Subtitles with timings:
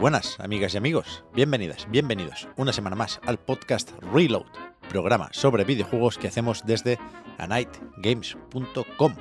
[0.00, 1.24] Buenas, amigas y amigos.
[1.34, 4.46] Bienvenidas, bienvenidos una semana más al podcast Reload,
[4.88, 7.00] programa sobre videojuegos que hacemos desde
[7.38, 9.16] anightgames.com.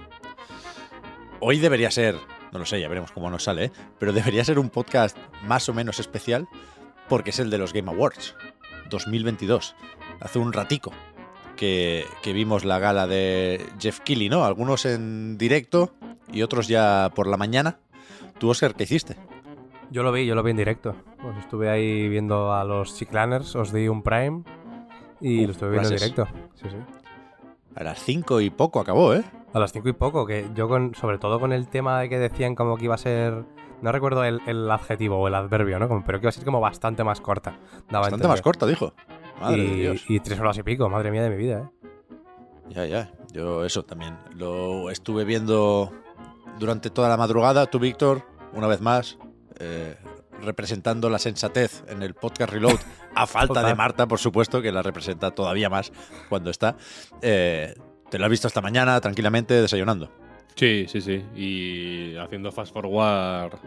[1.39, 2.15] Hoy debería ser,
[2.51, 3.71] no lo sé, ya veremos cómo nos sale, ¿eh?
[3.97, 6.47] pero debería ser un podcast más o menos especial
[7.09, 8.35] porque es el de los Game Awards
[8.91, 9.75] 2022.
[10.19, 10.91] Hace un ratico
[11.55, 14.45] que, que vimos la gala de Jeff Keighley, ¿no?
[14.45, 15.95] Algunos en directo
[16.31, 17.79] y otros ya por la mañana.
[18.37, 19.17] ¿Tú, Oscar, qué hiciste?
[19.91, 20.95] Yo lo vi, yo lo vi en directo.
[21.21, 24.43] Pues estuve ahí viendo a los Chiclaners, os di un Prime
[25.21, 26.09] y Uh, lo estuve viendo gracias.
[26.09, 26.39] en directo.
[26.55, 26.77] Sí, sí.
[27.75, 29.23] A las 5 y poco acabó, ¿eh?
[29.53, 32.19] A las cinco y poco, que yo con, sobre todo con el tema de que
[32.19, 33.45] decían como que iba a ser.
[33.81, 35.87] No recuerdo el, el adjetivo o el adverbio, ¿no?
[35.87, 37.57] Como- pero que iba a ser como bastante más corta.
[37.89, 38.93] Bastante más corta, dijo.
[39.39, 40.05] Madre y, de Dios.
[40.09, 42.17] y tres horas y pico, madre mía de mi vida, ¿eh?
[42.69, 43.11] Ya, ya.
[43.31, 44.17] Yo eso también.
[44.35, 45.91] Lo estuve viendo
[46.59, 47.67] durante toda la madrugada.
[47.67, 49.17] Tú, Víctor, una vez más,
[49.59, 49.95] eh,
[50.41, 52.79] representando la sensatez en el podcast Reload,
[53.15, 53.75] a falta de.
[53.75, 55.91] Marta, por supuesto, que la representa todavía más
[56.29, 56.75] cuando está.
[57.21, 57.75] Eh,
[58.09, 60.09] te lo has visto esta mañana tranquilamente desayunando.
[60.55, 61.23] Sí, sí, sí.
[61.35, 63.57] Y haciendo fast forward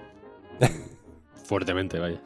[1.45, 2.21] fuertemente, vaya.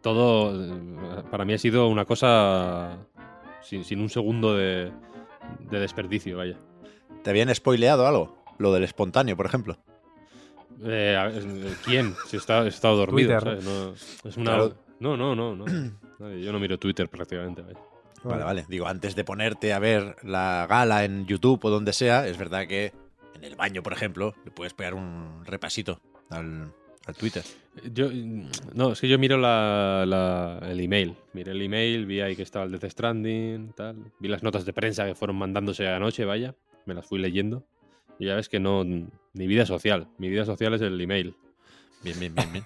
[0.00, 2.98] Todo eh, para mí ha sido una cosa
[3.62, 4.92] sin, sin un segundo de,
[5.70, 6.58] de desperdicio, vaya.
[7.22, 8.42] ¿Te habían spoileado algo?
[8.58, 9.78] Lo del espontáneo, por ejemplo.
[10.84, 12.14] Eh, eh, ¿Quién?
[12.26, 13.62] Si está, he estado dormido, Twitter.
[13.62, 13.64] ¿sabes?
[14.24, 14.44] No, es una...
[14.56, 14.76] Claro.
[15.00, 15.64] no, no, no,
[16.38, 17.78] Yo no miro Twitter prácticamente, vaya.
[18.22, 18.64] Vale, vale.
[18.68, 22.66] Digo, antes de ponerte a ver la gala en YouTube o donde sea, es verdad
[22.66, 22.92] que
[23.34, 26.70] en el baño, por ejemplo, le puedes pegar un repasito al,
[27.06, 27.42] al Twitter.
[27.94, 28.10] Yo,
[28.74, 31.16] no, es que yo miro la, la- el email.
[31.32, 33.96] Miré el email, vi ahí que estaba el Death Stranding, tal.
[34.18, 36.54] Vi las notas de prensa que fueron mandándose anoche, vaya.
[36.84, 37.64] Me las fui leyendo.
[38.20, 38.84] Ya ves que no.
[38.84, 40.08] Mi vida social.
[40.18, 41.34] Mi vida social es el email.
[42.02, 42.64] Bien, bien, bien, bien.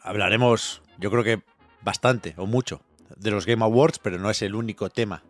[0.00, 1.42] Hablaremos, yo creo que
[1.82, 2.80] bastante o mucho
[3.16, 5.22] de los Game Awards, pero no es el único tema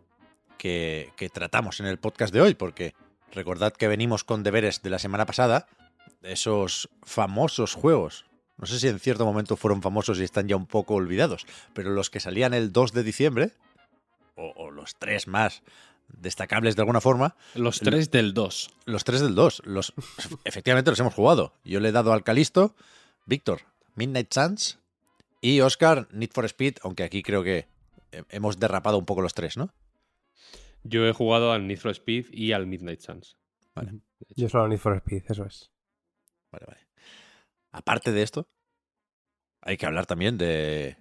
[0.56, 2.95] que, que tratamos en el podcast de hoy, porque
[3.33, 5.66] recordad que venimos con deberes de la semana pasada,
[6.22, 8.27] esos famosos juegos.
[8.56, 11.91] No sé si en cierto momento fueron famosos y están ya un poco olvidados, pero
[11.91, 13.51] los que salían el 2 de diciembre,
[14.37, 15.62] o los tres más
[16.09, 18.70] destacables de alguna forma, Los tres del 2.
[18.87, 19.62] los tres del 2.
[19.65, 19.92] Los,
[20.44, 21.53] efectivamente los hemos jugado.
[21.65, 22.75] Yo le he dado al Calisto,
[23.26, 23.62] Víctor,
[23.94, 24.78] Midnight Suns
[25.41, 27.66] y Oscar, Need for Speed, aunque aquí creo que
[28.12, 29.72] he- hemos derrapado un poco los tres, ¿no?
[30.82, 33.36] Yo he jugado al Need for Speed y al Midnight Suns.
[33.75, 33.92] Vale.
[34.36, 35.71] Yo solo Need for Speed, eso es.
[36.53, 36.81] Vale, vale.
[37.72, 38.48] Aparte de esto,
[39.62, 40.97] hay que hablar también de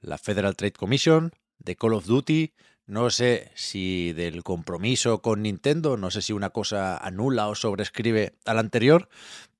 [0.00, 2.52] la Federal Trade Commission, de Call of Duty.
[2.86, 8.34] No sé si del compromiso con Nintendo, no sé si una cosa anula o sobrescribe
[8.44, 9.08] a la anterior,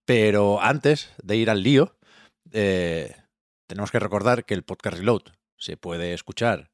[0.05, 1.97] pero antes de ir al lío,
[2.53, 3.17] eh,
[3.67, 5.23] tenemos que recordar que el podcast Reload
[5.57, 6.71] se puede escuchar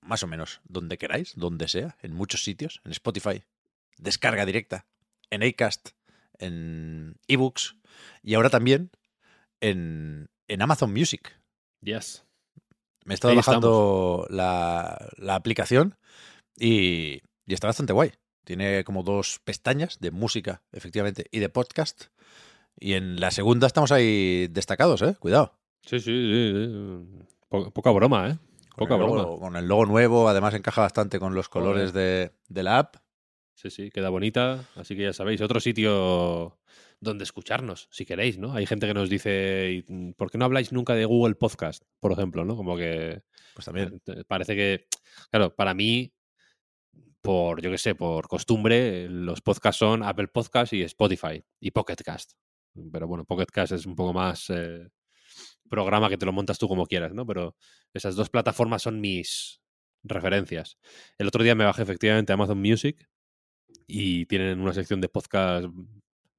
[0.00, 3.42] más o menos donde queráis, donde sea, en muchos sitios, en Spotify,
[3.98, 4.86] descarga directa,
[5.30, 5.90] en Acast,
[6.38, 7.76] en ebooks
[8.22, 8.90] y ahora también
[9.60, 11.40] en, en Amazon Music.
[11.80, 12.23] Yes.
[13.04, 15.96] Me he estado Ahí bajando la, la aplicación
[16.56, 18.12] y, y está bastante guay.
[18.44, 22.04] Tiene como dos pestañas de música, efectivamente, y de podcast.
[22.78, 25.16] Y en la segunda estamos ahí destacados, ¿eh?
[25.18, 25.54] Cuidado.
[25.82, 26.52] Sí, sí, sí.
[26.54, 27.24] sí.
[27.48, 28.38] Po- poca broma, ¿eh?
[28.74, 29.22] Con Poca el broma.
[29.22, 32.96] logo- con el logo nuevo, además encaja bastante con los colores de, de la app.
[33.54, 34.64] Sí, sí, queda bonita.
[34.74, 36.58] Así que ya sabéis, otro sitio
[37.04, 38.52] donde escucharnos, si queréis, ¿no?
[38.54, 42.10] Hay gente que nos dice, "¿Y, ¿por qué no habláis nunca de Google Podcast, por
[42.12, 42.56] ejemplo, ¿no?
[42.56, 43.22] Como que
[43.54, 44.00] Pues también.
[44.06, 44.86] eh, parece que,
[45.30, 46.12] claro, para mí,
[47.20, 51.96] por, yo qué sé, por costumbre, los podcasts son Apple Podcast y Spotify y Pocket
[52.04, 52.32] Cast.
[52.92, 54.88] Pero bueno, Pocket Cast es un poco más eh,
[55.70, 57.24] programa que te lo montas tú como quieras, ¿no?
[57.26, 57.56] Pero
[57.94, 59.60] esas dos plataformas son mis
[60.02, 60.76] referencias.
[61.16, 63.08] El otro día me bajé efectivamente a Amazon Music
[63.86, 65.66] y tienen una sección de podcast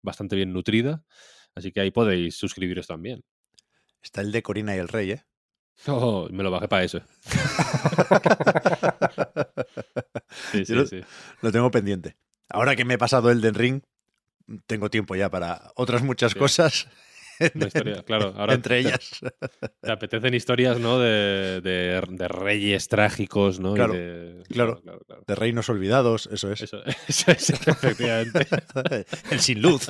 [0.05, 1.03] bastante bien nutrida,
[1.55, 3.23] así que ahí podéis suscribiros también.
[4.01, 5.23] Está el de Corina y el Rey, ¿eh?
[5.87, 7.01] Oh, me lo bajé para eso.
[10.51, 11.01] Sí, sí, lo- sí.
[11.41, 12.17] Lo tengo pendiente.
[12.49, 13.81] Ahora que me he pasado el Den Ring,
[14.67, 16.87] tengo tiempo ya para otras muchas cosas.
[17.55, 18.33] Una historia, claro.
[18.37, 19.19] Ahora entre ellas.
[19.81, 20.99] Te apetecen historias, ¿no?
[20.99, 23.73] De, de, de reyes trágicos, ¿no?
[23.73, 24.81] Y Claro, de- claro.
[24.81, 25.23] claro, claro.
[25.27, 26.61] De reinos olvidados, eso es.
[26.61, 28.47] Eso, eso es, efectivamente.
[29.31, 29.87] el sin luz.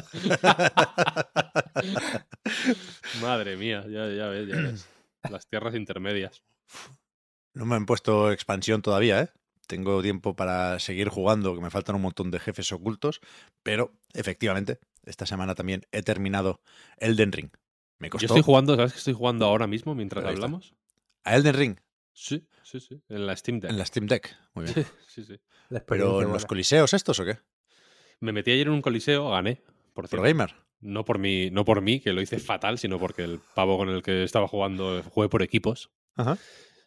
[3.21, 4.87] Madre mía, ya, ya ves, ya ves.
[5.29, 6.43] Las tierras intermedias.
[7.53, 9.29] No me han puesto expansión todavía, ¿eh?
[9.67, 13.19] Tengo tiempo para seguir jugando, que me faltan un montón de jefes ocultos,
[13.63, 16.61] pero efectivamente, esta semana también he terminado
[16.97, 17.49] Elden Ring.
[17.99, 20.75] Me Yo costó estoy jugando, ¿sabes qué estoy jugando ahora mismo mientras hablamos?
[21.23, 21.77] a Elden Ring
[22.15, 23.01] Sí, sí, sí.
[23.09, 23.69] En la Steam Deck.
[23.71, 24.35] en la Steam Deck.
[24.53, 24.85] Muy bien.
[25.07, 25.39] Sí, sí.
[25.87, 27.37] Pero en los coliseos estos o qué?
[28.19, 29.61] Me metí ayer en un coliseo, gané.
[29.93, 30.09] Por.
[30.09, 30.53] Gamer.
[30.81, 33.89] No por mí, no por mí, que lo hice fatal, sino porque el pavo con
[33.89, 35.89] el que estaba jugando jugué por equipos.
[36.15, 36.37] Ajá.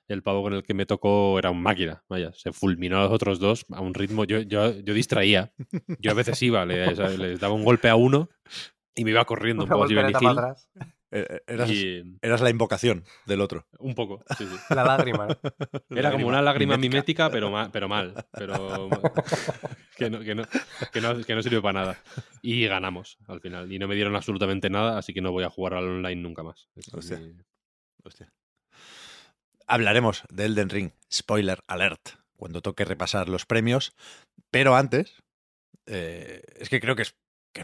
[0.09, 2.03] El pavo con el que me tocó era un máquina.
[2.09, 4.25] Vaya, se fulminó a los otros dos a un ritmo.
[4.25, 5.53] Yo, yo, yo distraía.
[5.99, 8.29] Yo a veces iba, le- les daba un golpe a uno
[8.95, 10.71] y me iba corriendo un poco así atrás.
[11.11, 13.67] Eh, Eras, Y eras la invocación del otro.
[13.79, 14.57] un poco, sí, sí.
[14.75, 15.27] La lágrima.
[15.89, 15.97] ¿no?
[15.97, 17.29] Era como una lágrima mimética.
[17.29, 18.13] mimética, pero, ma- pero mal.
[18.33, 18.91] Pero
[19.97, 20.43] que no, que, no,
[20.93, 21.99] que, no, que no sirvió para nada.
[22.43, 23.73] Y ganamos al final.
[23.73, 26.43] Y no me dieron absolutamente nada, así que no voy a jugar al online nunca
[26.43, 26.69] más.
[26.93, 27.19] Hostia.
[27.19, 27.37] mi-
[28.05, 28.31] Hostia.
[29.69, 33.93] Hablaremos de Elden Ring, spoiler alert, cuando toque repasar los premios.
[34.51, 35.23] Pero antes,
[35.87, 37.15] eh, es que creo que es,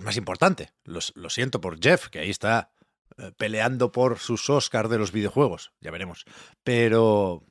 [0.03, 0.73] más importante.
[0.85, 2.73] Lo siento por Jeff, que ahí está
[3.17, 5.73] eh, peleando por sus Oscars de los videojuegos.
[5.81, 6.25] Ya veremos.
[6.63, 7.45] Pero,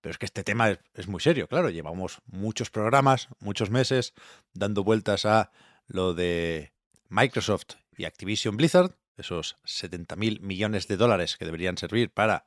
[0.00, 1.70] pero es que este tema es, es muy serio, claro.
[1.70, 4.14] Llevamos muchos programas, muchos meses,
[4.52, 5.52] dando vueltas a
[5.86, 6.72] lo de
[7.08, 12.46] Microsoft y Activision Blizzard, esos 70 mil millones de dólares que deberían servir para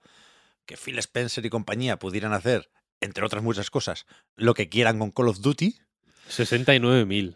[0.69, 2.69] que Phil Spencer y compañía pudieran hacer,
[3.01, 4.05] entre otras muchas cosas,
[4.35, 5.73] lo que quieran con Call of Duty,
[6.29, 7.35] 69.000.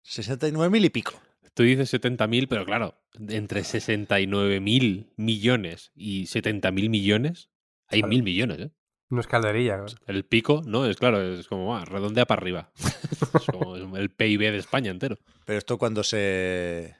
[0.00, 1.20] 69 mil y pico.
[1.52, 2.98] Tú dices 70.000, pero claro,
[3.28, 7.50] entre 69.000 millones y 70.000 millones,
[7.88, 8.70] hay mil millones, ¿eh?
[9.10, 9.76] No es calderilla.
[9.76, 9.84] ¿no?
[10.06, 10.86] El pico, ¿no?
[10.86, 12.72] Es claro, es como, ah, redondea para arriba.
[13.34, 15.18] es como el PIB de España entero.
[15.44, 16.96] Pero esto cuando se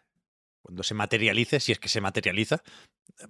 [0.62, 2.62] cuando se materialice, si es que se materializa,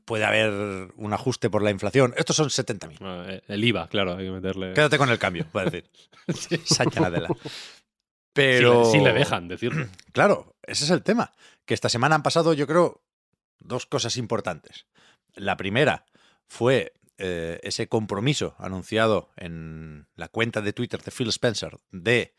[0.04, 2.12] puede haber un ajuste por la inflación.
[2.16, 2.98] Estos son 70 mil.
[3.00, 4.74] Ah, eh, El IVA, claro, hay que meterle.
[4.74, 5.90] Quédate con el cambio, va a decir.
[6.64, 7.28] Sañanadela.
[8.32, 9.88] Si le- Pero si le dejan decirlo.
[10.12, 11.32] Claro, ese es el tema.
[11.66, 13.02] Que esta semana han pasado, yo creo,
[13.58, 14.86] dos cosas importantes.
[15.34, 16.06] La primera
[16.48, 22.34] fue eh, ese compromiso anunciado en la cuenta de Twitter de Phil Spencer de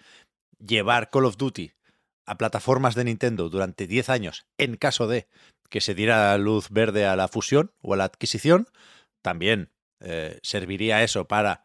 [0.59, 1.73] llevar Call of Duty
[2.25, 5.27] a plataformas de Nintendo durante 10 años en caso de
[5.69, 8.67] que se diera luz verde a la fusión o a la adquisición.
[9.21, 9.71] También
[10.01, 11.63] eh, serviría eso para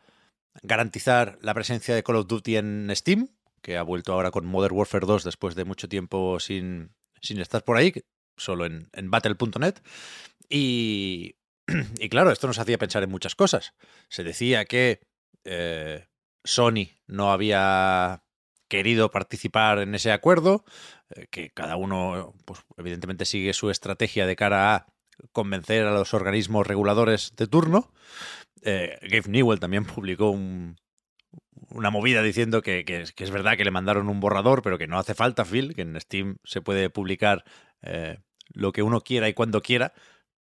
[0.62, 3.28] garantizar la presencia de Call of Duty en Steam,
[3.62, 7.64] que ha vuelto ahora con Modern Warfare 2 después de mucho tiempo sin, sin estar
[7.64, 7.92] por ahí,
[8.36, 9.74] solo en, en battle.net.
[10.48, 11.36] Y,
[11.98, 13.74] y claro, esto nos hacía pensar en muchas cosas.
[14.08, 15.00] Se decía que
[15.44, 16.06] eh,
[16.44, 18.22] Sony no había
[18.68, 20.64] querido participar en ese acuerdo,
[21.10, 24.86] eh, que cada uno, pues, evidentemente, sigue su estrategia de cara a
[25.32, 27.92] convencer a los organismos reguladores de turno.
[28.62, 30.76] Eh, Gabe Newell también publicó un,
[31.70, 34.98] una movida diciendo que, que es- verdad que le mandaron un borrador, pero que no
[34.98, 37.44] hace falta, Phil, que en Steam se puede publicar
[37.82, 38.18] eh,
[38.52, 39.92] lo que uno quiera y cuando quiera.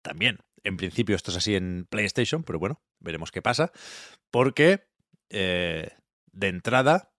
[0.03, 3.73] También, en principio, esto es así en PlayStation, pero bueno, veremos qué pasa.
[4.31, 4.87] Porque,
[5.31, 5.91] eh,
[6.33, 7.14] de entrada,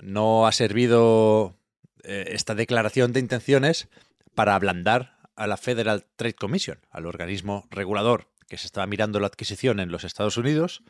[0.00, 1.56] no ha servido
[2.02, 3.88] eh, esta declaración de intenciones
[4.34, 9.26] para ablandar a la Federal Trade Commission, al organismo regulador que se estaba mirando la
[9.26, 10.82] adquisición en los Estados Unidos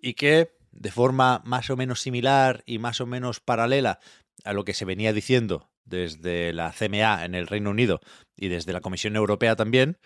[0.00, 4.00] y que de forma más o menos similar y más o menos paralela
[4.44, 8.00] a lo que se venía diciendo desde la CMA en el Reino Unido
[8.36, 9.98] y desde la Comisión Europea también,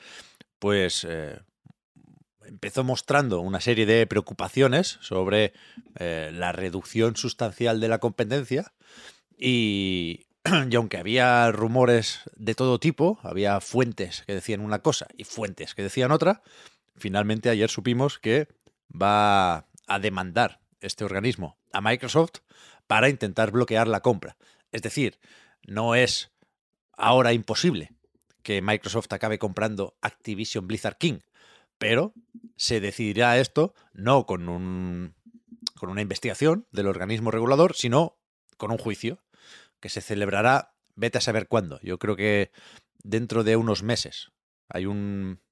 [0.58, 1.40] pues eh,
[2.46, 5.52] empezó mostrando una serie de preocupaciones sobre
[5.98, 8.72] eh, la reducción sustancial de la competencia
[9.38, 10.26] y,
[10.70, 15.74] y aunque había rumores de todo tipo, había fuentes que decían una cosa y fuentes
[15.74, 16.42] que decían otra,
[16.96, 18.48] finalmente ayer supimos que
[18.90, 22.40] va a demandar este organismo a Microsoft
[22.86, 24.36] para intentar bloquear la compra.
[24.72, 25.18] Es decir,
[25.66, 26.30] no es
[26.92, 27.92] ahora imposible
[28.42, 31.20] que Microsoft acabe comprando Activision Blizzard King,
[31.78, 32.14] pero
[32.56, 35.14] se decidirá esto no con un
[35.76, 38.18] con una investigación del organismo regulador, sino
[38.56, 39.24] con un juicio
[39.80, 41.80] que se celebrará, vete a saber cuándo.
[41.82, 42.52] Yo creo que
[43.02, 44.32] dentro de unos meses.
[44.68, 45.42] Hay un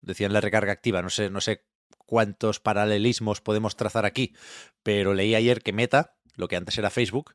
[0.00, 1.64] decían la recarga activa, no sé, no sé
[1.98, 4.34] cuántos paralelismos podemos trazar aquí,
[4.82, 7.34] pero leí ayer que Meta lo que antes era Facebook,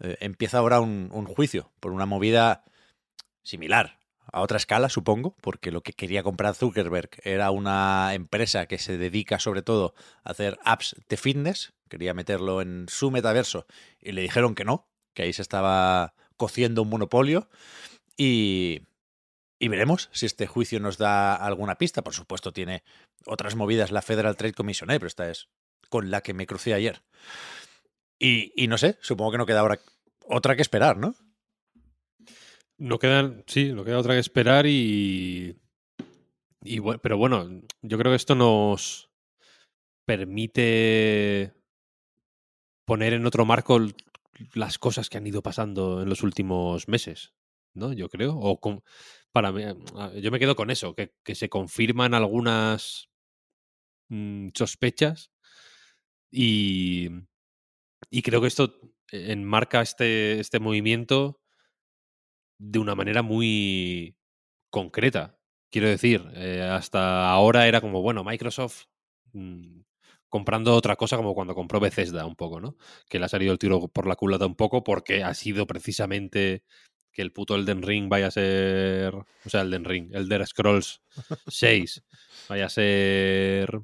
[0.00, 2.64] eh, empieza ahora un, un juicio por una movida
[3.42, 3.98] similar,
[4.32, 8.98] a otra escala, supongo, porque lo que quería comprar Zuckerberg era una empresa que se
[8.98, 13.66] dedica sobre todo a hacer apps de fitness, quería meterlo en su metaverso
[14.00, 17.48] y le dijeron que no, que ahí se estaba cociendo un monopolio
[18.16, 18.82] y,
[19.58, 22.02] y veremos si este juicio nos da alguna pista.
[22.02, 22.82] Por supuesto, tiene
[23.24, 24.98] otras movidas la Federal Trade Commission, ¿eh?
[24.98, 25.48] pero esta es
[25.88, 27.02] con la que me crucé ayer.
[28.18, 29.78] Y, y no sé, supongo que no queda ahora
[30.28, 31.14] otra que esperar, ¿no?
[32.78, 35.56] No quedan, sí, no queda otra que esperar y,
[36.62, 37.48] y bueno, pero bueno,
[37.82, 39.10] yo creo que esto nos
[40.06, 41.54] permite
[42.84, 43.80] poner en otro marco
[44.54, 47.34] las cosas que han ido pasando en los últimos meses,
[47.74, 47.92] ¿no?
[47.92, 48.36] Yo creo.
[48.36, 48.82] O con-
[49.32, 49.62] para mí,
[50.20, 53.08] yo me quedo con eso, que, que se confirman algunas
[54.08, 55.30] mm, sospechas
[56.30, 57.08] y,
[58.10, 58.80] y creo que esto
[59.10, 61.40] enmarca este, este movimiento
[62.58, 64.16] de una manera muy
[64.70, 65.38] concreta.
[65.70, 68.84] Quiero decir, eh, hasta ahora era como, bueno, Microsoft
[69.32, 69.80] mm,
[70.28, 72.76] comprando otra cosa como cuando compró Bethesda un poco, ¿no?
[73.08, 76.62] Que le ha salido el tiro por la culata un poco porque ha sido precisamente
[77.12, 81.00] que el puto Elden Ring vaya a ser, o sea, Elden Ring, Elder Scrolls
[81.46, 82.04] 6
[82.48, 83.80] vaya a ser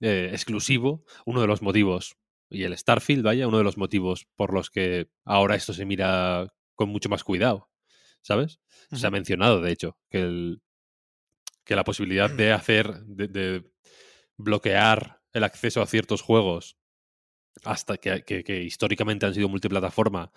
[0.00, 2.16] eh, exclusivo, uno de los motivos,
[2.50, 6.52] y el Starfield, vaya, uno de los motivos por los que ahora esto se mira
[6.76, 7.68] con mucho más cuidado,
[8.22, 8.60] ¿sabes?
[8.92, 10.62] Se ha mencionado, de hecho, que, el,
[11.64, 13.72] que la posibilidad de hacer, de, de
[14.36, 16.76] bloquear el acceso a ciertos juegos
[17.64, 20.30] hasta que, que- que históricamente han sido multiplataforma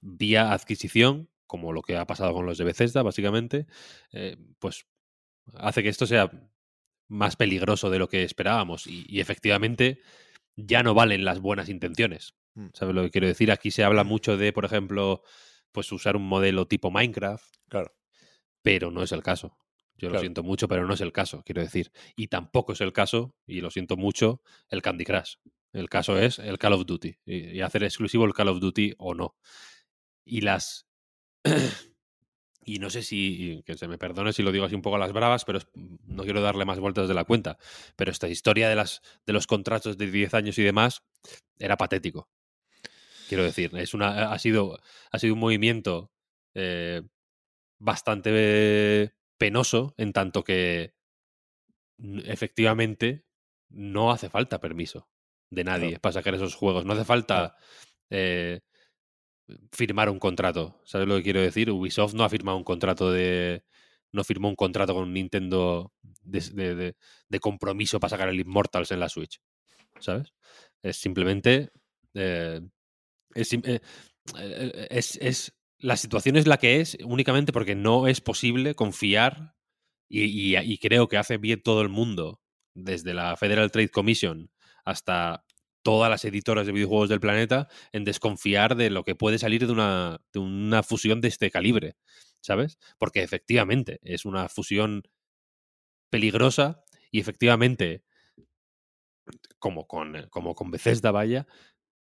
[0.00, 3.66] vía adquisición, como lo que ha pasado con los de Bethesda, básicamente,
[4.12, 4.86] eh, pues
[5.54, 6.30] hace que esto sea
[7.08, 8.86] más peligroso de lo que esperábamos.
[8.86, 10.00] Y, y efectivamente
[10.56, 12.34] ya no valen las buenas intenciones.
[12.54, 12.68] Mm.
[12.72, 13.50] ¿Sabes lo que quiero decir?
[13.50, 15.22] Aquí se habla mucho de, por ejemplo,
[15.72, 17.94] pues usar un modelo tipo Minecraft, Claro.
[18.62, 19.56] pero no es el caso.
[19.96, 21.92] Yo lo siento mucho, pero no es el caso, quiero decir.
[22.16, 25.34] Y tampoco es el caso, y lo siento mucho, el Candy Crush.
[25.72, 27.18] El caso es el Call of Duty.
[27.26, 29.36] Y, y hacer exclusivo el Call of Duty o no.
[30.24, 30.86] Y las.
[32.64, 33.62] y no sé si.
[33.66, 35.68] Que se me perdone si lo digo así un poco a las bravas, pero es-
[35.74, 37.58] no quiero darle más vueltas de la cuenta.
[37.96, 41.02] Pero esta historia de, las, de los contratos de 10 años y demás
[41.58, 42.30] era patético.
[43.30, 44.78] Quiero decir, es una, ha, sido,
[45.12, 46.10] ha sido un movimiento
[46.54, 47.02] eh,
[47.78, 50.94] bastante penoso en tanto que
[52.24, 53.24] efectivamente
[53.68, 55.08] no hace falta permiso
[55.50, 56.00] de nadie Claro.
[56.00, 56.84] para sacar esos juegos.
[56.84, 57.54] No hace falta
[58.10, 58.60] eh,
[59.72, 60.80] firmar un contrato.
[60.84, 61.70] ¿Sabes lo que quiero decir?
[61.70, 63.64] Ubisoft no ha firmado un contrato de.
[64.12, 66.96] No firmó un contrato con Nintendo de, de- de-
[67.28, 69.40] de compromiso para sacar el Immortals en la Switch.
[70.00, 70.32] ¿Sabes?
[70.82, 71.70] Es simplemente.
[72.14, 72.60] eh,
[73.34, 73.80] es, eh,
[74.38, 79.54] eh, es, es- la situación es la que es únicamente porque no es posible confiar
[80.08, 82.40] y, y- y creo que hace bien todo el mundo,
[82.74, 84.50] desde la Federal Trade Commission
[84.84, 85.44] hasta
[85.82, 89.72] todas las editoras de videojuegos del planeta, en desconfiar de lo que puede salir de
[89.72, 91.96] una, de una fusión de este calibre,
[92.42, 92.78] ¿sabes?
[92.98, 95.02] Porque efectivamente es una fusión
[96.10, 98.04] peligrosa y efectivamente,
[99.58, 101.46] como con, como con Bethesda, vaya,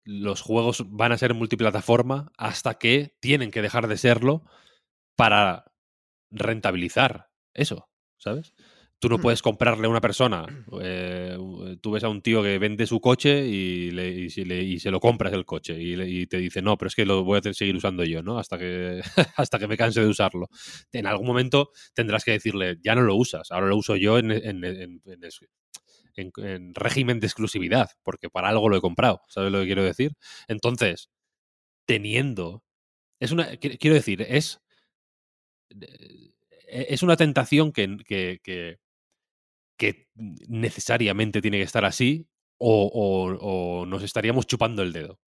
[0.05, 4.43] los juegos van a ser multiplataforma hasta que tienen que dejar de serlo
[5.15, 5.65] para
[6.31, 8.53] rentabilizar eso, ¿sabes?
[8.99, 9.21] Tú no Hmm.
[9.21, 10.45] puedes comprarle a una persona.
[10.81, 11.37] eh,
[11.81, 14.79] tú ves a un tío que vende su coche y, le- y si le- y
[14.79, 17.23] se lo compras el coche y, le- y te dice, no, pero es que lo
[17.23, 18.39] voy a seguir usando yo, ¿no?
[18.39, 19.01] Hasta que,
[19.37, 20.49] hasta que me canse de usarlo.
[20.91, 24.31] En algún momento tendrás que decirle, ya no lo usas, ahora lo uso yo en,
[24.31, 25.39] en- en- en es-
[26.15, 29.83] en- en régimen de exclusividad, porque para algo lo he comprado, ¿sabes lo que quiero
[29.83, 30.13] decir?
[30.47, 31.09] Entonces,
[31.87, 32.63] teniendo...
[33.19, 34.61] Es una, qui- quiero decir, es
[36.67, 40.07] eh, es una tentación que, que, que-
[40.47, 45.19] necesariamente tiene que estar así o, o- o nos estaríamos chupando el dedo.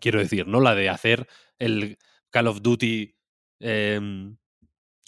[0.00, 0.60] Quiero decir, ¿no?
[0.60, 1.28] La de hacer
[1.58, 1.98] el
[2.30, 3.16] Call of Duty
[3.60, 4.38] em,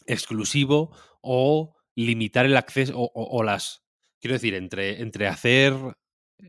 [0.06, 3.84] exclusivo o limitar el acceso o las...
[4.20, 5.74] Quiero decir, entre, entre hacer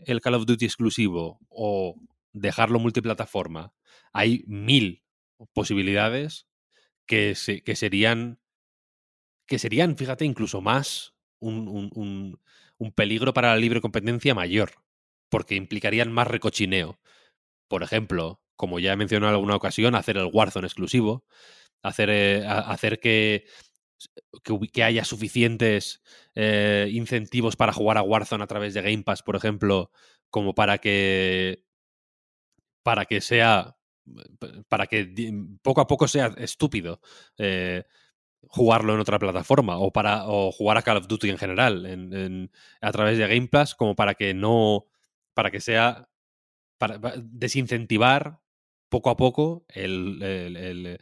[0.06, 1.96] el Call of Duty exclusivo o
[2.34, 3.74] dejarlo multiplataforma,
[4.14, 5.04] hay mil
[5.54, 6.48] posibilidades
[7.08, 8.40] que, se- que serían
[9.48, 12.40] que serían, fíjate, incluso más un, un- un-
[12.94, 14.72] peligro para la libre competencia mayor,
[15.30, 17.00] porque implicarían más recochineo.
[17.70, 21.26] Por ejemplo, como ya he mencionado en alguna ocasión, hacer el Warzone exclusivo,
[21.84, 23.46] hacer, eh, hacer que,
[24.72, 26.02] que, haya suficientes
[26.36, 29.92] eh, incentivos para jugar a Warzone a través de Game Pass, por ejemplo,
[30.30, 31.64] como para que
[32.84, 33.76] para que sea
[34.70, 35.12] para que
[35.62, 37.02] poco a poco sea estúpido
[37.38, 37.84] eh,
[38.44, 42.52] jugarlo en otra plataforma o para o jugar a Call of Duty en general en,
[42.80, 44.86] a través de Game Pass como para que no
[45.34, 46.08] para que sea
[46.78, 48.40] para, desincentivar
[48.90, 50.98] poco a poco el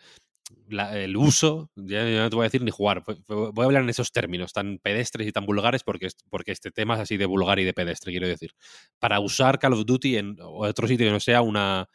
[1.15, 4.53] uso, ya, no te voy a decir ni jugar, voy a hablar en esos términos
[4.53, 7.73] tan pedestres y tan vulgares porque, porque este tema es así de vulgar y de
[7.73, 8.51] pedestre, quiero decir.
[8.99, 11.87] Para usar Call of Duty en otro sitio que no sea una,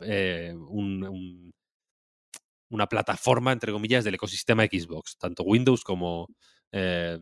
[0.00, 0.54] eh,
[2.70, 6.28] una plataforma, entre comillas, del ecosistema Xbox, tanto Windows como,
[6.72, 7.18] eh,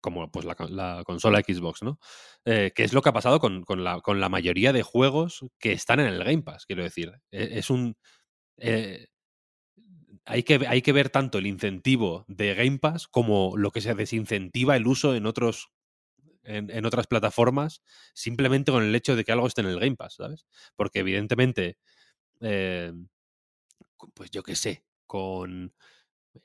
[0.00, 1.98] como pues, la, consola Xbox, ¿no?
[2.44, 5.44] Eh, que es lo que ha pasado con, con, la, con, la, mayoría de juegos
[5.58, 7.12] que están en el Game Pass, quiero decir.
[7.30, 7.96] E, es un
[10.26, 13.94] hay que, hay que ver tanto el incentivo de Game Pass como lo que se
[13.94, 15.70] desincentiva el uso en otros
[16.42, 17.82] en, otras plataformas
[18.14, 20.46] simplemente con el hecho de que algo esté en el Game Pass, ¿sabes?
[20.76, 21.76] Porque evidentemente,
[22.40, 22.92] eh,
[24.14, 25.74] pues yo qué sé, con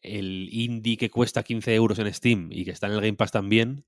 [0.02, 3.32] el indie que cuesta 15 euros en Steam y que está en el Game Pass
[3.32, 3.86] también,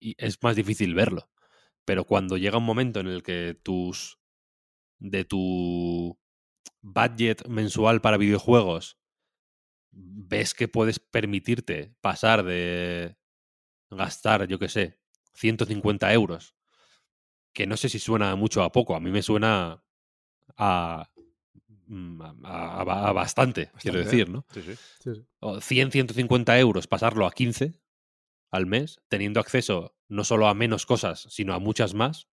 [0.00, 1.30] es más difícil verlo.
[1.84, 4.18] Pero cuando llega un momento en el que tus
[4.98, 6.18] de tu
[6.84, 8.98] budget mensual para videojuegos,
[9.90, 13.16] ves que puedes permitirte pasar de
[13.90, 15.00] gastar, yo qué sé,
[15.34, 16.54] 150 euros,
[17.52, 19.82] que no sé si suena mucho a poco, a mí me suena
[20.58, 21.10] a,
[21.86, 24.44] mm, a, bastante, quiero decir, ¿no?
[24.52, 24.62] Sí,
[25.00, 25.24] sí.
[25.60, 27.80] 100, 150 euros, pasarlo a 15
[28.50, 32.28] al mes, teniendo acceso no solo a menos cosas, sino a muchas más,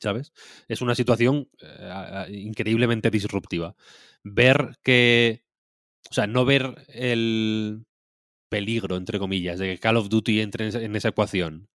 [0.00, 0.32] ¿sabes?
[0.68, 3.74] Es una situación eh, increíblemente disruptiva.
[4.22, 5.44] Ver que,
[6.10, 7.84] o sea, no ver el
[8.48, 11.68] peligro, entre comillas, de que Call of Duty entre en esa ecuación,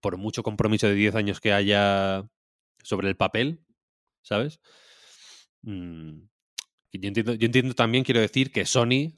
[0.00, 2.28] por mucho compromiso de 10 años que haya
[2.82, 3.64] sobre el papel,
[4.22, 4.60] ¿sabes?
[5.62, 6.24] Mm,
[6.92, 9.14] yo, entiendo, yo entiendo también, quiero decir, que Sony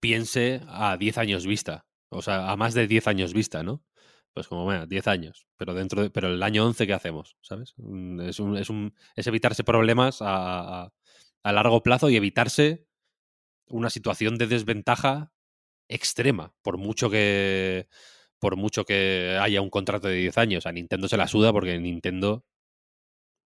[0.00, 3.82] piense a 10 años vista, o sea, a más de 10 años vista, ¿no?
[4.32, 7.36] Pues como, bueno, 10 años, pero dentro de, pero el año 11, ¿qué hacemos?
[7.42, 7.74] ¿Sabes?
[7.76, 10.90] Mm, es, un, es, un, es evitarse problemas a,
[11.42, 12.86] a, largo plazo y evitarse
[13.68, 15.32] una situación de desventaja
[15.88, 17.88] extrema, por mucho que
[18.38, 20.66] por mucho que haya un contrato de 10 años.
[20.66, 22.44] A Nintendo se la suda porque Nintendo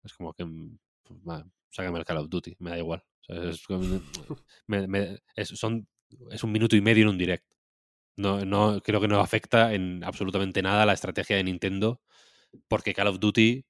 [0.03, 3.05] es como que mm, pues, sácame el Call of Duty, me da igual.
[3.29, 3.63] es,
[4.67, 5.87] me, es, son,
[6.31, 7.45] es un minuto y medio en un direct.
[8.17, 12.01] No, no, creo que no afecta en absolutamente nada la estrategia de Nintendo,
[12.69, 13.65] porque Call of Duty,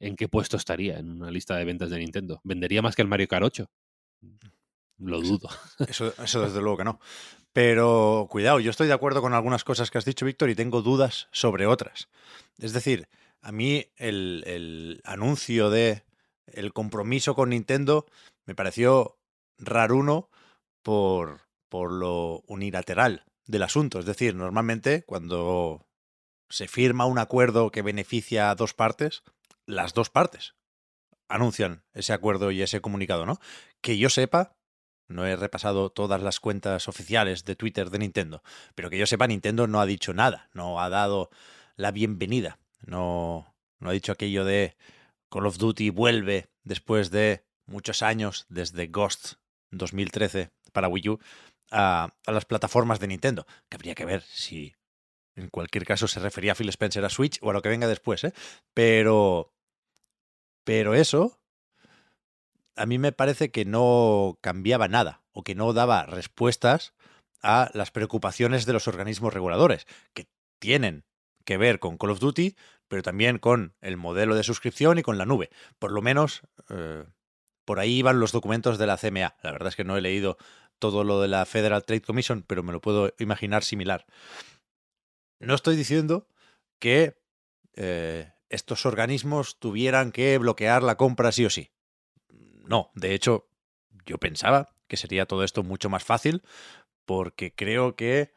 [0.00, 2.40] ¿en qué puesto estaría en una lista de ventas de Nintendo?
[2.42, 3.70] ¿Vendería más que el Mario Kart 8?
[4.98, 5.48] Lo dudo.
[5.88, 7.00] Eso, eso desde luego que no.
[7.52, 10.80] Pero cuidado, yo estoy de acuerdo con algunas cosas que has dicho, Víctor, y tengo
[10.80, 12.08] dudas sobre otras.
[12.58, 13.08] Es decir,
[13.40, 16.04] a mí el, el anuncio de
[16.46, 18.06] el compromiso con Nintendo
[18.46, 19.18] me pareció
[19.58, 20.30] raruno
[20.82, 21.40] por,
[21.72, 23.98] por lo unilateral del asunto.
[23.98, 25.88] Es decir, normalmente cuando
[26.50, 29.22] se firma un acuerdo que beneficia a dos partes,
[29.64, 30.54] las dos partes
[31.30, 33.38] anuncian ese acuerdo y ese comunicado, ¿no?
[33.80, 34.54] Que yo sepa,
[35.08, 38.42] no he repasado todas las cuentas oficiales de Twitter de Nintendo,
[38.74, 41.30] pero que yo sepa, Nintendo no ha dicho nada, no ha dado
[41.76, 44.76] la bienvenida, no, no ha dicho aquello de
[45.30, 49.36] Call of Duty vuelve después de muchos años, desde Ghost
[49.70, 51.20] 2013 para Wii U,
[51.72, 53.46] a, las plataformas de Nintendo.
[53.68, 54.74] Que habría que ver si
[55.34, 57.88] en cualquier caso se refería a Phil Spencer a Switch o a lo que venga
[57.88, 58.32] después, ¿eh?
[58.74, 59.52] Pero.
[60.64, 61.38] Pero eso.
[62.76, 66.94] A mí me parece que no cambiaba nada o que no daba respuestas
[67.42, 70.26] a las preocupaciones de los organismos reguladores, que
[70.58, 71.04] tienen
[71.44, 72.54] que ver con Call of Duty,
[72.88, 75.50] pero también con el modelo de suscripción y con la nube.
[75.78, 77.04] Por lo menos eh,
[77.64, 79.36] por ahí iban los documentos de la CMA.
[79.42, 80.36] La verdad es que no he leído
[80.82, 84.04] todo lo de la Federal Trade Commission, pero me lo puedo imaginar similar.
[85.38, 86.26] No estoy diciendo
[86.80, 87.22] que
[87.74, 91.70] eh, estos organismos tuvieran que bloquear la compra sí o sí.
[92.64, 93.48] No, de hecho,
[94.04, 96.42] yo pensaba que sería todo esto mucho más fácil
[97.04, 98.32] porque creo que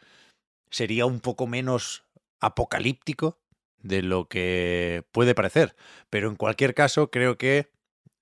[0.70, 2.04] sería un poco menos
[2.40, 3.40] apocalíptico
[3.80, 5.76] de lo que puede parecer.
[6.12, 7.72] Pero en cualquier caso, creo que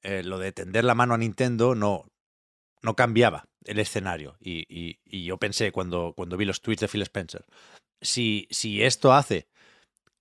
[0.01, 2.05] eh, lo de tender la mano a Nintendo no,
[2.81, 4.35] no cambiaba el escenario.
[4.39, 7.45] Y, yo pensé cuando, vi los tweets de Phil Spencer,
[8.01, 8.47] si,
[8.81, 9.47] esto hace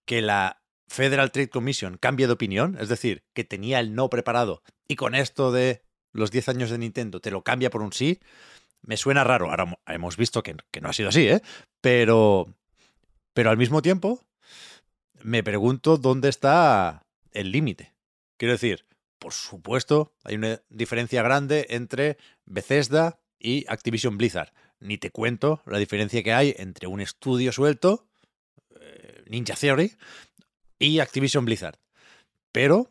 [0.05, 4.62] que la Federal Trade Commission cambie de opinión, es decir, que tenía el no preparado
[4.87, 8.20] y con esto de los 10 años de Nintendo te lo cambia por un sí,
[8.83, 9.48] me suena raro.
[9.48, 11.40] Ahora hemos visto que, que no ha sido así, ¿eh?
[11.81, 12.55] Pero,
[13.33, 14.22] pero al mismo tiempo
[15.22, 17.92] me pregunto dónde está el límite
[18.42, 18.87] Quiero decir,
[19.20, 24.52] por supuesto, hay una diferencia grande entre Bethesda y Activision Blizzard.
[24.78, 28.09] Ni te cuento la diferencia que hay entre un estudio suelto,
[28.81, 29.96] eh, Ninja Theory,
[30.78, 31.78] y Activision Blizzard.
[32.52, 32.90] Pero,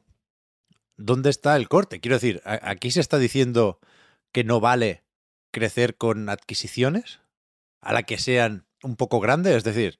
[0.97, 1.99] ¿dónde está el corte?
[1.99, 3.79] Quiero decir, aquí se está diciendo
[4.33, 5.03] que no vale
[5.51, 7.19] crecer con adquisiciones
[7.81, 9.99] a la que sean un poco grandes, es decir,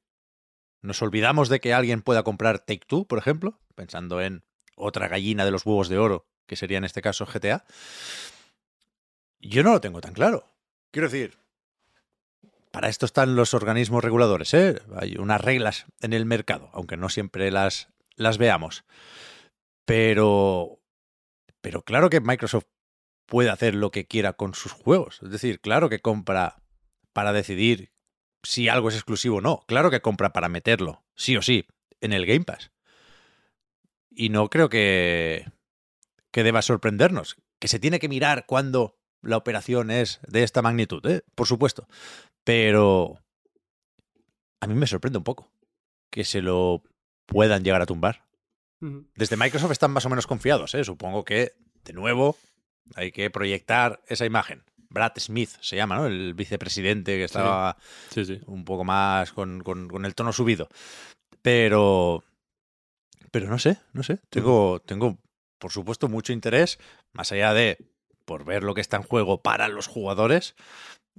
[0.82, 4.44] nos olvidamos de que alguien pueda comprar Take Two, por ejemplo, pensando en
[4.76, 7.66] otra gallina de los huevos de oro, que sería en este caso GTA.
[9.42, 10.46] Yo no lo tengo tan claro.
[10.92, 11.38] Quiero decir,
[12.72, 14.82] para esto están los organismos reguladores, ¿eh?
[14.96, 18.86] Hay unas reglas en el mercado, aunque no siempre las, las veamos.
[19.86, 20.80] Pero.
[21.62, 22.66] Pero claro que Microsoft
[23.26, 25.20] puede hacer lo que quiera con sus juegos.
[25.22, 26.64] Es decir, claro que compra
[27.14, 27.92] para decidir
[28.44, 29.64] si algo es exclusivo o no.
[29.68, 31.68] Claro que compra para meterlo, sí o sí,
[32.00, 32.72] en el Game Pass.
[34.10, 35.46] Y no creo que,
[36.32, 37.38] que deba sorprendernos.
[37.60, 41.24] Que se tiene que mirar cuando la operación es de esta magnitud, ¿eh?
[41.36, 41.88] por supuesto.
[42.44, 43.20] Pero
[44.60, 45.52] a mí me sorprende un poco
[46.10, 46.84] que se lo
[47.26, 48.26] puedan llegar a tumbar.
[48.80, 50.84] Desde Microsoft están más o menos confiados, ¿eh?
[50.84, 51.54] Supongo que,
[51.84, 52.36] de nuevo,
[52.96, 54.64] hay que proyectar esa imagen.
[54.90, 56.08] Brad Smith se llama, ¿no?
[56.08, 57.78] El vicepresidente que estaba
[58.48, 59.64] un poco más con,
[60.04, 60.68] el tono subido.
[61.44, 62.24] Pero.
[63.30, 64.20] Pero no sé, no sé.
[64.32, 65.20] Tengo, tengo,
[65.60, 66.80] por supuesto, mucho interés,
[67.14, 67.78] más allá de
[68.32, 70.56] por ver lo que está en juego para los jugadores.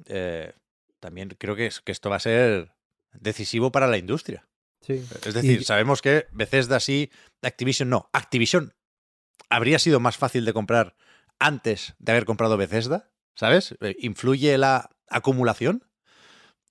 [0.07, 0.55] Eh,
[0.99, 2.73] también creo que, que esto va a ser
[3.13, 4.49] decisivo para la industria.
[4.89, 7.11] Es decir, sabemos que Bethesda sí,
[7.43, 8.09] Activision no.
[8.15, 8.73] Activision
[9.51, 10.97] habría sido más fácil de comprar
[11.39, 13.75] antes de haber comprado Bethesda, ¿sabes?
[13.83, 15.85] Eh, ¿Influye la acumulación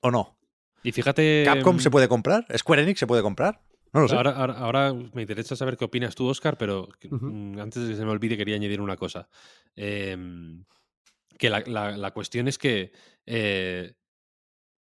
[0.02, 0.40] o no?
[0.82, 1.44] Y fíjate.
[1.46, 2.48] ¿Capcom se mm, puede comprar?
[2.58, 3.62] ¿Square Enix se puede comprar?
[3.94, 4.16] No lo sé.
[4.16, 8.06] Ahora, ahora, me interesa saber qué opinas tú, Oscar, pero mm, antes de que se
[8.06, 9.28] me olvide, quería añadir una cosa.
[9.76, 10.64] Em,
[11.38, 12.92] que la, cuestión es que.
[13.26, 13.94] Eh,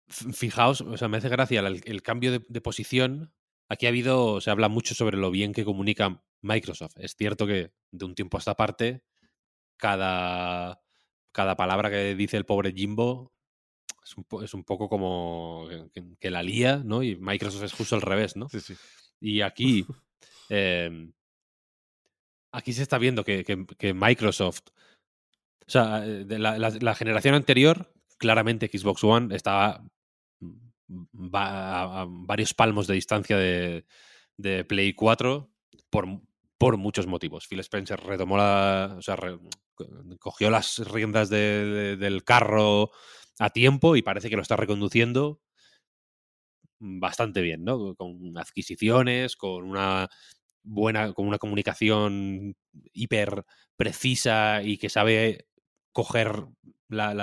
[0.07, 3.33] fijaos, o sea, me hace gracia el, cambio de, posición.
[3.69, 6.97] Aquí ha habido, se habla mucho sobre lo bien que comunica Microsoft.
[6.97, 9.03] Es cierto que de un tiempo a esta parte,
[9.77, 10.81] cada,
[11.31, 13.33] cada palabra que dice el pobre Jimbo
[14.03, 15.67] es un, es un poco como
[16.19, 17.03] que, la lía, ¿no?
[17.03, 18.49] Y Microsoft es justo al revés, ¿no?
[18.49, 18.75] Sí, sí.
[19.19, 19.85] Y aquí,
[20.49, 21.13] em,
[22.51, 24.69] aquí se está viendo que, que Microsoft,
[25.67, 29.83] o sea, de la, la, generación anterior, claramente Xbox One estaba
[31.13, 33.85] va a varios palmos de distancia de,
[34.37, 35.49] de Play 4
[35.89, 36.07] por,
[36.57, 37.47] por, muchos motivos.
[37.47, 38.95] Phil Spencer retomó la.
[38.97, 39.17] O sea,
[40.19, 42.91] cogió las riendas del carro
[43.41, 45.41] a tiempo y parece que lo está reconduciendo
[46.79, 47.95] bastante bien, ¿no?
[47.95, 50.09] Con adquisiciones, con una
[50.63, 52.55] buena, con una comunicación
[52.93, 55.47] hiper precisa y que sabe
[55.91, 56.45] coger
[56.87, 57.13] la,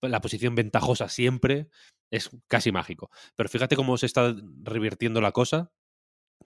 [0.00, 1.68] la, posición ventajosa siempre
[2.10, 3.10] es casi mágico.
[3.34, 5.72] Pero fíjate cómo se está revirtiendo la cosa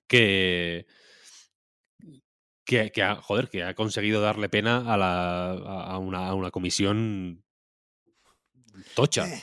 [0.06, 0.86] que,
[2.64, 7.44] que, ha, joder, que ha conseguido darle pena a, la, a, una, comisión
[8.94, 9.42] tocha, eh,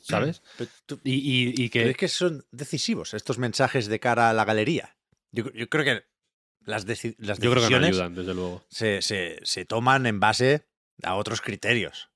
[0.00, 0.42] ¿sabes?
[1.04, 1.90] y, que...
[1.90, 4.96] es que son decisivos estos mensajes de cara a la galería.
[5.32, 6.04] Yo, creo que
[6.64, 6.86] las,
[7.18, 8.64] las decisiones desde luego.
[8.68, 10.66] Se, se, se toman en base
[11.02, 12.10] a otros criterios,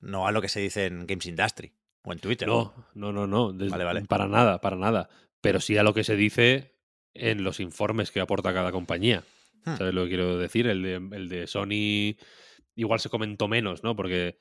[0.00, 1.72] no a lo que se dice en Games Industry.
[2.04, 2.48] O en Twitter.
[2.48, 3.52] No, no, no, no.
[3.52, 4.02] vale, vale.
[4.02, 5.08] Para nada, para nada.
[5.40, 6.74] Pero sí a lo que se dice
[7.14, 9.24] en los informes que aporta cada compañía.
[9.64, 9.76] Hmm.
[9.76, 10.66] ¿Sabes lo que quiero decir?
[10.66, 12.16] El de, el de Sony
[12.74, 13.96] igual se comentó menos, ¿no?
[13.96, 14.38] Porque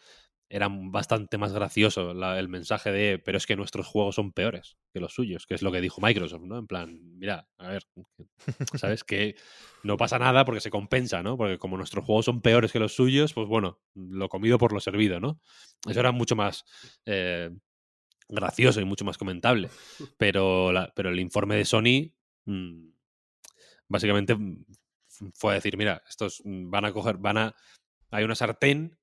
[0.49, 4.99] era bastante más gracioso el mensaje de, pero es que nuestros juegos son peores que
[4.99, 6.57] los suyos, que es lo que dijo Microsoft, ¿no?
[6.57, 7.88] En plan, mira, a ver,
[8.75, 9.03] ¿sabes?
[9.03, 9.36] que
[9.83, 11.38] no pasa nada porque se compensa, ¿no?
[11.38, 14.79] Porque como nuestros juegos son peores que los suyos, pues bueno, lo comido por lo
[14.79, 15.41] servido, ¿no?
[15.88, 16.63] Eso era mucho más
[17.05, 17.49] eh,
[18.29, 19.69] gracioso y mucho más comentable.
[20.17, 22.13] Pero, pero el informe de Sony,
[22.45, 22.89] mm,
[23.88, 24.63] básicamente mm,
[25.33, 27.55] fue a decir, mira, estos van a coger, van a...
[28.12, 28.97] Hay una sartén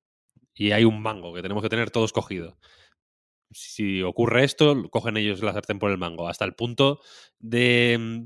[0.55, 2.55] y hay un mango que tenemos que tener todos cogidos.
[3.51, 7.01] Si ocurre esto, cogen ellos la sartén por el mango, hasta el punto
[7.39, 7.97] de...
[7.99, 8.25] Mm,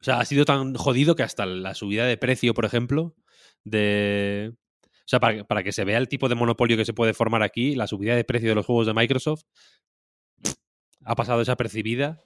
[0.00, 3.14] o sea, ha sido tan jodido que hasta la subida de precio, por ejemplo,
[3.64, 4.54] de...
[4.82, 7.42] O sea, para, para que se vea el tipo de monopolio que se puede formar
[7.42, 9.44] aquí, la subida de precio de los juegos de Microsoft
[11.04, 12.20] ha pasado desapercibida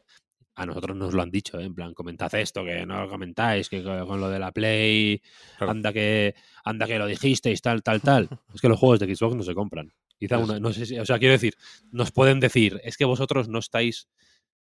[0.55, 1.65] a nosotros nos lo han dicho, ¿eh?
[1.65, 5.23] en plan, comentad esto, que no lo comentáis, que con lo de la Play,
[5.59, 6.35] anda que
[6.65, 8.29] anda que lo dijisteis, tal, tal, tal.
[8.55, 9.93] es que los juegos de Xbox no se compran.
[10.19, 11.55] Quizá una, no sé si, o sea, quiero decir,
[11.93, 14.09] nos pueden decir, es que vosotros no estáis,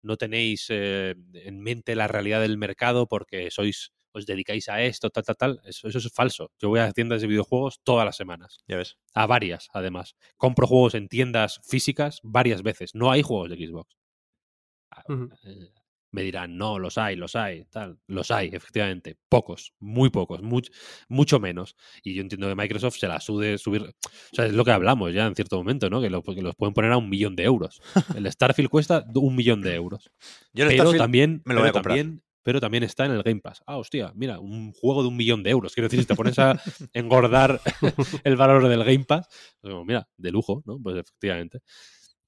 [0.02, 5.10] no tenéis eh, en mente la realidad del mercado porque sois os dedicáis a esto,
[5.10, 5.60] tal, tal, tal.
[5.64, 6.50] Eso, eso es falso.
[6.58, 8.64] Yo voy a tiendas de videojuegos todas las semanas.
[8.66, 8.96] Ya ves.
[9.12, 10.16] A varias, además.
[10.38, 12.94] Compro juegos en tiendas físicas varias veces.
[12.94, 13.94] No hay juegos de Xbox.
[14.90, 15.02] Ah,
[15.44, 15.70] eh,
[16.12, 17.98] Me dirán, no, los hay, los hay, tal.
[18.06, 19.16] Los hay, efectivamente.
[19.28, 20.70] Pocos, muy pocos, much-
[21.08, 21.76] mucho menos.
[22.02, 23.82] Y yo entiendo que Microsoft se la sude subir.
[23.82, 26.00] O sea, es lo que hablamos ya en cierto momento, ¿no?
[26.00, 27.82] Que, lo- que los pueden poner a un millón de euros.
[28.14, 30.10] El Starfield cuesta un millón de euros.
[30.54, 31.96] Yo el Pero Starfield también, me lo voy a comprar.
[31.98, 33.62] también, pero también está en el Game Pass.
[33.66, 35.74] Ah, hostia, mira, un juego de un millón de euros.
[35.74, 36.52] Quiero decir, si te pones a
[36.94, 37.60] engordar
[38.24, 39.26] el valor del Game Pass,
[39.60, 40.78] pues mira, de lujo, ¿no?
[40.82, 41.58] Pues efectivamente.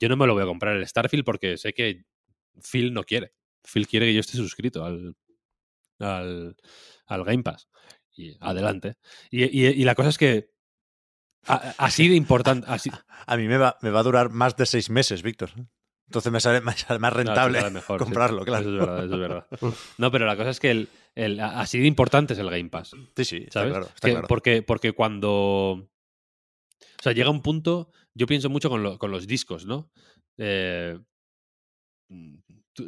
[0.01, 2.05] Yo no me lo voy a comprar el Starfield porque sé que
[2.63, 3.33] Phil no quiere.
[3.65, 5.15] Phil quiere que yo esté suscrito al,
[5.99, 6.57] al,
[7.07, 7.69] al Game Pass.
[8.17, 8.97] Y adelante.
[9.31, 10.51] Y, y- y la cosa es que
[11.47, 12.67] a- así de importante.
[12.69, 12.91] Así,
[13.27, 15.51] A mí me va, me va a durar más de seis meses, Víctor.
[16.07, 17.79] Entonces me sale más, rentable sí.
[17.99, 18.63] comprarlo, claro.
[18.63, 19.47] Eso es verdad, eso es verdad.
[19.99, 22.93] No, pero la cosa es que el, el- así de importante es el Game Pass.
[23.17, 23.73] Sí, sí, está ¿Sabes?
[23.73, 23.87] claro.
[23.95, 24.29] está Que- claro.
[24.29, 25.31] Porque, porque cuando.
[25.31, 27.91] O sea, llega un punto.
[28.15, 29.93] Yo pienso mucho con, lo- con los discos, ¿no?
[30.39, 30.99] Eh,
[32.09, 32.37] mm,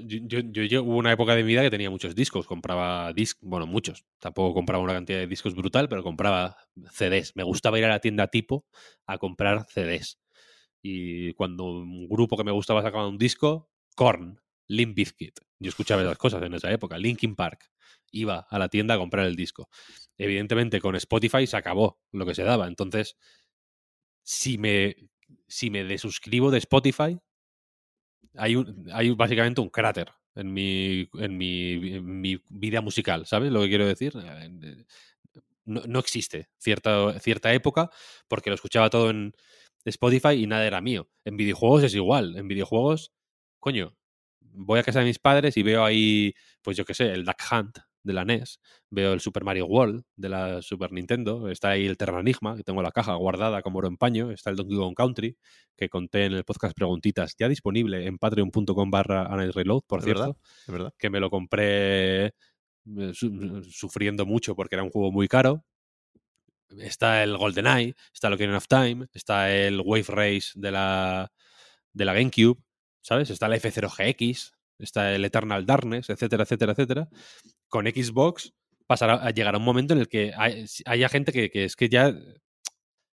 [0.06, 2.46] yo, yo, hubo una época de mi vida que tenía muchos discos.
[2.46, 4.04] Compraba discos, bueno, muchos.
[4.18, 6.56] Tampoco compraba una cantidad de discos brutal, pero compraba
[6.92, 7.36] CDs.
[7.36, 8.66] Me gustaba ir a la tienda tipo
[9.06, 10.18] a comprar CDs.
[10.82, 15.40] Y cuando un grupo que me gustaba sacaba un disco, Korn, Limp Bizkit.
[15.58, 16.96] Yo escuchaba esas cosas en esa época.
[16.96, 17.70] Linkin Park.
[18.12, 19.68] Iba a la tienda a comprar el disco.
[20.16, 22.66] Evidentemente, con Spotify se acabó lo que se daba.
[22.66, 23.16] Entonces,
[24.22, 24.96] si me,
[25.48, 27.18] si me desuscribo de Spotify,
[28.36, 33.52] hay, un, hay básicamente un cráter en mi, en, mi, en mi vida musical, ¿sabes
[33.52, 34.12] lo que quiero decir?
[34.16, 34.84] Eh,
[35.64, 37.90] No, no existe cierta, cierta época
[38.28, 39.32] porque lo escuchaba todo en
[39.84, 41.08] Spotify y nada era mío.
[41.24, 42.36] En videojuegos es igual.
[42.36, 43.12] En videojuegos,
[43.60, 43.96] coño,
[44.40, 47.38] voy a casa de mis padres y veo ahí, pues yo qué sé, el Duck
[47.52, 48.60] Hunt de la NES,
[48.90, 52.82] veo el Super Mario World de la Super Nintendo, está ahí el Terranigma, que tengo
[52.82, 55.36] la caja guardada como oro en paño, está el Donkey Kong Country,
[55.76, 60.20] que conté en el podcast Preguntitas, ya disponible en patreon.com barra Reload, por ¿Es cierto,
[60.22, 60.36] verdad?
[60.66, 60.94] Es verdad.
[60.98, 62.32] que me lo compré eh,
[63.12, 65.64] su- sufriendo mucho porque era un juego muy caro.
[66.78, 71.32] Está el GoldenEye, está el Ocarina of Time, está el Wave Race de la,
[71.92, 72.62] de la GameCube,
[73.02, 73.28] ¿sabes?
[73.30, 77.08] Está el F0GX, está el Eternal Darkness, etcétera, etcétera, etcétera.
[77.68, 78.52] Con Xbox
[78.86, 82.14] pasará, llegará un momento en el que hay- haya gente que, que es que ya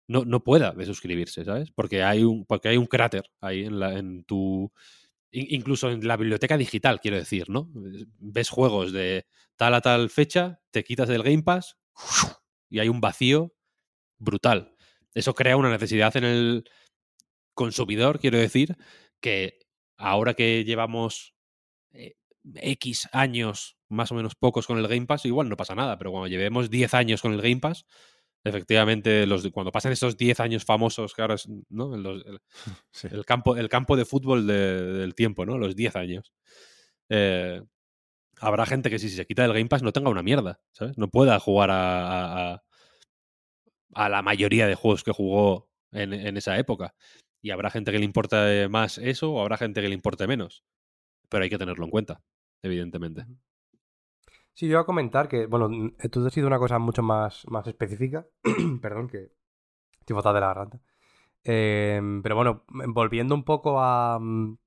[0.08, 1.71] no, no pueda desuscribirse, ¿sabes?
[1.71, 4.71] Porque hay un, porque hay un cráter ahí en, la, en tu...
[5.32, 7.69] in- Incluso en la biblioteca digital, quiero decir, ¿no?
[8.19, 11.78] Ves juegos de tal a tal fecha, te quitas del Game Pass
[12.69, 13.54] y hay un vacío
[14.19, 14.76] brutal.
[15.13, 16.63] Eso crea una necesidad en el
[17.54, 18.76] consumidor, quiero decir,
[19.21, 19.60] que
[19.97, 21.36] ahora que llevamos
[21.94, 22.16] eh,
[22.56, 26.12] X años, más o menos pocos con el Game Pass, igual no pasa nada, pero
[26.12, 27.86] cuando llevemos 10 años con el Game Pass,
[28.44, 31.96] efectivamente, los, cuando pasen esos 10 años famosos, que ahora es ¿no?
[31.96, 32.40] Los- el,
[32.92, 33.08] Sí.
[33.12, 35.58] el campo, el campo de fútbol de- del tiempo, ¿no?
[35.58, 36.34] Los 10 años.
[37.10, 37.62] Eh,
[38.40, 40.98] habrá gente que si se quita del Game Pass no tenga una mierda, ¿sabes?
[40.98, 42.64] No pueda jugar a-
[43.94, 46.96] a la mayoría de juegos que jugó en, en esa época.
[47.42, 50.64] Y habrá gente que le importe más eso o habrá gente que le importe menos.
[51.32, 52.22] Pero hay que tenerlo en cuenta,
[52.62, 53.26] evidentemente.
[54.54, 57.65] Sí, yo iba a comentar que, bueno, esto ha sido una cosa mucho más, más
[57.67, 58.26] específica.
[58.82, 59.32] Perdón, que
[60.00, 60.80] estoy fatal de la garganta.
[61.44, 64.20] Em, pero bueno, volviendo un poco a.
[64.20, 64.58] mm,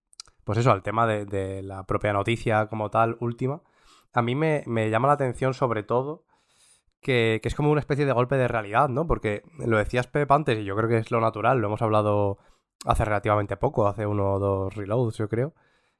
[0.44, 3.62] Pues eso, al tema de, de la propia noticia como tal, última.
[4.14, 6.24] A mí me, me llama la atención sobre todo
[7.00, 9.06] que, que es como una especie de golpe de realidad, ¿no?
[9.06, 12.38] Porque lo decías Pep antes y yo creo que es lo natural, lo hemos hablado
[12.86, 15.54] hace relativamente poco, hace uno o dos reloads, yo creo.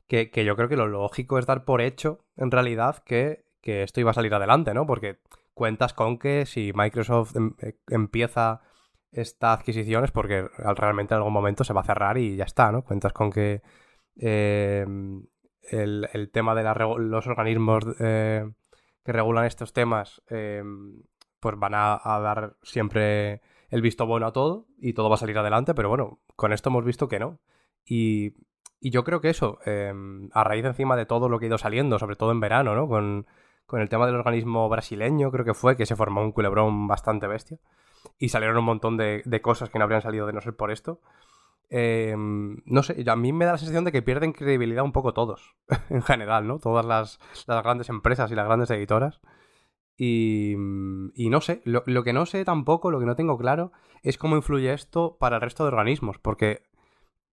[0.07, 3.83] Que, que yo creo que lo lógico es dar por hecho, en realidad, que, que
[3.83, 4.87] esto iba a salir adelante, ¿no?
[4.87, 5.19] Porque
[5.55, 8.61] cuentas con que si Microsoft em- eh, empieza
[9.12, 12.45] esta adquisición es porque al- realmente en algún momento se va a cerrar y ya
[12.45, 12.83] está, ¿no?
[12.85, 13.62] Cuentas con que
[14.17, 14.85] eh,
[15.71, 18.47] el, el tema de la los organismos eh,
[19.05, 20.62] que regulan estos temas eh,
[21.40, 23.40] pues van a, a dar siempre
[23.71, 26.69] el visto bueno a todo y todo va a salir adelante, pero bueno, con esto
[26.71, 27.40] hemos visto que no.
[27.85, 28.35] Y,
[28.85, 29.94] y yo creo que eso, eh,
[30.35, 32.87] a raíz encima de todo lo que ha ido saliendo, sobre todo en verano, ¿no?
[32.87, 33.27] Con,
[33.64, 37.27] con el tema del organismo brasileño, creo que fue, que se formó un culebrón bastante
[37.27, 37.59] bestia.
[38.18, 40.70] Y salieron un montón de, de cosas que no habrían salido de no ser por
[40.70, 41.01] esto.
[41.70, 45.14] Eh, no sé, a mí me da la sensación de que pierden credibilidad un poco
[45.14, 45.55] todos,
[45.88, 46.59] en general, ¿no?
[46.59, 49.23] Todas las, las grandes empresas y las grandes editoras.
[49.97, 50.53] Y,
[51.14, 54.18] y no sé, lo, lo que no sé tampoco, lo que no tengo claro, es
[54.18, 56.64] cómo influye esto para el resto de organismos, porque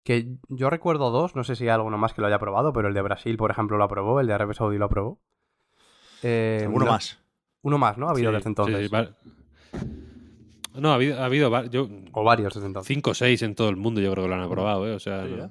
[0.05, 2.89] que yo recuerdo dos, no sé si hay alguno más que lo haya aprobado, pero
[2.89, 5.21] el de Brasil, por ejemplo, lo aprobó, el de Arabia Saudí lo aprobó.
[6.23, 7.19] Eh, ¿Alguno no- más?
[7.63, 8.09] Uno más, ¿no?
[8.09, 8.79] Ha habido Sí, desde entonces.
[8.79, 9.11] sí, sí, va-
[10.75, 12.87] No, ha habido, ha habido yo, O varios desde entonces.
[12.95, 14.93] cinco o seis en todo el mundo, yo creo que lo han aprobado, ¿eh?
[14.95, 15.51] O sea, Sí, no- ¿eh?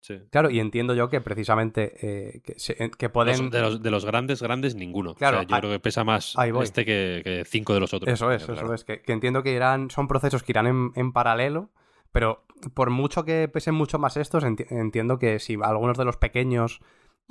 [0.00, 0.18] sí.
[0.30, 3.50] Claro, y entiendo yo que precisamente eh, que, se- que Los- pueden...
[3.50, 5.14] de, los, de los grandes, grandes, ninguno.
[5.16, 7.92] Claro, o sea, yo a- creo que pesa más este que, que cinco de los
[7.92, 8.10] otros.
[8.12, 8.60] Eso es, Claro.
[8.66, 8.84] eso es.
[8.84, 11.70] Que, que entiendo que irán, son procesos que irán en, en paralelo,
[12.12, 16.16] pero por mucho que pesen mucho más estos, enti- entiendo que si algunos de los
[16.16, 16.80] pequeños,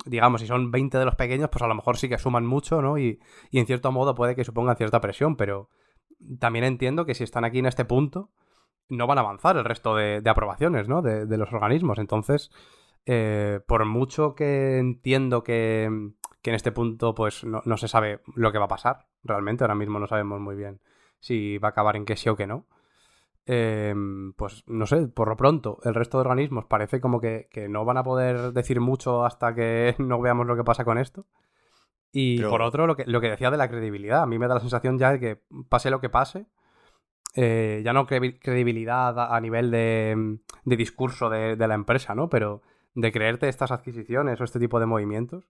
[0.04, 2.82] digamos, si son 20 de los pequeños, pues a lo mejor sí que suman mucho,
[2.82, 2.98] ¿no?
[2.98, 3.20] Y,
[3.52, 5.68] en cierto modo puede que supongan cierta presión, pero
[6.38, 8.30] también entiendo que si están aquí en este punto,
[8.88, 11.02] no van a avanzar el resto de, aprobaciones, ¿no?
[11.02, 11.98] De, de los organismos.
[11.98, 12.50] Entonces,
[13.06, 15.88] eh, por mucho que entiendo que,
[16.42, 19.64] que en este punto, pues no, no se sabe lo que va a pasar, realmente,
[19.64, 20.80] ahora mismo no sabemos muy bien
[21.20, 22.66] si va a acabar en que sí o que no.
[23.46, 23.94] Eh,
[24.36, 27.84] pues no sé, por lo pronto, el resto de organismos parece como que, que no
[27.84, 31.26] van a poder decir mucho hasta que no veamos lo que pasa con esto.
[32.12, 34.48] Y Pero- por otro, lo que, lo que decía de la credibilidad, a mí me
[34.48, 36.46] da la sensación ya de que pase lo que pase,
[37.36, 42.14] eh, ya no crevi- credibilidad a, a nivel de, de discurso de, de la empresa,
[42.14, 42.28] ¿no?
[42.28, 42.62] Pero
[42.94, 45.44] de creerte estas adquisiciones o este tipo de movimientos,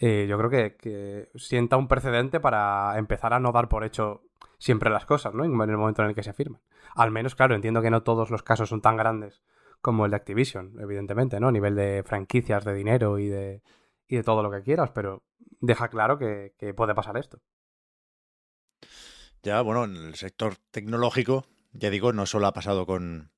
[0.00, 4.22] eh, yo creo que, que sienta un precedente para empezar a no dar por hecho
[4.58, 5.44] siempre las cosas, ¿no?
[5.44, 6.60] En el momento en el que se firman.
[6.94, 9.42] Al menos, claro, entiendo que no todos los casos son tan grandes
[9.80, 11.48] como el de Activision, evidentemente, ¿no?
[11.48, 13.62] A nivel de franquicias, de dinero y de,
[14.08, 15.22] y de todo lo que quieras, pero
[15.60, 17.40] deja claro que, que puede pasar esto.
[19.42, 23.30] Ya, bueno, en el sector tecnológico, ya digo, no solo ha pasado con,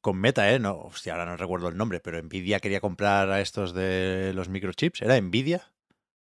[0.00, 0.58] con Meta, ¿eh?
[0.58, 4.48] No, hostia, ahora no recuerdo el nombre, pero Nvidia quería comprar a estos de los
[4.48, 5.02] microchips.
[5.02, 5.72] ¿Era Nvidia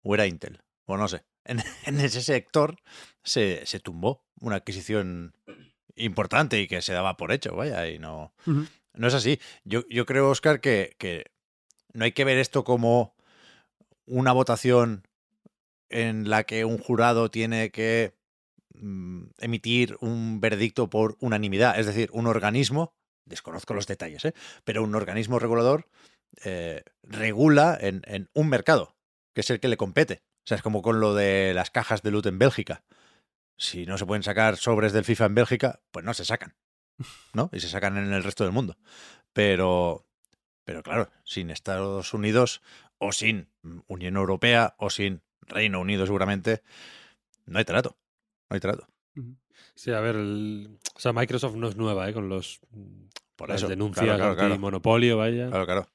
[0.01, 0.61] o era Intel?
[0.85, 1.23] O no sé.
[1.45, 2.77] En, en ese sector
[3.23, 5.35] se, se tumbó una adquisición
[5.95, 9.39] importante y que se daba por hecho, vaya, y no, no es así.
[9.63, 11.25] Yo, yo creo, Oscar, que, que
[11.93, 13.15] no hay que ver esto como
[14.05, 15.07] una votación
[15.89, 18.15] en la que un jurado tiene que
[18.73, 21.79] mm, emitir un veredicto por unanimidad.
[21.79, 24.33] Es decir, un organismo, desconozco los detalles, ¿eh?
[24.63, 25.87] pero un organismo regulador
[26.43, 28.95] eh, regula en, en un mercado,
[29.33, 30.23] que es el que le compete.
[30.43, 32.83] O sea, es como con lo de las cajas de loot en Bélgica.
[33.57, 36.55] Si no se pueden sacar sobres del FIFA en Bélgica, pues no se sacan.
[37.33, 37.49] ¿No?
[37.53, 38.77] Y se sacan en el resto del mundo.
[39.33, 40.05] Pero,
[40.65, 42.61] pero claro, sin Estados Unidos
[42.97, 43.49] o sin
[43.87, 46.61] Unión Europea o sin Reino Unido seguramente,
[47.45, 47.97] no hay trato.
[48.49, 48.87] No hay trato.
[49.75, 52.13] Sí, a ver, el- o sea, Microsoft no es nueva, ¿eh?
[52.13, 52.59] Con los
[53.35, 53.67] Por las eso.
[53.67, 54.59] denuncias Claro, claro, claro.
[54.59, 55.49] monopolio, vaya.
[55.49, 55.87] Claro, claro.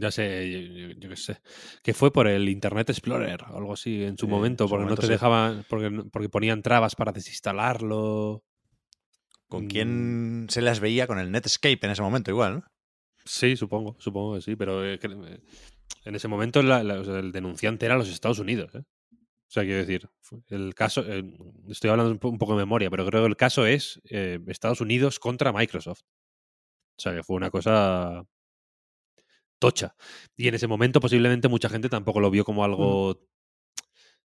[0.00, 1.38] Ya sé, yo, yo- yo qué sé.
[1.82, 4.70] Que fue por el Internet Explorer o algo así en su Sí, momento, en su
[4.70, 5.12] porque momento no te sí.
[5.12, 8.42] dejaban, porque, porque ponían trabas para desinstalarlo.
[9.48, 9.68] ¿Con Mm.
[9.68, 11.06] quién se las veía?
[11.06, 12.64] Con el Netscape en ese momento igual, ¿no?
[13.24, 15.40] Sí, supongo, supongo que sí, pero eh, eh,
[16.04, 18.74] en ese momento la- la- o sea, el denunciante era los Estados Unidos.
[18.74, 18.82] ¿eh?
[19.12, 20.08] O sea, quiero decir,
[20.48, 21.22] el caso, eh,
[21.68, 24.40] estoy hablando un, po- un poco de memoria, pero creo que el caso es eh,
[24.46, 26.00] Estados Unidos contra Microsoft.
[26.96, 28.24] O sea, que fue una cosa
[29.62, 29.94] tocha.
[30.36, 33.20] Y en ese momento posiblemente mucha gente tampoco lo vio como algo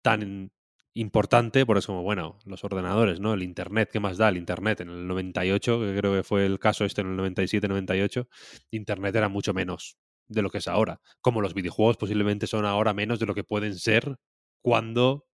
[0.01, 0.51] tan
[0.93, 3.33] importante, por eso como, bueno, los ordenadores, ¿no?
[3.33, 4.29] El Internet, ¿qué más da?
[4.29, 8.27] El Internet en el 98, que creo que fue el caso este en el 97-98,
[8.71, 9.97] Internet era mucho menos
[10.29, 11.01] de lo que es ahora.
[11.21, 14.17] Como los videojuegos posiblemente son ahora menos de lo que pueden ser
[14.63, 15.27] cuando...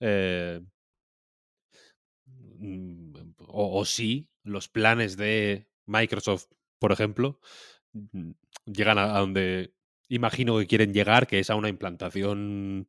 [0.00, 0.60] eh,
[2.58, 3.14] mm,
[3.48, 6.46] o, o sí, los planes de Microsoft,
[6.78, 7.40] por ejemplo,
[8.66, 9.74] llegan a, a donde
[10.08, 12.88] imagino que quieren llegar, que es a una implantación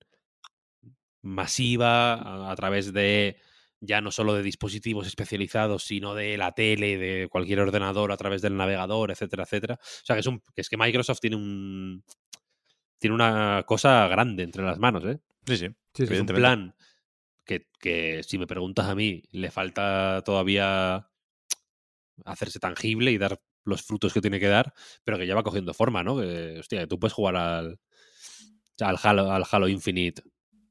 [1.21, 3.37] masiva a, a través de
[3.81, 8.41] ya no solo de dispositivos especializados, sino de la tele, de cualquier ordenador a través
[8.41, 9.75] del navegador, etcétera, etcétera.
[9.75, 12.03] O sea, que es, un, que es que Microsoft tiene un
[12.97, 15.19] tiene una cosa grande entre las manos, ¿eh?
[15.45, 15.67] Sí, sí.
[15.97, 16.75] Es un plan
[17.45, 21.09] que, que, si me preguntas a mí, le falta todavía
[22.23, 24.73] hacerse tangible y dar los frutos que tiene que dar,
[25.03, 26.17] pero que ya va cogiendo forma, ¿no?
[26.19, 27.79] Que, hostia, que tú puedes jugar al,
[28.79, 30.21] al, Halo, al Halo Infinite.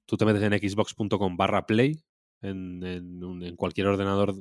[0.06, 2.02] Tú te metes en xbox.com barra play
[2.42, 4.34] en, en, cualquier ordenador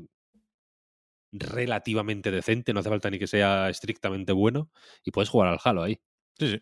[1.31, 4.69] relativamente decente, no hace falta ni que sea estrictamente bueno,
[5.03, 5.99] y puedes jugar al Halo ahí
[6.37, 6.61] Sí, sí.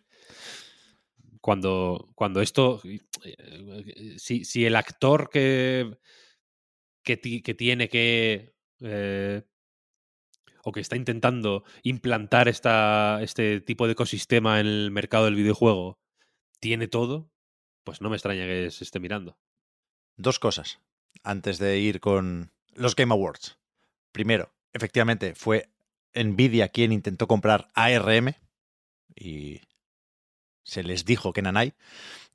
[1.40, 5.98] cuando, cuando esto, eh, si, si el actor que,
[7.02, 9.42] que, ti- que tiene que, eh,
[10.62, 15.98] o que está intentando implantar esta, este tipo de ecosistema en el mercado del videojuego,
[16.60, 17.30] tiene todo,
[17.84, 19.36] pues no me extraña que se esté mirando.
[20.16, 20.80] Dos cosas
[21.24, 23.58] antes de ir con los Game Awards.
[24.12, 25.68] Primero, efectivamente, fue
[26.14, 28.34] Nvidia quien intentó comprar ARM
[29.14, 29.60] y
[30.62, 31.74] se les dijo que nanay.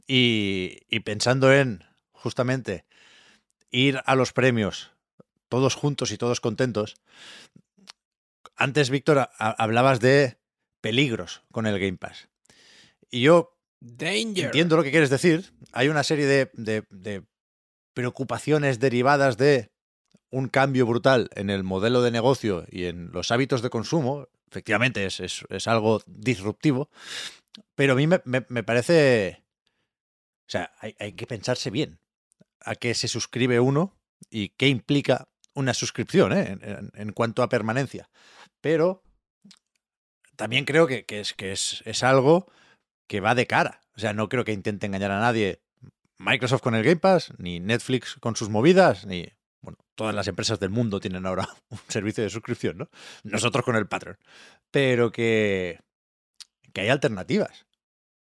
[0.05, 2.85] Y, y pensando en justamente
[3.71, 4.91] ir a los premios
[5.49, 6.95] todos juntos y todos contentos.
[8.57, 10.39] Antes, Víctor, hablabas de
[10.81, 12.27] peligros con el Game Pass.
[13.09, 13.57] Y yo
[13.99, 15.53] entiendo lo que quieres decir.
[15.71, 17.23] Hay una serie de,
[17.93, 19.71] preocupaciones derivadas de
[20.29, 24.27] un cambio brutal en el modelo de negocio y en los hábitos de consumo.
[24.49, 26.89] Efectivamente, es, algo disruptivo.
[27.75, 29.43] Pero a mí me, parece...
[30.47, 31.99] O sea, hay, hay, que pensarse bien
[32.61, 33.93] a qué se suscribe uno
[34.29, 35.27] y qué implica
[35.57, 36.57] una suscripción ¿eh?
[36.93, 38.09] en, cuanto a permanencia.
[38.61, 39.03] Pero
[40.35, 42.51] también creo que, es, que es, es, algo
[43.07, 43.81] que va de cara.
[43.95, 45.61] O sea, no creo que intente engañar a nadie
[46.19, 49.27] Microsoft con el Game Pass, ni Netflix con sus movidas, ni...
[49.61, 52.89] Bueno, todas las empresas del mundo tienen ahora un servicio de suscripción, ¿no?
[53.23, 54.17] Nosotros con el Patreon.
[54.71, 55.79] Pero que,
[56.73, 57.65] que hay alternativas.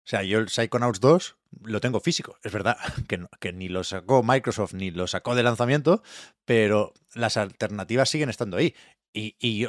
[0.07, 2.37] O sea, yo el Psychonauts 2 lo tengo físico.
[2.43, 2.77] Es verdad
[3.07, 6.01] que, que, ni lo sacó Microsoft ni lo sacó de lanzamiento,
[6.45, 8.73] pero las alternativas siguen estando ahí.
[9.13, 9.67] Y, y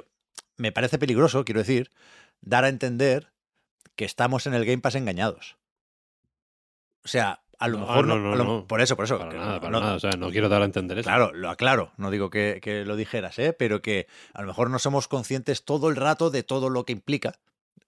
[0.59, 1.91] me parece peligroso, quiero decir,
[2.41, 3.33] dar a entender
[3.97, 5.57] que estamos en el Game Pass engañados.
[7.05, 9.19] O sea, a lo mejor no, no, no, Por eso, por eso.
[9.19, 9.95] Para nada, para nada.
[9.95, 11.09] O sea, no quiero dar a entender eso.
[11.09, 11.93] Claro, lo aclaro.
[11.97, 13.53] No digo que, que, lo dijeras, ¿eh?
[13.53, 16.93] pero que a lo mejor no somos conscientes todo el rato de todo lo que
[16.93, 17.39] implica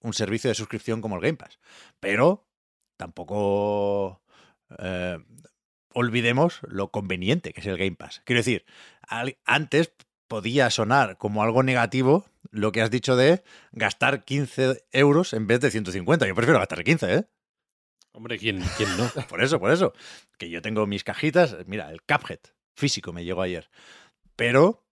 [0.01, 1.59] un servicio de suscripción como el Game Pass.
[2.01, 2.47] Pero
[2.97, 4.21] tampoco
[4.79, 5.19] eh,
[5.93, 8.23] olvidemos lo conveniente que es el Game Pass.
[8.25, 8.65] Quiero decir,
[9.45, 9.93] antes
[10.29, 15.61] podía sonar como algo negativo lo que has dicho de gastar 15 euros en vez
[15.61, 16.27] de 150.
[16.27, 17.25] Yo prefiero gastar 15, ¿eh?
[18.13, 19.09] Hombre, ¿quién, quién no?
[19.29, 19.93] por eso, por eso.
[20.39, 21.57] Que yo tengo mis cajitas.
[21.67, 22.41] Mira, el Cuphead
[22.75, 23.71] físico me llegó ayer.
[24.37, 24.85] Pero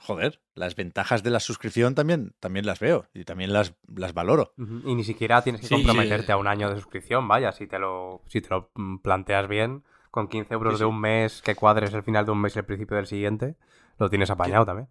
[0.00, 4.54] joder, las ventajas de la suscripción también, también las veo y también las, las valoro.
[4.56, 8.22] Y ni siquiera tienes que comprometerte a un año de suscripción, vaya, si te lo,
[8.26, 8.70] si te lo
[9.02, 12.56] planteas bien, con 15 euros de un mes que cuadres el final de un mes
[12.56, 13.56] y el principio del siguiente,
[13.98, 14.88] lo tienes apañado también.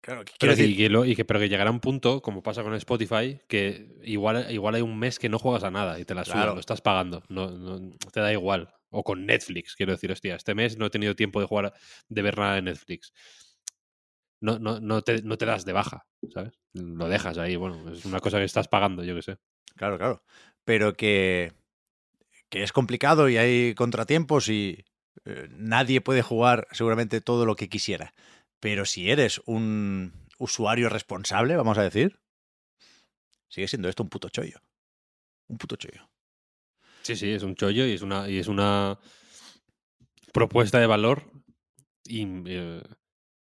[0.00, 0.76] Claro, pero, decir...
[1.16, 4.96] que, pero que llegará un punto, como pasa con Spotify, que igual, igual hay un
[4.96, 7.90] mes que no juegas a nada y te la suda, lo estás pagando, no, no,
[8.12, 8.72] te da igual.
[8.90, 11.72] O con Netflix, quiero decir, hostia, este mes no he tenido tiempo de jugar,
[12.08, 13.12] de ver nada de Netflix
[14.40, 16.58] no, no, no, te, no te das de baja, ¿sabes?
[16.72, 19.38] Lo dejas ahí, bueno, es una cosa que estás pagando, yo que sé.
[19.76, 20.22] Claro, claro.
[20.64, 21.52] Pero que,
[22.48, 24.84] que es complicado y hay contratiempos y
[25.24, 28.12] eh, nadie puede jugar seguramente todo lo que quisiera.
[28.66, 32.18] Pero si eres un usuario responsable, vamos a decir,
[33.46, 34.60] sigue siendo esto un puto chollo.
[35.46, 36.10] Un puto chollo.
[37.02, 38.98] Sí, sí, es un chollo y es una, y es una
[40.32, 41.30] propuesta de valor
[42.08, 42.82] eh,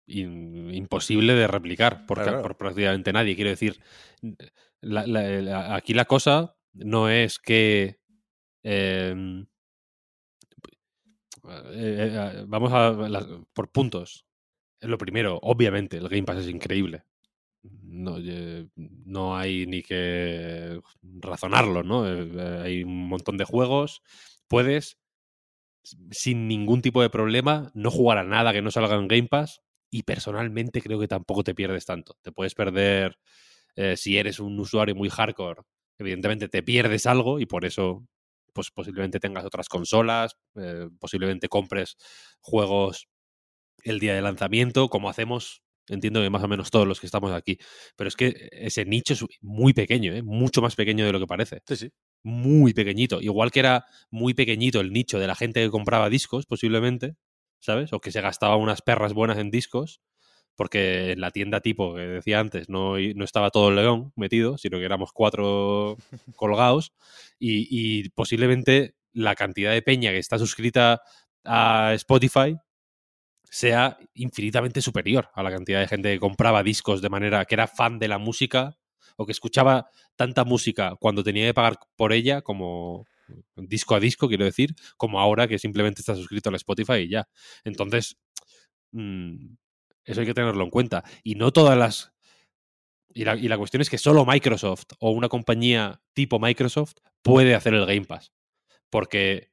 [0.06, 3.36] imposible de replicar por, prácticamente nadie.
[3.36, 3.82] Quiero decir,
[5.68, 8.00] aquí la cosa no es que...
[8.62, 9.44] Em,
[11.44, 14.24] eh, eh, vamos a por puntos.
[14.82, 17.04] Lo primero, obviamente, el Game Pass es increíble.
[17.62, 18.18] No,
[18.76, 22.08] no hay ni que razonarlo, ¿no?
[22.08, 24.02] Eh, hay un montón de juegos.
[24.48, 24.98] Puedes,
[26.10, 29.62] sin ningún tipo de problema, no jugar a nada que no salga en Game Pass
[29.90, 32.16] y personalmente creo que tampoco te pierdes tanto.
[32.22, 33.18] Te puedes perder
[33.76, 35.62] eh, si eres un usuario muy hardcore.
[35.98, 38.04] Evidentemente te pierdes algo y por eso
[38.52, 41.96] pues posiblemente tengas otras consolas, eh, posiblemente compres
[42.40, 43.08] juegos
[43.82, 47.32] el día de lanzamiento, como hacemos, entiendo que más o menos todos los que estamos
[47.32, 47.58] aquí.
[47.96, 50.22] Pero es que ese nicho es muy pequeño, ¿eh?
[50.22, 51.62] mucho más pequeño de lo que parece.
[51.66, 51.90] Sí, sí.
[52.22, 53.20] Muy pequeñito.
[53.20, 57.16] Igual que era muy pequeñito el nicho de la gente que compraba discos, posiblemente,
[57.60, 57.92] ¿sabes?
[57.92, 60.00] O que se gastaba unas perras buenas en discos,
[60.56, 64.58] porque en la tienda tipo que decía antes no, no estaba todo el león metido,
[64.58, 65.96] sino que éramos cuatro
[66.36, 66.92] colgados,
[67.38, 71.02] y, posiblemente la cantidad de peña que está suscrita
[71.44, 72.56] a Spotify
[73.53, 77.66] sea infinitamente superior a la cantidad de gente que compraba discos de manera que era
[77.66, 78.78] fan de la música
[79.18, 83.05] o que escuchaba tanta música cuando tenía que pagar por ella como,
[83.55, 87.28] disco a disco, quiero decir, como ahora que simplemente está suscrito a Spotify y ya.
[87.62, 88.16] Entonces,
[88.92, 89.55] mm,
[90.07, 91.05] eso hay que tenerlo en cuenta.
[91.22, 92.14] Y no todas las...
[93.11, 97.74] La, y la cuestión es que solo Microsoft o una compañía tipo Microsoft puede hacer
[97.74, 98.32] el Game Pass.
[98.88, 99.53] Porque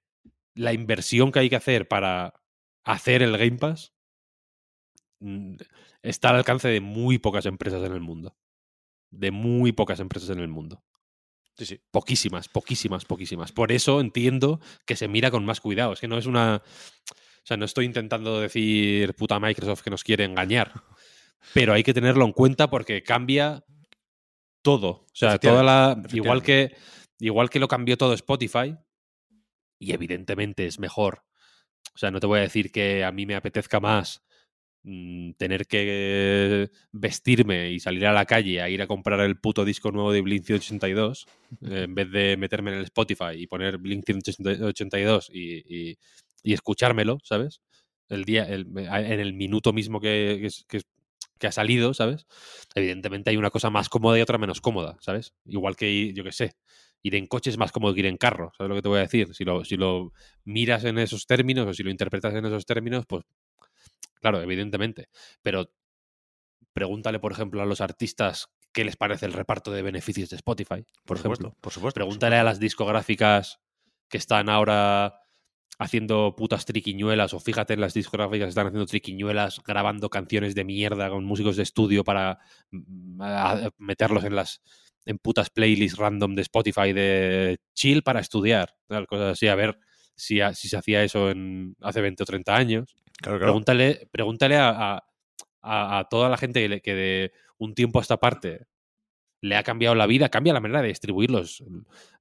[0.56, 2.39] la inversión que hay que hacer para
[2.84, 3.93] hacer el Game Pass
[5.19, 5.55] mm,
[6.01, 8.36] está al alcance de muy pocas empresas en el mundo.
[9.11, 10.84] De muy pocas empresas en el mundo.
[11.91, 13.51] Poquísimas, poquísimas, poquísimas.
[13.51, 15.93] Por eso entiendo que se mira con más cuidado.
[15.93, 16.61] Es que no es una.
[16.63, 20.71] O sea, no estoy intentando decir puta Microsoft que nos quiere engañar.
[21.53, 23.65] Pero hay que tenerlo en cuenta porque cambia
[24.61, 24.89] todo.
[24.89, 26.01] O sea, toda la.
[26.13, 26.75] Igual que,
[27.19, 28.77] igual que lo cambió todo Spotify,
[29.80, 31.23] y evidentemente es mejor
[31.95, 34.21] O sea, no te voy a decir que a mí me apetezca más
[34.84, 39.65] mm, tener que vestirme y salir a la calle a ir a comprar el puto
[39.65, 41.27] disco nuevo de Blink 182
[41.61, 45.97] en vez de meterme en el Spotify y poner Blink 182 y, y,
[46.43, 47.61] y escuchármelo, ¿sabes?
[48.09, 50.82] El día, el- en el minuto mismo que, que
[51.39, 52.25] que ha salido, ¿sabes?
[52.75, 55.34] Evidentemente hay una cosa más cómoda y otra menos cómoda, ¿sabes?
[55.45, 56.51] Igual que, yo qué sé,
[57.02, 59.00] ir en coche es más cómodo que ir en carro, ¿sabes lo que te voy
[59.00, 59.34] a decir?
[59.34, 60.12] Si lo, si lo
[60.43, 63.24] miras en esos términos o si lo interpretas en esos términos, pues
[64.22, 65.10] claro, evidentemente.
[65.41, 65.72] Pero
[66.74, 70.86] pregúntale, por ejemplo, a los artistas qué les parece el reparto de beneficios de Spotify,
[71.06, 71.62] por, supuesto, ejemplo.
[71.62, 72.00] por supuesto.
[72.00, 73.60] por Pregúntale a las discográficas
[74.10, 75.20] que están ahora
[75.80, 80.66] haciendo putas triquiñuelas, o fíjate en las discográficas que están haciendo triquiñuelas, grabando canciones de
[80.66, 82.39] mierda con músicos de estudio para
[82.72, 83.22] mm,
[83.78, 84.62] meterlos en las
[85.06, 89.80] en putas playlists random de Spotify de chill para estudiar, tal, cosas así, a ver
[90.16, 92.95] si, a- si se hacía eso en hace 20 o 30 años.
[93.22, 93.52] Claro, claro.
[93.54, 95.02] Pregúntale, pregúntale a,
[95.62, 98.68] a- toda la gente que, le- que de un tiempo a esta parte
[99.41, 101.64] le ha cambiado la vida, cambia la manera de distribuir los-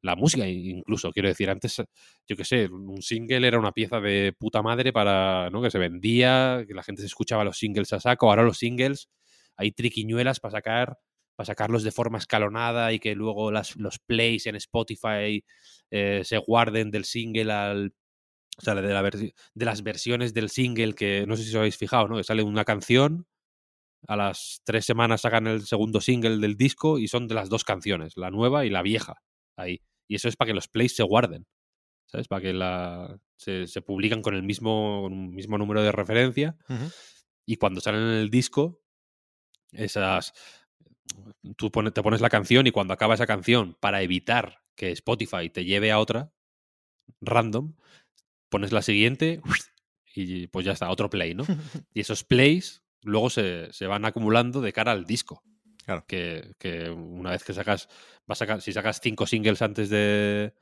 [0.03, 1.11] la música, incluso.
[1.13, 1.83] Quiero decir, antes,
[2.29, 5.61] yo qué sé, un single era una pieza de puta madre para, ¿no?
[5.61, 8.31] Que se vendía, que la gente se escuchaba los singles a saco.
[8.31, 9.09] Ahora los singles
[9.57, 10.99] hay triquiñuelas para sacar
[11.39, 15.45] para sacarlos de forma escalonada y que luego las, los plays en Spotify
[15.89, 17.95] eh, se guarden del single al,
[18.59, 21.77] o sea, de, la de las versiones del single que no sé si os habéis
[21.77, 22.17] fijado, ¿no?
[22.17, 23.29] Que sale una canción,
[24.09, 27.63] a las tres semanas sacan el segundo single del disco y son de las dos
[27.63, 29.23] canciones, la nueva y la vieja,
[29.57, 29.81] ahí.
[30.09, 31.47] Y eso es para que los plays se guarden,
[32.07, 32.27] ¿sabes?
[32.27, 36.57] Para que la, se, se publican con el mismo, con un mismo número de referencia
[37.47, 38.83] y cuando salen en el disco,
[39.73, 40.33] esas.
[41.57, 45.51] Tú pone- te pones la canción y cuando acaba esa canción, para evitar que Spotify
[45.51, 46.33] te lleve a otra
[47.21, 47.75] random,
[48.49, 49.41] pones la siguiente
[50.15, 51.45] y pues ya está, otro play, ¿no?
[51.95, 55.43] Y esos plays luego se, se van acumulando de cara al disco.
[55.85, 56.05] Claro.
[56.07, 57.89] Que, que una vez que sacas,
[58.27, 60.53] vas a si sacas cinco singles antes de,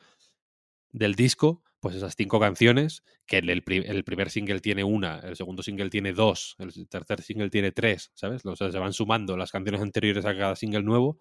[0.92, 5.20] del disco, pues esas cinco canciones, que el, el pri- el primer single tiene una,
[5.20, 8.44] el segundo single tiene dos, el tercer single tiene tres, ¿sabes?
[8.44, 11.18] O sea, se van sumando las canciones anteriores a cada single nuevo.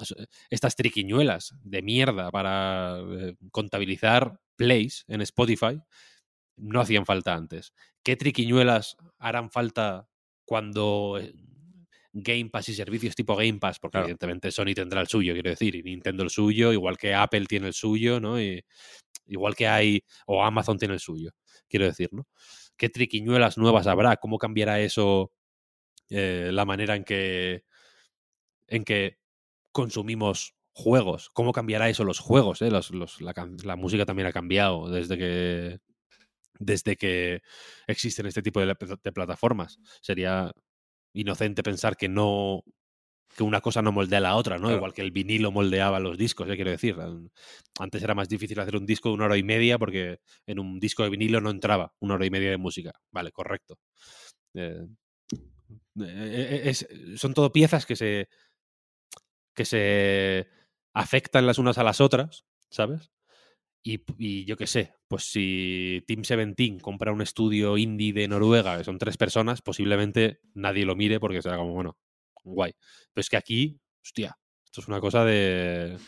[0.00, 0.14] Es-
[0.50, 5.80] Estas triquiñuelas de mierda para eh, contabilizar plays en Spotify
[6.56, 7.72] no hacían falta antes.
[8.02, 10.08] ¿Qué triquiñuelas harán falta
[10.44, 11.32] cuando eh,
[12.18, 13.78] Game Pass y servicios tipo Game Pass?
[13.78, 14.06] Porque Claro.
[14.06, 17.66] evidentemente Sony tendrá el suyo, quiero decir, y Nintendo el suyo, igual que Apple tiene
[17.68, 18.40] el suyo, ¿no?
[18.40, 18.64] Y,
[19.26, 21.30] igual que hay, o Amazon tiene el suyo,
[21.68, 22.26] quiero decir, ¿no?
[22.76, 24.16] ¿Qué triquiñuelas nuevas habrá?
[24.18, 25.32] ¿Cómo cambiará eso
[26.10, 27.64] eh, la manera en que,
[28.68, 29.18] en que
[29.72, 31.30] consumimos juegos?
[31.32, 32.62] ¿Cómo cambiará eso los juegos?
[32.62, 32.70] eh?
[32.70, 35.78] Los- los- la, la música también ha cambiado desde que
[36.60, 37.42] desde que
[37.86, 39.78] existen este tipo de plataformas.
[40.02, 40.52] Sería
[41.14, 42.62] inocente pensar que no
[43.34, 44.62] que una cosa no moldea a la otra, ¿no?
[44.64, 44.76] Claro.
[44.76, 46.56] Igual que el vinilo moldeaba los discos, ¿eh?
[46.56, 46.96] quiero decir.
[47.00, 47.30] An-
[47.78, 50.78] Antes era más difícil hacer un disco de una hora y media porque en un
[50.80, 52.92] disco de vinilo no entraba una hora y media de música.
[53.10, 53.78] Vale, correcto.
[54.54, 54.86] Eh,
[56.00, 58.28] eh, es- son todo piezas que se
[59.54, 60.48] que se
[60.94, 63.10] afectan las unas a las otras, ¿sabes?
[63.82, 68.76] Y, y yo qué sé, pues si Team 17 compra un estudio indie de Noruega,
[68.78, 71.96] que son tres personas, posiblemente nadie lo mire porque será como, bueno,
[72.46, 72.74] guay.
[73.12, 75.98] Pero es que aquí, hostia, esto es una cosa de,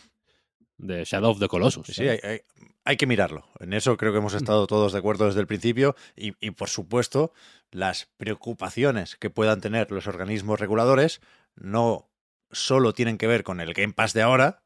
[0.77, 1.87] de Shadow of the Colossus.
[1.87, 2.41] Sí, sí, hay, hay-
[2.85, 3.45] hay que mirarlo.
[3.59, 6.69] En eso creo que hemos estado todos de acuerdo desde el principio y, y, por
[6.69, 7.33] supuesto,
[7.71, 11.21] las preocupaciones que puedan tener los organismos reguladores
[11.55, 12.09] no
[12.51, 14.63] solo tienen que ver con el Game Pass de ahora,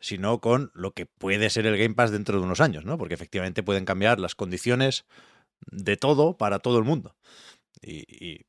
[0.00, 2.98] sino con lo que puede ser el Game Pass dentro de unos años, ¿no?
[2.98, 5.06] Porque efectivamente pueden cambiar las condiciones
[5.70, 7.16] de todo para todo el mundo.
[7.82, 8.46] Y, y,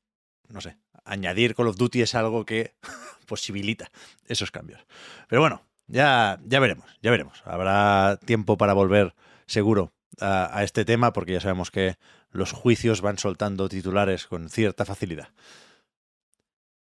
[0.49, 2.73] no sé, añadir Call of Duty es algo que
[3.27, 3.91] posibilita
[4.27, 4.85] esos cambios.
[5.27, 7.41] Pero bueno, ya, ya veremos, ya veremos.
[7.45, 11.97] Habrá tiempo para volver seguro a, a este tema porque ya sabemos que
[12.31, 15.29] los juicios van soltando titulares con cierta facilidad.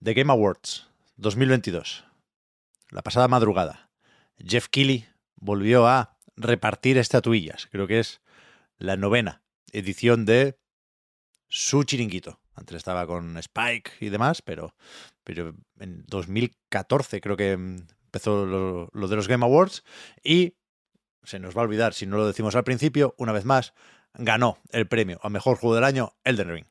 [0.03, 2.05] The Game Awards 2022.
[2.91, 3.91] La pasada madrugada,
[4.39, 5.07] Jeff Keighley
[5.37, 7.67] volvió a repartir estatuillas.
[7.71, 8.21] Creo que es
[8.79, 9.43] la novena
[9.73, 10.57] edición de
[11.49, 12.39] su chiringuito.
[12.59, 14.75] Antes estaba con Spike y demás, pero,
[15.25, 19.85] pero en 2014 creo que empezó lo, lo de los Game Awards
[20.23, 20.55] y
[21.23, 23.75] se nos va a olvidar si no lo decimos al principio, una vez más,
[24.15, 26.67] ganó el premio a mejor juego del año Elden Ring.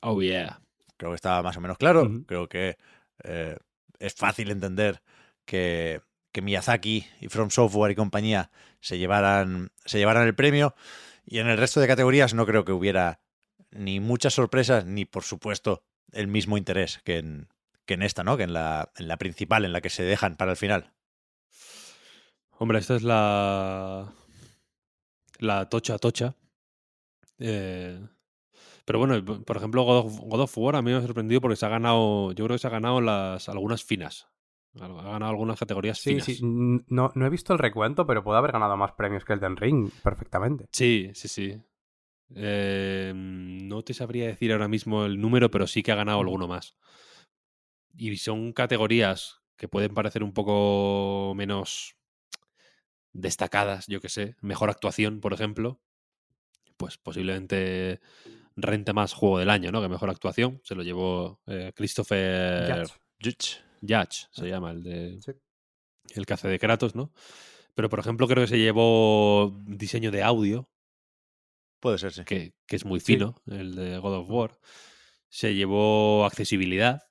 [0.00, 0.60] Oh, yeah.
[0.96, 2.08] Creo que estaba más o menos claro.
[2.26, 2.76] Creo que
[3.24, 3.56] eh,
[3.98, 5.02] es fácil entender
[5.44, 6.00] que,
[6.32, 10.74] que Miyazaki y From Software y compañía se llevaran, se llevaran el premio.
[11.24, 13.20] Y en el resto de categorías no creo que hubiera
[13.72, 17.48] ni muchas sorpresas, ni por supuesto el mismo interés que en,
[17.86, 18.36] que en esta, ¿no?
[18.36, 20.92] Que en la, en la principal, en la que se dejan para el final.
[22.58, 24.12] Hombre, esta es la.
[25.38, 26.36] La tocha tocha.
[27.38, 27.98] Eh,
[28.84, 31.56] pero bueno, por ejemplo, God of, God of War a mí me ha sorprendido porque
[31.56, 32.32] se ha ganado.
[32.32, 34.28] Yo creo que se ha ganado las algunas finas.
[34.80, 36.24] Ha ganado algunas categorías Sí, finas.
[36.26, 36.38] sí.
[36.42, 39.56] No, no he visto el recuento, pero puede haber ganado más premios que el Den
[39.56, 40.66] Ring perfectamente.
[40.72, 41.60] Sí, sí, sí.
[42.36, 46.48] Eh, no te sabría decir ahora mismo el número, pero sí que ha ganado alguno
[46.48, 46.76] más.
[47.96, 51.96] Y son categorías que pueden parecer un poco menos
[53.12, 54.36] destacadas, yo que sé.
[54.40, 55.80] Mejor actuación, por ejemplo.
[56.76, 58.00] Pues posiblemente
[58.56, 59.80] rente más juego del año, ¿no?
[59.82, 60.60] Que mejor actuación.
[60.64, 62.92] Se lo llevó eh, Christopher Judge.
[63.22, 63.60] Judge.
[63.82, 65.32] Judge, se llama, el de Sí.
[66.14, 67.12] el que hace de Kratos, ¿no?
[67.74, 70.68] Pero, por ejemplo, creo que se llevó diseño de audio,
[71.82, 72.24] Puede ser, sí.
[72.24, 73.14] que, que es muy Sí.
[73.14, 74.58] fino, el de God of War.
[75.28, 77.02] Se llevó accesibilidad,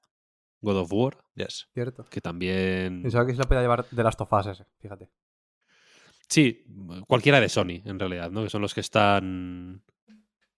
[0.62, 1.68] God of War, Yes.
[1.74, 2.06] Cierto.
[2.06, 3.02] que también...
[3.02, 5.10] Pensaba que se lo podía llevar de las tofas ese, fíjate.
[6.30, 6.64] Sí,
[7.08, 8.44] cualquiera de Sony, en realidad, ¿no?
[8.44, 9.84] Que son los que están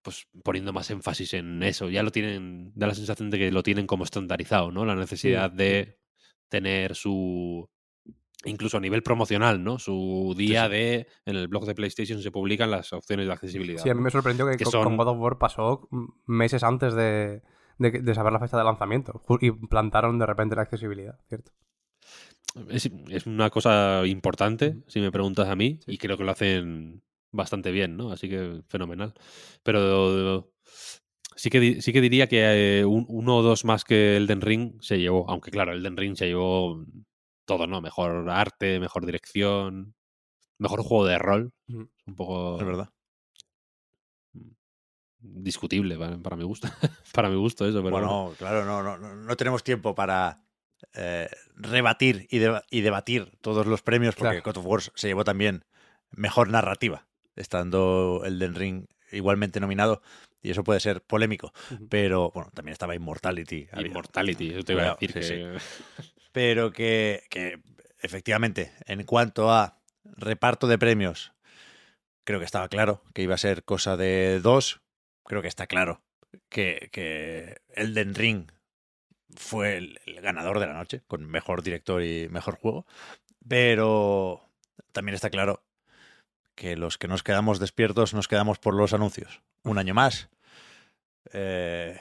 [0.04, 1.90] pues poniendo más énfasis en eso.
[1.90, 4.86] Ya lo tienen, da la sensación de que lo tienen como estandarizado, ¿no?
[4.86, 5.98] La necesidad de
[6.50, 7.68] tener su
[8.46, 9.80] incluso a nivel promocional, ¿no?
[9.80, 10.72] Su día sí.
[10.72, 13.82] de en el blog de PlayStation se publican las opciones de accesibilidad.
[13.82, 15.88] Sí, a mí me sorprendió que, Que con, son- God of War pasó
[16.26, 17.42] meses antes de,
[17.78, 19.22] de, saber la fecha de lanzamiento.
[19.42, 21.52] Y plantaron de repente la accesibilidad, ¿cierto?
[22.70, 25.94] Es, es una cosa importante, si me preguntas a mí, Sí.
[25.94, 28.12] y creo que lo hacen bastante bien, ¿no?
[28.12, 29.14] Así que fenomenal.
[29.64, 30.52] Pero
[31.36, 34.74] sí que, sí que diría que eh, un- uno o dos más que Elden Ring
[34.82, 36.86] se llevó, aunque claro, Elden Ring se llevó
[37.46, 37.82] todo, ¿no?
[37.82, 39.96] Mejor arte, mejor dirección,
[40.58, 41.52] mejor juego de rol.
[41.68, 42.90] Un poco Es verdad.
[45.20, 46.68] discutible para, para mi gusto.
[47.14, 48.36] para mi gusto eso, pero bueno, bueno.
[48.38, 50.44] claro, no, no, no, no tenemos tiempo para
[50.94, 54.54] eh, rebatir y, deba- y debatir todos los premios, porque Claro.
[54.54, 55.64] God of War se llevó también
[56.12, 60.02] mejor narrativa, estando el Den Ring igualmente nominado,
[60.42, 61.54] y eso puede ser polémico.
[61.90, 63.68] Pero bueno, también estaba Immortality.
[63.72, 65.58] había- Immortality, eso te iba a decir sí, que...
[66.34, 67.62] pero que, que
[68.02, 71.32] efectivamente, en cuanto a reparto de premios,
[72.26, 74.82] creo que estaba claro que iba a ser cosa de dos.
[75.24, 76.02] Creo que está claro
[76.50, 78.52] que, que Elden Ring
[79.36, 82.86] fue el, ganador de la noche, con mejor director y mejor juego.
[83.48, 84.50] Pero
[84.92, 85.64] también está claro
[86.56, 89.42] que los que nos quedamos despiertos nos quedamos por los anuncios.
[89.64, 90.30] Un año más.
[91.32, 92.00] Eh,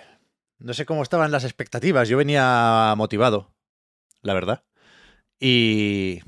[0.59, 2.09] no sé cómo estaban las expectativas.
[2.09, 3.52] Yo venía motivado,
[4.23, 4.65] la verdad.
[5.39, 6.21] Y,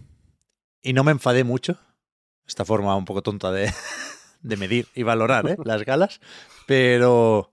[0.82, 1.78] y no me enfadé mucho.
[2.46, 3.72] Esta forma un poco tonta de,
[4.42, 5.56] de medir y valorar ¿eh?
[5.64, 6.20] las galas.
[6.66, 7.52] Pero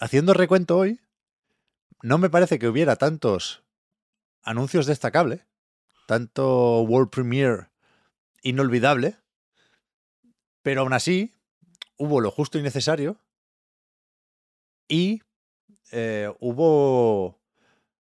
[0.00, 1.00] haciendo recuento hoy,
[2.02, 3.62] no me parece que hubiera tantos
[4.42, 5.46] anuncios destacables,
[6.06, 7.68] tanto World Premiere
[8.42, 9.16] inolvidable,
[10.62, 11.32] pero aún así
[11.96, 13.20] hubo lo justo y necesario
[14.88, 15.22] y
[15.92, 17.40] eh, hubo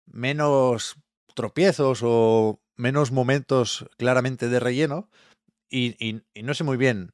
[0.06, 0.95] menos
[1.40, 5.10] tropiezos o menos momentos claramente de relleno
[5.70, 7.14] y, y- y no sé muy bien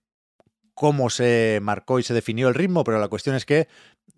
[0.73, 3.67] cómo se marcó y se definió el ritmo, pero la cuestión es que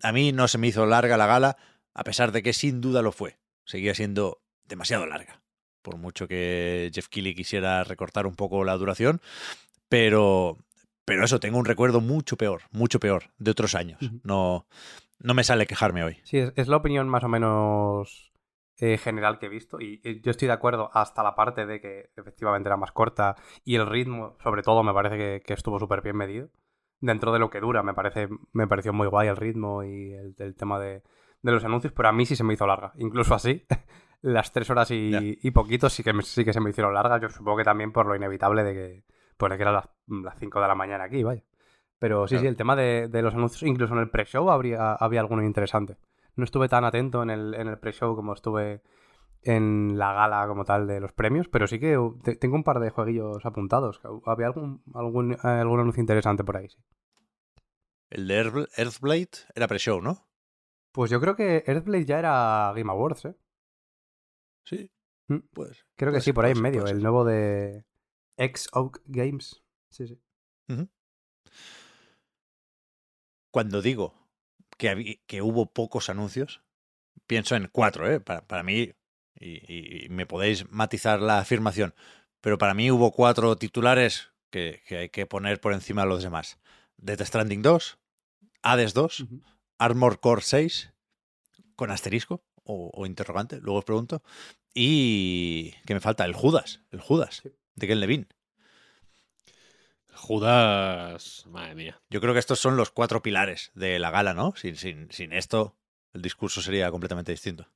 [0.02, 1.56] a mí no se me hizo larga la gala,
[1.92, 3.36] a pesar de que sin duda lo fue.
[3.66, 5.42] Seguía siendo demasiado larga,
[5.82, 9.20] por mucho que Jeff Keighley quisiera recortar un poco la duración,
[9.90, 10.56] pero,
[11.04, 14.00] pero eso, tengo un recuerdo mucho peor, mucho peor de otros años.
[14.24, 14.66] No,
[15.18, 16.16] no me sale quejarme hoy.
[16.24, 18.32] Sí, es, es la opinión más o menos
[18.80, 21.80] eh, general que he visto y, y yo estoy de acuerdo hasta la parte de
[21.80, 25.78] que efectivamente era más corta y el ritmo, sobre todo, me parece que, que estuvo
[25.78, 26.48] súper bien medido.
[27.00, 30.34] Dentro de lo que dura, me parece me pareció muy guay el ritmo y el,
[30.38, 31.02] el tema de,
[31.42, 32.92] de los anuncios, pero a mí sí se me hizo larga.
[32.98, 33.64] Incluso así,
[34.22, 35.20] las tres horas y, Ya.
[35.22, 37.20] y poquitos sí que, sí que se me hicieron largas.
[37.20, 39.04] Yo supongo que también por lo inevitable de que,
[39.36, 41.42] pues de que eran las, las 5 de la mañana aquí, vaya.
[42.00, 42.42] Pero sí, Claro.
[42.42, 45.98] sí, el tema de, de los anuncios, incluso en el pre-show habría, había alguno interesante.
[46.38, 48.80] No estuve tan atento en el, en el pre-show como estuve
[49.42, 52.64] en la gala como tal de los premios, pero sí que uh, te- tengo un
[52.64, 54.00] par de jueguillos apuntados.
[54.24, 56.78] Había algún, algún, eh, algún anuncio interesante por ahí, sí.
[58.10, 60.26] El de Earth- Earthblade era pre-show, ¿no?
[60.92, 63.36] Pues yo creo que Earthblade ya era Game Awards, ¿eh?
[64.64, 64.90] Sí.
[65.28, 65.38] Mm.
[65.52, 67.84] Pues, Creo que sí, ser, por ahí en medio, el nuevo de
[68.36, 69.62] X Oak Games.
[69.90, 70.20] Sí, sí.
[73.50, 74.14] cuando digo
[74.78, 76.62] que, que hubo pocos anuncios,
[77.26, 78.20] pienso en cuatro, ¿eh?
[78.20, 78.92] Para, para mí,
[79.38, 81.94] y, y me podéis matizar la afirmación,
[82.40, 86.22] pero para mí hubo cuatro titulares que, que hay que poner por encima de los
[86.22, 86.58] demás.
[86.96, 87.98] Death Stranding 2,
[88.62, 89.42] Hades 2, Ujú.
[89.78, 90.92] Armor Core 6,
[91.76, 94.22] con asterisco o, o interrogante, luego os pregunto.
[94.74, 97.50] Y que me falta el Judas, el Judas, Sí.
[97.74, 98.26] de Ken Levine.
[100.18, 101.44] Judas.
[101.48, 102.00] Madre mía.
[102.10, 104.54] Yo creo que estos son los cuatro pilares de la gala, ¿no?
[104.56, 105.76] Sin, sin, sin esto,
[106.12, 107.66] el discurso sería completamente distinto.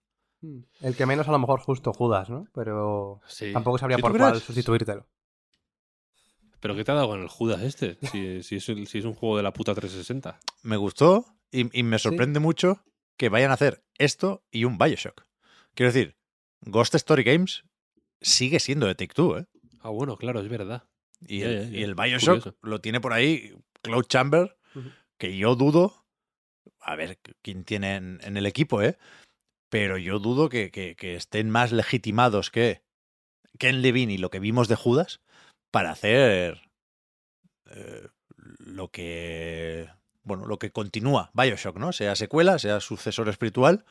[0.40, 0.60] Mm.
[0.80, 2.46] El que menos a lo mejor justo Judas, ¿no?
[2.54, 3.52] Pero Sí.
[3.52, 5.06] tampoco sabría ¿Sí tú por cuál sustituírtelo.
[6.60, 7.98] ¿Pero qué te ha dado con el Judas este?
[8.02, 10.38] Si, si es, si es un juego de la puta 360.
[10.62, 12.84] Me gustó y, y me sorprende mucho
[13.16, 15.26] que vayan a hacer esto y un Bioshock.
[15.74, 16.16] Quiero decir,
[16.60, 17.64] Ghost Story Games
[18.20, 19.46] sigue siendo de Take Two, ¿eh?
[19.80, 20.84] Ah, bueno, claro, es verdad.
[21.26, 21.78] Y el, ya, ya.
[21.78, 22.56] y el Bioshock Curioso.
[22.62, 24.56] lo tiene por ahí Cloud Chamber,
[25.18, 26.04] que yo dudo,
[26.80, 28.98] a ver quién tiene en, en el equipo, ¿eh?
[29.68, 32.82] Pero yo dudo que, que- que estén más legitimados que
[33.58, 35.20] Ken Levine y lo que vimos de Judas
[35.70, 36.60] para hacer
[37.70, 38.08] eh,
[38.58, 39.88] lo que
[40.24, 41.92] bueno, lo que continúa Bioshock, ¿no?
[41.92, 43.84] Sea secuela, sea sucesor espiritual,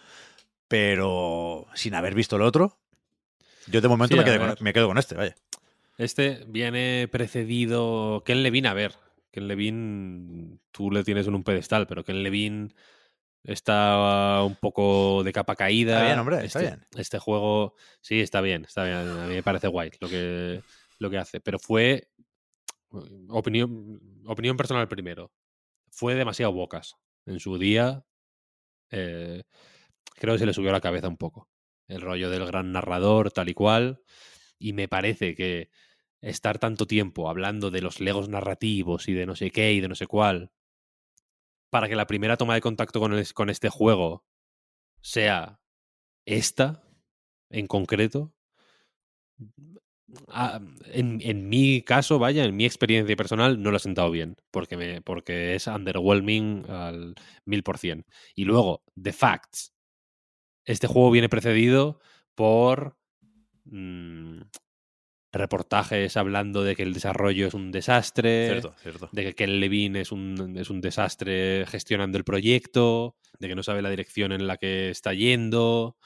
[0.67, 2.77] pero sin haber visto el otro.
[3.67, 5.35] Yo de momento Sí, me, quedé con, me quedo con este, vaya.
[6.01, 8.23] Este viene precedido.
[8.25, 8.95] Ken Levine, a ver.
[9.29, 12.69] Ken Levine, tú le tienes en un pedestal, pero Ken Levine
[13.43, 15.93] está un poco de capa caída.
[15.93, 16.87] Está bien, hombre, está este, bien.
[16.97, 18.97] Este juego, sí, está bien, está bien.
[18.97, 20.63] A mí me parece guay lo que,
[20.97, 21.39] lo que hace.
[21.39, 22.09] Pero fue.
[23.29, 25.31] Opinión, opinión personal primero.
[25.91, 26.95] Fue demasiado bocas.
[27.27, 28.03] En su día.
[28.89, 29.43] eh,
[30.15, 31.47] creo que se le subió a la cabeza un poco.
[31.87, 34.01] El rollo del gran narrador, tal y cual.
[34.57, 35.69] Y me parece que
[36.21, 39.87] estar tanto tiempo hablando de los legos narrativos y de no sé qué y de
[39.89, 40.51] no sé cuál,
[41.69, 44.25] para que la primera toma de contacto con, el- con este juego
[45.01, 45.59] sea
[46.25, 46.83] esta
[47.49, 48.33] en concreto,
[50.29, 54.35] ah, en, en mi caso, vaya, en mi experiencia personal, no lo ha sentado bien,
[54.51, 57.15] porque, me, porque es underwhelming al
[57.45, 58.05] mil por cien.
[58.35, 59.73] Y luego, The Facts.
[60.65, 61.99] Este juego viene precedido
[62.35, 62.97] por
[63.65, 64.41] mm,
[65.31, 69.09] reportajes hablando de que el desarrollo es un desastre, Cierto, cierto.
[69.11, 73.63] de que Ken Levine es un, es un desastre gestionando el proyecto, de que no
[73.63, 75.97] sabe la dirección en la que está yendo,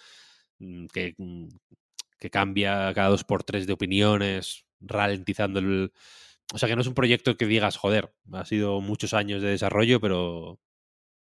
[0.60, 1.48] mm, que, mm,
[2.20, 5.92] que cambia cada dos por tres de opiniones, ralentizando el...
[6.54, 9.50] O sea, que no es un proyecto que digas, joder, ha sido muchos años de
[9.50, 10.60] desarrollo, pero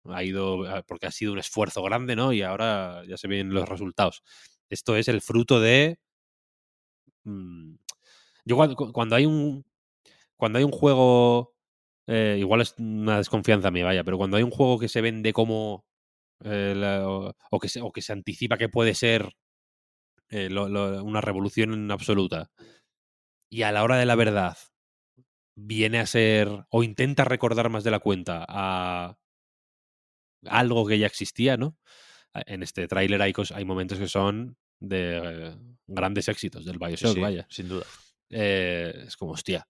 [0.06, 2.32] ha ido, ah, porque ha sido un esfuerzo grande, ¿no?
[2.32, 4.24] Y ahora ya se ven los resultados.
[4.70, 5.98] Esto es el fruto de...
[8.46, 9.66] Yo cuando, cuando hay un...
[10.38, 11.56] Cuando hay un juego
[12.08, 15.34] eh, igual es una desconfianza mía, vaya, pero cuando hay un juego que se vende
[15.34, 15.86] como.
[16.44, 19.34] eh, la- o, o que se, o que se anticipa que puede ser
[20.30, 22.52] eh, lo- lo- una revolución en absoluta,
[23.50, 24.58] y a la hora de la verdad
[25.56, 26.50] viene a ser.
[26.70, 29.18] o intenta recordar más de la cuenta a
[30.48, 31.78] algo que ya existía, ¿no?
[32.34, 35.56] En este tráiler hay, cos- hay momentos que son de eh,
[35.88, 37.86] grandes éxitos del Bioshock, Sí, vaya sin duda.
[38.30, 39.68] Eh, es como, hostia,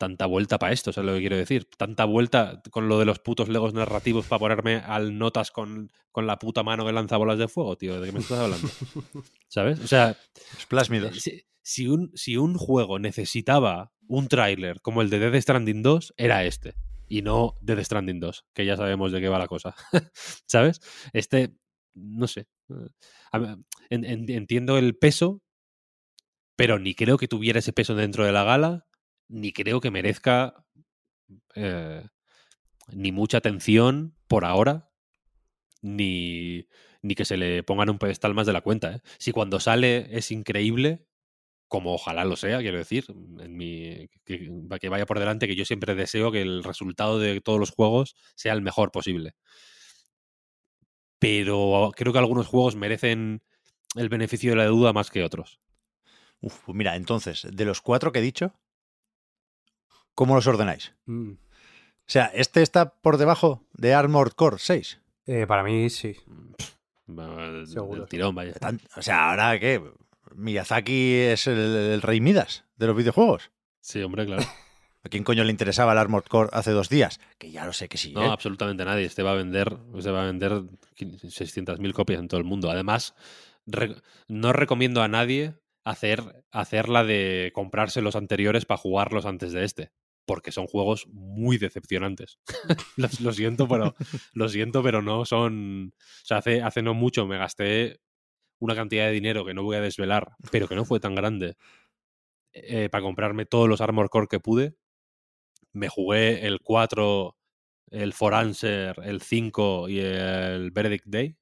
[0.00, 1.68] tanta vuelta para esto, ¿sabes lo que quiero decir?
[1.76, 6.26] Tanta vuelta con lo de los putos legos narrativos para ponerme al notas con, con
[6.26, 8.00] la puta mano que lanza bolas de fuego, tío.
[8.00, 8.66] ¿De qué me estás hablando?
[9.48, 9.78] ¿Sabes?
[9.80, 10.16] O sea,
[10.58, 11.20] Splash Me 2.
[11.20, 16.14] si, si un, si un juego necesitaba un tráiler como el de Death Stranding 2,
[16.16, 16.74] era este.
[17.06, 19.74] Y no Death Stranding 2, que ya sabemos de qué va la cosa.
[20.46, 20.80] ¿Sabes?
[21.12, 21.54] Este,
[21.92, 22.46] no sé.
[22.70, 23.56] eh,
[23.90, 25.42] entiendo el peso,
[26.60, 28.86] pero ni creo que tuviera ese peso dentro de la gala,
[29.28, 30.66] ni creo que merezca
[31.54, 32.06] eh,
[32.92, 34.90] ni mucha atención por ahora,
[35.80, 36.68] ni,
[37.00, 38.96] ni que se le pongan un pedestal más de la cuenta.
[38.96, 39.00] ¿eh?
[39.16, 41.06] Si cuando sale es increíble,
[41.66, 45.64] como ojalá lo sea, quiero decir, en mi, que, que vaya por delante, que yo
[45.64, 49.32] siempre deseo que el resultado de todos los juegos sea el mejor posible.
[51.18, 53.42] Pero creo que algunos juegos merecen
[53.96, 55.58] el beneficio de la duda más que otros.
[56.40, 58.52] Uf, pues mira, entonces, de los cuatro que he dicho,
[60.14, 60.92] ¿cómo los ordenáis?
[61.06, 61.32] Mm.
[61.32, 65.00] O sea, ¿este está por debajo de Armored Core 6?
[65.26, 66.16] Eh, para mí sí.
[67.06, 68.06] Del Seguro.
[68.06, 68.52] tirón, vaya.
[68.54, 69.80] Tan- O sea, ¿ahora qué?
[70.34, 73.50] ¿Miyazaki es el, el rey Midas de los videojuegos?
[73.80, 74.42] Sí, hombre, claro.
[75.02, 77.20] ¿A quién coño le interesaba el Armored Core hace dos días?
[77.38, 78.12] Que ya lo sé que sí.
[78.12, 78.28] No, ¿eh?
[78.28, 79.06] absolutamente nadie.
[79.06, 80.62] Este va a vender, este va a vender
[80.98, 82.70] 600.000 copias en todo el mundo.
[82.70, 83.14] Además,
[83.66, 83.96] re-
[84.28, 85.54] no recomiendo a nadie
[85.84, 89.92] hacer, hacer la de comprarse los anteriores para jugarlos antes de este.
[90.26, 92.38] Porque son juegos muy decepcionantes.
[92.96, 93.94] lo, siento, pero
[94.32, 95.92] lo siento, pero no son.
[95.96, 98.00] O sea, hace, hace no mucho me gasté
[98.60, 101.56] una cantidad de dinero que no voy a desvelar, pero que no fue tan grande.
[102.52, 104.74] eh, para comprarme todos los Armor Core que pude.
[105.72, 107.36] Me jugué el 4
[107.90, 111.36] el For Answer, el 5 y el Verdict Day,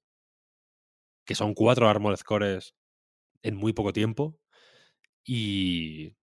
[1.26, 2.74] que son cuatro Armored Cores
[3.42, 4.38] en muy poco tiempo.
[5.24, 6.14] Y.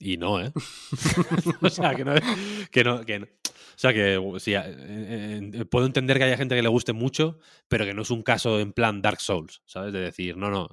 [0.00, 0.52] Y no, ¿eh?
[1.62, 2.14] o sea, que no,
[2.70, 3.26] que no, que no.
[3.26, 4.54] O sea, que sí,
[5.70, 7.38] puedo entender que haya gente que le guste mucho,
[7.68, 9.92] pero que no es un caso en plan Dark Souls, ¿sabes?
[9.92, 10.68] De decir, no, no,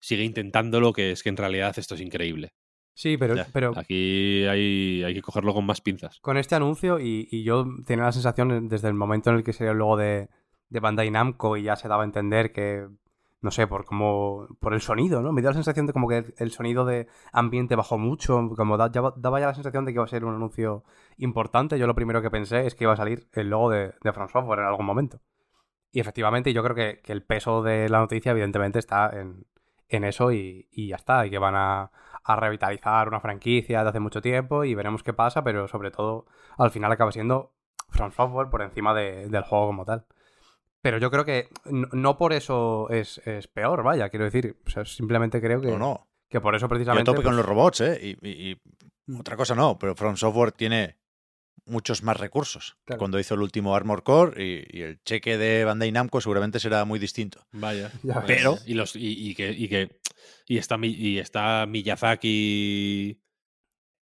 [0.00, 2.54] sigue intentándolo, que es que en realidad esto es increíble.
[2.94, 6.20] Sí, pero, pero aquí hay, hay, que cogerlo con más pinzas.
[6.20, 9.54] Con este anuncio, y, y, yo tenía la sensación desde el momento en el que
[9.54, 10.28] salió el logo de,
[10.68, 12.86] de Bandai Namco y ya se daba a entender que,
[13.42, 15.32] no sé, por como por el sonido, ¿no?
[15.32, 19.40] Me dio la sensación de como que el, sonido de ambiente bajó mucho, como daba
[19.40, 20.84] ya la sensación de que iba a ser un anuncio
[21.16, 21.78] importante.
[21.78, 24.60] Yo lo primero que pensé es que iba a salir el logo de, de Software
[24.60, 25.20] en algún momento.
[25.92, 29.46] Y efectivamente, yo creo que, que el peso de la noticia, evidentemente, está en,
[29.88, 31.26] en eso y, y, ya está.
[31.26, 31.90] Y que van a,
[32.24, 36.26] a, revitalizar una franquicia de hace mucho tiempo y veremos qué pasa, pero sobre todo
[36.58, 37.54] al final acaba siendo
[37.90, 40.06] From Software por encima de, del juego como tal.
[40.82, 44.56] Pero yo creo que no, por eso es, es, peor, vaya, quiero decir.
[44.66, 46.08] O sea, simplemente creo que, no, no.
[46.28, 47.08] que por eso precisamente.
[47.08, 47.98] Yo tope con pues los robots, ¿eh?
[48.02, 50.96] Y, y, y, otra cosa no, pero From Software tiene
[51.66, 52.78] muchos más recursos.
[52.84, 52.98] Claro.
[52.98, 56.84] Cuando hizo el último Armor Core y, y, el cheque de Bandai Namco seguramente será
[56.86, 57.46] muy distinto.
[57.52, 57.92] Vaya.
[58.02, 58.56] Ya, pero.
[58.66, 60.00] Y, los, y, que, y que.
[60.46, 63.20] Y está, y está Miyazaki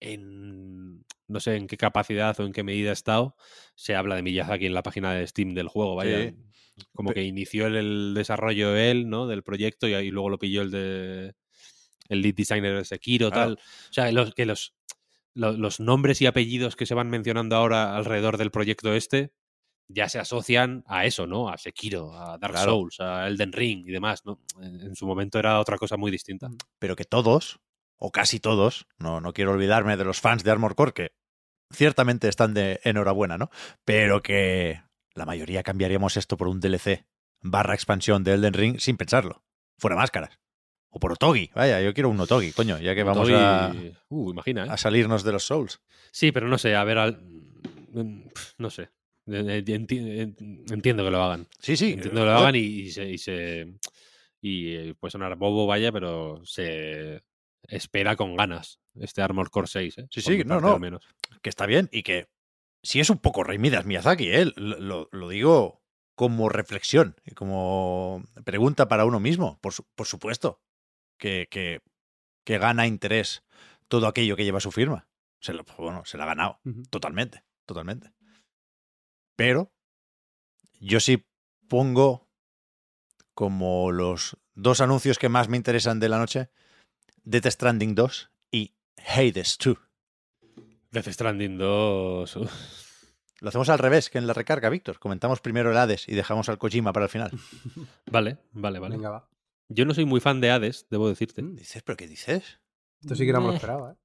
[0.02, 1.06] en.
[1.30, 3.36] No sé en qué capacidad o en qué medida ha estado.
[3.76, 6.30] Se habla de Miyazaki en la página de Steam del juego, vaya.
[6.30, 6.36] Sí.
[6.94, 9.28] Como que inició el, el, desarrollo él, ¿no?
[9.28, 11.36] Del proyecto y, y, luego lo pilló el de.
[12.10, 13.56] El lead designer de Sekiro, claro.
[13.56, 13.64] tal.
[13.90, 14.74] O sea, los, que los,
[15.34, 19.34] los nombres y apellidos que se van mencionando ahora alrededor del proyecto este
[19.90, 21.50] ya se asocian a eso, ¿no?
[21.50, 22.72] A Sekiro, a Dark claro.
[22.72, 24.40] Souls, a Elden Ring y demás, ¿no?
[24.62, 26.50] En su momento era otra cosa muy distinta.
[26.80, 27.60] Pero que todos,
[27.98, 31.12] o casi todos, no, no quiero olvidarme de los fans de Armor Core, que
[31.72, 33.50] ciertamente están de enhorabuena, ¿no?
[33.86, 34.82] Pero que
[35.18, 37.06] la mayoría cambiaríamos esto por un DLC
[37.42, 39.44] barra expansión de Elden Ring sin pensarlo.
[39.78, 40.40] Fuera máscaras.
[40.90, 41.52] O por Otogi.
[41.54, 43.74] Vaya, yo quiero un Otogi, coño, ya que vamos a,
[44.10, 44.70] uh, imagina, ¿eh?
[44.70, 45.82] a salirnos de los Souls.
[46.12, 47.20] Sí, pero no sé, a ver, al...
[48.58, 48.90] no sé.
[49.26, 51.48] Entiendo que lo hagan.
[51.60, 51.94] Sí, sí.
[51.94, 53.74] Entiendo que lo hagan y, y se, y se.
[54.40, 57.24] Y puede sonar bobo, vaya, pero se
[57.68, 59.98] espera con ganas este Armor Core 6.
[59.98, 60.08] ¿eh?
[60.10, 60.80] Sí, sí, no, no.
[60.80, 61.06] Menos.
[61.42, 62.28] Que está bien y que
[62.84, 64.52] sí es un poco Rey Midas Miyazaki, ¿eh?
[64.56, 65.82] Lo, lo, digo
[66.16, 70.62] como reflexión como pregunta para uno mismo, por, su, por supuesto,
[71.20, 71.82] que, que,
[72.44, 73.44] que, gana interés
[73.88, 75.08] todo aquello que lleva su firma.
[75.40, 76.90] Se lo, bueno, se la ha ganado, uh -huh.
[76.90, 78.12] totalmente, totalmente.
[79.36, 79.72] Pero
[80.80, 81.28] yo sí
[81.68, 82.28] pongo
[83.34, 86.50] como los dos anuncios que más me interesan de la noche,
[87.24, 89.78] Death Stranding 2 y Hades 2.
[90.92, 92.40] Death Stranding 2.
[93.40, 95.00] Lo hacemos al revés que en la recarga, Víctor.
[95.00, 97.32] Comentamos primero el Hades y dejamos al Kojima para el final.
[98.12, 98.96] Vale, vale, vale.
[98.96, 99.30] Venga, va.
[99.70, 101.42] Yo no soy muy fan de Hades, debo decirte.
[101.42, 101.84] ¿Dices?
[101.84, 102.60] ¿Pero qué dices?
[103.02, 103.96] Esto sí que no me lo esperaba, ¿eh?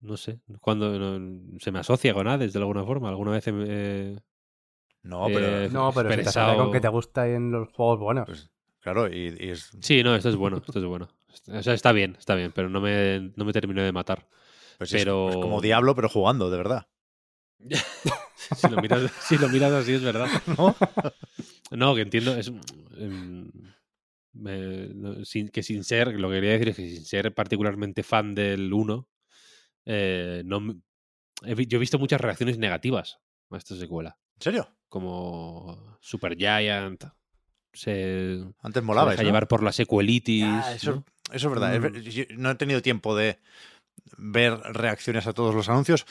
[0.00, 0.40] No sé.
[0.60, 3.10] Cuando no, se me asocia con Hades de alguna forma.
[3.10, 4.18] Alguna vez eh,
[5.02, 8.00] no, pero, eh, no, pero si te sale con que te gusta en los juegos
[8.00, 8.26] buenos.
[8.26, 9.70] Pues, claro, y, y, es...
[9.80, 11.08] Sí, no, esto es bueno, esto es bueno.
[11.46, 14.26] O sea, está bien, está bien, pero no me, no me terminó de matar.
[14.80, 15.28] Pues pero...
[15.28, 16.86] Es, es, como Diablo, pero jugando, de verdad.
[18.56, 20.26] si, lo miras, si, lo miras, así, es verdad.
[20.56, 20.74] ¿No?
[21.70, 22.34] no, que entiendo.
[22.34, 22.50] Es,
[22.98, 28.02] eh, no, sin, que sin ser, lo que quería decir es que sin ser particularmente
[28.02, 29.06] fan del 1,
[29.84, 30.74] eh, no,
[31.44, 33.18] he, yo he visto muchas reacciones negativas
[33.50, 34.16] a esta secuela.
[34.36, 34.74] ¿En serio?
[34.88, 37.04] Como Super Giant.
[37.74, 39.10] Se, Antes molaba.
[39.10, 39.28] Se deja ¿no?
[39.28, 40.42] llevar por la secuelitis.
[40.46, 41.78] Ah, eso, eso, es verdad.
[41.78, 42.40] Mm.
[42.40, 43.40] No he tenido tiempo de
[44.16, 46.06] ver reacciones a todos los anuncios,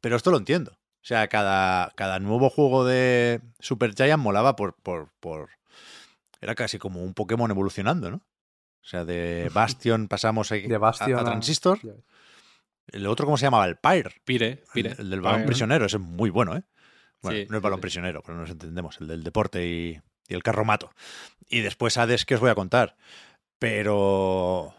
[0.00, 0.72] pero esto lo entiendo.
[0.72, 5.50] O sea, cada, cada nuevo juego de Super Giant molaba por, por, por.
[6.40, 8.16] Era casi como un Pokémon evolucionando, ¿no?
[8.16, 11.78] O sea, de Bastion pasamos a, de Bastion a, a Transistor.
[11.84, 11.88] A...
[12.92, 13.66] El otro, ¿cómo se llamaba?
[13.66, 14.14] El Pyre.
[14.24, 14.90] Pire, Pire.
[14.92, 15.46] El, el del balón Pyre.
[15.48, 16.62] prisionero, ese es muy bueno, ¿eh?
[17.20, 17.82] Bueno, Sí, no es balón sí.
[17.82, 20.90] prisionero, pero nos entendemos, el del deporte y, y el carromato.
[21.48, 22.96] Y después Hades, que os voy a contar.
[23.58, 24.74] Pero.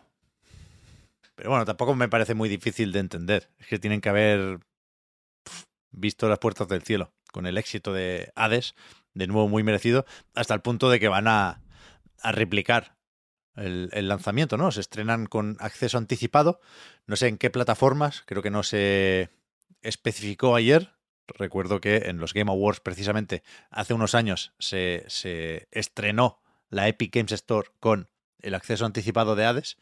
[1.36, 3.50] Pero bueno, tampoco me parece muy difícil de entender.
[3.60, 4.60] Es que tienen que haber
[5.92, 8.76] visto las puertas del cielo con el éxito de Hades,
[9.14, 10.06] de nuevo muy merecido,
[10.36, 11.62] hasta el punto de que van a,
[12.22, 12.96] a replicar
[13.56, 14.72] el, el, lanzamiento, ¿no?
[14.72, 16.60] Se estrenan con acceso anticipado.
[17.08, 19.30] No sé en qué plataformas, creo que no se
[19.82, 20.94] especificó ayer.
[21.28, 27.16] Recuerdo que en los Game Awards, precisamente hace unos años, se, se estrenó la Epic
[27.16, 28.10] Games Store con
[28.40, 29.78] el acceso anticipado de Hades.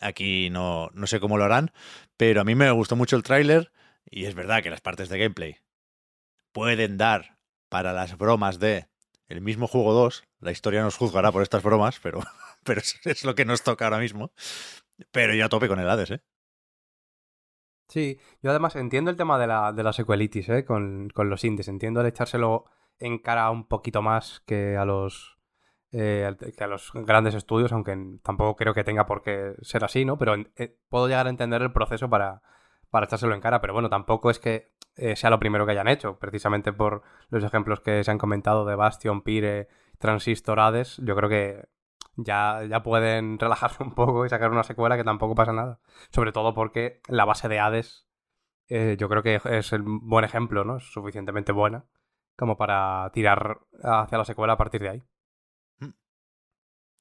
[0.00, 1.72] Aquí no, no sé cómo lo harán,
[2.16, 3.72] pero a mí me gustó mucho el tráiler
[4.10, 5.56] y es verdad que las partes de gameplay
[6.52, 7.38] pueden dar
[7.68, 8.86] para las bromas de
[9.28, 10.24] el mismo juego 2.
[10.40, 12.20] La historia nos juzgará por estas bromas, pero,
[12.64, 14.32] pero es, lo que nos toca ahora mismo.
[15.12, 16.22] Pero yo a tope con el Hades, ¿eh?
[17.88, 20.64] Sí, yo además entiendo el tema de la, de ¿eh?
[20.64, 21.68] Con, con los indies.
[21.68, 22.66] Entiendo el echárselo
[22.98, 25.37] en cara un poquito más que a los
[25.92, 30.04] eh, que a los grandes estudios, aunque tampoco creo que tenga por qué ser así,
[30.04, 30.18] ¿no?
[30.18, 32.42] Pero eh, puedo llegar a entender el proceso para,
[32.90, 35.88] para echárselo en cara, pero bueno, tampoco es que eh, sea lo primero que hayan
[35.88, 39.68] hecho, precisamente por los ejemplos que se han comentado de Bastion, Pire,
[39.98, 41.68] Transistor, Hades, yo creo que
[42.16, 45.80] ya, ya pueden relajarse un poco y sacar una secuela que tampoco pasa nada.
[46.10, 48.08] Sobre todo porque la base de Hades
[48.68, 50.76] eh, yo creo que es el buen ejemplo, ¿no?
[50.76, 51.86] Es suficientemente buena
[52.36, 55.02] como para tirar hacia la secuela a partir de ahí.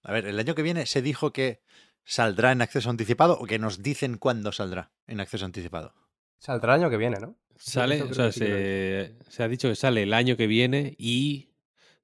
[0.07, 1.61] A ver, el año que viene se dijo que
[2.05, 5.93] saldrá en acceso anticipado o que nos dicen cuándo saldrá en acceso anticipado.
[6.39, 7.37] Saldrá el año que viene, ¿no?
[7.57, 11.49] Sale, o sea, se, se ha dicho que sale el año que viene y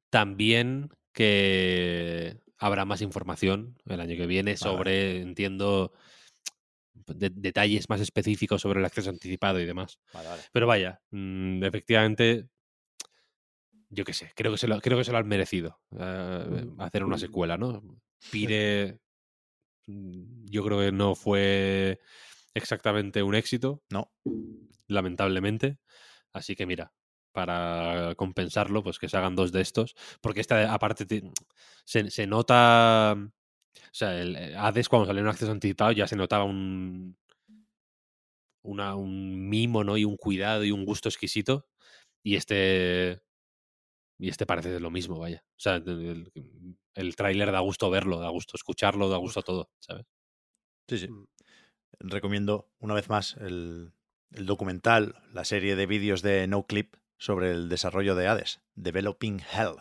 [0.09, 5.93] también que habrá más información el año que viene sobre, entiendo,
[6.93, 9.99] de- detalles más específicos sobre el acceso anticipado y demás.
[10.13, 10.43] Vale, vale.
[10.51, 12.49] Pero vaya, mm, efectivamente,
[13.93, 17.03] yo qué sé, creo que se lo, creo que se lo han merecido eh, hacer
[17.03, 17.81] una secuela, ¿no?
[18.31, 18.99] Pire,
[19.87, 21.99] mm, yo creo que no fue
[22.53, 24.11] exactamente un éxito, No.
[24.87, 25.77] lamentablemente.
[26.33, 26.93] Así que mira,
[27.31, 29.95] para compensarlo, pues que se hagan dos de estos.
[30.21, 31.05] Porque esta, aparte,
[31.85, 33.15] se, se nota.
[33.17, 37.17] O sea, el eh, Hades, cuando salió en acceso anticipado, ya se notaba un.
[38.65, 39.97] Una, un mimo, ¿no?
[39.97, 41.67] Y un cuidado y un gusto exquisito.
[42.23, 43.21] Y este.
[44.17, 45.43] Y este parece lo mismo, vaya.
[45.49, 49.69] O sea, el, el, el tráiler da gusto verlo, da gusto escucharlo, da gusto todo,
[49.79, 50.05] ¿sabes?
[50.87, 51.07] Sí, sí.
[51.07, 51.25] Mm.
[51.99, 53.93] Recomiendo una vez más el,
[54.31, 59.41] el documental, la serie de vídeos de No Clip sobre el desarrollo de Hades, Developing
[59.53, 59.77] Hell.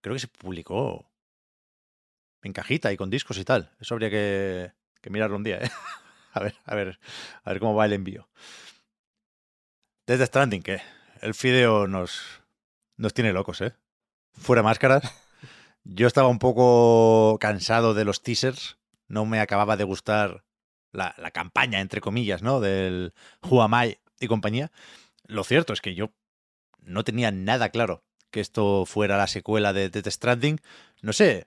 [0.00, 1.10] Creo que se publicó
[2.42, 3.72] en cajita y con discos y tal.
[3.80, 5.70] Eso habría que, que mirarlo un día, ¿eh?
[6.32, 7.00] A ver, a ver,
[7.44, 8.28] a ver cómo va el envío.
[10.06, 10.82] Desde Stranding, que
[11.22, 12.42] el fideo nos,
[12.96, 13.74] nos tiene locos, ¿eh?
[14.32, 15.02] Fuera máscaras.
[15.84, 18.78] Yo estaba un poco cansado de los teasers.
[19.08, 20.44] No me acababa de gustar
[20.92, 22.60] la, la campaña, entre comillas, ¿no?
[22.60, 24.72] Del Huamai y compañía.
[25.26, 26.12] Lo cierto es que yo
[26.80, 30.60] no tenía nada claro que esto fuera la secuela de Death Stranding.
[31.02, 31.46] No sé.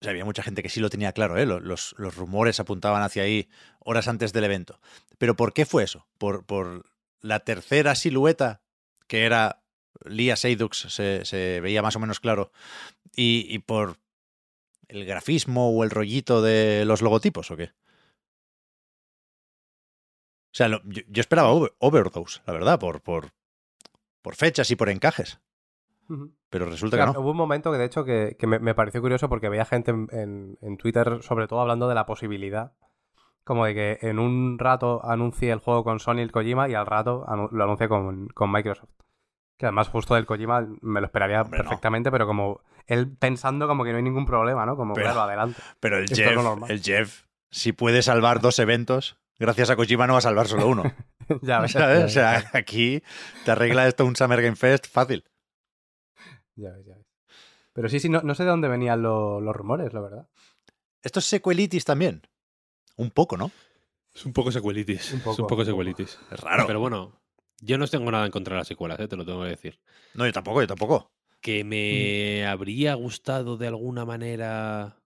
[0.00, 1.46] O sea, había mucha gente que sí lo tenía claro, ¿eh?
[1.46, 3.48] Lo- Los, los rumores apuntaban hacia ahí
[3.78, 4.80] horas antes del evento.
[5.18, 6.06] Pero ¿por qué fue eso?
[6.18, 6.84] ¿Por, por
[7.20, 8.62] la tercera silueta,
[9.06, 9.62] que era
[10.04, 12.52] Lia Seydoux, se, se veía más o menos claro,
[13.14, 13.96] y, y por
[14.88, 17.72] el grafismo o el rollito de los logotipos o qué?
[20.52, 23.30] O sea, lo- yo, yo esperaba over- Overdose, la verdad, por, por,
[24.22, 25.40] por fechas y por encajes.
[26.48, 27.22] Pero resulta Claro, que no.
[27.22, 29.92] Hubo un momento que de hecho que, que me, me pareció curioso porque veía gente
[29.92, 32.72] en, en- en Twitter sobre todo hablando de la posibilidad
[33.44, 36.74] como de que en un rato anuncie el juego con Sony y el Kojima y
[36.74, 38.90] al rato anu- lo anuncie con, con Microsoft.
[39.60, 41.64] Que además justo del Kojima me lo esperaría Hombre, no.
[41.64, 44.74] perfectamente, pero como él pensando como que no hay ningún problema, ¿no?
[44.74, 45.60] Como, Pero- claro, adelante.
[45.80, 46.70] Pero el esto es Jeff, normal.
[46.70, 50.66] el Jeff, si puede salvar dos eventos, gracias a Kojima no va a salvar solo
[50.66, 50.84] uno.
[51.42, 51.98] ya ves, ¿Sabes?
[52.00, 53.02] ya O sea, aquí
[53.44, 55.24] te arregla esto un Summer Game Fest fácil.
[56.56, 57.06] ya ves, ya ves.
[57.74, 60.28] Pero sí, sí, no, no sé de dónde venían lo- los rumores, la verdad.
[61.02, 62.22] Esto es sequelitis también.
[62.96, 63.50] Un poco, ¿no?
[64.14, 65.12] Es un poco secuelitis.
[65.12, 65.64] Un es poco, un poco un poco.
[65.66, 66.18] secuelitis.
[66.30, 66.66] Es raro.
[66.66, 67.19] Pero bueno,
[67.60, 69.08] yo no tengo nada en contra de las secuelas, ¿eh?
[69.08, 69.80] te lo tengo que decir.
[70.14, 71.10] No, yo tampoco, yo tampoco.
[71.40, 75.00] Que me habría gustado de alguna manera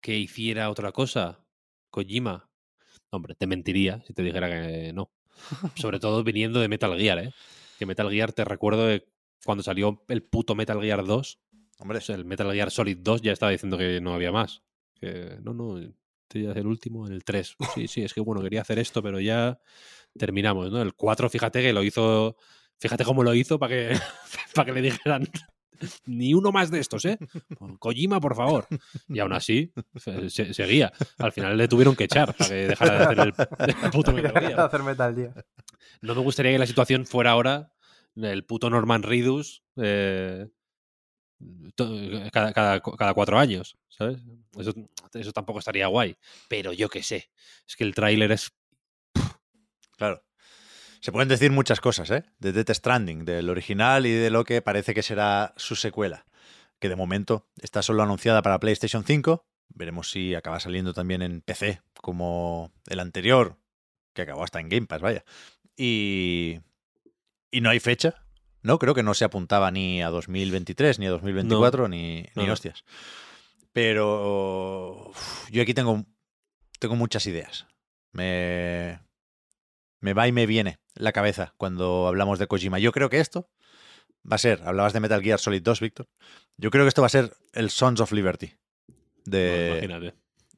[0.00, 1.44] que hiciera otra cosa,
[1.90, 2.50] Kojima.
[3.10, 5.10] Hombre, te mentiría si te dijera que no.
[5.74, 7.32] Sobre todo viniendo de Metal Gear, ¿eh?
[7.78, 9.06] Que Metal Gear, te recuerdo de
[9.44, 11.38] cuando salió el puto Metal Gear 2,
[11.82, 14.62] Hombre, sea, el Metal Gear Solid 2 ya estaba diciendo que no había más.
[14.94, 17.56] Que no, no, este ya es el último, el 3.
[17.74, 19.58] Sí, sí, es que bueno, quería hacer esto, pero ya
[20.18, 20.82] terminamos, ¿no?
[20.82, 22.36] El 4, fíjate que lo hizo,
[22.78, 23.98] fíjate cómo lo hizo para que,
[24.54, 25.28] para que le dijeran
[26.06, 27.18] ni uno más de estos, ¿eh?
[27.80, 28.66] Kojima, por favor.
[29.08, 29.72] Y aún así,
[30.30, 30.92] se- seguía.
[31.18, 34.32] Al final le tuvieron que echar para que dejara de hacer el, el puto Metal
[34.40, 34.54] Gear.
[36.00, 37.72] No me gustaría que la situación fuera ahora
[38.14, 40.46] el puto Norman Reedus eh,
[42.30, 44.18] cada, cada, cada cuatro años, ¿sabes?
[44.56, 44.72] Eso,
[45.14, 46.16] eso tampoco estaría guay.
[46.48, 47.30] Pero yo qué sé.
[47.66, 48.52] Es que el tráiler es...
[50.02, 50.24] claro.
[51.00, 52.24] Se pueden decir muchas cosas, ¿eh?
[52.38, 56.26] De Death Stranding, del original y de lo que parece que será su secuela.
[56.78, 59.44] Que de momento está solo anunciada para PlayStation 5.
[59.70, 63.58] Veremos si acaba saliendo también en PC, como el anterior,
[64.12, 65.24] que acabó hasta en Game Pass, vaya.
[65.76, 66.60] Y,
[67.50, 68.22] y no hay fecha
[68.62, 68.78] ¿no?
[68.78, 72.52] Creo que no se apuntaba ni a 2023, ni a 2024, ni, ni no.
[72.52, 72.84] hostias.
[73.72, 76.04] Pero uf, yo aquí tengo,
[76.78, 77.66] tengo muchas ideas.
[78.12, 79.00] Me,
[80.02, 82.78] me va y me viene la cabeza cuando hablamos de Kojima.
[82.78, 83.48] Yo creo que esto
[84.30, 86.08] va a ser, hablabas de Metal Gear Solid 2, Víctor.
[86.58, 88.52] Yo creo que esto va a ser el Sons of Liberty
[89.24, 90.14] de, imagínate.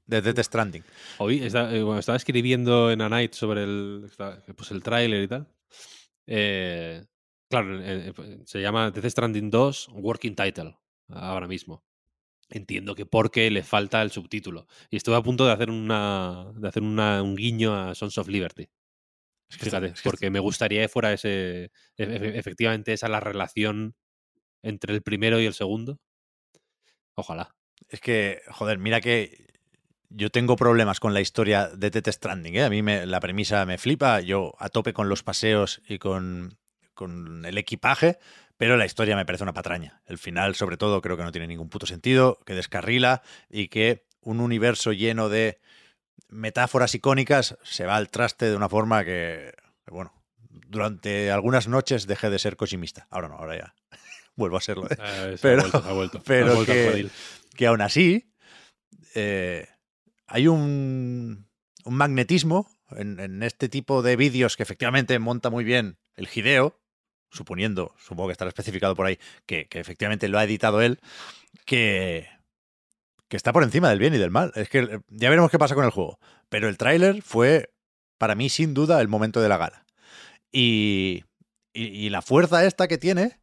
[0.07, 0.83] de Death Stranding.
[1.19, 4.11] Hoy está- eh, cuando estaba escribiendo en A Night sobre el,
[4.57, 5.47] pues el tráiler y tal.
[6.27, 7.05] eh,
[7.51, 10.77] claro, eh, eh, se llama Death Stranding 2 Working Title
[11.09, 11.85] ahora mismo.
[12.51, 14.67] Entiendo que porque le falta el subtítulo.
[14.91, 18.29] Y estuve a punto de hacer una de hacer una- un guiño a Sons of
[18.29, 18.69] Liberty.
[19.49, 21.65] Es que Fíjate, es que porque me gustaría que fuera ese.
[21.65, 23.95] e- e- Efectivamente, esa la relación
[24.63, 25.99] entre el primero y el segundo.
[27.15, 27.55] Ojalá.
[27.89, 29.47] Es que, joder, mira que
[30.09, 32.57] yo tengo problemas con la historia de Death Stranding.
[32.57, 32.65] ¿eh?
[32.65, 34.21] A mí me- la premisa me flipa.
[34.21, 36.59] Yo a tope con los paseos y con,
[36.95, 38.19] con el equipaje,
[38.57, 40.03] pero la historia me parece una patraña.
[40.07, 44.07] El final, sobre todo, creo que no tiene ningún puto sentido, que descarrila y que
[44.21, 45.61] un universo lleno de
[46.35, 49.53] metáforas icónicas se va al traste de una forma que,
[49.87, 50.13] bueno,
[50.51, 53.07] durante algunas noches dejé de ser cosimista.
[53.11, 53.75] Ahora no, ahora ya
[54.37, 54.87] vuelvo a serlo.
[54.91, 54.97] ¿eh?
[54.99, 56.19] Eh, se Pero- ha vuelto, ha vuelto.
[56.19, 57.09] ha pero vuelto que-
[57.57, 58.33] que aún así
[59.15, 59.69] eh,
[60.27, 61.47] hay un,
[61.85, 66.81] un magnetismo en, en este tipo de vídeos que efectivamente monta muy bien el Hideo,
[67.31, 71.01] suponiendo, supongo que estará especificado por ahí, que, que efectivamente lo ha editado él,
[71.65, 72.29] que,
[73.29, 74.53] que está por encima del bien y del mal.
[74.55, 76.19] Es que ya veremos qué pasa con el juego.
[76.49, 77.75] Pero el tráiler fue,
[78.19, 79.87] para mí, sin duda, el momento de la gala.
[80.53, 81.25] Y,
[81.73, 83.41] y, y la fuerza esta que tiene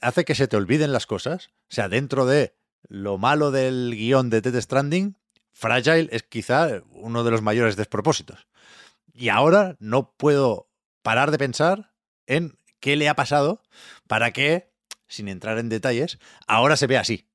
[0.00, 1.50] hace que se te olviden las cosas.
[1.70, 2.54] O sea, dentro de
[2.88, 5.16] lo malo del guion de Death Stranding,
[5.52, 8.46] Fragile es quizá uno de los mayores despropósitos.
[9.12, 10.70] Y ahora no puedo
[11.02, 11.92] parar de pensar
[12.26, 13.62] en qué le ha pasado
[14.08, 14.72] para que,
[15.06, 17.28] sin entrar en detalles, ahora se vea así.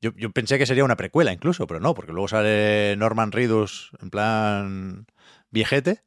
[0.00, 3.90] Yo, yo pensé que sería una precuela incluso, pero no, porque luego sale Norman Reedus
[4.00, 5.06] en plan
[5.50, 6.02] viejete.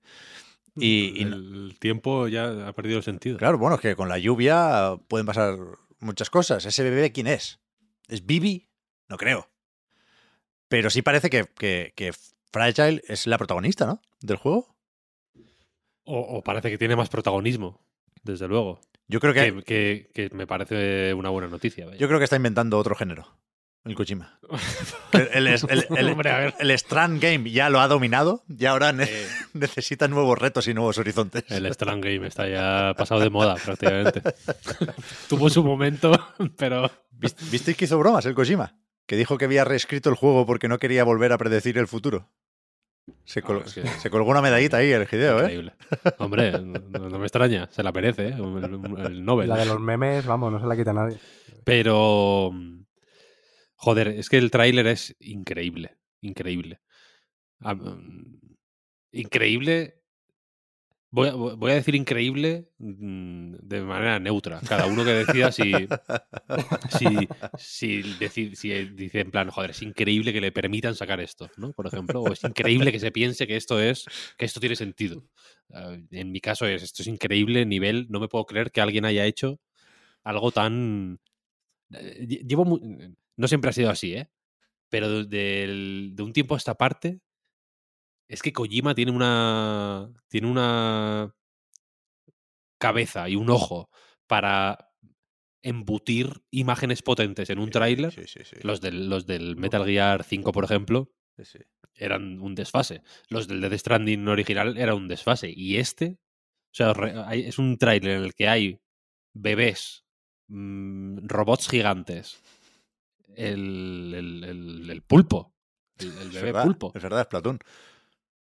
[0.75, 3.37] Y, y no- el tiempo ya ha perdido el sentido.
[3.37, 5.57] Claro, bueno, es que con la lluvia pueden pasar
[5.99, 6.65] muchas cosas.
[6.65, 7.59] ¿Ese bebé quién es?
[8.07, 8.69] ¿Es Bibi?
[9.09, 9.49] No creo.
[10.69, 12.13] Pero sí parece que, que, que
[12.53, 14.01] Fragile es la protagonista, ¿no?
[14.21, 14.73] Del juego.
[16.05, 17.81] O, o parece que tiene más protagonismo,
[18.23, 18.79] desde luego.
[19.07, 21.85] Yo creo que, Que, que- que me parece una buena noticia.
[21.85, 21.97] vaya.
[21.97, 23.27] yo creo que está inventando otro género.
[23.84, 24.38] El Kojima.
[25.13, 26.53] El, el, el- el- Hombre, a ver.
[26.59, 30.73] el Strand Game ya lo ha dominado y ahora ne- Eh, necesita nuevos retos y
[30.73, 31.43] nuevos horizontes.
[31.49, 34.21] el Strand Game está ya pasado de moda prácticamente.
[35.29, 36.11] Tuvo su momento,
[36.57, 38.75] pero ¿Viste- ¿Visteis que hizo bromas el Kojima?
[39.07, 42.29] Que dijo que había reescrito el juego porque no quería volver a predecir el futuro.
[43.25, 45.41] Se, col- Ah, es que- se colgó una medallita ahí el Hideo, ¿eh?
[45.43, 45.73] increíble.
[46.19, 48.36] Hombre, no, no me extraña, se la merece, ¿eh?
[48.38, 49.49] el, el Nobel.
[49.49, 51.17] La de los memes, vamos, no se la quita nadie.
[51.63, 52.51] Pero.
[53.82, 55.97] Joder, es que el tráiler es increíble.
[56.21, 56.79] Increíble.
[59.11, 59.95] Increíble.
[61.09, 64.61] Voy a, decir increíble mm, de manera neutra.
[64.61, 65.88] Cada uno que decida si.
[66.89, 67.27] Si,
[67.57, 71.71] si, deci- si dice en plan, joder, es increíble que le permitan sacar esto, ¿no?
[71.71, 74.05] Por ejemplo, o es increíble que se piense que esto es,
[74.37, 75.24] que esto tiene sentido.
[75.74, 79.05] Ah, en mi caso es, esto es increíble, nivel, no me puedo creer que alguien
[79.05, 79.59] haya hecho
[80.24, 81.20] algo tan...
[81.93, 82.66] eh, lle- Llevo
[83.42, 84.30] no siempre ha sido así, ¿eh?
[84.89, 87.20] Pero del- de un tiempo a esta parte,
[88.30, 90.09] es que Kojima tiene una.
[90.30, 91.36] Tiene una
[92.80, 93.89] cabeza y un ojo
[94.28, 94.89] para
[95.63, 98.12] embutir imágenes potentes en un tráiler.
[98.12, 98.55] Sí, sí, sí.
[98.63, 101.12] Los del, los del Metal Gear 5, por ejemplo,
[101.93, 103.04] eran un desfase.
[103.30, 105.51] Los del Death Stranding original era un desfase.
[105.55, 106.18] Y este,
[106.72, 106.93] o sea,
[107.34, 108.80] es un tráiler en el que hay
[109.34, 110.04] bebés,
[110.47, 112.42] mm, robots gigantes,
[113.36, 115.53] el, el- el- el pulpo,
[115.97, 117.59] el, el Es bebé verdad, pulpo, Es verdad, es Platón.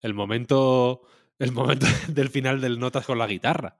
[0.02, 1.02] el momento,
[1.38, 3.78] el momento del final del Notas con la guitarra.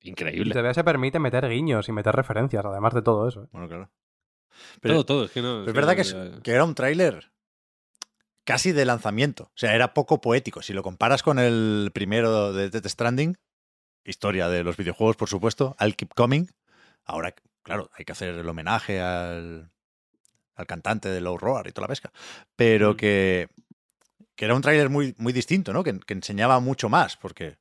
[0.00, 0.52] Y Increíble.
[0.52, 3.44] todavía se permite meter guiños y meter referencias, además de todo eso.
[3.44, 3.48] ¿eh?
[3.52, 3.90] Bueno, claro.
[4.80, 5.24] Pero, todo, todo.
[5.24, 5.60] Es que no.
[5.64, 7.32] pero es verdad que, es- que era un tráiler
[8.44, 9.44] casi de lanzamiento.
[9.44, 10.62] O sea, era poco poético.
[10.62, 13.36] Si lo comparas con el primero de Death Stranding,
[14.04, 16.46] historia de los videojuegos, por supuesto, I'll Keep Coming.
[17.04, 17.34] Ahora,
[17.66, 19.70] claro, hay que hacer el homenaje al,
[20.54, 22.12] al cantante de Low Roar y toda la pesca.
[22.54, 23.48] Pero que,
[24.36, 25.82] que era un tráiler muy, muy distinto, ¿no?
[25.84, 27.58] Que, que enseñaba mucho más, porque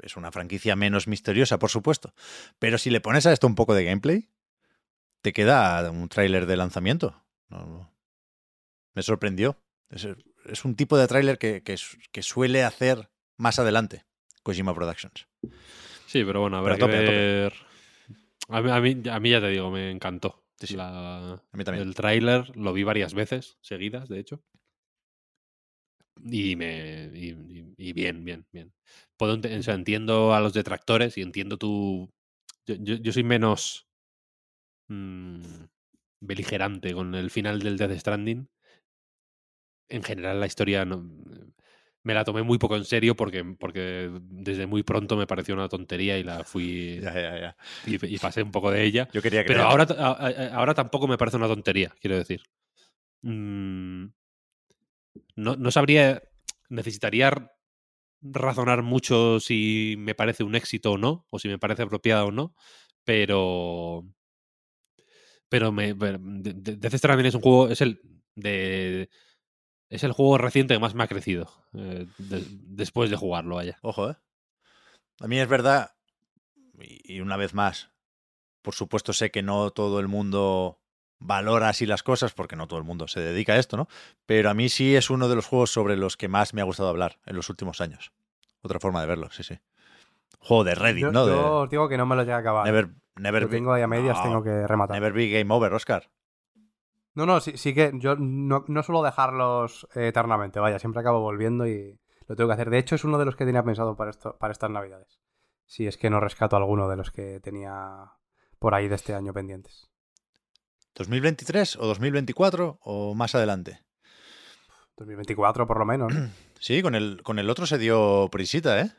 [0.00, 2.14] es una franquicia menos misteriosa, por supuesto.
[2.58, 4.28] Pero si le pones a esto un poco de gameplay,
[5.22, 7.24] te queda un tráiler de lanzamiento.
[7.48, 7.92] No, no.
[8.94, 9.60] Me sorprendió.
[9.90, 10.06] Es,
[10.44, 14.04] es un tipo de tráiler que, que su- que suele hacer más adelante
[14.42, 15.26] Kojima Productions.
[16.06, 17.54] Sí, pero bueno, habrá Pero tope, que ver.
[18.48, 20.44] A mí, a mí, a mí ya te digo, me encantó.
[20.58, 20.76] Sí, sí.
[20.76, 21.86] La- A mí también.
[21.88, 24.42] El tráiler lo vi varias veces seguidas, de hecho.
[26.24, 27.10] Y me.
[27.14, 28.72] Y, y- y bien, bien, bien.
[29.16, 32.10] Puedo ente- o sea, entiendo a los detractores y entiendo tu.
[32.66, 33.86] Yo, yo- yo soy menos.
[34.88, 35.64] mm,
[36.20, 38.48] beligerante con el final del Death Stranding.
[39.90, 41.04] En general, la historia no,
[42.08, 45.68] me la tomé muy poco en serio porque, porque desde muy pronto me pareció una
[45.68, 46.98] tontería y la fui.
[47.02, 47.56] Ya, ya, ya.
[47.84, 49.10] y, y pasé un poco de ella.
[49.12, 49.84] Yo quería Pero ahora,
[50.54, 52.40] ahora tampoco me parece una tontería, quiero decir.
[53.20, 54.06] Mm,
[55.36, 56.22] no, no sabría.
[56.70, 57.52] Necesitaría
[58.22, 62.32] razonar mucho si me parece un éxito o no, o si me parece apropiado o
[62.32, 62.54] no,
[63.04, 64.02] pero.
[65.50, 65.92] Pero me.
[65.92, 67.68] Death Stranding es un juego.
[67.68, 68.00] Es el.
[68.34, 69.10] De,
[69.90, 71.50] es el juego reciente que más me ha crecido.
[71.74, 73.78] eh, de- después de jugarlo, vaya.
[73.82, 74.16] Ojo, ¿eh?
[75.20, 75.92] A mí es verdad,
[76.80, 77.90] y y una vez más,
[78.62, 80.78] por supuesto sé que no todo el mundo
[81.18, 83.88] valora así las cosas, porque no todo el mundo se dedica a esto, ¿no?
[84.26, 86.64] Pero a mí sí es uno de los juegos sobre los que más me ha
[86.64, 88.12] gustado hablar en los últimos años.
[88.62, 89.58] Otra forma de verlo, sí, sí.
[90.40, 91.26] Juego de Reddit, Yo, ¿no?
[91.26, 92.64] De yo os digo que no me lo llega a acabar.
[92.66, 94.94] Never, never, lo be- tengo ahí a medias, No, tengo que rematar.
[94.96, 96.08] never be game over, Oscar.
[97.18, 101.20] No, no, sí, sí que yo no, no suelo dejarlos eh, eternamente, vaya, siempre acabo
[101.20, 102.70] volviendo y lo tengo que hacer.
[102.70, 105.18] De hecho, es uno de los que tenía pensado para, esto, para estas navidades.
[105.66, 108.12] Si es que no rescato alguno de los que tenía
[108.60, 109.90] por ahí de este año pendientes.
[110.94, 113.80] ¿2023 o 2024 o más adelante?
[114.96, 116.14] 2024 por lo menos.
[116.14, 116.30] ¿no?
[116.60, 118.92] Sí, con el, con el otro se dio prisita, ¿eh?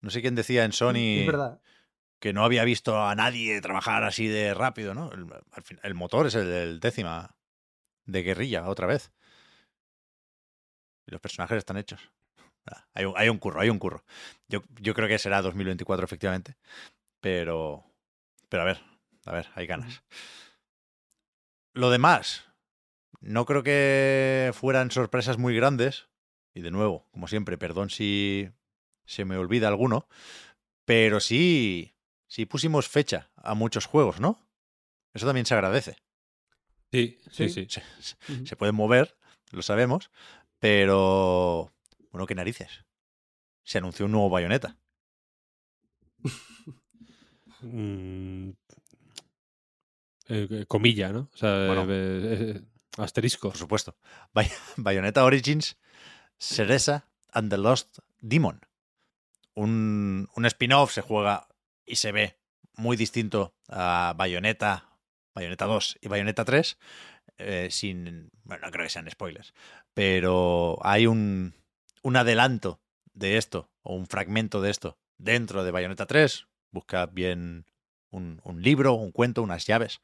[0.00, 1.60] No sé quién decía en Sony Es verdad.
[2.20, 5.12] Que no había visto a nadie trabajar así de rápido, ¿no?
[5.12, 5.26] El,
[5.82, 7.36] el motor es el del décima
[8.06, 9.12] de guerrilla, otra vez.
[11.06, 12.10] Y los personajes están hechos.
[12.66, 14.04] Ah, Hay un, hay un curro, hay un curro.
[14.48, 16.56] Yo, yo creo que será 2024, efectivamente.
[17.20, 17.84] Pero.
[18.48, 18.80] Pero a ver,
[19.26, 20.02] a ver, hay ganas.
[21.74, 22.44] Lo demás,
[23.20, 26.08] no creo que fueran sorpresas muy grandes.
[26.54, 28.50] Y de nuevo, como siempre, perdón si
[29.06, 30.08] se me olvida alguno.
[30.84, 31.94] Pero sí,
[32.28, 34.38] sí pusimos fecha a muchos juegos, ¿no?
[35.14, 35.96] Eso también se agradece.
[36.92, 37.66] Sí, sí, Sí.
[37.68, 37.80] sí.
[38.00, 39.16] Se, se pueden mover,
[39.50, 40.10] lo sabemos,
[40.58, 41.72] pero
[42.12, 42.84] bueno, qué narices.
[43.64, 44.76] Se anunció un nuevo bayoneta.
[47.60, 48.50] Mm,
[50.28, 51.28] eh, comilla, ¿no?
[51.32, 51.86] O sea, Bueno.
[51.88, 52.62] eh, eh,
[52.98, 53.48] asterisco.
[53.48, 53.96] Por supuesto.
[54.32, 55.76] Bay- Bayonetta Origins,
[56.38, 58.60] Cereza and the Lost Demon.
[59.54, 61.48] Un, un spin-off se juega
[61.88, 62.38] y se ve
[62.76, 64.88] muy distinto a Bayonetta,
[65.34, 66.78] Bayonetta 2 y Bayonetta 3.
[67.38, 68.30] eh, sin.
[68.44, 69.54] Bueno, no creo que sean spoilers.
[69.94, 71.54] Pero hay un,
[72.02, 72.80] un adelanto
[73.14, 76.46] de esto, o un fragmento de esto, dentro de Bayonetta 3.
[76.70, 77.66] Busca bien
[78.10, 80.00] un, un libro, un cuento, unas llaves.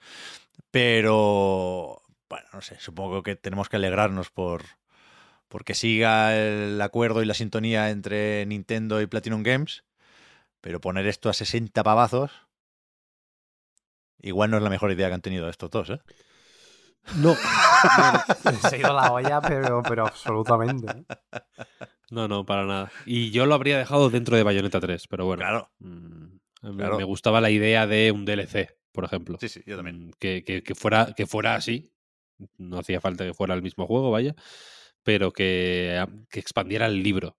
[0.71, 4.63] Pero bueno, no sé, supongo que tenemos que alegrarnos por
[5.49, 9.85] porque siga el acuerdo y la sintonía entre Nintendo y Platinum Games,
[10.65, 12.31] pero poner esto a 60 pavazos
[14.23, 16.01] igual no es la mejor idea que han tenido estos dos, ¿eh?
[17.17, 17.35] No.
[18.71, 21.05] Se ha ido la olla, pero, pero absolutamente.
[22.11, 22.91] No, no, para nada.
[23.05, 25.41] Y yo lo habría dejado dentro de Bayonetta 3, pero bueno.
[25.43, 25.71] Claro.
[25.81, 26.25] mm,
[26.63, 26.97] me- Claro.
[26.97, 29.37] Me gustaba la idea de un DLC, por ejemplo.
[29.39, 30.07] Sí, sí, yo también.
[30.07, 31.93] Mm, Que, que- que fuera, que fuera así.
[32.57, 34.35] No hacía falta que fuera el mismo juego, vaya.
[35.03, 37.37] Pero que, que expandiera el libro.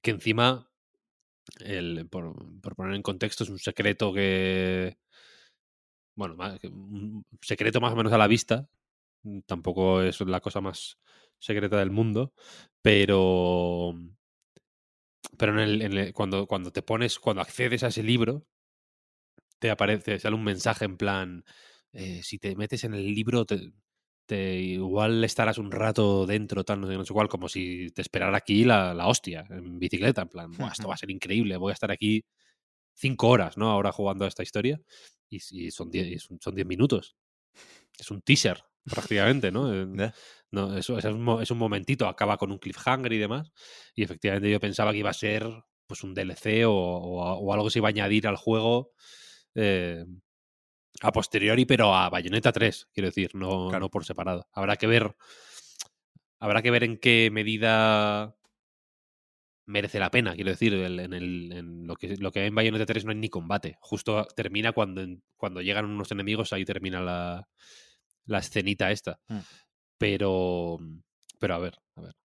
[0.00, 0.65] Que encima,
[1.60, 2.34] el, por,
[2.76, 4.96] poner en contexto, es un secreto que.
[6.14, 8.68] Bueno, un secreto más o menos a la vista.
[9.24, 10.98] Mm, Tampoco es la cosa más
[11.38, 12.32] secreta del mundo.
[12.82, 13.94] Pero.
[15.38, 15.54] Pero
[16.14, 18.46] cuando, cuando te pones, cuando accedes a ese libro,
[19.58, 21.44] te aparece, sale un mensaje en plan,
[21.92, 23.72] eh, si te metes en el libro, te,
[24.26, 28.02] te- igual estarás un rato dentro, tal, no sé, no sé cuál, como si te
[28.02, 31.56] esperara aquí la, la hostia, en bicicleta, en plan, "Buah, esto va a ser increíble,
[31.56, 32.24] voy a estar aquí
[32.94, 33.70] cinco horas, ¿no?
[33.70, 34.80] Ahora jugando a esta historia,
[35.30, 37.16] y, y son diez, son diez minutos.
[37.98, 39.72] Es un teaser, prácticamente, ¿no?
[39.74, 40.14] Eh, Ya.
[40.50, 43.52] no, eso, eso es, un, mo- es un momentito, acaba con un cliffhanger y demás.
[43.94, 45.46] Y efectivamente yo pensaba que iba a ser
[45.86, 48.92] pues un DLC o, o algo que se iba a añadir al juego
[49.54, 50.04] eh,
[51.02, 53.84] a posteriori, pero a Bayonetta 3, quiero decir, no, Claro.
[53.86, 54.48] no por separado.
[54.52, 55.14] Habrá que ver.
[56.38, 58.36] Habrá que ver en qué medida
[59.66, 62.86] merece la pena, quiero decir, en, el, en lo, que, lo que hay en Bayonetta
[62.86, 63.76] 3 no hay ni combate.
[63.80, 65.04] Justo termina cuando,
[65.36, 67.48] cuando llegan unos enemigos, ahí termina la,
[68.26, 69.18] la escenita esta.
[69.28, 69.38] Mm.
[69.98, 70.78] Pero,
[71.38, 72.16] pero a ver, a ver.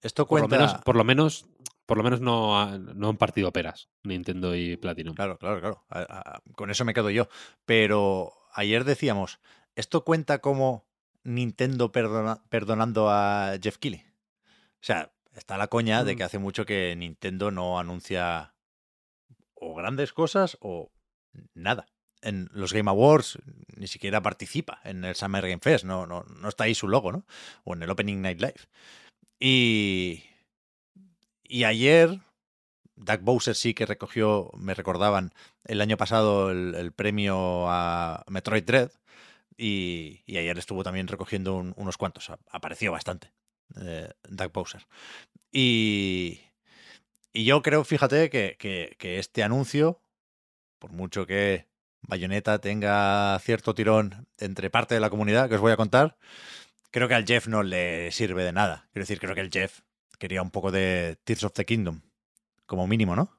[0.00, 0.66] Esto Por lo, cuenta...
[0.66, 1.44] menos, por lo menos,
[1.90, 5.16] por lo menos no, ha- no han partido peras Nintendo y Platinum.
[5.16, 5.84] Claro, claro, claro.
[5.90, 7.28] A- a- con eso me quedo yo.
[7.64, 9.40] Pero ayer decíamos,
[9.74, 10.86] ¿esto cuenta como
[11.24, 14.04] Nintendo perdona- perdonando a Jeff Keighley?
[14.04, 16.16] O sea, está la coña de Mm.
[16.16, 18.54] que hace mucho que Nintendo no anuncia
[19.54, 20.92] o grandes cosas o
[21.54, 21.86] nada.
[22.22, 23.36] En los Game Awards
[23.76, 27.10] ni siquiera participa en el Summer Game Fest, no, no, no está ahí su logo,
[27.10, 27.26] ¿no?
[27.64, 28.60] O en el Opening Night Live.
[29.40, 30.22] Y,
[31.50, 32.20] y ayer,
[32.96, 35.32] Doug Bowser sí que recogió, me recordaban,
[35.64, 38.90] el año pasado el, premio a Metroid Dread.
[39.56, 42.30] Y, y ayer estuvo también recogiendo un- unos cuantos.
[42.50, 43.32] Apareció bastante,
[43.80, 44.86] eh, Doug Bowser.
[45.52, 46.40] Y,
[47.34, 50.02] yo creo, fíjate, que, que- que este anuncio,
[50.78, 51.66] por mucho que
[52.02, 56.16] Bayonetta tenga cierto tirón entre parte de la comunidad, que os voy a contar,
[56.90, 58.88] creo que al Jeff no le sirve de nada.
[58.92, 59.80] Quiero decir, creo que el Jeff
[60.20, 62.02] quería un poco de Tears of the Kingdom,
[62.66, 63.36] como mínimo, ¿no?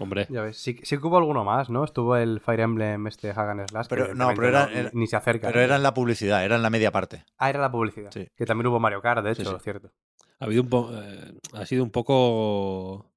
[0.00, 1.82] Hombre, Ya ves, sí, sí que hubo alguno más, ¿no?
[1.84, 3.86] Estuvo el Fire Emblem este Hagan Slash.
[3.86, 5.48] que Pero- no, pero era- ni- era- ni, se acerca.
[5.48, 7.24] Pero era en la publicidad, era en la media parte.
[7.38, 8.10] Ah, era la publicidad.
[8.12, 8.28] Sí.
[8.36, 9.64] Que también hubo Mario Kart, de Sí, hecho, sí.
[9.64, 9.90] cierto.
[10.40, 13.10] ha habido un po- eh, ha sido un poco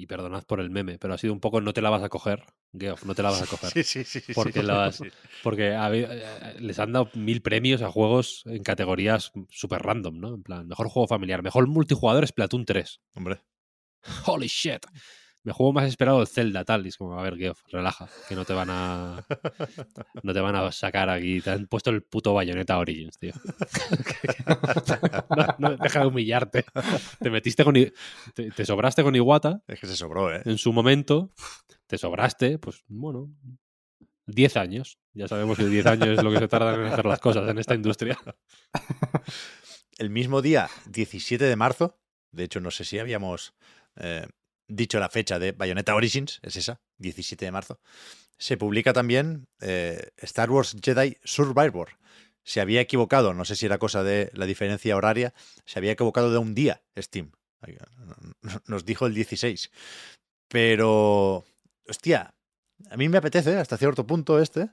[0.00, 2.08] y perdonad por el meme, pero ha sido un poco no te la vas a
[2.08, 3.70] coger, Geoff, no te la vas a coger.
[3.72, 4.20] Sí, sí, sí.
[4.20, 4.66] sí, Porque sí.
[4.66, 5.02] las-.
[5.42, 10.34] Porque habido- eh, les han dado mil premios a juegos en categorías súper random, ¿no?
[10.36, 13.00] En plan, mejor juego familiar, mejor multijugador Splatoon 3.
[13.14, 13.40] Hombre,
[14.26, 14.86] Holy shit.
[15.44, 16.84] Me juego más esperado el Zelda, tal.
[16.84, 19.24] Y es como, a ver, Geoff, relaja, que no te van a.
[20.22, 21.40] No te van a sacar aquí.
[21.40, 23.32] Te han puesto el puto Bayonetta Origins, tío.
[25.36, 26.64] no, no, deja de humillarte.
[27.20, 27.74] Te metiste con.
[27.74, 30.42] Te, te sobraste con Iwata es que se sobró, ¿eh?
[30.44, 31.30] en su momento.
[31.86, 33.30] Te sobraste, pues bueno.
[34.26, 34.98] 10 años.
[35.14, 37.58] Ya sabemos que 10 años es lo que se tarda en hacer las cosas en
[37.58, 38.18] esta industria.
[39.98, 41.98] El mismo día, 17 de marzo,
[42.30, 43.54] de hecho no sé si habíamos
[43.96, 44.26] eh,
[44.68, 47.80] dicho la fecha de Bayonetta Origins, es esa, 17 de marzo,
[48.38, 51.98] se publica también eh, Star Wars Jedi Survivor.
[52.44, 55.34] Se había equivocado, no sé si era cosa de la diferencia horaria,
[55.66, 57.32] se había equivocado de un día Steam.
[58.66, 59.70] Nos dijo el 16.
[60.48, 61.44] Pero,
[61.86, 62.34] hostia,
[62.90, 64.70] a mí me apetece hasta cierto punto este,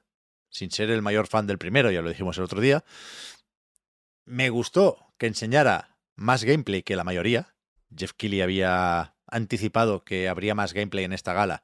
[0.49, 2.85] sin ser el mayor fan del primero, ya lo dijimos el otro día.
[4.25, 7.55] Me gustó que enseñara más gameplay que la mayoría.
[7.95, 11.63] Jeff Keighley había anticipado que habría más gameplay en esta gala.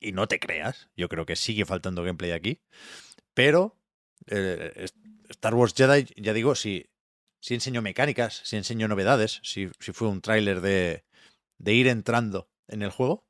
[0.00, 2.60] Y no te creas, yo creo que sigue faltando gameplay aquí.
[3.34, 3.78] Pero
[4.26, 4.86] eh,
[5.28, 6.90] Star Wars Jedi, ya digo, si,
[7.40, 11.04] si enseñó mecánicas, si enseñó novedades, si, fue un tráiler de,
[11.64, 13.26] ir entrando en el juego.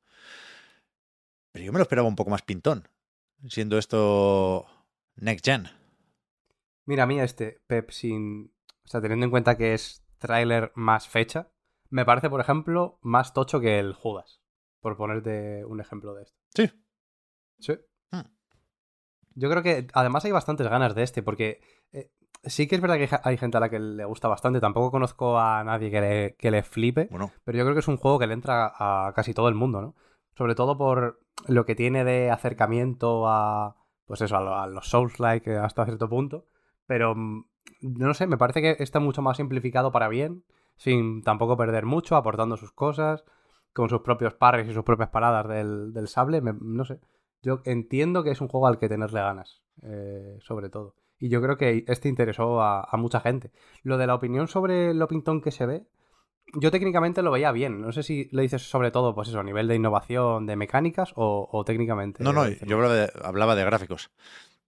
[1.51, 2.87] Pero yo me lo esperaba un poco más pintón,
[3.47, 4.67] siendo esto
[5.15, 5.69] Next Gen.
[6.85, 8.53] Mira, a mí este, Pep, sin.
[8.83, 11.51] O sea, teniendo en cuenta que es tráiler más fecha,
[11.89, 14.41] me parece, por ejemplo, más tocho que el Judas.
[14.81, 16.37] Por ponerte un ejemplo de esto.
[16.55, 16.71] Sí.
[17.59, 17.73] Sí.
[18.11, 18.21] Hmm.
[19.35, 21.61] Yo creo que además hay bastantes ganas de este, porque
[21.91, 22.11] eh,
[22.43, 24.59] sí que es verdad que hay gente a la que le gusta bastante.
[24.59, 27.07] Tampoco conozco a nadie que le, que le flipe.
[27.11, 29.55] Bueno, Pero yo creo que es un juego que le entra a casi todo el
[29.55, 29.95] mundo, ¿no?
[30.37, 33.75] Sobre todo por lo que tiene de acercamiento a.
[34.05, 36.45] Pues eso, a, lo- a los Souls-like hasta cierto punto.
[36.87, 37.45] Pero mm,
[37.81, 40.43] no sé, me parece que está mucho más simplificado para bien,
[40.79, 43.23] sin tampoco perder mucho, aportando sus cosas,
[43.73, 46.41] con sus propios parries y sus propias paradas del, del sable.
[46.41, 46.99] me- no sé.
[47.43, 50.95] Yo entiendo que es un juego al que tenerle ganas, eh, sobre todo.
[51.19, 53.51] Y yo creo que este interesó a, a mucha gente.
[53.83, 55.85] Lo de la opinión sobre lo pintón que se ve,
[56.53, 57.79] yo técnicamente lo veía bien.
[57.81, 61.11] No sé si lo dices sobre todo, pues eso, a nivel de innovación, de mecánicas
[61.15, 62.23] o, o técnicamente.
[62.23, 64.09] No, no, yo hablaba de, hablaba de gráficos.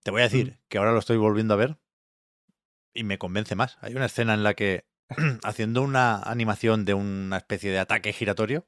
[0.04, 1.78] Te voy a decir que ahora lo estoy volviendo a ver
[2.94, 3.78] y me convence más.
[3.80, 4.84] Hay una escena en la que,
[5.44, 8.66] haciendo una animación de una especie de ataque giratorio,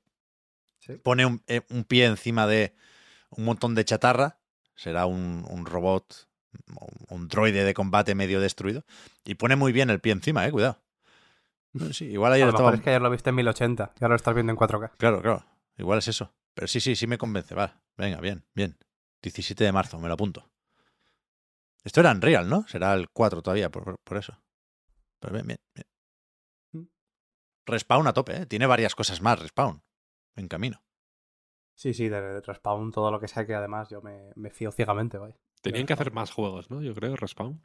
[0.81, 0.95] Sí.
[0.99, 2.75] pone un, eh, un pie encima de
[3.31, 4.39] un montón de chatarra,
[4.75, 6.29] será un, un robot,
[7.09, 8.85] un- droide de combate medio destruido,
[9.25, 10.83] y pone muy bien el pie encima, eh, cuidado.
[11.93, 12.69] Sí, igual A ayer lo estaba...
[12.71, 14.93] mejor es que ayer lo viste en 1080 y ahora lo estás viendo en 4K.
[14.99, 15.45] Claro, claro.
[15.79, 16.33] Igual es eso.
[16.55, 17.55] Pero sí, sí, sí me convence.
[17.55, 17.81] Va.
[17.97, 18.77] Venga, bien, bien.
[19.23, 20.49] 17 de marzo, me lo apunto.
[21.83, 22.67] Esto era Unreal, ¿no?
[22.69, 24.39] Será el 4 todavía, por, por eso.
[25.19, 25.87] Pero bien, bien, bien.
[27.67, 28.47] Respawn a tope, ¿eh?
[28.47, 29.83] Tiene varias cosas más, Respawn.
[30.37, 30.83] En camino.
[31.77, 34.71] Sí, sí, de, de Respawn, todo lo que sea que además yo me, me fío
[34.71, 35.37] ciegamente, vaya.
[35.61, 36.83] Tenían que hacer más juegos, ¿no?
[36.83, 37.63] Yo creo, Respawn.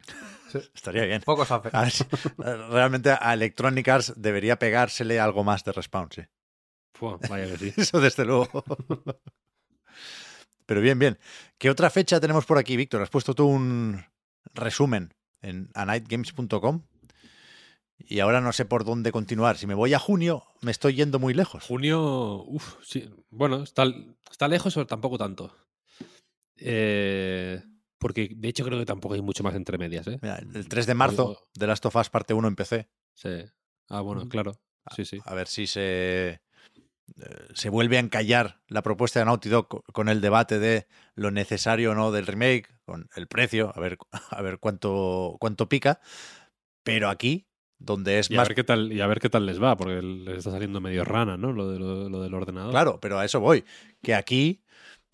[0.73, 1.21] Estaría bien.
[1.21, 1.69] Pocos hace.
[1.73, 2.05] A ver si-
[2.37, 6.21] realmente a Electronic Arts debería pegársele algo más de Respawn, sí.
[7.29, 7.73] Vaya que sí.
[7.81, 8.63] Eso desde luego.
[10.65, 11.17] Pero bien, bien.
[11.57, 13.01] ¿Qué otra fecha tenemos por aquí, Víctor?
[13.01, 14.03] Has puesto tú un
[14.53, 16.83] resumen en anightgames.com
[17.99, 19.57] y ahora no sé por dónde continuar.
[19.57, 21.63] Si me voy a junio, me estoy yendo muy lejos.
[21.65, 23.09] Junio, uff, sí.
[23.29, 23.85] Bueno, está,
[24.31, 25.55] está lejos, pero tampoco tanto.
[26.57, 27.61] Eh,
[27.97, 30.19] porque de hecho creo que tampoco hay mucho más entre medias, ¿eh?
[30.21, 32.89] Mira, el 3 de marzo de Last of Us parte 1 en PC.
[33.13, 33.29] Sí.
[33.89, 34.29] Ah, bueno, Ujú.
[34.29, 34.53] claro.
[34.95, 35.19] Sí, sí.
[35.25, 36.41] A ver si se, eh,
[37.53, 41.31] se vuelve a encallar la propuesta de Naughty Dog co- con el debate de lo
[41.31, 43.97] necesario o no del remake, con el precio, a ver,
[44.31, 45.99] a ver cuánto, cuánto pica.
[46.83, 47.47] Pero aquí,
[47.79, 49.75] donde es Y a, más ver qué tal, y a ver qué tal les va,
[49.77, 51.51] porque les está saliendo medio rana, ¿no?
[51.53, 52.71] Lo, de, lo, lo del ordenador.
[52.71, 53.63] Claro, pero a eso voy.
[54.03, 54.61] Que aquí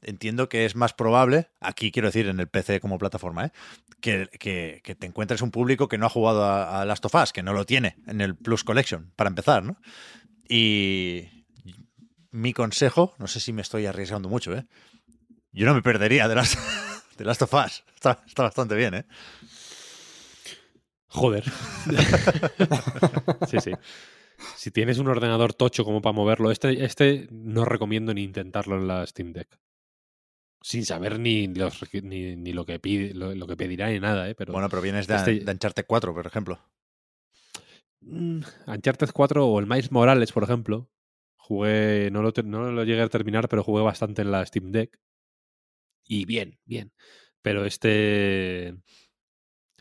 [0.01, 3.51] entiendo que es más probable, aquí quiero decir en el PC como plataforma, ¿eh?
[4.01, 7.15] que, que- que te encuentres un público que no ha jugado a, a Last of
[7.15, 9.77] Us, que no lo tiene en el Plus Collection, para empezar, ¿no?
[10.47, 11.23] Y
[12.31, 14.65] mi consejo, no sé si me estoy arriesgando mucho, ¿eh?
[15.51, 16.57] Yo no me perdería de Last,
[17.17, 17.83] de Last of Us.
[17.95, 19.05] Está, está bastante bien, ¿eh?
[21.07, 21.43] Joder.
[23.47, 23.71] sí, sí.
[24.55, 28.87] Si tienes un ordenador tocho como para moverlo, este, este no recomiendo ni intentarlo en
[28.87, 29.59] la Steam Deck.
[30.61, 34.27] Sin saber ni, los, ni, ni lo, que pide, lo, lo que pedirá ni nada,
[34.29, 34.35] ¿eh?
[34.35, 36.59] Pero Bueno, pero vienes de, este- de Uncharted 4, por ejemplo.
[38.01, 40.89] Mm, Uncharted 4 o el Miles Morales, por ejemplo.
[41.37, 44.99] Jugué, no lo, no lo llegué a terminar, pero jugué bastante en la Steam Deck.
[46.07, 46.91] Y bien, bien.
[47.41, 48.75] Pero este.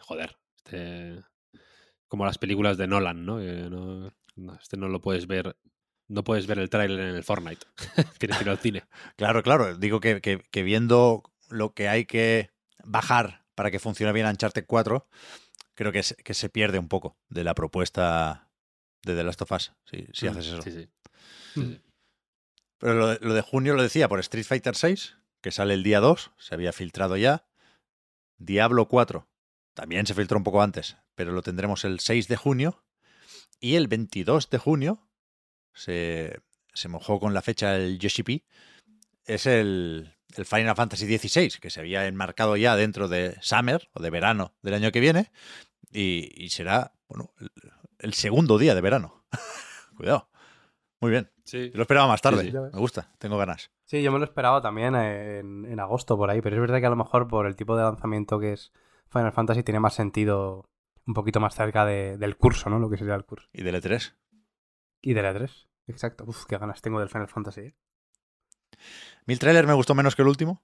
[0.00, 1.22] Joder, este.
[2.08, 3.38] Como las películas de Nolan, ¿no?
[3.38, 5.56] Que no- no, este no lo puedes ver.
[6.08, 7.66] No puedes ver el tráiler en el Fortnite.
[8.18, 8.84] Tienes que ir al cine.
[9.16, 9.76] Claro, claro.
[9.76, 12.50] Digo que, que- que viendo lo que hay que
[12.84, 15.08] bajar para que funcione bien Uncharted 4,
[15.74, 18.50] creo que se, que se pierde un poco de la propuesta
[19.04, 20.62] de The Last of Us, si, si haces eso.
[20.62, 20.88] Sí, sí.
[21.54, 21.80] Sí, sí.
[22.78, 25.82] Pero lo de, lo de junio lo decía por Street Fighter 6, que sale el
[25.84, 27.46] día 2, se había filtrado ya.
[28.38, 29.28] Diablo 4
[29.74, 32.82] también se filtró un poco antes, pero lo tendremos el 6 de junio.
[33.60, 35.08] Y el 22 de junio
[35.72, 36.40] se,
[36.72, 38.44] se mojó con la fecha el Yoshi.
[39.24, 44.02] Es el, el Final Fantasy XVI, que se había enmarcado ya dentro de Summer o
[44.02, 45.30] de verano del año que viene.
[45.90, 47.50] Y, y será, bueno, el,
[47.98, 49.24] el segundo día de verano.
[49.96, 50.28] Cuidado.
[51.00, 51.30] Muy bien.
[51.44, 51.70] Sí.
[51.70, 52.44] Yo lo esperaba más tarde.
[52.44, 52.56] Sí, sí.
[52.56, 53.70] Me gusta, tengo ganas.
[53.84, 56.86] Sí, yo me lo esperaba también en, en agosto por ahí, pero es verdad que
[56.86, 58.72] a lo mejor por el tipo de lanzamiento que es
[59.14, 60.68] Final Fantasy tiene más sentido
[61.06, 62.78] un poquito más cerca de- del curso, ¿no?
[62.78, 63.48] Lo que sería el curso.
[63.52, 64.14] Y del E3.
[65.02, 65.68] Y de la 3.
[65.86, 66.24] Exacto.
[66.26, 67.60] Uf, qué ganas tengo del Final Fantasy.
[67.60, 67.74] ¿eh?
[69.26, 70.62] Mi trailer me gustó menos que el último,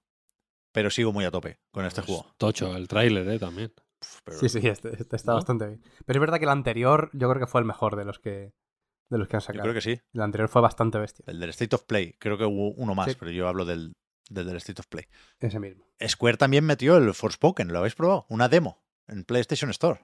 [0.73, 2.35] pero sigo muy a tope con este Pues juego.
[2.39, 3.39] Tocho, el tráiler, ¿eh?
[3.39, 3.73] También.
[4.03, 5.37] Uf, pero- Sí, sí, este, este está ¿No?
[5.37, 5.83] bastante bien.
[6.07, 8.53] Pero es verdad que el anterior yo creo que fue el mejor de los que,
[9.11, 9.63] de los que han Yo sacado.
[9.65, 10.01] creo que sí.
[10.13, 11.25] El anterior fue bastante bestia.
[11.27, 12.15] El del State of Play.
[12.19, 13.17] Creo que hubo uno más, Sí.
[13.19, 13.93] pero yo hablo del,
[14.31, 15.07] del, del State of Play.
[15.41, 15.85] Ese mismo.
[16.07, 18.25] Square también metió el Forspoken, ¿lo habéis probado?
[18.31, 20.01] Una demo en PlayStation Store.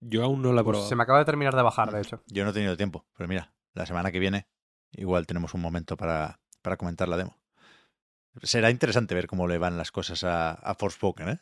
[0.00, 0.88] Yo aún no la he Pues probado.
[0.88, 2.22] se me acaba de terminar de bajar, de hecho.
[2.26, 4.48] Yo no he tenido tiempo, pero mira, la semana que viene
[4.92, 7.38] igual tenemos un momento para, para comentar la demo.
[8.42, 11.38] Será interesante ver cómo le van las cosas a, a Forspoken, ¿eh?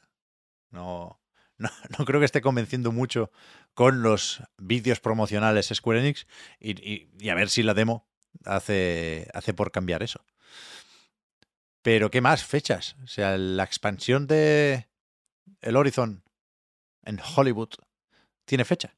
[0.71, 1.21] No,
[1.59, 3.31] no, no creo que esté convenciendo mucho
[3.75, 6.27] con los vídeos promocionales Square Enix
[6.59, 8.09] y, y- y a ver si la demo
[8.45, 10.25] hace, hace por cambiar eso.
[11.83, 12.45] Pero ¿qué más?
[12.45, 12.97] Fechas.
[13.03, 14.89] O sea, la expansión de
[15.61, 16.23] el Horizon
[17.05, 17.71] en Hollywood
[18.45, 18.95] tiene fecha.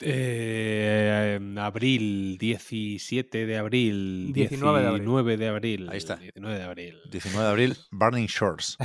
[0.00, 4.32] Eh, en abril, 17 de abril.
[4.32, 5.02] 19 de abril.
[5.02, 5.88] 19 de abril.
[5.90, 6.16] Ahí está.
[6.16, 7.00] 19 de abril.
[7.10, 8.76] 19 de abril, Burning Shores.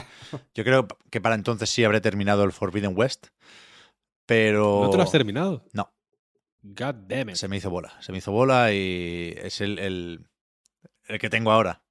[0.56, 3.28] Yo creo que para entonces sí habré terminado el Forbidden West,
[4.26, 5.64] pero ¿No te lo has terminado?
[5.74, 5.94] No.
[6.64, 7.36] God damn it.
[7.36, 7.94] se me hizo bola.
[8.02, 10.28] Se me hizo bola y es el, el,
[11.08, 11.83] el que tengo ahora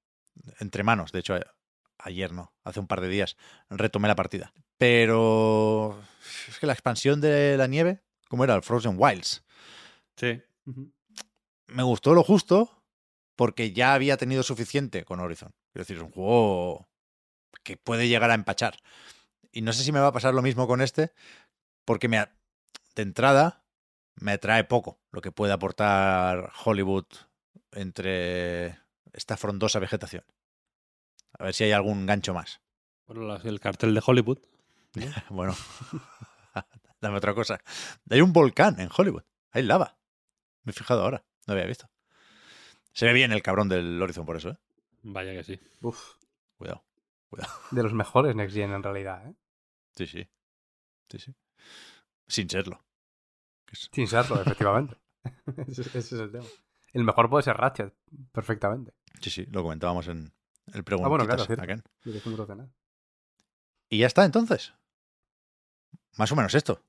[0.58, 1.12] entre manos.
[1.12, 1.54] De hecho, a-
[1.98, 3.36] ayer no, hace un par de días
[3.70, 4.52] retomé la partida.
[4.78, 6.00] Pero
[6.48, 8.54] es que la expansión de la nieve, ¿cómo era?
[8.54, 9.44] El Frozen Wilds.
[10.16, 10.42] Sí.
[11.66, 12.82] me gustó lo justo
[13.36, 15.54] porque ya había tenido suficiente con Horizon.
[15.72, 16.88] Quiero decir, es un juego
[17.62, 18.76] que puede llegar a empachar.
[19.52, 21.12] Y no sé si me va a pasar lo mismo con este,
[21.84, 22.18] porque me,
[22.94, 23.64] de entrada
[24.16, 27.06] me atrae poco lo que puede aportar Hollywood
[27.72, 28.78] entre
[29.12, 30.24] esta frondosa vegetación.
[31.38, 32.60] A ver si hay algún gancho más.
[33.06, 34.38] Bueno, el cartel de Hollywood.
[35.30, 35.56] Bueno,
[37.00, 37.58] dame otra cosa.
[38.10, 39.24] Hay un volcán en Hollywood.
[39.50, 39.96] Hay lava.
[40.64, 41.24] Me he fijado ahora.
[41.46, 41.88] No había visto.
[42.92, 44.58] Se ve bien el cabrón del Horizon por eso, ¿eh?
[45.02, 45.60] Vaya que sí.
[45.80, 46.16] Uf.
[46.58, 46.84] Cuidado.
[47.70, 49.34] De los mejores Next Gen en realidad, ¿eh?
[49.96, 50.28] Sí, sí.
[51.08, 51.34] Sí, sí.
[52.28, 52.84] Sin serlo.
[53.72, 54.96] Sin serlo, efectivamente.
[55.66, 56.44] ese, ese es el tema.
[56.92, 57.94] El mejor puede ser Ratchet,
[58.32, 58.92] perfectamente.
[59.20, 60.32] Sí, sí, lo comentábamos en
[60.72, 61.08] el Ah, preguntitas.
[61.08, 62.70] bueno, claro.
[63.88, 64.74] Y ya está, entonces.
[66.16, 66.80] Más o menos esto.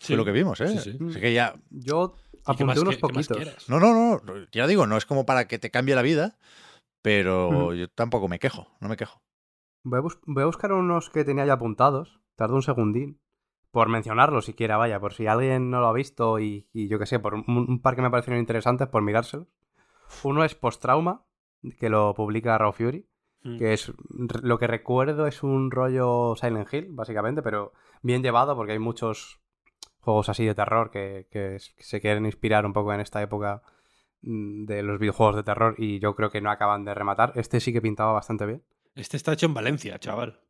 [0.00, 0.68] Fue lo que vimos, ¿eh?
[0.68, 0.98] Sí, sí.
[1.08, 1.54] Así que ya.
[1.70, 3.68] Yo ¿Y qué apunté más unos que- qué más poquitos.
[3.68, 4.20] No, no, no.
[4.52, 6.36] Ya digo, no es como para que te cambie la vida,
[7.02, 9.22] pero yo tampoco me quejo, no me quejo.
[9.84, 12.20] Voy a, voy a buscar unos que tenía ya apuntados.
[12.36, 13.20] Tardo un segundín.
[13.74, 15.00] Por mencionarlos siquiera, vaya.
[15.00, 17.82] Por si alguien no lo ha visto y, y yo que sé, por un, un
[17.82, 19.48] par que me parecieron interesantes, por mirárselos.
[20.22, 21.24] Uno es Post-Trauma,
[21.80, 23.04] que lo publica Raw Fury.
[23.42, 23.58] Mm.
[23.58, 28.74] Que es lo que recuerdo es un rollo Silent Hill, básicamente, pero bien llevado porque
[28.74, 29.40] hay muchos
[29.98, 33.62] juegos así de terror que, que se quieren inspirar un poco en esta época
[34.22, 37.32] mm, de los videojuegos de terror y yo creo que no acaban de rematar.
[37.34, 38.62] Este sí que pintaba bastante bien.
[38.94, 40.43] Este está hecho en Valencia, chaval.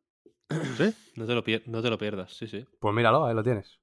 [0.77, 0.93] ¿Sí?
[1.17, 2.67] No te lo, pier- no te lo pierdas, sí, sí.
[2.81, 3.79] Pues míralo, ahí lo tienes.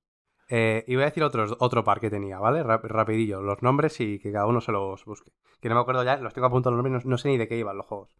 [0.49, 2.61] Eh, y voy a decir otros, otro par que tenía, ¿vale?
[2.61, 5.31] Rap- rapidillo, los nombres y que cada uno se los busque.
[5.61, 7.47] Que no me acuerdo ya, los tengo apuntados los nombres, no, no sé ni de
[7.47, 8.13] qué iban los juegos.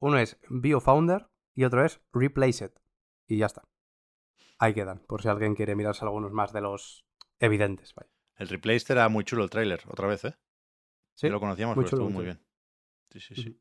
[0.00, 2.72] Uno es BioFounder y otro es Replace It.
[3.26, 3.62] Y ya está.
[4.58, 7.06] Ahí quedan, por si alguien quiere mirarse algunos más de los
[7.40, 7.94] evidentes.
[7.94, 8.10] Vaya.
[8.36, 10.34] El Replaced era muy chulo el tráiler, otra vez, ¿eh?
[11.14, 11.28] ¿Sí?
[11.28, 12.40] Ya lo conocíamos, Muy pero chulo, estuvo muy bien.
[13.10, 13.60] Sí, sí, sí.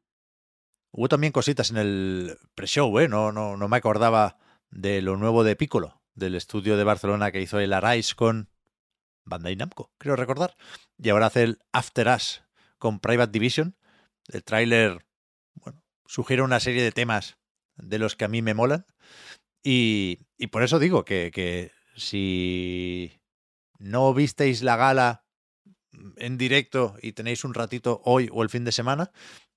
[0.91, 3.07] Hubo también cositas en el pre-show, ¿eh?
[3.07, 4.37] No, no, me acordaba
[4.69, 8.49] de lo nuevo de Piccolo, del estudio de Barcelona que hizo el Arise con
[9.25, 10.57] Bandai Namco, creo recordar.
[10.97, 12.43] Y ahora hace el After Us
[12.77, 13.77] con Private Division.
[14.27, 15.05] El tráiler,
[15.53, 17.37] bueno, sugiere una serie de temas
[17.77, 18.85] de los que a mí me molan.
[19.63, 23.21] Y, y por eso digo que, que si
[23.79, 25.25] no visteis la gala
[26.17, 29.11] en directo y tenéis un ratito hoy o el fin de semana,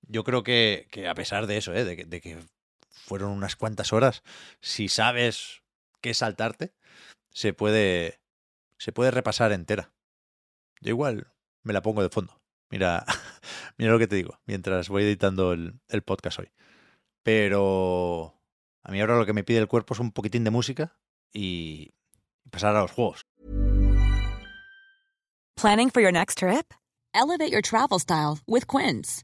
[0.07, 1.83] yo creo que, que a pesar de eso, ¿eh?
[1.83, 2.37] de, que,
[2.89, 4.23] fueron unas cuantas horas,
[4.61, 5.61] si sabes
[6.01, 6.73] qué saltarte,
[7.31, 8.19] se puede,
[8.77, 9.93] se puede repasar entera.
[10.81, 11.31] Yo igual
[11.63, 12.41] me la pongo de fondo.
[12.69, 13.05] Mira,
[13.77, 16.51] mira lo que te digo, mientras voy editando el, el podcast hoy.
[17.23, 18.39] Pero
[18.83, 20.97] a mí ahora lo que me pide el cuerpo es un poquitín de música
[21.33, 21.91] y
[22.49, 23.25] pasar a los juegos.
[25.55, 26.73] Planning for your next trip?
[27.13, 29.23] Elevate your travel style with Quince.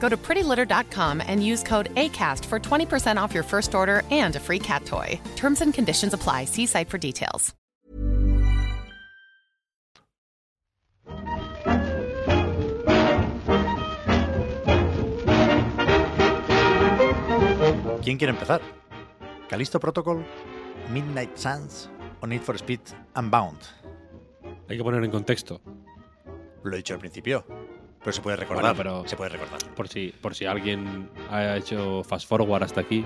[0.00, 4.40] Go to prettylitter.com and use code ACAST for 20% off your first order and a
[4.40, 5.20] free cat toy.
[5.36, 6.46] Terms and conditions apply.
[6.46, 7.54] See site for details.
[18.02, 18.60] ¿Quién quiere empezar?
[19.48, 20.24] ¿Calisto Protocol?
[20.90, 21.88] ¿Midnight Suns?
[22.22, 22.80] ¿O Need for Speed
[23.14, 23.58] Unbound?
[24.68, 25.60] Hay que poner en contexto.
[26.64, 27.44] Lo he dicho al principio,
[28.00, 28.74] pero se puede recordar.
[28.76, 29.58] Bueno, pero- Se puede recordar.
[29.74, 33.04] Por si, por si alguien ha hecho fast forward hasta aquí,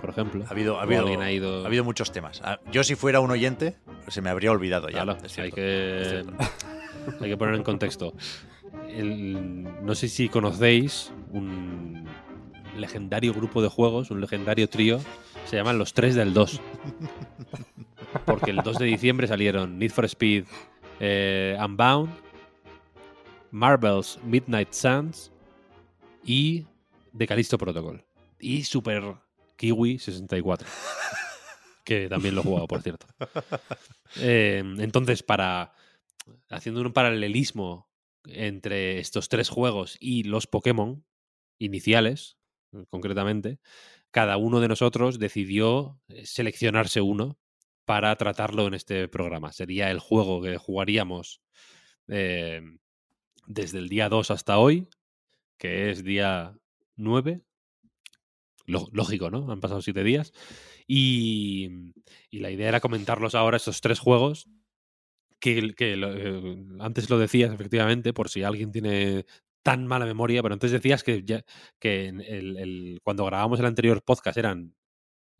[0.00, 0.44] por ejemplo.
[0.46, 1.62] Ha habido, ha habido, ha ido.
[1.62, 2.40] ha habido muchos temas.
[2.44, 3.76] Ah, Yo, si fuera un oyente,
[4.08, 5.02] se me habría olvidado ya.
[5.02, 6.26] Claro, es hay que, es
[7.20, 8.14] hay que poner en contexto.
[8.88, 12.04] El- no sé si conocéis un
[12.76, 14.98] legendario grupo de juegos, un legendario trío,
[15.44, 16.60] se llaman los 3 del 2.
[18.24, 20.44] Porque el 2 de diciembre salieron Need for Speed
[21.00, 22.10] eh, Unbound,
[23.52, 25.30] Marvel's Midnight Suns
[26.24, 26.66] y
[27.16, 28.04] The Callisto Protocol.
[28.40, 29.14] Y Super
[29.56, 30.66] Kiwi 64.
[31.84, 33.06] que también lo he jugado, por cierto.
[34.16, 35.74] Eh, entonces, para.
[36.48, 37.90] Haciendo un paralelismo
[38.24, 41.04] entre estos tres juegos y los Pokémon
[41.58, 42.36] iniciales,
[42.90, 43.58] concretamente,
[44.10, 47.38] cada uno de nosotros decidió seleccionarse uno
[47.84, 49.52] para tratarlo en este programa.
[49.52, 51.42] Sería el juego que jugaríamos
[52.06, 52.60] eh,
[53.52, 54.88] desde el día 2 hasta hoy,
[55.58, 56.56] que es día
[56.96, 57.42] 9.
[58.66, 59.50] Ló- Lógico, ¿no?
[59.50, 60.32] Han pasado siete días.
[60.86, 61.92] Y,
[62.30, 64.48] y la idea era comentarlos ahora, estos tres juegos,
[65.40, 65.94] que, que
[66.80, 69.26] antes lo decías, efectivamente, por si alguien tiene
[69.64, 71.44] tan mala memoria, pero antes decías que, ya,
[71.78, 74.74] que el- cuando grabamos el anterior podcast eran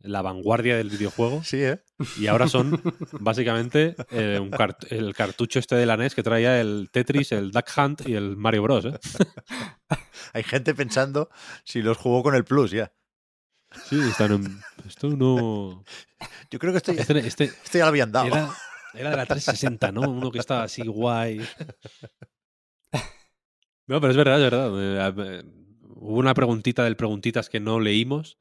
[0.03, 1.81] la vanguardia del videojuego Sí, ¿eh?
[2.19, 2.81] y ahora son
[3.19, 7.51] básicamente eh, un cart- el cartucho este de la NES que traía el Tetris, el
[7.51, 8.85] Duck Hunt y el Mario Bros.
[8.85, 8.99] ¿eh?
[10.33, 11.29] Hay gente pensando
[11.63, 12.91] si los jugó con el Plus ya.
[13.89, 14.59] Sí, están en...
[14.87, 15.83] Esto no...
[16.51, 18.27] Yo creo que Este, este esto ya lo habían dado.
[18.27, 18.49] era,
[18.93, 20.01] era de la 360, ¿no?
[20.01, 21.39] Uno que estaba así guay.
[23.87, 24.71] No, pero es verdad, es verdad.
[25.39, 25.43] Eh,
[25.95, 28.37] Hubo una preguntita del Preguntitas que no leímos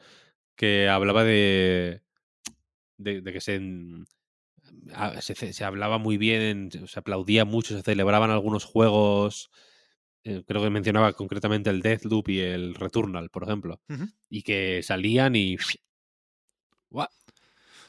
[0.57, 2.03] que hablaba de,
[2.99, 4.05] de, de que se, en-
[4.95, 9.51] a- se, se hablaba muy bien, se aplaudía mucho, se celebraban algunos juegos.
[10.25, 13.81] eh, creo que mencionaba concretamente el Deathloop y el Returnal, por ejemplo.
[14.29, 15.57] Y que salían y.
[16.91, 17.09] ¡Guau!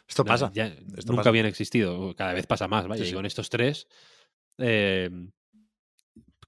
[0.07, 0.51] Esto pasa.
[0.53, 1.29] ya esto nunca pasa.
[1.29, 2.13] habían existido.
[2.15, 3.03] Cada vez pasa más, vaya.
[3.03, 3.15] Sí, Y sí.
[3.15, 3.87] con estos tres,
[4.57, 5.09] eh,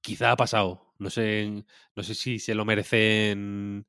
[0.01, 0.93] quizá ha pasado.
[0.99, 1.63] No sé,
[1.95, 3.85] no sé si se lo merecen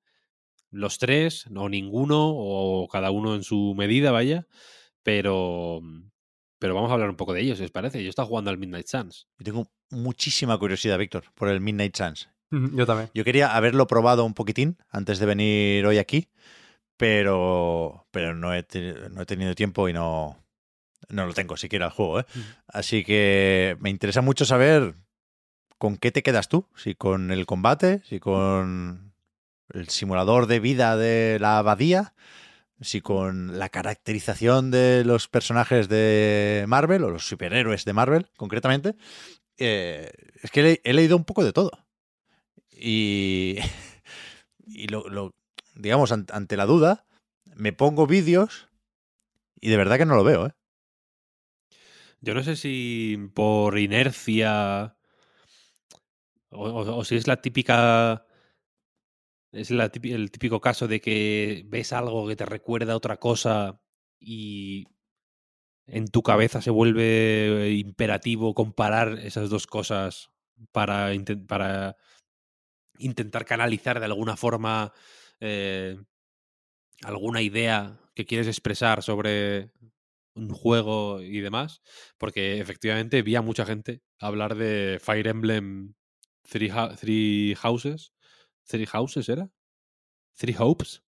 [0.70, 4.46] los tres, o ninguno, o cada uno en su medida, vaya.
[5.02, 5.80] Pero,
[6.58, 8.02] pero vamos a hablar un poco de ellos, si os parece.
[8.02, 9.28] Yo estaba jugando al Midnight Suns.
[9.38, 12.26] Yo tengo muchísima curiosidad, Víctor, por el Midnight Chance.
[12.50, 13.10] Yo también.
[13.14, 16.28] Yo quería haberlo probado un poquitín antes de venir hoy aquí,
[16.96, 18.64] pero, pero no, he
[19.10, 20.38] no he tenido tiempo y no,
[21.08, 22.20] no lo tengo siquiera el juego.
[22.20, 22.26] ¿eh?
[22.68, 24.94] Así que me interesa mucho saber
[25.78, 29.05] con qué te quedas tú, si con el combate, si con
[29.72, 32.14] el simulador de vida de la abadía,
[32.80, 38.94] si con la caracterización de los personajes de Marvel o los superhéroes de Marvel concretamente.
[39.58, 40.10] Eh,
[40.42, 41.70] es que he, leído un poco de todo.
[42.70, 43.56] Y,
[44.66, 45.34] y lo,
[45.74, 47.06] digamos, an- ante la duda,
[47.54, 48.68] me pongo vídeos
[49.60, 50.52] y de verdad que no lo veo, ¿eh?
[52.20, 54.96] Yo no sé si por inercia
[56.50, 58.25] o si es la típica.
[59.56, 63.80] Es el típico caso de que ves algo que te recuerda a otra cosa
[64.20, 64.86] y
[65.86, 70.30] en tu cabeza se vuelve imperativo comparar esas dos cosas
[70.72, 71.10] para,
[71.46, 71.96] para
[72.98, 74.92] intentar canalizar de alguna forma
[75.40, 75.96] eh,
[77.02, 79.70] alguna idea que quieres expresar sobre
[80.34, 81.82] un juego y demás,
[82.18, 85.94] porque efectivamente vi a mucha gente hablar de Fire Emblem
[86.42, 88.12] Three Houses.
[88.66, 89.48] ¿Three Houses era?
[90.36, 91.02] ¿Three Hopes?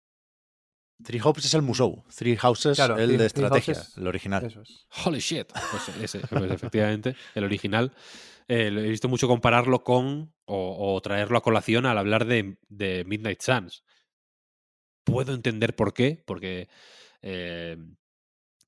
[1.03, 4.45] Three Hopes es el Musou, Three Houses Claro, el de estrategia, Houses, el original.
[4.45, 4.87] Eso es.
[5.05, 5.53] Holy shit.
[5.71, 7.93] Pues ese, pues efectivamente, el original.
[8.49, 13.05] Eh, he visto mucho compararlo con o, o traerlo a colación al hablar de, de
[13.05, 13.85] Midnight Suns.
[15.05, 16.69] Puedo entender por qué, porque
[17.23, 17.77] eh,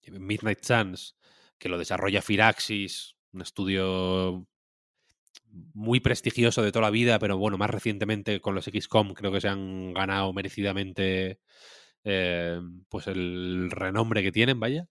[0.06, 1.16] Midnight Suns,
[1.58, 4.46] que lo desarrolla Firaxis, un estudio
[5.74, 9.40] muy prestigioso de toda la vida, pero bueno, más recientemente con los XCOM creo que
[9.40, 11.40] se han ganado merecidamente
[12.04, 14.88] eh, pues el renombre que tienen, vaya.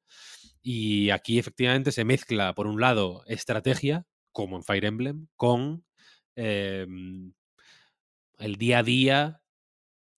[0.61, 5.85] Y aquí efectivamente se mezcla, por un lado, estrategia, como en Fire Emblem, con
[6.35, 6.85] eh,
[8.37, 9.41] el día a día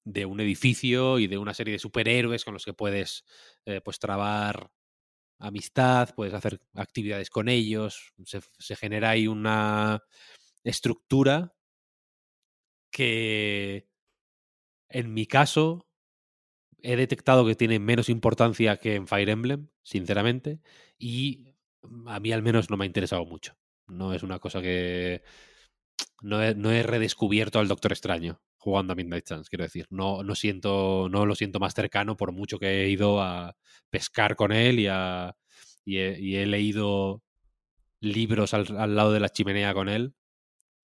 [0.03, 3.23] de un edificio y de una serie de superhéroes con los que puedes
[3.65, 4.71] eh, pues trabar
[5.41, 10.01] amistad, puedes hacer actividades con ellos, se, genera ahí una
[10.63, 11.53] estructura
[12.91, 13.87] que
[14.89, 15.87] en mi caso
[16.83, 20.61] he detectado que tiene menos importancia que en Fire Emblem, sinceramente,
[20.97, 21.55] y
[22.07, 23.55] a mí al menos no me ha interesado mucho.
[23.87, 25.23] No es una cosa que...
[26.21, 29.87] No he, no he redescubierto al Doctor Extraño jugando a Midnight Suns, quiero decir.
[29.89, 33.55] No, no, siento, no lo siento más cercano por mucho que he ido a
[33.89, 35.35] pescar con él y, a,
[35.83, 37.23] y, he, y he leído
[38.01, 40.13] libros al, al lado de la chimenea con él.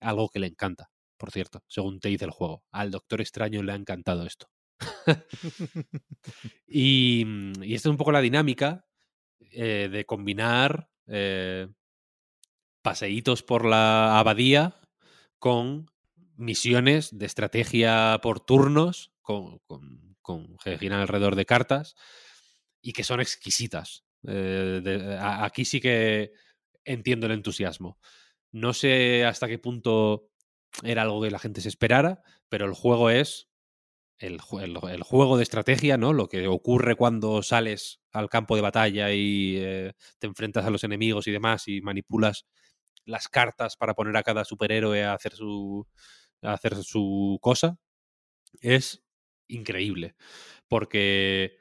[0.00, 2.64] Algo que le encanta, por cierto, según te dice el juego.
[2.72, 4.48] Al Doctor Extraño le ha encantado esto.
[6.66, 7.24] y,
[7.62, 8.86] y esta es un poco la dinámica
[9.52, 11.68] eh, de combinar eh,
[12.82, 14.74] paseitos por la abadía
[15.38, 15.90] con
[16.36, 20.56] misiones de estrategia por turnos, con, con, con
[20.92, 21.94] alrededor de cartas
[22.80, 24.04] y que son exquisitas.
[24.26, 26.32] Eh, aquí sí que
[26.84, 27.98] entiendo el entusiasmo.
[28.52, 30.30] No sé hasta qué punto
[30.82, 33.48] era algo que la gente se esperara, pero el juego es
[34.18, 36.12] el, el, el, juego de estrategia, ¿no?
[36.12, 40.84] Lo que ocurre cuando sales al campo de batalla y eh, te enfrentas a los
[40.84, 42.46] enemigos y demás y manipulas
[43.08, 45.86] las cartas para poner a cada superhéroe a hacer su,
[46.42, 47.78] a hacer su cosa,
[48.60, 49.02] es
[49.48, 50.14] increíble.
[50.68, 51.56] Porque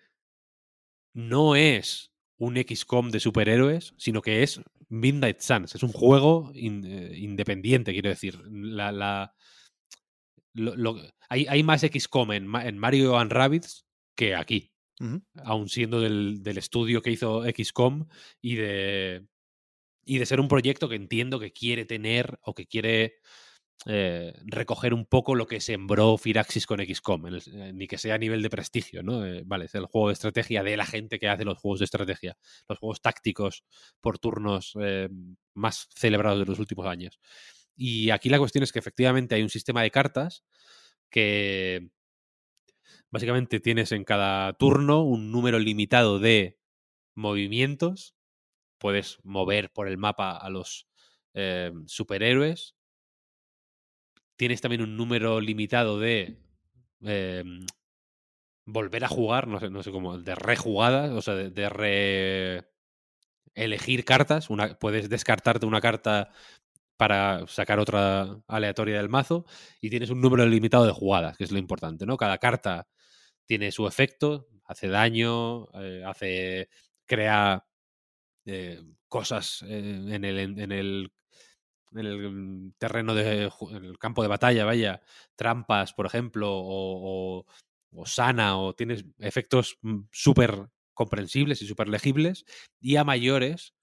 [1.14, 5.76] no es un XCOM de superhéroes, sino que es Midnight Suns.
[5.76, 8.40] Es un juego in, eh, independiente, quiero decir.
[8.50, 9.34] La, la,
[10.54, 14.72] lo, lo, hay, hay, más XCOM en, en Mario and Rabbids que aquí.
[15.00, 15.24] Uh -huh.
[15.44, 18.08] Aún siendo del, del, estudio que hizo XCOM
[18.42, 19.28] y de,
[20.08, 23.20] y de ser un proyecto que entiendo que quiere tener o que quiere
[23.86, 28.18] eh, recoger un poco lo que sembró Firaxis con XCOM, eh, ni que sea a
[28.18, 29.26] nivel de prestigio, ¿no?
[29.26, 31.86] Eh, vale, es el juego de estrategia de la gente que hace los juegos de
[31.86, 33.64] estrategia, los juegos tácticos
[34.02, 34.74] por turnos
[35.54, 37.20] más celebrados de los últimos años.
[37.76, 40.44] Y aquí la cuestión es que efectivamente hay un sistema de cartas
[41.12, 41.90] que
[43.12, 46.60] básicamente tienes en cada turno un número limitado de
[47.16, 48.17] movimientos.
[48.78, 50.88] Puedes mover por el mapa a los
[51.86, 52.78] superhéroes
[54.38, 56.38] tienes también un número limitado de
[57.02, 57.66] em,
[58.66, 62.70] volver a jugar, no sé, no sé cómo, de rejugadas, o sea, de, re
[63.56, 64.50] elegir cartas.
[64.50, 66.32] Una, puedes descartarte una carta
[66.98, 69.46] para sacar otra aleatoria del mazo
[69.82, 72.18] y tienes un número limitado de jugadas, que es lo importante, ¿no?
[72.18, 72.88] Cada carta
[73.46, 76.70] tiene su efecto, hace daño, eh, hace
[77.06, 77.66] crea
[78.48, 81.12] eh, cosas eh, en, el, en, el,
[81.94, 85.02] el terreno de el campo de batalla, vaya,
[85.36, 87.46] trampas, por ejemplo, o,
[88.06, 92.46] sana, o tienes efectos mm, súper comprensibles y súper legibles,
[92.80, 93.76] y a mayores,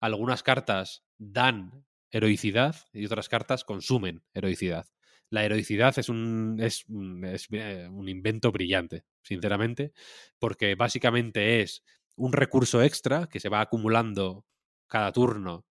[0.00, 4.86] algunas cartas dan heroicidad y otras cartas consumen heroicidad.
[5.30, 6.84] La heroicidad es un, es,
[7.24, 9.92] es eh, un invento brillante, sinceramente,
[10.38, 11.82] porque básicamente es
[12.16, 14.44] un recurso extra que se va acumulando
[14.88, 15.66] cada turno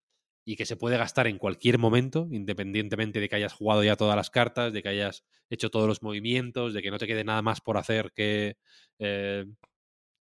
[0.45, 4.15] y que se puede gastar en cualquier momento, independientemente de que hayas jugado ya todas
[4.15, 7.41] las cartas, de que hayas hecho todos los movimientos, de que no te quede nada
[7.41, 8.57] más por hacer que
[8.99, 9.45] eh,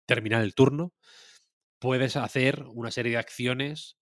[0.07, 0.93] terminar el turno,
[1.78, 3.97] puedes hacer una serie de acciones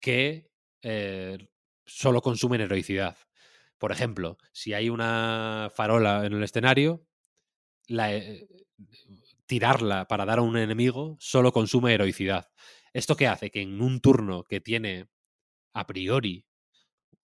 [0.00, 0.48] que
[0.82, 1.48] eh,
[1.84, 3.16] solo consumen heroicidad.
[3.78, 7.04] Por ejemplo, si hay una farola en el escenario,
[7.88, 8.46] eh,
[9.50, 12.52] tirarla para dar a un enemigo solo consume heroicidad.
[12.92, 13.50] ¿Esto qué hace?
[13.50, 15.08] Que en un turno que tiene
[15.74, 16.46] a priori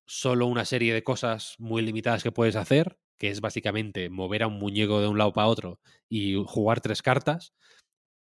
[0.08, 4.48] solo una serie de cosas muy limitadas que puedes hacer, que es básicamente mover a
[4.48, 5.80] un muñeco de un lado para otro
[6.10, 7.54] y jugar tres cartas,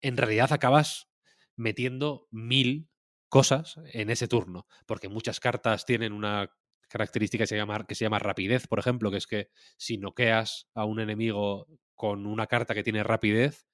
[0.01, 1.09] en realidad acabas
[1.55, 2.89] metiendo mil
[3.29, 6.51] cosas en ese turno, porque muchas cartas tienen una
[6.89, 10.67] característica que se llama, que se llama rapidez, por ejemplo, que es que si noqueas
[10.75, 13.69] a un enemigo con una carta que tiene rapidez,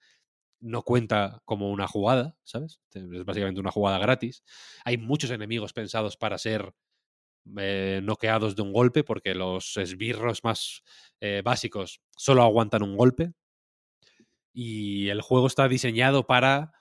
[0.61, 2.81] no cuenta como una jugada, ¿sabes?
[2.93, 4.43] Es básicamente una jugada gratis.
[4.85, 6.75] Hay muchos enemigos pensados para ser
[7.57, 10.83] eh, noqueados de un golpe, porque los esbirros más
[11.21, 13.33] eh, básicos solo aguantan un golpe.
[14.53, 16.73] Y el juego está diseñado para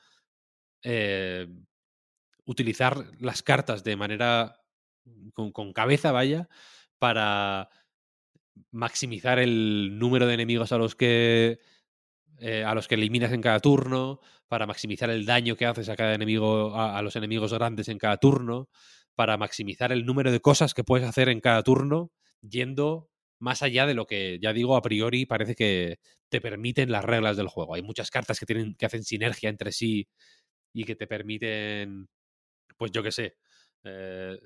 [0.83, 1.47] eh,
[2.45, 4.59] utilizar las cartas de manera
[5.33, 6.49] con, con cabeza, vaya,
[6.97, 7.69] para
[8.71, 11.59] maximizar el número de enemigos a los que
[12.39, 15.95] eh, a los que eliminas en cada turno, para maximizar el daño que haces a
[15.95, 18.69] cada enemigo, a, los enemigos grandes en cada turno,
[19.15, 22.11] para maximizar el número de cosas que puedes hacer en cada turno,
[22.41, 23.09] yendo
[23.39, 25.99] más allá de lo que ya digo a priori parece que
[26.29, 27.75] te permiten las reglas del juego.
[27.75, 30.07] Hay muchas cartas que tienen que hacen sinergia entre sí
[30.73, 32.07] y que te permiten,
[32.77, 33.37] pues yo qué sé,
[33.83, 34.39] eh,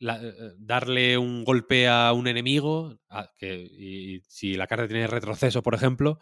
[0.00, 2.98] eh, darle un golpe a un enemigo,
[3.36, 6.18] que, y si la carta tiene retroceso, por ejemplo,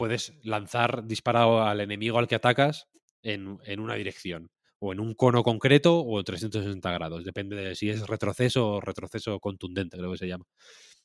[0.00, 2.88] puedes lanzar disparado al enemigo al que atacas
[3.22, 7.90] en, una dirección, o en un cono concreto o en 360 grados, depende de si
[7.90, 10.46] es retroceso o retroceso contundente, creo que se llama.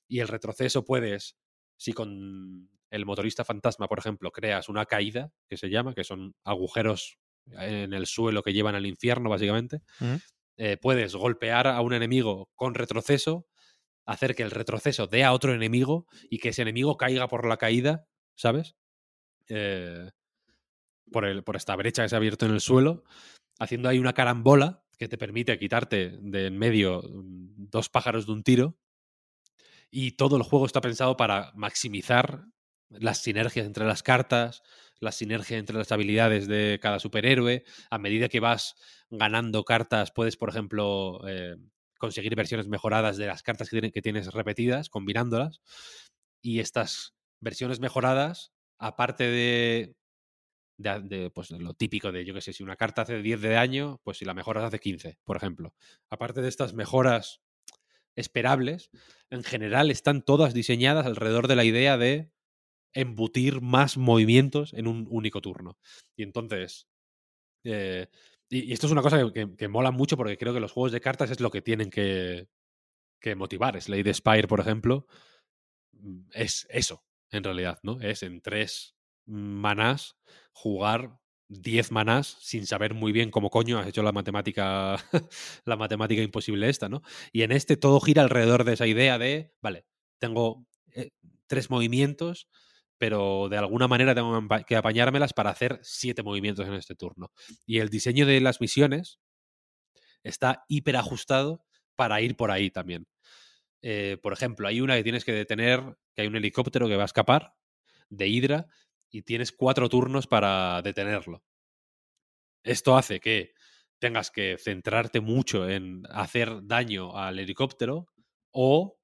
[0.07, 1.35] Y el retroceso puedes,
[1.76, 6.34] si con el motorista fantasma, por ejemplo, creas una caída, que se llama, que son
[6.45, 7.17] agujeros
[7.47, 9.81] en el suelo que llevan al infierno, básicamente,
[10.55, 13.45] eh, puedes golpear a un enemigo con retroceso,
[14.05, 17.57] hacer que el retroceso dé a otro enemigo y que ese enemigo caiga por la
[17.57, 18.77] caída, ¿sabes?
[19.49, 20.09] Eh,
[21.11, 23.03] por, el, por esta brecha que se ha abierto en el suelo,
[23.59, 28.31] haciendo ahí una carambola que te permite quitarte de en medio mm, dos pájaros de
[28.34, 28.77] un tiro.
[29.91, 32.45] Y todo el juego está pensado para maximizar
[32.89, 34.61] las sinergias entre las cartas,
[34.99, 37.63] la sinergia entre las habilidades de cada superhéroe.
[37.89, 38.76] A medida que vas
[39.09, 41.55] ganando cartas, puedes, por ejemplo, eh,
[41.97, 45.61] conseguir versiones mejoradas de las cartas que, que tienes repetidas, combinándolas.
[46.41, 49.95] Y estas versiones mejoradas aparte de,
[51.34, 54.18] pues, lo típico de, yo que sé, si una carta hace 10 de daño, pues
[54.18, 55.73] si la mejoras hace 15, por ejemplo.
[56.10, 57.41] Aparte de estas mejoras
[58.15, 58.89] esperables,
[59.30, 62.31] en general están todas diseñadas alrededor de la idea de
[62.93, 65.77] embutir más movimientos en un único turno.
[66.15, 66.88] Y entonces,
[67.65, 68.07] eh,
[68.49, 71.31] y, esto es una cosa que, mola mucho porque creo que los juegos de cartas
[71.31, 72.47] es lo que tienen que,
[73.19, 73.81] que motivar.
[73.81, 75.07] Slade Spire, por ejemplo,
[75.93, 77.03] mm, es eso
[77.35, 77.99] en realidad, ¿no?
[78.01, 78.95] Es en tres
[79.25, 80.17] manás
[80.53, 84.97] jugar 10 manás sin saber muy bien cómo coño has hecho la matemática,
[85.65, 87.01] la matemática imposible esta, ¿no?
[87.31, 89.85] Y en este todo gira alrededor de esa idea de, vale,
[90.19, 91.11] tengo eh,
[91.47, 92.47] tres movimientos,
[92.97, 97.31] pero de alguna manera tengo que apañármelas para hacer siete movimientos en este turno.
[97.65, 99.19] Y el diseño de las misiones
[100.23, 101.63] está hiper ajustado
[101.95, 103.05] para ir por ahí también.
[103.87, 105.79] Eh, por ejemplo, hay una que tienes que detener,
[106.15, 107.53] que hay un helicóptero que va a escapar
[108.09, 108.67] de Hydra
[109.11, 111.43] y tienes cuatro turnos para detenerlo.
[112.63, 113.53] Esto hace que
[113.99, 118.07] tengas que centrarte mucho en hacer daño al helicóptero
[118.51, 118.97] o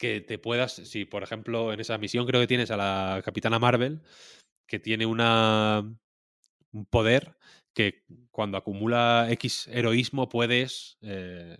[0.00, 3.60] que te puedas, si por ejemplo en esa misión creo que tienes a la Capitana
[3.60, 4.02] Marvel,
[4.66, 5.96] que tiene una,
[6.72, 7.36] un poder
[7.72, 8.02] que
[8.32, 10.98] cuando acumula X heroísmo puedes...
[11.02, 11.56] Eh,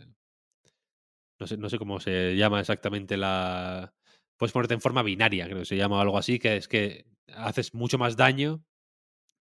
[1.38, 3.94] no, sé, no sé cómo se llama exactamente la...
[4.36, 7.72] Puedes ponerte en forma binaria, creo que se llama algo así, que es que haces
[7.74, 8.62] mucho más daño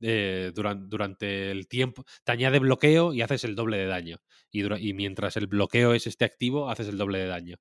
[0.01, 2.03] eh, durante, durante, el tiempo.
[2.26, 4.18] Te añade bloqueo y haces el doble de daño.
[4.51, 7.57] Y, y mientras el bloqueo es este activo, haces el doble de daño.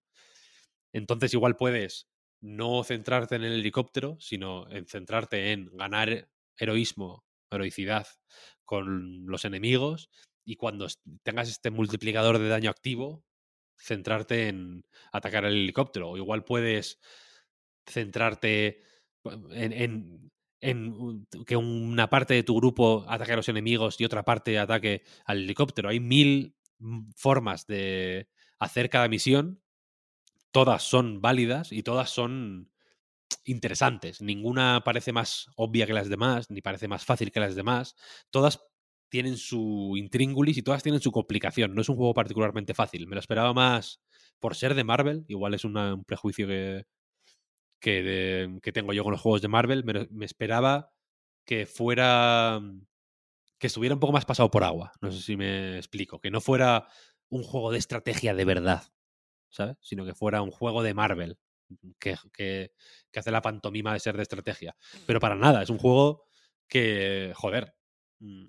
[0.93, 2.09] Entonces igual puedes
[2.41, 8.07] no centrarte en el helicóptero, sino en centrarte en ganar heroísmo, heroicidad
[8.65, 10.11] con los enemigos
[10.45, 10.87] y cuando
[11.23, 13.25] tengas este multiplicador de daño activo,
[13.81, 16.11] centrarte en atacar el helicóptero.
[16.11, 17.01] O igual puedes
[17.87, 18.83] centrarte
[19.53, 20.31] en,
[20.61, 25.05] en, que una parte de tu grupo ataque a los enemigos y otra parte ataque
[25.25, 25.89] al helicóptero.
[25.89, 28.29] Hay mil mm, formas de
[28.59, 29.63] hacer cada misión
[30.51, 32.71] todas son válidas y todas son
[33.45, 34.21] interesantes.
[34.21, 37.97] Ninguna parece más obvia que las demás, ni parece más fácil que las demás.
[38.31, 38.61] Todas
[39.11, 41.75] tienen su intríngulis y todas tienen su complicación.
[41.75, 43.07] No es un juego particularmente fácil.
[43.07, 44.01] Me lo esperaba más
[44.39, 45.25] por ser de Marvel.
[45.29, 46.87] Igual es un prejuicio que,
[47.81, 49.85] que, tengo yo con los juegos de Marvel.
[49.85, 50.93] Me, esperaba
[51.45, 52.61] que fuera.
[53.59, 54.93] que estuviera un poco más pasado por agua.
[55.01, 56.21] No sé si me explico.
[56.21, 56.87] Que no fuera
[57.29, 58.85] un juego de estrategia de verdad.
[59.51, 59.77] ¿sabes?
[59.81, 61.39] Sino que fuera un juego de Marvel
[61.99, 62.73] que, que,
[63.15, 64.77] hace la pantomima de ser de estrategia.
[65.07, 66.25] Pero para nada, es un juego
[66.69, 67.75] que, joder,
[68.21, 68.47] mm,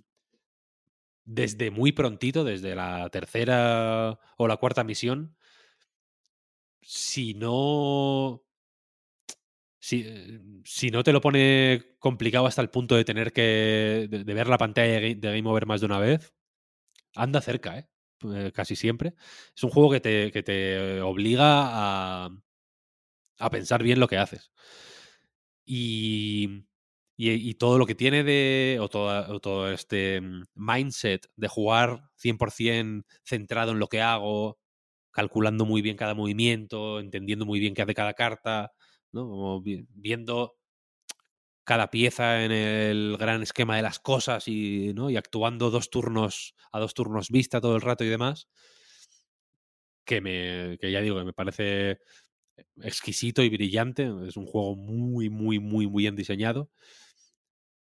[1.25, 5.35] desde muy prontito, desde la tercera o la cuarta misión,
[6.81, 8.43] si no...
[9.83, 10.05] Si,
[10.63, 14.07] si, no te lo pone complicado hasta el punto de tener que.
[14.11, 16.35] de, ver la pantalla de Game Over más de una vez,
[17.15, 17.89] anda cerca, ¿eh?
[18.23, 19.15] Eh, casi siempre.
[19.55, 22.29] Es un juego que te, que te obliga a,
[23.39, 24.51] a, pensar bien lo que haces.
[25.65, 26.65] Y,
[27.23, 28.79] y, todo lo que tiene de.
[28.81, 34.59] O todo, este mm, mindset de jugar 100% centrado en lo que hago,
[35.11, 38.71] calculando muy bien cada movimiento, entendiendo muy bien qué hace cada carta,
[39.11, 39.61] ¿no?
[39.61, 40.55] Viendo
[41.63, 45.09] cada pieza en el gran esquema de las cosas y, ¿no?
[45.09, 48.47] y actuando dos turnos a dos turnos vista todo el rato y demás,
[50.05, 51.99] que, me, que ya digo, que me parece
[52.81, 54.11] exquisito y brillante.
[54.27, 56.69] Es un juego muy, muy, muy, muy bien diseñado.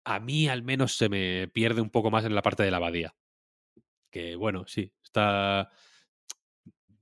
[0.05, 2.77] A mí al menos se me pierde un poco más en la parte de la
[2.79, 3.15] abadía.
[4.11, 5.71] Que bueno, sí, está...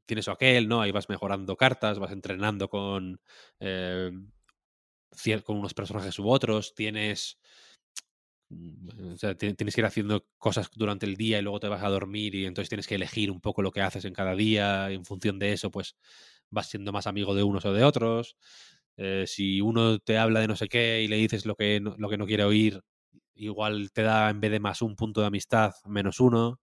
[0.07, 0.81] Tienes aquel, ¿no?
[0.83, 3.21] Ahí vas mejorando cartas, vas entrenando con...
[3.61, 4.11] Eh,
[5.45, 7.39] con unos personajes u otros, tienes...
[8.51, 12.35] Mm, tienes que ir haciendo cosas durante el día y luego te vas a dormir
[12.35, 14.91] y entonces tienes que elegir un poco lo que haces en cada día.
[14.91, 15.97] Y en función de eso, pues
[16.51, 18.37] vas siendo más amigo de unos o de otros.
[18.97, 22.09] Eh, si uno te habla de no sé qué y le dices lo que, lo
[22.09, 22.83] que no quiere oír,
[23.35, 26.61] igual te da en vez de más un punto de amistad, menos uno.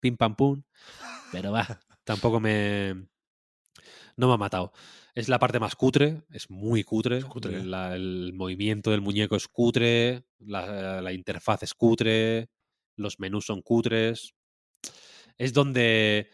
[0.00, 0.62] Pim pam pum.
[1.30, 3.08] Pero va, tampoco me.
[4.16, 4.72] No me ha matado.
[5.14, 7.18] Es la parte más cutre, es muy cutre.
[7.18, 12.48] el movimiento del muñeco es cutre, la, interfaz es cutre,
[12.96, 14.34] los menús son cutres.
[15.36, 16.30] Es donde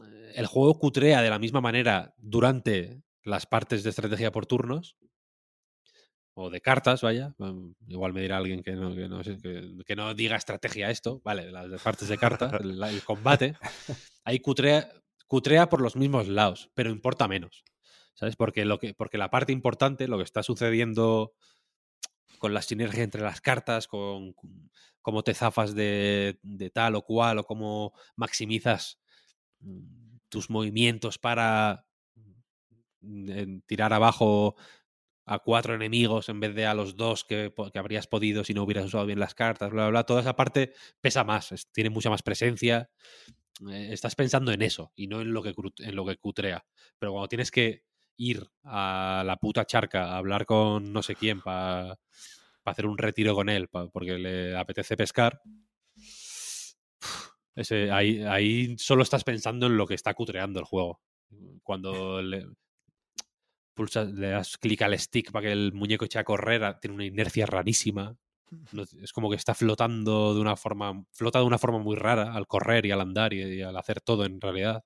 [0.00, 4.96] eh, el juego cutrea de la misma manera durante las partes de estrategia por turnos.
[6.34, 7.34] O de cartas, vaya.
[7.38, 11.20] Mm, igual me dirá alguien que no, que no, diga estrategia esto.
[11.24, 13.56] Vale, las partes de cartas, el, el combate.
[14.24, 14.90] Ahí cutrea,
[15.28, 17.64] cutrea por los mismos lados, pero importa menos.
[18.14, 18.36] ¿Sabes?
[18.36, 21.34] Porque, lo que, porque la parte importante, lo que está sucediendo
[22.38, 24.34] con la sinergia entre las cartas, con
[25.00, 26.38] cómo te zafas de,
[26.72, 28.98] tal o cual, o cómo maximizas
[29.60, 31.86] mm, tus movimientos para
[33.00, 34.56] mm, tirar abajo
[35.26, 38.62] a cuatro enemigos en vez de a los dos que, que, habrías podido si no
[38.62, 40.04] hubieras usado bien las cartas, bla, bla, bla.
[40.04, 42.90] Toda esa parte pesa más, tiene mucha más presencia
[43.70, 46.64] eh, estás pensando en eso y no en lo, que, en lo que cutrea.
[46.98, 47.84] Pero cuando tienes que
[48.16, 51.98] ir a la puta charca a hablar con no sé quién para
[52.62, 55.40] para hacer un retiro con él, pa- porque le apetece pescar.
[57.54, 61.00] Ese, ahí, ahí solo estás pensando en lo que está cutreando el juego.
[61.62, 62.46] Cuando le,
[63.74, 67.04] pulsas, le das clic al stick para que el muñeco eche a correr, tiene una
[67.06, 68.16] inercia rarísima.
[68.72, 72.34] No- es como que está flotando de una forma, flota de una forma muy rara
[72.34, 74.84] al correr y al andar y, y al hacer todo en realidad.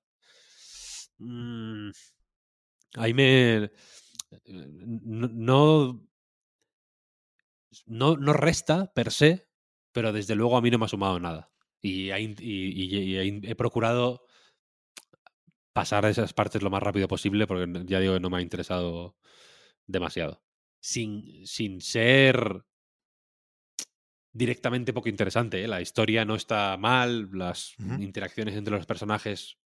[1.19, 1.91] Mm,
[2.95, 3.71] ahí me
[4.47, 6.01] no, no
[7.85, 9.47] no no resta per se,
[9.91, 11.51] pero desde luego a mí no me ha sumado nada.
[11.81, 14.23] Y, he procurado
[15.79, 19.15] pasar esas partes lo más rápido posible porque ya digo que no me ha interesado
[19.87, 20.43] demasiado.
[20.81, 22.65] Sin, sin ser
[24.33, 25.63] directamente poco interesante.
[25.63, 25.69] ¿eh?
[25.69, 29.57] La historia no está mal, las interacciones entre los personajes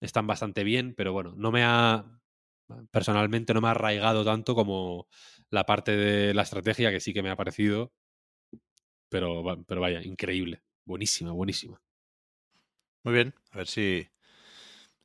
[0.00, 2.04] están bastante bien, pero bueno, no me ha
[2.90, 5.06] personalmente no me ha arraigado tanto como
[5.48, 7.92] la parte de la estrategia que sí que me ha parecido.
[9.08, 10.62] Pero, pero vaya, increíble.
[10.84, 11.80] Buenísima, buenísima.
[13.04, 14.06] Muy bien, a ver si,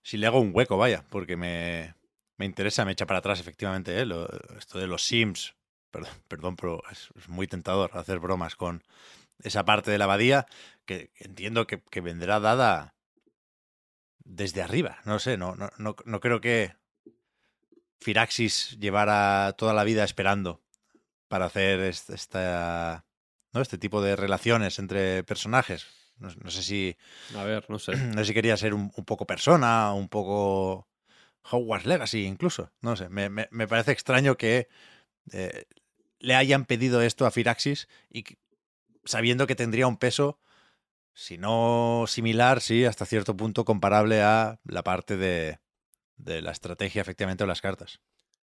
[0.07, 1.95] si le hago un hueco, vaya, porque me,
[2.37, 4.05] me interesa, me echa para atrás efectivamente ¿eh?
[4.05, 4.27] Lo-
[4.57, 5.55] esto de los Sims.
[5.91, 8.83] Perdón, perdón pero es, muy tentador hacer bromas con
[9.43, 10.45] esa parte de la abadía
[10.85, 12.95] que entiendo que, que vendrá dada
[14.41, 14.97] desde arriba.
[15.05, 16.75] No sé, no, no, no, no creo que
[17.99, 20.61] Firaxis llevara toda la vida esperando
[21.29, 23.05] para hacer est- esta,
[23.53, 23.61] ¿no?
[23.61, 25.87] este tipo de relaciones entre personajes.
[26.17, 26.97] No, no sé si
[27.35, 27.91] A ver, no sé.
[28.15, 30.87] no sé si quería ser un, un poco persona, un poco
[31.51, 32.71] Hogwarts Legacy incluso.
[32.81, 34.67] No sé, me, me- me parece extraño que
[35.31, 35.65] eh,
[36.19, 38.37] le hayan pedido esto a Firaxis y que-
[39.05, 40.39] sabiendo que tendría un peso,
[41.13, 45.59] si no similar, sí, hasta cierto punto comparable a la parte de,
[46.17, 48.01] de la estrategia efectivamente o las cartas.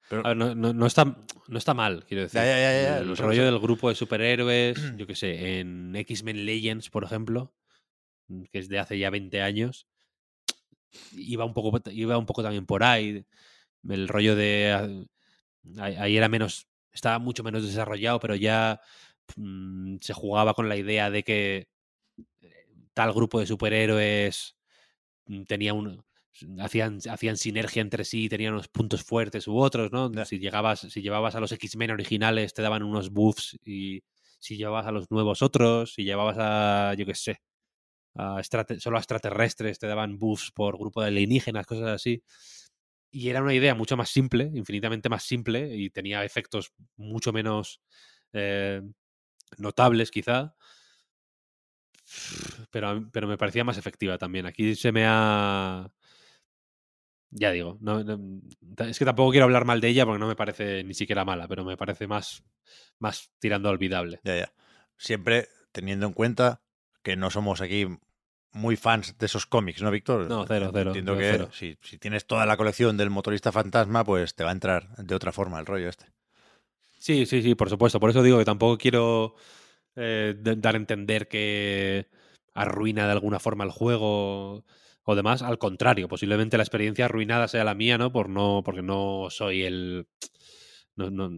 [0.09, 1.05] Pero, A ver, no, no- no está,
[1.49, 2.41] no está mal, quiero decir.
[2.41, 6.45] Ya, ya, ya, ya, el rollo del grupo de superhéroes, yo qué sé, en X-Men
[6.47, 7.53] Legends, por ejemplo,
[8.53, 9.87] que es de hace ya 20 años,
[11.13, 13.25] iba un poco, iba un poco también por ahí.
[13.89, 14.73] El rollo de.
[14.73, 16.69] ah, Ahí ahí era menos.
[16.93, 18.81] Estaba mucho menos desarrollado, pero ya
[19.37, 21.69] mm, se jugaba con la idea de que
[22.41, 24.57] eh, tal grupo de superhéroes
[25.27, 26.05] mm, tenía un
[26.61, 30.11] hacían, hacían sinergia entre sí, tenían unos puntos fuertes u otros, ¿no?
[30.25, 34.03] Si llegabas, si llevabas a los X-Men originales te daban unos buffs y
[34.39, 37.41] si llevabas a los nuevos otros, si llevabas a, yo qué sé,
[38.17, 38.43] a
[38.79, 42.23] solo a extraterrestres te daban buffs por grupo de alienígenas, cosas así.
[43.11, 47.81] Y era una idea mucho más simple, infinitamente más simple, y tenía efectos mucho menos
[48.33, 48.83] eh,
[49.59, 50.55] notables, quizá.
[52.71, 54.47] Pero, pero me parecía más efectiva también.
[54.47, 55.91] Aquí se me ha.
[57.31, 58.41] Ya digo, no, no-
[58.79, 61.49] es que tampoco quiero hablar mal de ella porque no me parece ni siquiera mala,
[61.49, 62.45] pero me parece más,
[62.99, 64.21] más tirando a olvidable.
[64.25, 64.53] Ya, ya.
[64.97, 66.63] Siempre teniendo en cuenta
[67.03, 67.87] que no somos aquí
[68.53, 70.29] muy fans de esos cómics, ¿no, Víctor?
[70.29, 71.51] No, cero, cero, Entiendo que cero.
[71.53, 75.15] Si, si tienes toda la colección del motorista fantasma, pues te va a entrar de
[75.15, 76.07] otra forma el rollo este.
[76.99, 78.01] Sí, sí, sí, por supuesto.
[78.01, 79.35] Por eso digo que tampoco quiero
[79.95, 82.07] eh, dar a entender que
[82.55, 84.65] arruina de alguna forma el juego
[85.07, 85.41] o demás.
[85.41, 88.13] Al contrario, posiblemente la experiencia arruinada sea la mía, ¿no?
[88.13, 90.07] Por no, porque no soy el.
[90.97, 91.31] No, no-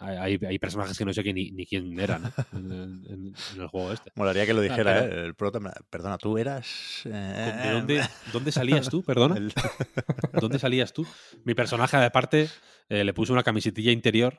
[0.00, 2.30] hay, hay personajes que no sé que ni, ni quién eran ¿no?
[2.52, 4.12] en, en- en el juego este.
[4.14, 5.24] Molaría que lo dijera, pero- ¿eh?
[5.26, 5.58] El prota,
[5.90, 7.00] perdona, tú eras...
[7.02, 8.02] ¿De eh, dónde,
[8.32, 9.02] dónde salías tú?
[9.02, 9.36] Perdona.
[9.38, 9.52] el-
[10.40, 11.04] ¿Dónde salías tú?
[11.44, 12.48] Mi personaje, aparte,
[12.88, 14.38] eh, le puse una camisetilla interior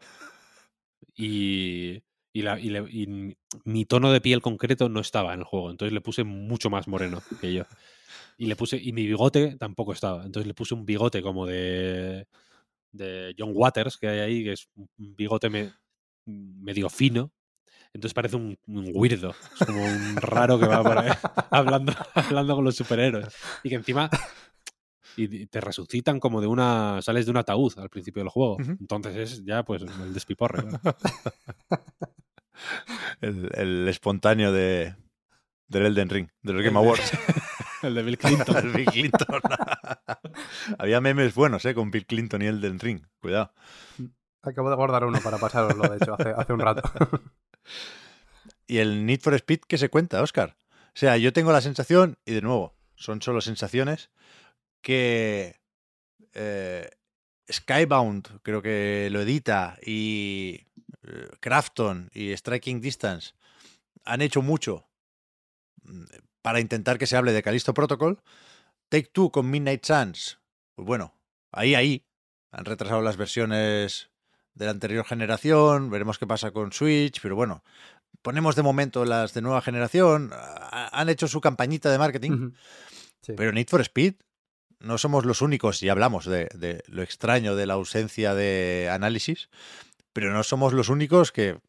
[1.15, 3.35] y, y, la- y le- y
[3.65, 5.71] mi tono de piel concreto no estaba en el juego.
[5.71, 7.65] Entonces le puse mucho más moreno que yo.
[8.39, 8.77] Y le puse.
[8.81, 10.25] Y mi bigote tampoco estaba.
[10.25, 12.27] Entonces le puse un bigote como de.
[12.91, 15.73] de John Waters, que hay ahí, que es un bigote me-
[16.25, 17.31] medio fino.
[17.93, 19.33] Entonces parece un, un weirdo.
[19.59, 21.11] Es como un raro que va por ahí
[21.51, 23.27] hablando, hablando con los superhéroes.
[23.63, 24.09] Y que encima
[25.17, 27.01] y te resucitan como de una.
[27.01, 28.57] sales de un ataúd al principio del juego.
[28.59, 30.63] Entonces es ya pues el despiporre.
[33.21, 34.95] el, el espontáneo de,
[35.67, 37.11] del Elden Ring, de los Game Awards.
[37.81, 38.57] el de Bill Clinton.
[38.63, 39.41] El Bill Clinton.
[40.77, 41.73] Había memes buenos, ¿eh?
[41.73, 43.01] Con Bill Clinton y Elden Ring.
[43.19, 43.53] Cuidado.
[44.41, 46.81] Acabo de guardar uno para pasároslo, de hecho, hace, hace un rato.
[48.67, 50.55] ¿Y el Need for Speed qué se cuenta, Oscar?
[50.87, 54.11] O sea, yo tengo la sensación, y de nuevo, son solo sensaciones,
[54.81, 55.59] que
[56.33, 56.89] eh,
[57.51, 60.67] Skybound, creo que lo edita, y
[61.03, 63.33] eh, Crafton y Striking Distance
[64.05, 64.87] han hecho mucho
[65.83, 66.03] mm,
[66.41, 68.21] para intentar que se hable de Callisto Protocol.
[68.89, 70.39] Take Two con Midnight Suns,
[70.75, 71.13] pues bueno,
[71.51, 72.05] ahí, ahí,
[72.51, 74.09] han retrasado las versiones
[74.55, 77.63] de la anterior generación, veremos qué pasa con Switch, pero bueno,
[78.21, 82.51] ponemos de momento las de nueva generación, han hecho su campañita de marketing,
[83.37, 84.15] pero Need for Speed
[84.79, 89.49] no somos los únicos, y hablamos de, lo extraño de la ausencia de análisis,
[90.13, 91.59] pero no somos los únicos que,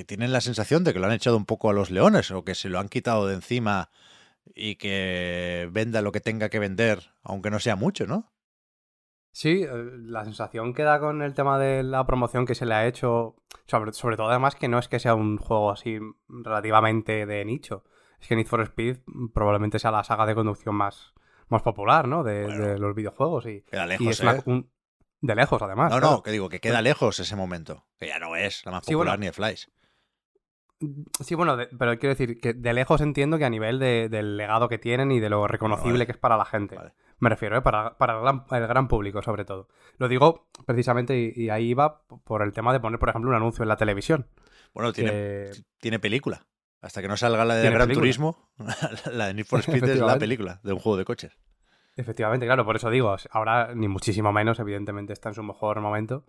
[0.00, 2.42] que tienen la sensación de que lo han echado un poco a los leones o
[2.42, 3.90] que se lo han quitado de encima
[4.54, 8.32] y que venda lo que tenga que vender, aunque no sea mucho, ¿no?
[9.30, 9.68] Sí, eh,
[9.98, 13.36] la sensación que da con el tema de la promoción que se le ha hecho,
[13.66, 15.98] sobre, sobre, todo además que no es que sea un juego así
[16.30, 17.84] relativamente de nicho,
[18.22, 19.00] es que Need for Speed
[19.34, 21.12] probablemente sea la saga de conducción más,
[21.48, 22.24] más popular, ¿no?
[22.24, 23.44] De, los videojuegos.
[23.44, 24.64] Y, queda lejos, ¿eh?
[25.20, 25.92] de lejos, además.
[25.92, 27.84] No, no, que digo, que queda lejos ese momento.
[27.98, 29.70] Que ya no es la más popular ni de Flies.
[31.20, 34.78] Sí, bueno, pero quiero decir que de lejos entiendo que a nivel del legado que
[34.78, 36.76] tienen y de lo reconocible que es para la gente.
[37.18, 37.60] Me refiero, ¿eh?
[37.60, 39.68] para, el, gran, público, sobre todo.
[39.98, 43.62] Lo digo precisamente, y, ahí va por el tema de poner, por ejemplo, un anuncio
[43.62, 44.26] en la televisión.
[44.72, 45.50] Bueno, tiene,
[45.80, 46.46] tiene película.
[46.80, 48.50] Hasta que no salga la de Gran Turismo,
[49.12, 51.36] la de Need for Speed es la película de un juego de coches.
[51.94, 56.24] Efectivamente, claro, por eso digo, ahora ni muchísimo menos, evidentemente está en su mejor momento.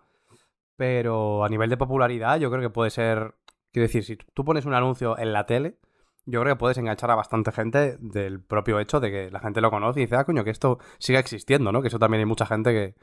[0.76, 3.34] Pero a nivel de popularidad, yo creo que puede ser.
[3.72, 5.78] Quiero decir, si tú pones un anuncio en la tele,
[6.24, 9.60] yo creo que puedes enganchar a bastante gente del propio hecho de que la gente
[9.60, 11.82] lo conoce y dice, ah, coño, que esto siga existiendo, ¿no?
[11.82, 12.94] Que eso también hay mucha gente que,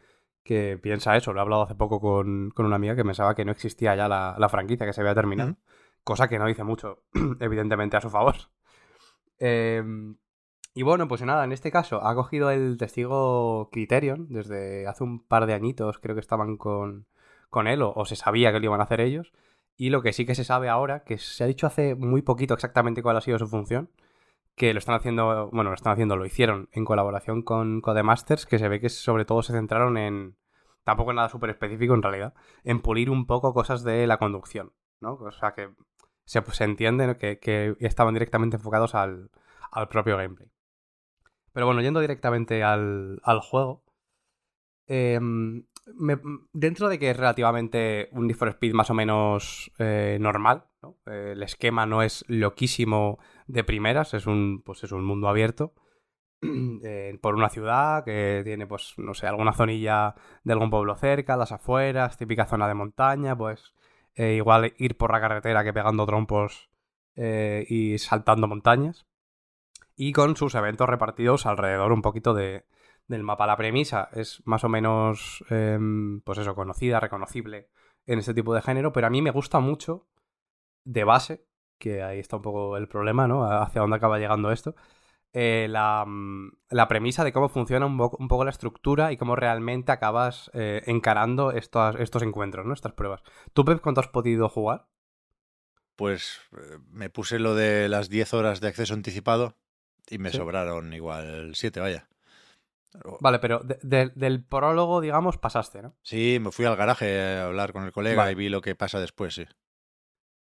[0.43, 1.33] que piensa eso.
[1.33, 4.07] Lo he hablado hace poco con, con, una amiga que pensaba que no existía ya
[4.07, 5.57] la, la franquicia, que se había terminado
[6.03, 7.03] cosa que no dice mucho,
[7.39, 8.35] evidentemente, a su favor.
[9.37, 10.17] Em,
[10.73, 15.25] y bueno, pues nada, en este caso ha cogido el testigo Criterion desde hace un
[15.25, 17.07] par de añitos, creo que estaban con,
[17.49, 19.31] con él, o, se sabía que lo iban a hacer ellos.
[19.79, 22.53] Y lo que sí que se sabe ahora, que se ha dicho hace muy poquito
[22.53, 23.89] exactamente cuál ha sido su función,
[24.55, 28.59] que lo están haciendo, bueno, lo están haciendo, lo hicieron en colaboración con Codemasters, que
[28.59, 30.35] se ve que sobre todo se centraron en,
[30.83, 32.33] tampoco en nada súper específico en realidad,
[32.65, 35.13] en pulir un poco cosas de la conducción, ¿no?
[35.13, 35.69] O sea que
[36.25, 39.29] se, pues, se entiende que, estaban directamente enfocados al,
[39.89, 40.51] propio gameplay.
[41.53, 43.85] Pero bueno, yendo directamente al, juego.
[46.53, 50.65] Dentro de que es relativamente un Need for Speed más o menos eh, normal,
[51.05, 55.73] el esquema no es loquísimo de primeras, es un, pues es un mundo abierto.
[56.83, 61.35] Eh, por una ciudad que tiene, pues, no sé, alguna zonilla de algún pueblo cerca,
[61.35, 63.73] las afueras, típica zona de montaña, pues
[64.15, 66.69] eh, igual ir por la carretera que pegando trompos
[67.15, 69.05] eh, y saltando montañas.
[69.95, 72.65] Y con sus eventos repartidos alrededor un poquito de,
[73.09, 73.45] del mapa.
[73.45, 77.69] La premisa es más o menos, em, pues eso, conocida, reconocible
[78.05, 80.07] en este tipo de género, pero a mí me gusta mucho
[80.85, 81.45] de base,
[81.77, 83.43] que ahí está un poco el problema, ¿no?
[83.43, 84.75] Hacia dónde acaba llegando esto.
[85.31, 90.49] Eh, mm, la, premisa de cómo funciona un, poco la estructura y cómo realmente acabas
[90.53, 92.73] eh, encarando estos, estos encuentros, ¿no?
[92.73, 93.21] Estas pruebas.
[93.53, 94.87] ¿Tú, Pep, cuánto has podido jugar?
[95.95, 99.55] Pues eh, me puse lo de las 10 horas de acceso anticipado
[100.09, 102.07] y me sobraron igual 7, vaya.
[103.19, 105.95] Vale, pero del prólogo, digamos, pasaste, ¿no?
[106.01, 108.99] Sí, me fui al garaje a hablar con el colega y vi lo que pasa
[108.99, 109.45] después, sí.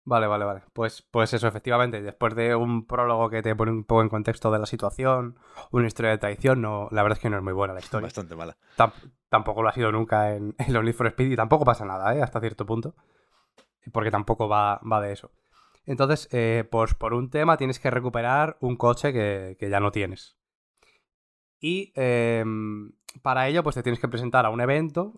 [0.04, 0.62] Vale, vale, vale.
[0.72, 2.02] Pues, pues eso, efectivamente.
[2.02, 5.38] Después de un prólogo que te pone un poco en contexto de la situación,
[5.70, 8.06] una historia de traición, no, la verdad es que no es muy buena la historia.
[8.06, 8.56] Bastante mala.
[9.28, 12.14] tampoco lo ha sido nunca en, en los Need for Speed y tampoco pasa nada,
[12.16, 12.22] ¿eh?
[12.22, 12.94] Hasta cierto punto.
[13.92, 15.30] Porque tampoco va, va de eso.
[15.86, 19.90] Entonces, eh, pues por un tema tienes que recuperar un coche que, que ya no
[19.90, 20.36] tienes.
[21.64, 22.44] Y eh,
[23.22, 25.14] para ello, pues te tienes que presentar a un evento,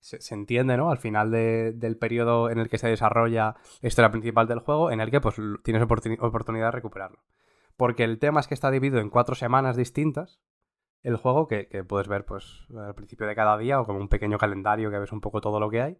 [0.00, 0.90] se, entiende, ¿no?
[0.90, 5.00] Al final del periodo en el que se desarrolla la historia principal del juego, en
[5.00, 7.22] el que pues tienes oportunidad de recuperarlo.
[7.76, 10.40] Porque el tema es que está dividido en cuatro semanas distintas,
[11.04, 14.36] el juego, que, puedes ver pues al principio de cada día, o como un pequeño
[14.36, 15.98] calendario que ves un poco todo lo que hay.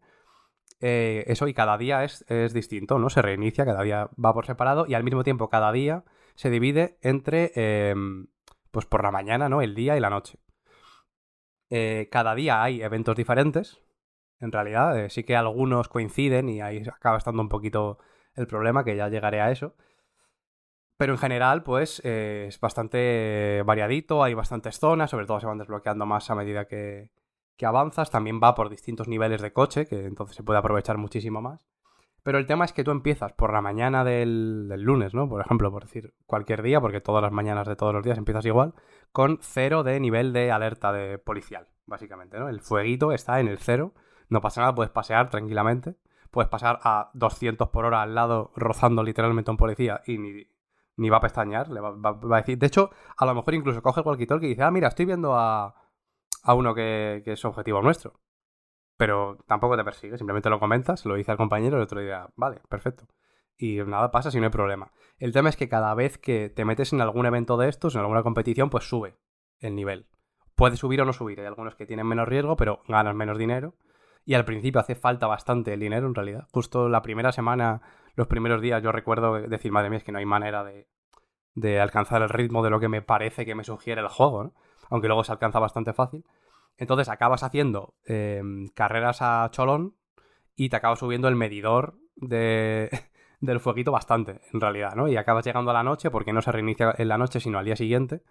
[0.80, 3.10] Eh, eso, y cada día es, distinto, ¿no?
[3.10, 6.02] Se reinicia, cada día va por separado, y al mismo tiempo cada día
[6.34, 8.26] se divide entre, em,
[8.70, 9.62] pues por la mañana, ¿no?
[9.62, 10.38] El día y la noche.
[11.70, 13.80] Eh, cada día hay eventos diferentes.
[14.40, 17.98] En realidad, eh, sí que algunos coinciden y ahí acaba estando un poquito
[18.34, 19.74] el problema, que ya llegaré a eso.
[20.96, 25.58] Pero en general, pues eh, es bastante variadito, hay bastantes zonas, sobre todo se van
[25.58, 27.10] desbloqueando más a medida que,
[27.56, 28.10] que avanzas.
[28.10, 31.60] También va por distintos niveles de coche, que entonces se puede aprovechar muchísimo más.
[32.22, 35.28] Pero el tema es que tú empiezas por la mañana del, lunes, ¿no?
[35.28, 38.44] Por ejemplo, por decir cualquier día, porque todas las mañanas de todos los días empiezas
[38.44, 38.74] igual,
[39.12, 42.48] con cero de nivel de alerta de policial, básicamente, ¿no?
[42.48, 43.94] El fueguito está en el cero,
[44.28, 45.96] no pasa nada, puedes pasear tranquilamente,
[46.30, 51.08] puedes pasar a 200 por hora al lado rozando literalmente a un policía y ni,
[51.08, 52.58] va a pestañear, le va, a decir...
[52.58, 55.34] De hecho, a lo mejor incluso coge el walkie y dice, ah, mira, estoy viendo
[55.34, 55.74] a,
[56.42, 58.20] a uno que, que es objetivo nuestro.
[58.98, 62.60] Pero tampoco te persigue, simplemente lo comentas, lo dice al compañero el otro día, vale,
[62.68, 63.06] perfecto.
[63.56, 64.92] Y nada pasa si no hay problema.
[65.18, 68.00] El tema es que cada vez que te metes en algún evento de estos, en
[68.00, 69.16] alguna competición, pues sube
[69.60, 70.06] el nivel.
[70.56, 71.38] Puede subir o no subir.
[71.40, 73.74] Hay algunos que tienen menos riesgo, pero ganan menos dinero.
[74.24, 76.48] Y al principio hace falta bastante el dinero, en realidad.
[76.52, 77.80] Justo la primera semana,
[78.16, 80.88] los primeros días, yo recuerdo decir, madre mía, es que no hay manera de,
[81.54, 84.54] de alcanzar el ritmo de lo que me parece que me sugiere el juego, ¿no?
[84.90, 86.24] Aunque luego se alcanza bastante fácil.
[86.78, 89.96] Entonces acabas haciendo em, carreras a cholón
[90.54, 92.88] y te acabas subiendo el medidor de,
[93.40, 95.08] del fueguito bastante, en realidad, ¿no?
[95.08, 97.64] Y acabas llegando a la noche porque no se reinicia en la noche, sino al
[97.64, 98.22] día siguiente.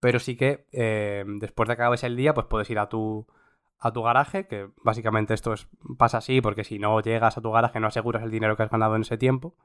[0.00, 3.26] Pero sí que em, después de que acabes el día, pues puedes ir a tu,
[3.78, 5.68] a tu garaje, que básicamente esto es,
[5.98, 8.70] pasa así, porque si no llegas a tu garaje no aseguras el dinero que has
[8.70, 9.56] ganado en ese tiempo,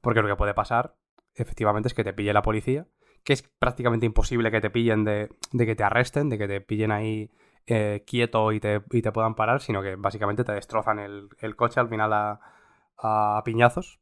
[0.00, 0.96] porque lo que puede pasar,
[1.34, 2.86] efectivamente, es que te pille la policía,
[3.22, 6.60] que es prácticamente imposible que te pillen de, de que te arresten, de que te
[6.62, 7.30] pillen ahí
[7.66, 11.56] eh, quieto y te, y te, puedan parar, sino que básicamente te destrozan el, el
[11.56, 12.40] coche al final a,
[12.98, 14.00] a, piñazos.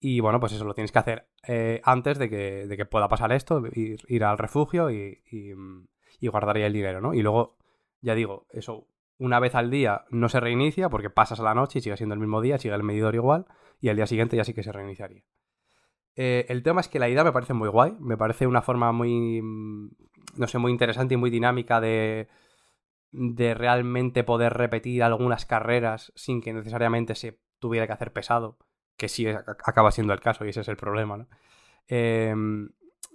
[0.00, 3.08] Y bueno, pues eso lo tienes que hacer eh, antes de que, de que, pueda
[3.08, 5.52] pasar esto, ir, ir al refugio y, y,
[6.20, 7.14] y, guardar ya el dinero, ¿no?
[7.14, 7.56] Y luego,
[8.02, 8.86] ya digo, eso
[9.18, 12.14] una vez al día no se reinicia porque pasas a la noche y sigue siendo
[12.14, 13.46] el mismo día, sigue el medidor igual
[13.80, 15.24] y al día siguiente ya sí que se reiniciaría.
[16.16, 18.92] Eh, el tema es que la idea me parece muy guay, me parece una forma
[18.92, 19.40] muy,
[20.36, 22.28] no sé, muy interesante y muy dinámica de,
[23.16, 28.58] de realmente poder repetir algunas carreras sin que necesariamente se tuviera que hacer pesado,
[28.96, 31.28] que sí acaba siendo el caso y ese es el problema, ¿no?
[31.88, 32.34] Eh,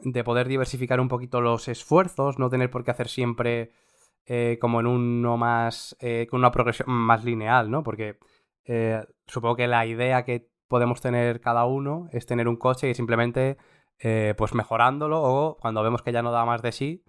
[0.02, 3.72] de poder diversificar un poquito los esfuerzos, no tener por qué hacer siempre
[4.26, 7.84] eh, como en uno más, eh, con una progresión más lineal, ¿no?
[7.84, 8.20] Porque
[8.66, 12.94] eh, supongo que la idea que podemos tener cada uno es tener un coche y
[12.94, 13.58] simplemente
[14.38, 17.04] pues mejorándolo o cuando vemos que ya no da más de sí,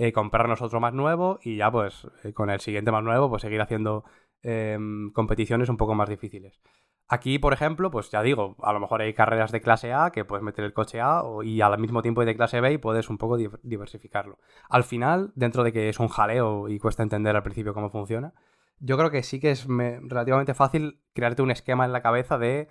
[0.00, 3.42] eh, comprarnos otro más nuevo y ya pues eh, con el siguiente más nuevo pues
[3.42, 4.04] seguir haciendo
[4.40, 6.58] em, competiciones un poco más difíciles.
[7.06, 10.24] Aquí, por ejemplo, pues ya digo, a lo mejor hay carreras de clase A que
[10.24, 13.10] puedes meter el coche A y al mismo tiempo hay de clase B y puedes
[13.10, 14.38] un poco diversificarlo.
[14.70, 18.32] Al final, dentro de que es un jaleo y cuesta entender al principio cómo funciona,
[18.78, 22.68] yo creo que sí que es relativamente fácil crearte un esquema en la cabeza de,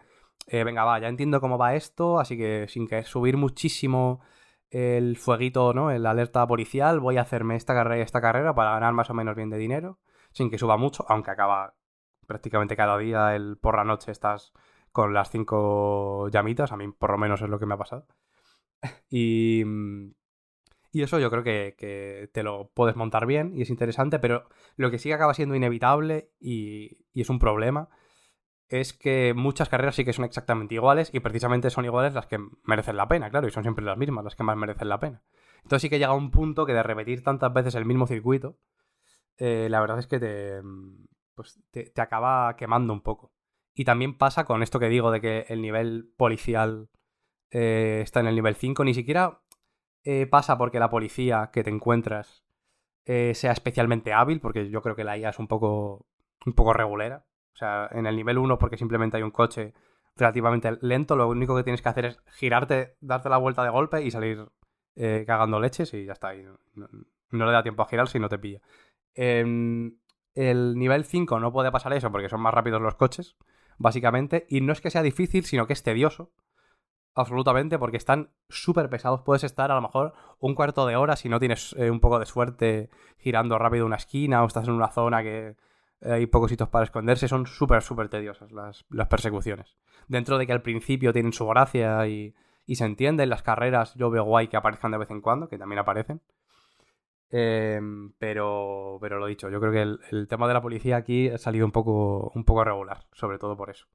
[0.48, 4.20] eh, venga, va, ya entiendo cómo va esto, así que sin que subir muchísimo
[4.72, 5.92] el fueguito, ¿no?
[5.92, 9.14] El alerta policial, voy a hacerme esta carrera y esta carrera para ganar más o
[9.14, 10.00] menos bien de dinero,
[10.32, 11.76] sin que suba mucho, aunque acaba
[12.28, 14.54] prácticamente cada día el por la noche estás
[14.92, 18.08] con las cinco llamitas, a mí por lo menos es lo que me ha pasado.
[19.10, 19.64] y,
[20.92, 24.48] y eso yo creo que, que, te lo puedes montar bien y es interesante, pero
[24.76, 27.90] lo que sí acaba siendo inevitable y, y es un problema
[28.70, 32.40] es que muchas carreras sí que son exactamente iguales y precisamente son iguales las que
[32.64, 35.24] merecen la pena, claro, y son siempre las mismas las que más merecen la pena.
[35.64, 38.58] Entonces sí que llega un punto que de repetir tantas veces el mismo circuito,
[39.38, 40.62] eh, la verdad es que te,
[41.34, 43.32] pues te, te, acaba quemando un poco.
[43.74, 46.90] Y también pasa con esto que digo de que el nivel policial
[47.52, 49.42] eh, está en el nivel 5, ni siquiera
[50.04, 52.44] eh, pasa porque la policía que te encuentras
[53.34, 56.06] sea especialmente hábil, porque yo creo que la IA es un poco,
[56.46, 57.26] un poco regulera.
[57.60, 59.74] Sea, en el nivel 1, porque simplemente hay un coche
[60.16, 64.02] relativamente lento, lo único que tienes que hacer es girarte, darte la vuelta de golpe
[64.02, 64.48] y salir
[64.96, 66.34] eh, cagando leches y ya está.
[66.36, 66.58] Y no,
[67.32, 68.62] no, le da tiempo a girar si no te pilla.
[69.14, 70.00] En
[70.36, 73.36] el nivel 5 no puede pasar eso porque son más rápidos los coches,
[73.78, 74.46] básicamente.
[74.50, 76.32] Y no es que sea difícil, sino que es tedioso.
[77.14, 79.24] Absolutamente, porque están súper pesados.
[79.24, 82.20] Puedes estar a lo mejor un cuarto de hora si no tienes eh, un poco
[82.20, 85.58] de suerte girando rápido una esquina o estás en una zona que
[86.02, 89.78] hay pocos sitios para esconderse, son súper, súper tediosas las, las, persecuciones.
[90.08, 92.36] Dentro de que al principio tienen su gracia y,
[92.66, 95.58] y, se entienden, las carreras yo veo guay que aparezcan de vez en cuando, que
[95.58, 96.22] también aparecen.
[97.32, 97.80] Eh,
[98.18, 101.38] pero, pero lo dicho, yo creo que el, el, tema de la policía aquí ha
[101.38, 103.86] salido un poco, un poco regular, sobre todo por eso.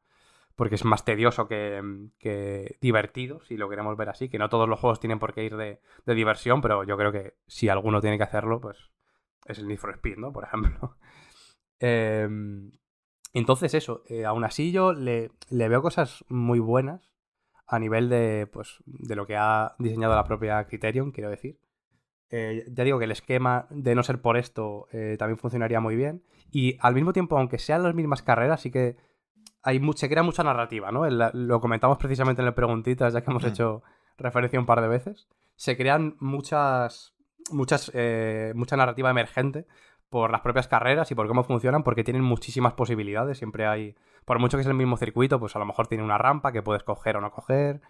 [0.55, 1.83] Porque es más tedioso que,
[2.19, 5.45] que, divertido, si lo queremos ver así, que no todos los juegos tienen por qué
[5.45, 8.91] ir de, de diversión, pero yo creo que si alguno tiene que hacerlo, pues
[9.47, 10.33] es el Need for Speed, ¿no?
[10.33, 10.97] Por ejemplo.
[11.85, 12.29] Eh,
[13.35, 17.13] entonces eso, eh, aún así yo le, le, veo cosas muy buenas
[17.67, 21.59] a nivel de, pues, de lo que ha diseñado la propia Criterion, quiero decir.
[22.31, 25.97] Eh, ya digo que el esquema de no ser por esto eh, también funcionaría muy
[25.97, 26.23] bien.
[26.53, 28.97] Y al mismo tiempo, aunque sean las mismas carreras, sí que
[29.63, 31.05] hay se crea mucha narrativa, ¿no?
[31.05, 33.49] El, lo comentamos precisamente en el Preguntitas, ya que hemos mm.
[33.49, 33.83] hecho
[34.17, 35.27] referencia un par de veces.
[35.57, 37.15] Se crean muchas,
[37.51, 39.67] muchas, eh, mucha narrativa emergente
[40.11, 43.39] por las propias carreras y por cómo funcionan, porque tienen muchísimas posibilidades.
[43.39, 43.95] Siempre hay,
[44.25, 46.63] por mucho que es el mismo circuito, pues a lo mejor tiene una rampa que
[46.63, 47.81] puedes coger o no coger.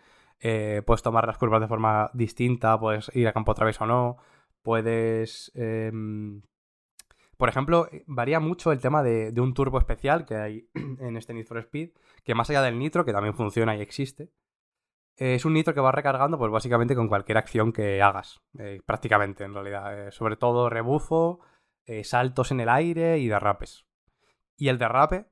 [0.41, 3.87] Eh, puedes tomar las curvas de forma distinta, puedes ir a campo otra vez o
[3.87, 4.17] no.
[4.63, 5.53] Puedes.
[5.55, 5.93] Eh,
[7.37, 11.47] Por ejemplo, varía mucho el tema de, un turbo especial que hay en este Need
[11.47, 11.91] for Speed,
[12.25, 14.31] que más allá del nitro, que también funciona y existe,
[15.17, 18.81] eh, es un nitro que va recargando, pues básicamente con cualquier acción que hagas, eh,
[18.85, 20.09] prácticamente en realidad.
[20.09, 21.41] Eh, sobre todo rebufo,
[22.03, 23.87] saltos en el aire y derrapes.
[24.57, 25.27] Y el derrape,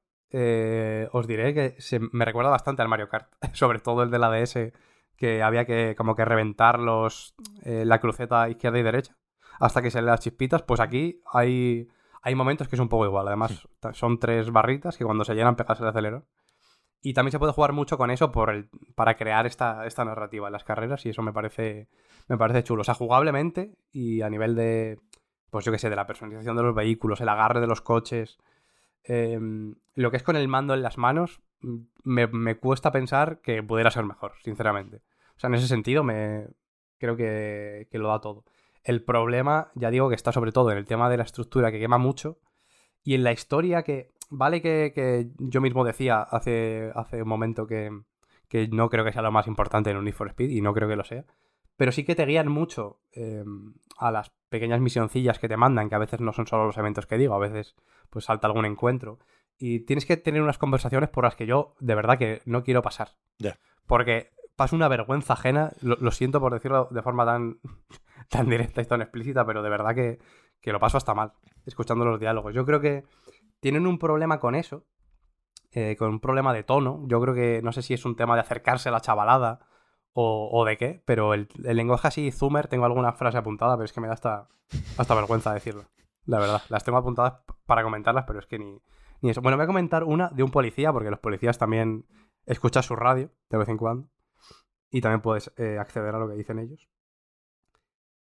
[1.12, 4.31] os diré que se, me recuerda bastante al Mario Kart, sobre todo el de la
[4.31, 4.73] DS,
[5.16, 7.35] que había que como que reventar los,
[7.65, 9.16] la cruceta izquierda y derecha
[9.62, 10.62] hasta que salen las chispitas.
[10.62, 11.89] Pues aquí hay,
[12.23, 13.29] hay momentos que es un poco igual.
[13.29, 16.27] Además, son tres barritas que cuando se llenan pegas el acelerador.
[17.01, 20.49] Y también se puede jugar mucho con eso por el, para crear esta, esta narrativa
[20.49, 21.89] en las carreras y eso me parece,
[22.29, 22.83] me parece chulo.
[22.83, 24.99] O sea, jugablemente y a nivel de,
[25.53, 28.39] pues yo qué sé, de la personalización de los vehículos, el agarre de los coches,
[29.05, 31.43] em, lo que es con el mando en las manos,
[32.03, 35.03] me, me, cuesta pensar que pudiera ser mejor, sinceramente.
[35.37, 36.49] O sea, en ese sentido me
[36.99, 38.45] creo que, que lo da todo.
[38.83, 41.79] El problema, ya digo que está sobre todo en el tema de la estructura que
[41.79, 42.39] quema mucho
[43.05, 47.91] y en la historia que vale que, yo mismo decía hace, hace un momento que,
[48.70, 50.97] no creo que sea lo más importante en un for Speed y no creo que
[50.97, 51.24] lo sea,
[51.77, 55.94] pero sí que te guían mucho em, a las pequeñas misioncillas que te mandan, que
[55.94, 57.74] a veces no son solo los eventos que digo, a veces
[58.11, 59.19] pues salta algún encuentro.
[59.59, 62.82] Y tienes que tener unas conversaciones por las que yo de verdad que no quiero
[62.82, 63.11] pasar.
[63.86, 67.59] Porque paso una vergüenza ajena, lo, siento por decirlo de forma tan,
[68.28, 70.19] tan directa y tan explícita, pero de verdad que,
[70.61, 71.32] que lo paso hasta mal,
[71.65, 72.55] escuchando los diálogos.
[72.55, 73.05] Yo creo que
[73.61, 74.85] tienen un problema con eso,
[75.73, 77.05] eh, con un problema de tono.
[77.07, 79.61] Yo creo que no sé si es un tema de acercarse a la chavalada
[80.15, 84.01] o, de qué, pero el, lenguaje así, Zoomer, tengo alguna frase apuntada, pero es que
[84.01, 84.49] me da hasta,
[84.99, 85.85] hasta vergüenza decirlo.
[86.27, 88.81] La verdad, las tengo apuntadas para comentarlas, pero es que ni,
[89.23, 89.41] ni eso.
[89.41, 92.07] Bueno, voy a comentar una de un policía, porque los policías también
[92.45, 94.09] escuchan su radio de vez en cuando.
[94.91, 96.89] Y también puedes eh, acceder a lo que dicen ellos.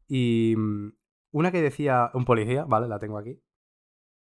[0.08, 0.94] Y mm,
[1.32, 3.40] una que decía un policía, vale, la tengo aquí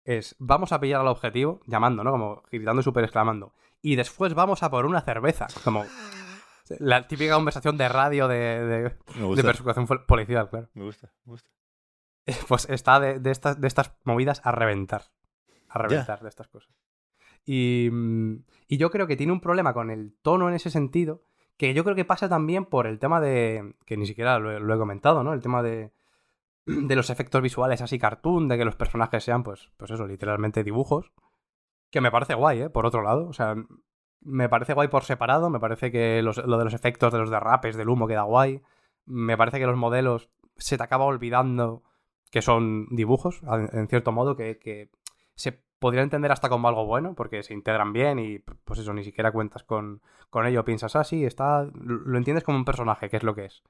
[0.10, 2.11] es vamos a pillar al objetivo, llamando, ¿no?
[2.11, 3.53] Como gritando y super exclamando.
[3.82, 5.48] Y después vamos a por una cerveza.
[5.64, 5.86] Como
[6.79, 10.69] la típica conversación de radio de, de, persecución policial, claro.
[10.73, 11.49] Me gusta, me gusta.
[12.47, 15.05] Pues está de, estas, de estas movidas a reventar.
[15.67, 16.71] A reventar de estas cosas.
[17.45, 17.89] Y,
[18.67, 21.23] y, yo creo que tiene un problema con el tono en ese sentido,
[21.57, 23.75] que yo creo que pasa también por el tema de.
[23.85, 25.33] que ni siquiera lo he comentado, ¿no?
[25.33, 25.91] El tema de
[26.87, 30.63] de los efectos visuales así cartoon, de que los personajes sean, pues, pues eso, literalmente
[30.63, 31.11] dibujos.
[31.91, 32.69] Que me parece guay, ¿eh?
[32.69, 33.27] Por otro lado.
[33.27, 33.55] O sea,
[34.21, 35.49] me parece guay por separado.
[35.49, 38.61] Me parece que lo de los efectos de los derrapes, del humo queda guay.
[39.05, 41.83] Me parece que los modelos se te acaba olvidando
[42.31, 43.41] que son dibujos,
[43.71, 44.91] en cierto modo, que, que
[45.35, 49.03] se podría entender hasta como algo bueno, porque se integran bien y pues eso, ni
[49.03, 50.63] siquiera cuentas con, con ello.
[50.63, 51.67] Piensas, ah, sí, está.
[51.73, 53.63] Lo entiendes como un personaje, que es lo que es.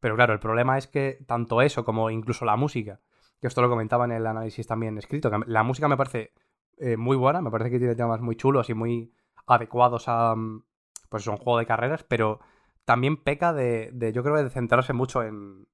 [0.00, 3.00] Pero claro, el problema es que tanto eso como incluso la música,
[3.40, 6.32] que esto lo comentaba en el análisis también escrito, que la música me parece
[6.78, 9.12] eh, muy buena, me parece que tiene temas muy chulos y muy
[9.46, 10.64] adecuados a mm,
[11.08, 12.40] pues un juego de carreras, pero
[12.84, 15.66] también peca de, yo creo, de centrarse mucho en,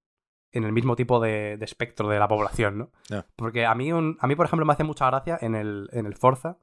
[0.51, 2.91] en el mismo tipo de, espectro de la población, ¿no?
[3.37, 6.15] Porque a mí, a mí, por ejemplo, me hace mucha gracia en el, en el
[6.15, 6.59] Forza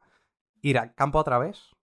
[0.62, 1.76] ir a campo a través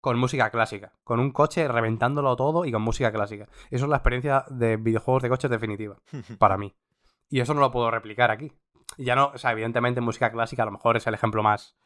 [0.00, 3.48] con música clásica, con un coche reventándolo todo y con música clásica.
[3.70, 5.96] Eso es la experiencia de videojuegos de coches definitiva,
[6.38, 6.74] para mí.
[7.30, 8.52] Y eso no lo puedo replicar aquí.
[8.98, 11.78] Ya no, o sea, evidentemente música clásica a lo mejor es el ejemplo más,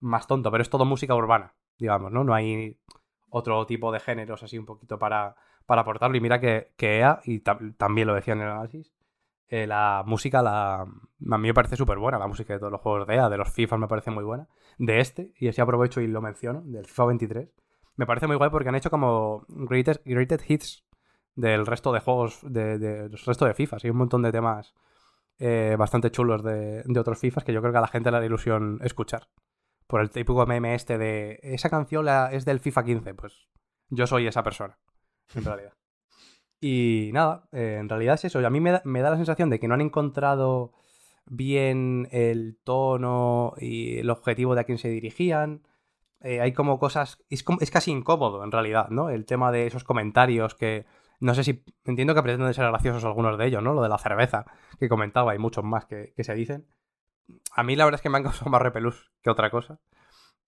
[0.00, 2.24] más tonto, pero es todo música urbana, digamos, ¿no?
[2.24, 2.78] No hay
[3.30, 5.36] otro tipo de géneros así un poquito para,
[5.66, 6.16] para aportarlo.
[6.16, 8.92] Y mira que, que EA, y también lo decía en el análisis,
[9.48, 10.86] eh, la música la, a
[11.38, 13.50] mí me parece súper buena, la música de todos los juegos de EA, de los
[13.50, 14.48] FIFA me parece muy buena.
[14.78, 17.48] De este, y así aprovecho y lo menciono, del FIFA 23,
[17.96, 20.84] me parece muy guay porque han hecho como greatest, hits
[21.34, 23.78] del resto de juegos, de, de, resto de FIFA.
[23.82, 24.74] Hay un montón de temas
[25.38, 28.18] eh, bastante chulos de, de, otros FIFAs que yo creo que a la gente le
[28.18, 29.28] da ilusión escuchar.
[29.86, 33.14] Por el típico meme este de esa canción es del FIFA 15.
[33.14, 33.48] Pues
[33.88, 34.78] yo soy esa persona,
[35.34, 35.72] en realidad.
[36.60, 38.44] Y nada, eh, en realidad es eso.
[38.44, 40.72] A mí me da, me da la sensación de que no han encontrado
[41.26, 45.62] bien el tono y el objetivo de a quién se dirigían.
[46.20, 47.18] Eh, hay como cosas.
[47.28, 49.10] Es, es, casi incómodo, en realidad, ¿no?
[49.10, 50.86] El tema de esos comentarios que.
[51.20, 51.64] No sé si.
[51.84, 53.74] Entiendo que pretenden ser graciosos algunos de ellos, ¿no?
[53.74, 54.46] Lo de la cerveza
[54.78, 56.66] que comentaba, hay muchos más que, se dicen.
[57.52, 59.78] A mí la verdad es que me han causado más repelús que otra cosa.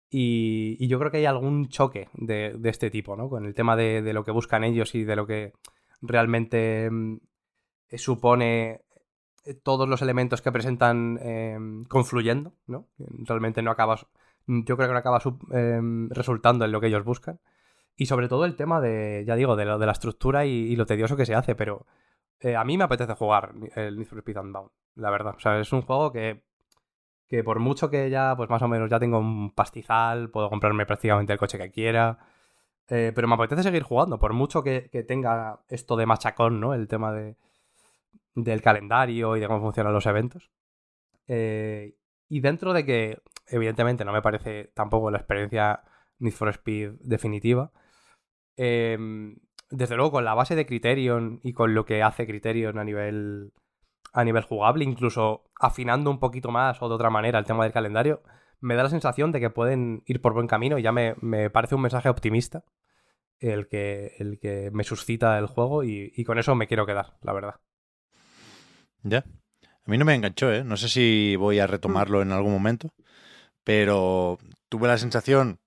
[0.09, 3.29] Y, y yo creo que hay algún choque de, de, este tipo, ¿no?
[3.29, 5.51] Con el tema de, de, lo que buscan ellos y de lo que
[6.01, 7.17] realmente mm,
[7.95, 8.83] supone
[9.63, 11.57] todos los elementos que presentan eh,
[11.89, 12.87] confluyendo, ¿no?
[12.97, 14.07] Realmente no acabas
[14.47, 15.21] yo creo que no acaba
[15.51, 17.39] em, resultando en lo que ellos buscan.
[17.95, 20.85] Y sobre todo el tema de, ya digo, de, lo, de la estructura y, lo
[20.85, 21.85] tedioso que se hace, pero
[22.39, 25.35] eh, a mí me apetece jugar el Need for Speed Unbound, la verdad.
[25.35, 26.43] O sea, es un juego que
[27.27, 30.85] que por mucho que ya, pues más o menos ya tengo un pastizal, puedo comprarme
[30.85, 32.19] prácticamente el coche que quiera.
[32.89, 36.73] Eh, pero me apetece seguir jugando, por mucho que, que, tenga esto de machacón, ¿no?
[36.73, 37.35] El tema de,
[38.35, 40.51] del calendario y de cómo funcionan los eventos.
[41.27, 41.95] Eh,
[42.29, 45.83] y dentro de que, evidentemente, no me parece tampoco la experiencia
[46.19, 47.71] Need for Speed definitiva,
[48.55, 48.97] eh,
[49.69, 53.53] desde luego con la base de Criterion y con lo que hace Criterion a nivel
[54.13, 57.73] a nivel jugable, incluso afinando un poquito más o de otra manera el tema del
[57.73, 58.21] calendario,
[58.59, 61.15] me da la sensación de que pueden ir por buen camino y ya me,
[61.49, 62.63] parece un mensaje optimista
[63.39, 67.33] el que, el que me suscita el juego y, con eso me quiero quedar, la
[67.33, 67.55] verdad.
[69.03, 69.19] Ya.
[69.19, 70.63] A mí no me enganchó, ¿eh?
[70.63, 72.93] No sé si voy a retomarlo en algún momento,
[73.63, 74.37] pero
[74.69, 75.59] tuve la sensación,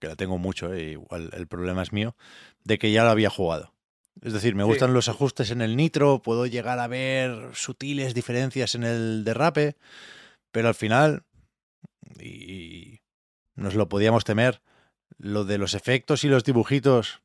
[0.00, 0.92] que la tengo mucho, ¿eh?
[0.92, 2.16] igual el problema es mío,
[2.64, 3.74] de que ya lo había jugado.
[4.22, 8.76] Es decir, me gustan los ajustes en el nitro, puedo llegar a ver sutiles diferencias
[8.76, 9.76] en el derrape,
[10.52, 11.24] pero al final,
[12.20, 13.00] y
[13.56, 14.62] nos lo podíamos temer,
[15.18, 17.20] lo de los efectos y los dibujitos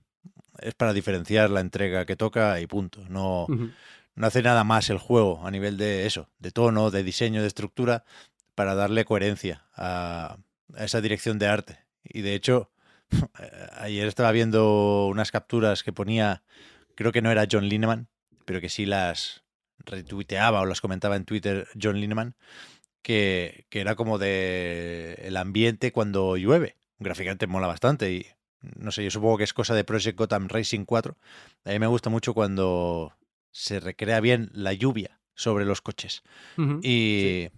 [0.59, 3.05] es para diferenciar la entrega que toca y punto.
[3.09, 3.45] No,
[4.15, 7.47] no hace nada más el juego a nivel de eso, de tono, de diseño, de
[7.47, 8.05] estructura,
[8.55, 10.37] para darle coherencia a,
[10.75, 11.79] a esa dirección de arte.
[12.03, 12.71] Y de hecho,
[13.77, 16.41] ayer estaba viendo unas capturas que ponía
[16.97, 18.09] creo que no era John Lineman,
[18.43, 19.43] pero que sí las
[19.85, 22.35] retuiteaba o las comentaba en Twitter John Lineman,
[23.03, 26.75] que, que era como de el ambiente cuando llueve.
[26.99, 28.25] Gráficamente mola bastante y
[28.61, 31.15] no sé, yo supongo que es cosa de Project Gotham Racing 4.
[31.65, 33.13] A mí me gusta mucho cuando
[33.51, 36.23] se recrea bien la lluvia sobre los coches.
[36.81, 37.49] y,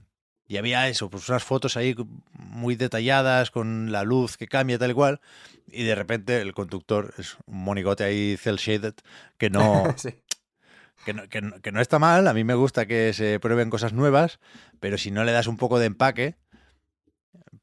[0.49, 1.95] y, había eso, pues unas fotos ahí
[2.33, 5.21] muy detalladas con la luz que cambia tal y cual
[5.71, 8.95] y de repente el conductor es un monigote ahí cel shaded
[9.37, 9.95] que no,
[11.05, 11.29] que no,
[11.61, 12.27] que, no, está mal.
[12.27, 14.39] A mí me gusta que se prueben cosas nuevas,
[14.79, 16.35] pero si no le das un poco de empaque,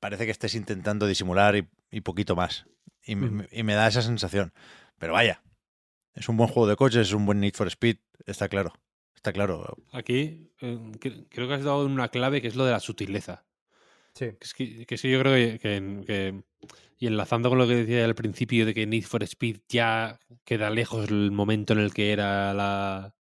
[0.00, 2.66] parece que estés intentando disimular y, poquito más.
[3.04, 4.52] Y, me da esa sensación.
[4.98, 5.42] Pero vaya,
[6.14, 8.72] es un buen juego de coches, es un buen Need for Speed, está claro.
[9.16, 9.76] Está claro.
[9.92, 10.78] Aquí eh,
[11.28, 13.44] creo que has dado una clave que es lo de la sutileza.
[14.14, 14.26] Sí.
[14.38, 16.44] Que es que, yo creo que
[16.98, 20.70] y enlazando con lo que decía al principio de que Need for Speed ya queda
[20.70, 23.14] lejos el momento en el que era la...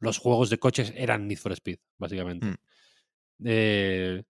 [0.00, 2.46] los juegos de coches eran Need for Speed, básicamente.
[2.46, 2.54] Mm.
[3.44, 4.22] Eh,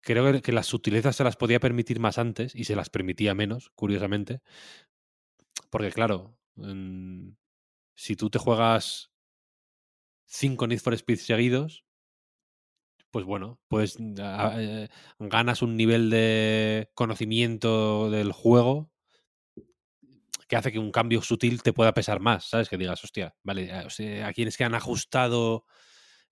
[0.00, 3.70] creo que las sutilezas se las podía permitir más antes y se las permitía menos,
[3.74, 4.42] curiosamente.
[5.70, 6.36] Porque claro,
[7.94, 9.10] si tú te juegas
[10.26, 11.84] cinco Need for Speed seguidos,
[13.10, 14.14] pues bueno, pues mm,
[14.58, 14.88] eh,
[15.18, 18.90] ganas un nivel de conocimiento del juego
[20.48, 22.68] que hace que un cambio sutil te pueda pesar más, ¿sabes?
[22.68, 25.64] Que digas, hostia, vale, a quienes que han ajustado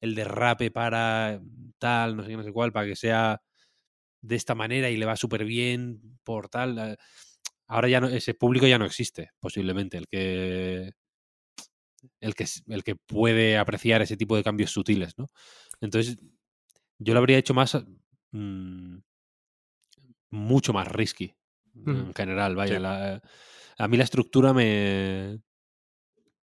[0.00, 1.40] el derrape para
[1.78, 3.40] tal, no sé qué, no sé cuál, para que sea
[4.20, 6.78] de esta manera y le va súper bien por tal.
[6.78, 6.96] Eh,
[7.66, 10.92] ahora ya no, ese público ya no existe, posiblemente, el que,
[12.20, 15.26] el que, el que puede apreciar ese tipo de cambios sutiles, ¿no?
[15.80, 16.18] Entonces,
[16.98, 17.82] yo lo habría hecho más.
[18.32, 18.98] Mm,
[20.30, 21.34] mucho más risky.
[21.86, 23.20] En general, vaya.
[23.78, 25.40] a mí la estructura me.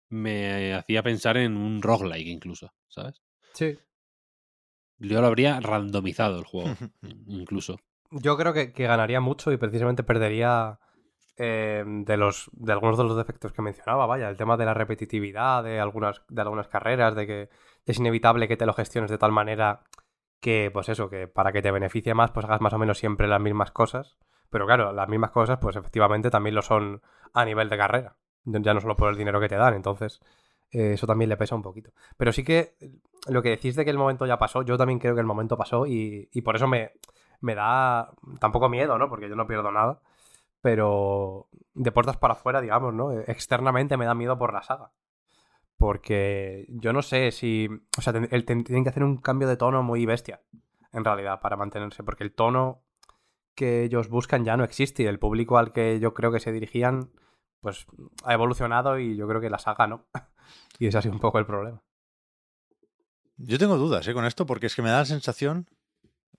[0.09, 3.21] Me hacía pensar en un roguelike incluso, ¿sabes?
[3.53, 3.77] Sí.
[4.99, 6.69] Yo lo habría randomizado el juego,
[7.27, 7.77] incluso.
[8.11, 10.79] Yo creo que, ganaría mucho y precisamente perdería
[11.37, 14.73] eh, de los de algunos de los defectos que mencionaba, vaya, el tema de la
[14.73, 17.49] repetitividad de algunas, de algunas carreras, de que
[17.85, 19.81] es inevitable que te lo gestiones de tal manera
[20.39, 23.27] que, pues eso, que para que te beneficie más, pues hagas más o menos siempre
[23.27, 24.17] las mismas cosas.
[24.49, 27.01] Pero claro, las mismas cosas, pues efectivamente también lo son
[27.33, 28.17] a nivel de carrera.
[28.45, 30.21] Ya no solo por el dinero que te dan, entonces
[30.71, 31.91] eh, eso también le pesa un poquito.
[32.17, 32.75] Pero sí que
[33.27, 35.57] lo que decís de que el momento ya pasó, yo también creo que el momento
[35.57, 36.93] pasó y, y por eso me,
[37.41, 39.09] me da tampoco miedo, ¿no?
[39.09, 39.99] Porque yo no pierdo nada.
[40.61, 43.11] Pero de puertas para afuera, digamos, ¿no?
[43.11, 44.91] Externamente me da miedo por la saga.
[45.77, 47.69] Porque yo no sé si.
[47.97, 50.41] O sea, tienen que hacer un cambio de tono muy bestia,
[50.91, 52.03] en realidad, para mantenerse.
[52.03, 52.83] Porque el tono
[53.55, 55.03] que ellos buscan ya no existe.
[55.03, 57.11] Y el público al que yo creo que se dirigían,
[57.61, 57.85] pues
[58.23, 60.07] ha evolucionado y yo creo que la saga no.
[60.79, 61.83] y ese ha sido un poco el problema.
[63.37, 64.15] Yo tengo dudas ¿eh?
[64.15, 65.69] con esto porque es que me da la sensación,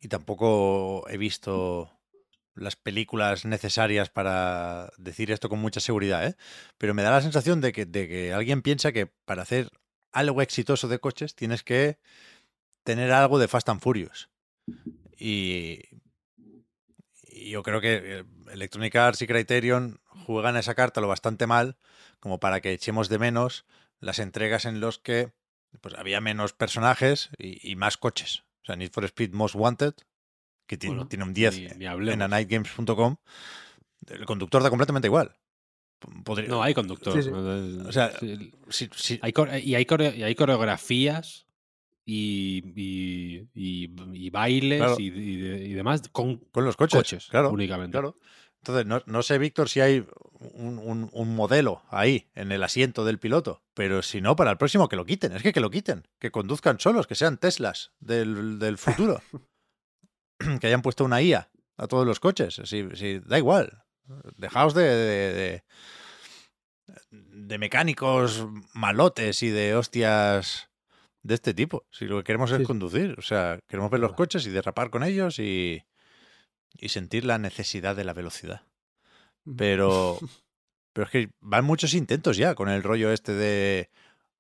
[0.01, 1.98] y tampoco he visto
[2.59, 6.37] las películas necesarias para decir esto con mucha seguridad, ¿eh?
[6.77, 9.71] pero me da la sensación de que, de que alguien piensa que para hacer
[10.13, 11.99] algo exitoso de coches tienes que
[12.83, 14.31] tener algo de Fast and Furious.
[15.17, 15.81] Y,
[17.31, 21.77] yo creo que eh, Electronic Arts y Criterion juegan esa carta lo bastante mal
[22.21, 23.65] como para que echemos de menos
[24.01, 25.33] las entregas en los que
[25.81, 28.45] pues, había menos personajes y, más coches.
[28.63, 29.95] O sea, Need for Speed Most Wanted,
[30.69, 33.17] que tiene, Bueno, tiene un 10 ni- ni en anightgames.com,
[34.07, 35.35] el conductor da completamente igual.
[36.25, 37.13] Podría- No, hay conductor.
[37.15, 37.31] Sí, sí.
[37.31, 37.89] ¿no?
[37.89, 38.13] O sea,
[38.71, 39.33] Sí, hay
[39.65, 39.87] y, hay
[40.17, 41.47] y hay coreografías
[42.07, 44.97] y, y, y- y bailes Claro.
[44.99, 47.93] y, y de- y demás con con los coches, coches, claro, únicamente.
[47.93, 48.17] claro.
[48.61, 50.05] Entonces, no, no sé, Víctor, si hay
[50.55, 54.57] un, un- un modelo ahí en el asiento del piloto, pero si no, para el
[54.59, 55.33] próximo que lo quiten.
[55.33, 59.21] Es que que lo quiten, que conduzcan solos, que sean Teslas del, del futuro.
[60.61, 62.61] que hayan puesto una IA a todos los coches.
[62.65, 63.83] Si, si- da igual.
[64.37, 65.63] Dejaos de, de, de-
[67.11, 70.71] de mecánicos malotes y de hostias
[71.23, 71.85] de este tipo.
[71.91, 72.65] Si lo que queremos es Sí.
[72.65, 75.85] conducir, o sea, queremos ver los coches y derrapar con ellos y,
[76.79, 78.63] y sentir la necesidad de la velocidad.
[79.57, 80.19] Pero,
[80.93, 83.91] pero es que van muchos intentos ya con el rollo este de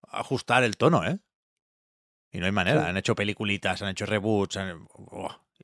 [0.02, 1.18] ajustar el tono, ¿eh?
[2.30, 2.82] Y no hay manera.
[2.84, 2.88] Sí.
[2.88, 4.86] Han hecho peliculitas, han hecho reboots, han-.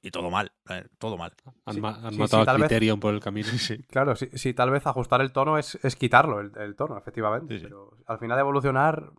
[0.05, 1.33] Y todo mal, eh, todo mal.
[1.65, 3.49] Han, Sí, ma- han sí, matado sí, a vez- Criterion por el camino.
[3.89, 7.55] Claro, sí, sí, tal vez ajustar el tono es, es quitarlo, el, el tono, efectivamente.
[7.55, 7.65] Sí, sí.
[7.65, 9.13] Pero al final evolucionar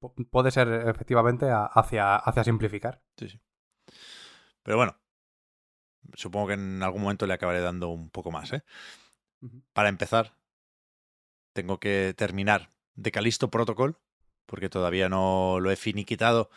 [0.00, 3.02] pu- puede ser efectivamente a- hacia, hacia simplificar.
[3.16, 3.40] Sí, sí.
[4.62, 4.96] Pero bueno,
[6.14, 8.62] supongo que en algún momento le acabaré dando un poco más, ¿eh?
[9.72, 10.34] Para empezar,
[11.52, 13.98] tengo que terminar de Calisto Protocol,
[14.46, 16.50] porque todavía no lo he finiquitado.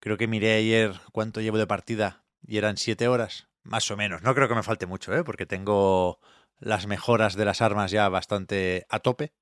[0.00, 4.22] Creo que miré ayer cuánto llevo de partida y eran siete horas, más o menos.
[4.22, 5.24] No creo que me falte mucho, ¿eh?
[5.24, 6.20] porque tengo
[6.58, 9.32] las mejoras de las armas ya bastante a tope.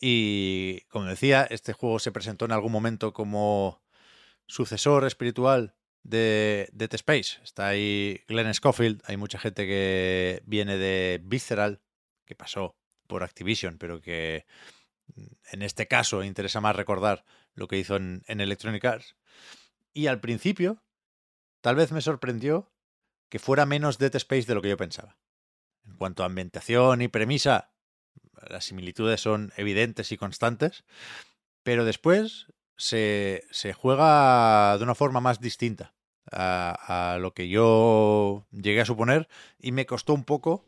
[0.00, 3.82] Y como decía, este juego se presentó en algún momento como
[4.46, 7.38] sucesor espiritual de Dead Space.
[7.42, 11.80] Está ahí Glenn Schofield, hay mucha gente que viene de Visceral,
[12.24, 12.76] que pasó
[13.06, 14.46] por Activision, pero que
[15.14, 17.24] mm, en este caso interesa más recordar
[17.54, 19.16] lo que hizo en, en Electronic Arts.
[19.92, 20.82] Y al principio,
[21.60, 22.70] tal vez me sorprendió
[23.28, 25.18] que fuera menos Dead Space de lo que yo pensaba.
[25.86, 27.72] En cuanto a ambientación y premisa,
[28.48, 30.84] las similitudes son evidentes y constantes,
[31.62, 32.46] pero después
[32.76, 35.94] se, se juega de una forma más distinta
[36.30, 39.28] a, a lo que yo llegué a suponer
[39.58, 40.64] y me costó un poco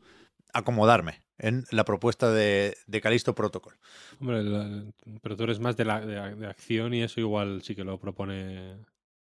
[0.53, 3.79] acomodarme en la propuesta de, de Callisto Protocol.
[4.21, 4.85] Hombre, la-
[5.23, 7.99] pero tú eres más de, la, de, de acción y eso igual sí que lo
[7.99, 8.79] propone.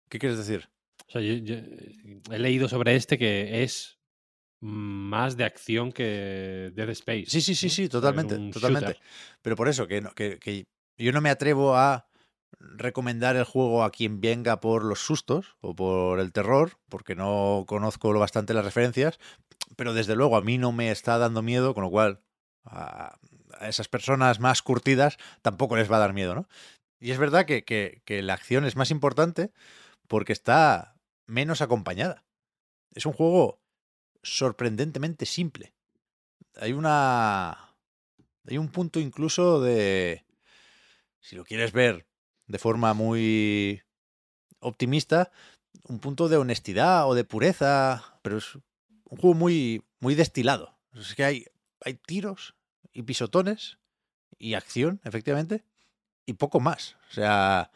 [0.08, 0.68] ¿Qué quieres decir?
[1.08, 1.56] O sea, yo- yo
[2.32, 3.98] he leído sobre este que es
[4.60, 7.26] más de acción que Dead Space.
[7.26, 8.92] Sí, sí, sí, sí, totalmente, totalmente.
[8.92, 9.02] shooter.
[9.42, 10.64] Pero por eso, que, no- que, que
[10.98, 12.08] yo no me atrevo a
[12.58, 17.64] recomendar el juego a quien venga por los sustos o por el terror, porque no
[17.66, 19.18] conozco lo bastante las referencias,
[19.76, 22.20] pero desde luego a mí no me está dando miedo, con lo cual
[22.64, 23.18] a,
[23.58, 26.48] a esas personas más curtidas tampoco les va a dar miedo, ¿no?
[27.00, 29.50] Y es verdad que, que- que la acción es más importante
[30.14, 30.94] porque está
[31.26, 32.24] menos acompañada.
[32.92, 33.60] Es un juego
[34.22, 35.74] sorprendentemente simple.
[36.54, 37.74] Hay una.
[38.46, 40.24] Hay un punto incluso de.
[41.18, 42.06] Si lo quieres ver
[42.46, 43.82] de forma muy
[44.60, 45.32] optimista,
[45.88, 50.78] un punto de honestidad o de pureza, pero es un juego muy, muy destilado.
[50.94, 51.46] Es que hay,
[51.80, 52.54] hay tiros
[52.92, 53.78] y pisotones
[54.38, 55.64] y acción, efectivamente,
[56.24, 56.98] y poco más.
[57.10, 57.72] O sea,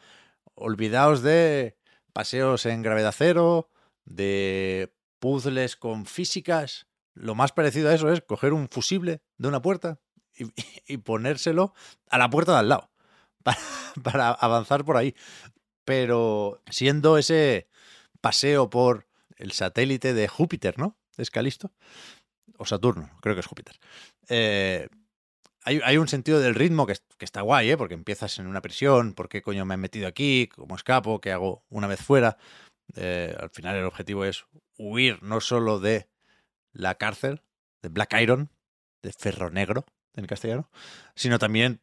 [0.55, 1.78] olvidaos de
[2.13, 3.69] paseos en gravedad cero,
[4.05, 6.87] de puzzles con físicas.
[7.13, 9.99] Lo más parecido a eso es coger un fusible de una puerta
[10.35, 10.45] y,
[10.87, 11.73] y ponérselo
[12.09, 12.91] a la puerta de al lado
[13.43, 13.57] para,
[14.03, 15.15] para avanzar por ahí.
[15.85, 17.67] Pero siendo ese
[18.21, 19.07] paseo por
[19.37, 20.97] el satélite de Júpiter, ¿no?
[21.17, 21.71] ¿Es Calisto?
[22.57, 23.79] O Saturno, creo que es Júpiter.
[24.27, 24.89] Eh,
[25.63, 27.77] hay, hay un sentido del ritmo que, es- que está guay, ¿eh?
[27.77, 30.47] Porque empiezas en una prisión, ¿por qué coño me han metido aquí?
[30.55, 31.19] ¿Cómo escapo?
[31.21, 32.37] ¿Qué hago una vez fuera?
[32.95, 34.45] Eh, al final el objetivo es
[34.77, 36.07] huir no solo de
[36.73, 37.41] la cárcel,
[37.81, 38.49] de Black Iron,
[39.03, 40.69] de Ferro Negro en castellano,
[41.15, 41.81] sino también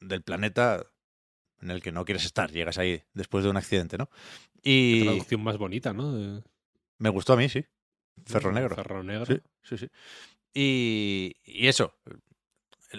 [0.00, 0.86] del planeta
[1.60, 2.50] en el que no quieres estar.
[2.50, 4.08] Llegas ahí después de un accidente, ¿no?
[4.62, 6.42] Qué Y traducción más bonita, ¿no?
[6.98, 7.64] Me gustó a mí, sí.
[8.26, 8.76] Ferro Negro.
[8.76, 9.26] Ferro negro.
[9.26, 9.88] Sí, sí, sí.
[10.54, 11.98] Y, y eso,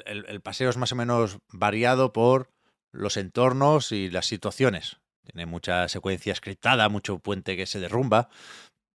[0.06, 2.52] el, paseo es más o menos variado por
[2.92, 4.98] los entornos y las situaciones.
[5.24, 8.30] Tiene mucha secuencia scriptada, mucho puente que se derrumba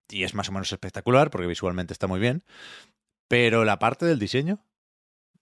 [0.09, 2.43] y es más o menos espectacular porque visualmente está muy bien.
[3.27, 4.63] Pero la parte del diseño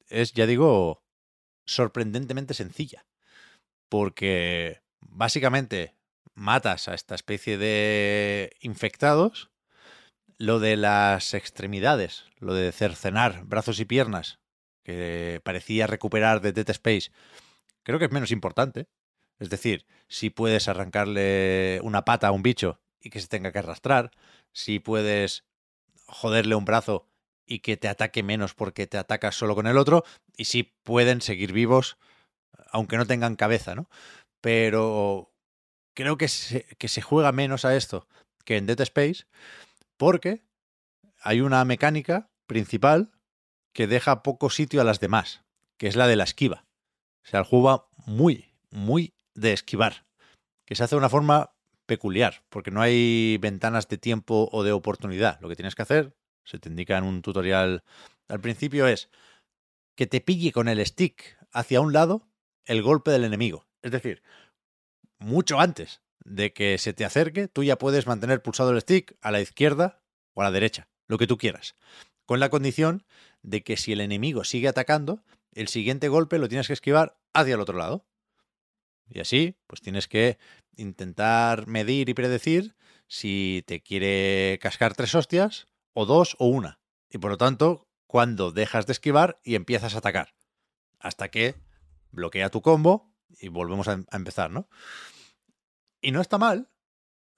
[0.10, 1.04] es, ya digo,
[1.66, 3.06] sorprendentemente sencilla.
[3.90, 5.96] Porque básicamente
[6.34, 9.50] matas a esta especie de infectados
[10.38, 14.40] lo de las extremidades, lo de cercenar brazos y piernas,
[14.88, 17.12] que parecía recuperar de Dead Space,
[17.84, 18.88] creo que es menos importante.
[19.38, 23.60] Es decir, si puedes arrancarle una pata a un bicho y que se tenga que
[23.60, 24.12] arrastrar,
[24.54, 25.44] si puedes
[26.06, 27.06] joderle un brazo
[27.46, 30.06] y que te ataque menos porque te atacas solo con el otro,
[30.38, 31.98] y si pueden seguir vivos
[32.72, 33.90] aunque no tengan cabeza, ¿no?
[34.40, 35.34] Pero
[35.94, 38.08] creo que se, que se juega menos a esto
[38.46, 39.26] que en Dead Space
[39.98, 40.44] porque
[41.22, 43.12] hay una mecánica principal
[43.78, 45.44] que deja poco sitio a las demás,
[45.78, 46.66] que es la de la esquiva.
[47.24, 50.08] O sea, el muy, muy de esquivar,
[50.66, 51.52] que se hace de una forma
[51.86, 55.40] peculiar, porque no hay ventanas de tiempo o de oportunidad.
[55.42, 57.84] Lo que tienes que hacer, se te indica en un tutorial
[58.28, 59.12] al principio, es
[59.96, 62.28] que te pille con el stick hacia un lado
[62.66, 63.68] el golpe del enemigo.
[63.84, 64.24] Es decir,
[65.20, 69.30] mucho antes de que se te acerque, tú ya puedes mantener pulsado el stick a
[69.30, 70.02] la izquierda
[70.34, 71.76] o a la derecha, lo que tú quieras,
[72.28, 73.06] con la condición
[73.42, 75.24] de que si el enemigo sigue atacando,
[75.54, 78.06] el siguiente golpe lo tienes que esquivar hacia el otro lado.
[79.10, 80.38] Y así, pues tienes que
[80.76, 82.76] intentar medir y predecir
[83.08, 86.82] si te quiere cascar tres hostias, o dos, o una.
[87.10, 90.36] Y por lo tanto, cuando dejas de esquivar y empiezas a atacar.
[91.00, 91.56] Hasta que
[92.12, 93.10] bloquea tu combo
[93.40, 94.68] y volvemos a, a empezar, ¿no?
[96.02, 96.70] Y no está mal.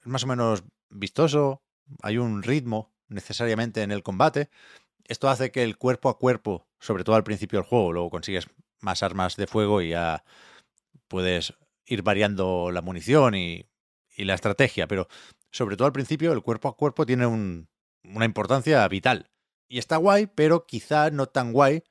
[0.02, 1.61] Es más o menos vistoso.
[2.02, 4.49] Hay un ritmo necesariamente en el combate.
[5.06, 8.48] Esto hace que el cuerpo a cuerpo, sobre todo al principio del juego, luego consigues
[8.80, 10.23] más armas de fuego y ya
[11.07, 11.53] puedes
[11.86, 13.65] ir variando la munición y,
[14.18, 15.07] la estrategia, pero
[15.49, 17.69] sobre todo al principio el cuerpo a cuerpo tiene un,
[18.03, 19.30] una importancia vital.
[19.69, 21.84] Y está guay, pero quizá no tan guay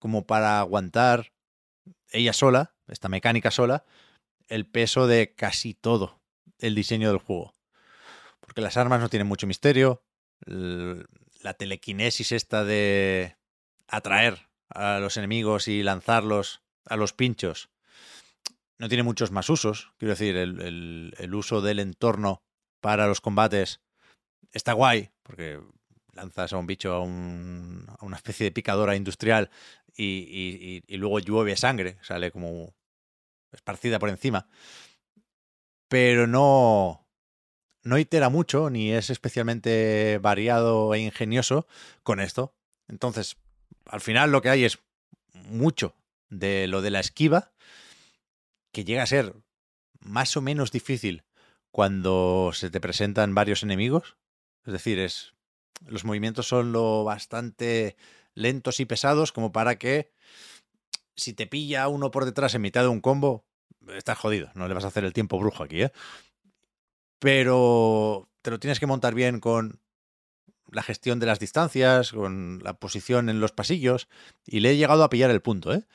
[0.00, 1.32] como para aguantar
[2.10, 3.84] ella sola, esta mecánica sola,
[4.48, 6.20] el peso de casi todo
[6.58, 7.54] el diseño del juego.
[8.40, 10.02] Porque las armas no tienen mucho misterio,
[10.44, 13.36] la telequinesis esta de
[13.88, 17.70] atraer a los enemigos y lanzarlos a los pinchos
[18.78, 19.92] no tiene muchos más usos.
[19.98, 22.42] Quiero decir, el, el, uso del entorno
[22.80, 23.80] para los combates
[24.52, 25.60] está guay, porque
[26.12, 29.50] lanzas a un bicho a, un, a una especie de picadora industrial
[29.94, 32.74] y, y, y, luego llueve sangre, sale como
[33.52, 34.48] esparcida por encima.
[35.88, 37.05] Pero no,
[37.86, 41.66] no itera mucho, ni es especialmente variado e ingenioso
[42.02, 42.52] con esto.
[42.88, 43.36] Entonces,
[43.86, 44.80] al final lo que hay es
[45.32, 45.94] mucho
[46.28, 47.52] de lo de la esquiva,
[48.72, 49.34] que llega a ser
[50.00, 51.24] más o menos difícil
[51.70, 54.16] cuando se te presentan varios enemigos.
[54.64, 55.34] Es decir, es,
[55.86, 57.96] los movimientos son lo bastante
[58.34, 60.12] lentos y pesados como para que
[61.14, 63.46] si te pilla uno por detrás en mitad de un combo,
[63.94, 64.50] estás jodido.
[64.54, 65.92] No le vas a hacer el tiempo brujo aquí, ¿eh?
[67.18, 69.80] Pero te lo tienes que montar bien con
[70.70, 74.08] la gestión de las distancias, con la posición en los pasillos,
[74.44, 75.86] y le he llegado a pillar el punto, ¿eh?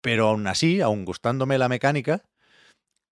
[0.00, 2.24] Pero aún así, aún gustándome la mecánica,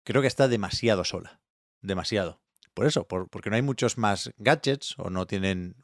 [0.05, 1.41] creo que está demasiado sola.
[1.81, 2.41] Demasiado.
[2.75, 5.77] Por eso, por, porque no hay muchos más gadgets o no tienen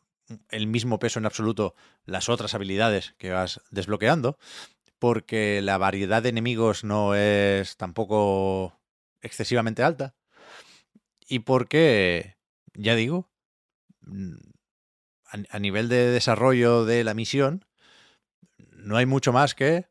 [0.50, 4.38] el mismo peso en absoluto las otras habilidades que vas desbloqueando,
[4.98, 8.80] porque la variedad de enemigos no es tampoco
[9.20, 10.14] excesivamente alta,
[11.28, 12.36] y porque,
[12.74, 13.30] ya digo,
[15.26, 17.64] a, nivel de desarrollo de la misión,
[18.58, 19.88] no hay mucho más que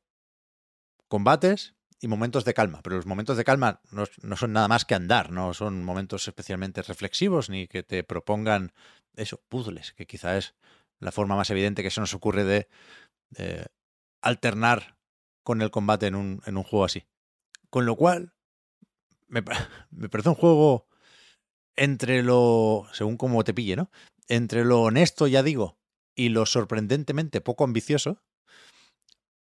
[1.08, 4.86] combates y momentos de calma, pero los momentos de calma no, no, son nada más
[4.86, 8.74] que andar, no son momentos especialmente reflexivos ni que te propongan
[9.16, 10.56] eso, puzzles, que quizá es
[11.00, 12.68] la forma más evidente que se nos ocurre de,
[13.30, 13.68] de
[14.22, 14.98] alternar
[15.44, 17.06] con el combate en un, en un, juego así.
[17.70, 18.34] Con lo cual,
[19.28, 19.42] me,
[19.92, 20.88] me parece un juego
[21.76, 23.90] entre lo, según como te pille, ¿no?
[24.28, 25.78] Entre lo honesto, ya digo,
[26.16, 28.22] y lo sorprendentemente poco ambicioso,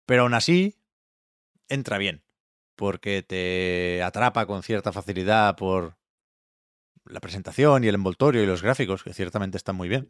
[0.06, 0.76] pero aún así
[1.68, 2.22] entra bien,
[2.76, 5.96] porque te atrapa con cierta facilidad por
[7.04, 10.08] la presentación y el envoltorio y los gráficos, que ciertamente están muy bien.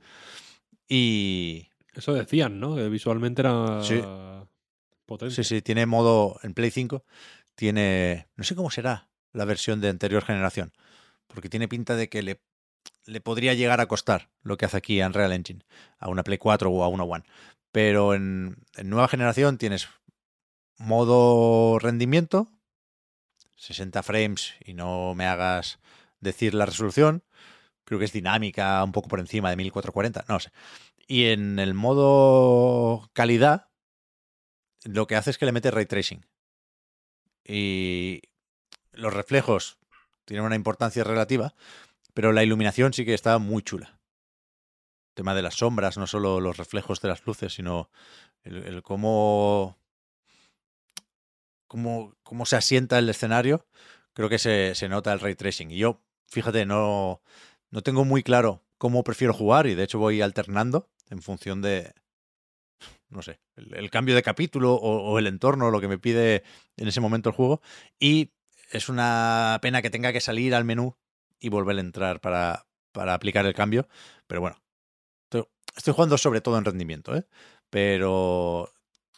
[0.89, 1.69] Y...
[1.93, 2.75] Eso decían, ¿no?
[2.75, 4.01] Que visualmente era sí.
[5.07, 5.35] potente.
[5.35, 7.05] Sí, sí, tiene modo en Play 5,
[7.55, 8.29] tiene...
[8.37, 10.73] No sé cómo será la versión de anterior generación,
[11.35, 12.41] porque tiene pinta de que le,
[13.07, 15.65] le podría llegar a costar lo que hace aquí en Real Engine,
[15.99, 17.25] a una Play 4 o a una One.
[17.73, 19.89] Pero en, en nueva generación tienes
[20.79, 22.49] modo rendimiento,
[23.57, 25.81] 60 frames y no me hagas
[26.21, 27.25] decir la resolución.
[27.85, 30.51] Creo que es dinámica, un poco por encima de 1440, no sé.
[31.07, 33.69] Y en el modo calidad,
[34.85, 36.25] lo que hace es que le mete ray tracing.
[37.45, 38.23] Y
[38.93, 39.79] los reflejos
[40.25, 41.55] tienen una importancia relativa,
[42.15, 43.99] pero la iluminación sí que está muy chula.
[45.09, 47.91] El tema de las sombras, no solo los reflejos de las luces, sino
[48.43, 49.79] el, cómo
[51.67, 53.67] cómo, cómo se asienta el escenario,
[54.13, 55.71] creo que se, se, nota el ray tracing.
[55.71, 57.21] Y yo, fíjate, no,
[57.71, 61.93] no tengo muy claro cómo prefiero jugar y de hecho voy alternando en función de,
[63.09, 66.43] no sé, el, cambio de capítulo o, o, el entorno, lo que me pide
[66.77, 67.63] en ese momento el juego.
[67.99, 68.34] Y
[68.71, 70.97] es una pena que tenga que salir al menú
[71.39, 73.89] y volver a entrar para, para aplicar el cambio.
[74.27, 74.57] Pero bueno,
[75.77, 77.27] estoy, jugando sobre todo en rendimiento, ¿eh?
[77.71, 78.73] pero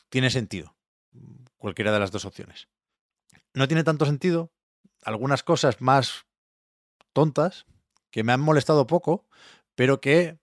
[0.09, 0.75] tiene sentido
[1.57, 2.69] cualquiera de las dos opciones.
[3.55, 4.53] No tiene tanto sentido
[5.03, 6.27] algunas cosas más
[7.13, 7.67] tontas
[8.11, 9.27] que me han molestado poco,
[9.75, 10.39] pero que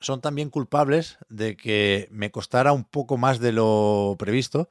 [0.00, 4.68] son también culpables de que me costara un poco más de lo previsto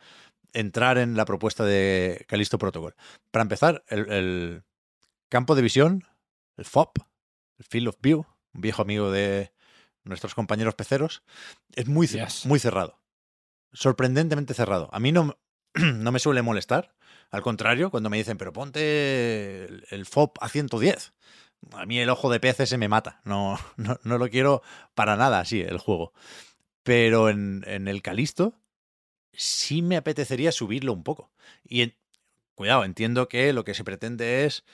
[0.53, 2.95] entrar en la propuesta de Callisto Protocol.
[3.31, 4.63] Para empezar, el, el
[5.29, 6.05] campo de visión,
[6.57, 6.97] el FOP,
[7.57, 9.51] el Field of View, un viejo amigo de
[10.03, 11.23] nuestros compañeros peceros,
[11.75, 12.45] es muy, yes.
[12.45, 12.99] muy cerrado.
[13.73, 14.89] Sorprendentemente cerrado.
[14.91, 15.37] A mí no,
[15.73, 16.95] no me suele molestar.
[17.29, 21.13] Al contrario, cuando me dicen, pero ponte el, el FOP a 110.
[21.73, 23.21] A mí el ojo de pez se me mata.
[23.25, 24.61] No, no, no lo quiero
[24.95, 26.13] para nada así, el juego.
[26.83, 28.53] Pero en, en el Calisto
[29.37, 31.31] sí me apetecería subirlo un poco.
[31.63, 31.93] Y
[32.55, 34.65] cuidado, entiendo que lo que se pretende es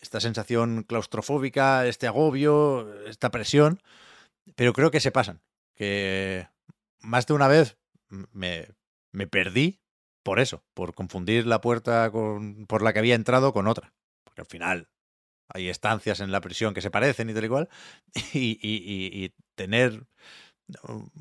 [0.00, 3.80] esta sensación claustrofóbica, este agobio, esta presión,
[4.56, 5.40] pero creo que se pasan.
[5.74, 6.48] Que
[7.00, 8.68] más de una vez me,
[9.12, 9.80] me perdí
[10.22, 13.94] por eso, por confundir la puerta con, por la que había entrado con otra.
[14.24, 14.88] Porque al final
[15.48, 17.68] hay estancias en la prisión que se parecen y tal y cual,
[18.34, 20.06] y, y, y, tener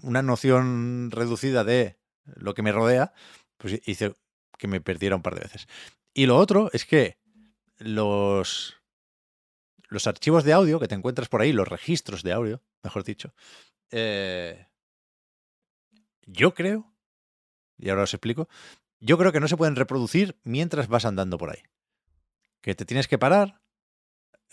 [0.03, 1.97] una noción reducida de
[2.35, 3.13] lo que me rodea,
[3.57, 4.13] pues hice
[4.57, 5.67] que me perdiera un par de veces.
[6.13, 7.17] Y lo otro es que
[7.77, 8.75] los,
[9.87, 13.33] los archivos de audio que te encuentras por ahí, los registros de audio, mejor dicho,
[13.91, 14.67] eh,
[16.25, 16.93] yo creo,
[17.77, 18.49] y ahora os explico,
[18.99, 21.61] yo creo que no se pueden reproducir mientras vas andando por ahí.
[22.61, 23.61] Que te tienes que parar,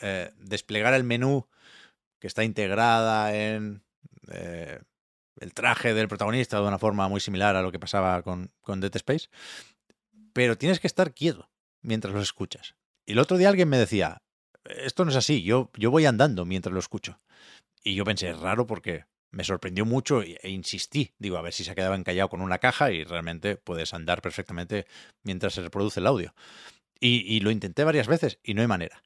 [0.01, 1.49] eh, desplegar el menú
[2.21, 3.85] que está integrada en
[4.29, 4.81] eh,
[5.41, 8.81] el traje del protagonista de una forma muy similar a lo que pasaba con, con
[8.81, 9.29] Dead Space,
[10.33, 11.51] pero tienes que estar quieto
[11.83, 12.75] mientras los escuchas.
[13.07, 14.23] Y el otro día alguien me decía,
[14.65, 17.21] esto no es así, yo, yo voy andando mientras lo escucho.
[17.83, 21.13] Y yo pensé, es raro porque me sorprendió mucho e insistí.
[21.19, 24.87] Digo, a ver si se quedaba encallado con una caja y realmente puedes andar perfectamente
[25.23, 26.35] mientras se reproduce el audio.
[26.99, 29.03] Y, y, lo intenté varias veces y no hay manera.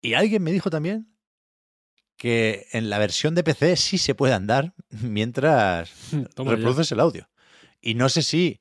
[0.00, 1.08] Y alguien me dijo también
[2.20, 5.90] que en la versión de PC sí se puede andar mientras
[6.34, 6.94] Toma reproduces ya.
[6.94, 7.30] el audio.
[7.80, 8.60] Y no sé si,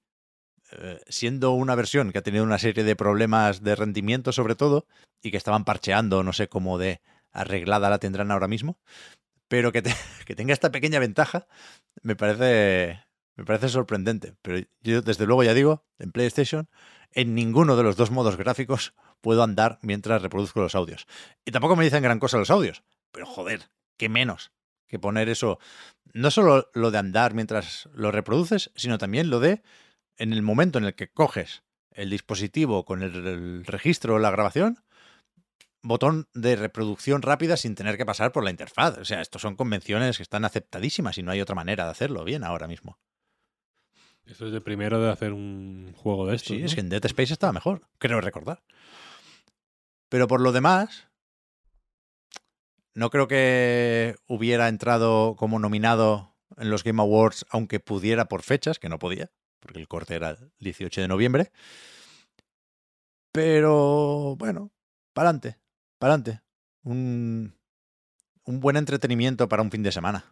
[0.71, 4.87] eh, siendo una versión que ha tenido una serie de problemas de rendimiento sobre todo,
[5.21, 7.01] y que estaban parcheando, no sé cómo de
[7.33, 8.79] arreglada la tendrán ahora mismo,
[9.49, 9.93] pero que, te,
[10.25, 11.45] que tenga esta pequeña ventaja
[12.01, 13.03] me parece,
[13.35, 14.35] me parece sorprendente.
[14.41, 16.69] Pero yo, desde luego, ya digo, en PlayStation,
[17.11, 21.07] en ninguno de los dos modos gráficos puedo andar mientras reproduzco los audios.
[21.43, 24.51] Y tampoco me dicen gran cosa los audios, pero joder, qué menos
[24.87, 25.59] que poner eso.
[26.13, 29.61] No solo lo de andar mientras lo reproduces, sino también lo de
[30.17, 34.31] en el momento en el que coges el dispositivo con el, el registro o la
[34.31, 34.83] grabación,
[35.81, 38.97] botón de reproducción rápida sin tener que pasar por la interfaz.
[38.97, 42.23] O sea, estos son convenciones que están aceptadísimas y no hay otra manera de hacerlo
[42.23, 42.97] bien ahora mismo.
[44.25, 46.49] Eso es de primero de hacer un juego de esto.
[46.49, 46.65] Sí, ¿no?
[46.65, 48.61] es que en Dead Space estaba mejor, creo recordar.
[50.07, 51.08] Pero por lo demás,
[52.93, 58.79] no creo que hubiera entrado como nominado en los Game Awards, aunque pudiera por fechas,
[58.79, 61.51] que no podía, porque el corte era el 18 de noviembre.
[63.31, 64.71] Pero bueno,
[65.13, 65.59] para adelante,
[65.97, 66.41] para adelante.
[66.83, 67.53] Un,
[68.45, 70.25] un buen entretenimiento para un fin de semana.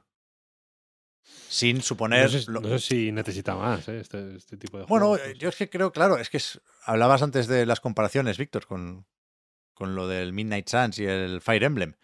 [1.49, 2.23] Sin suponer.
[2.23, 3.99] No sé, no sé si necesita más ¿eh?
[3.99, 5.21] este, este, tipo de bueno, juegos.
[5.21, 8.65] Bueno, yo es que creo, claro, es que es, hablabas antes de las comparaciones, Víctor,
[8.65, 9.05] con,
[9.73, 11.95] con lo del Midnight Suns y el Fire Emblem.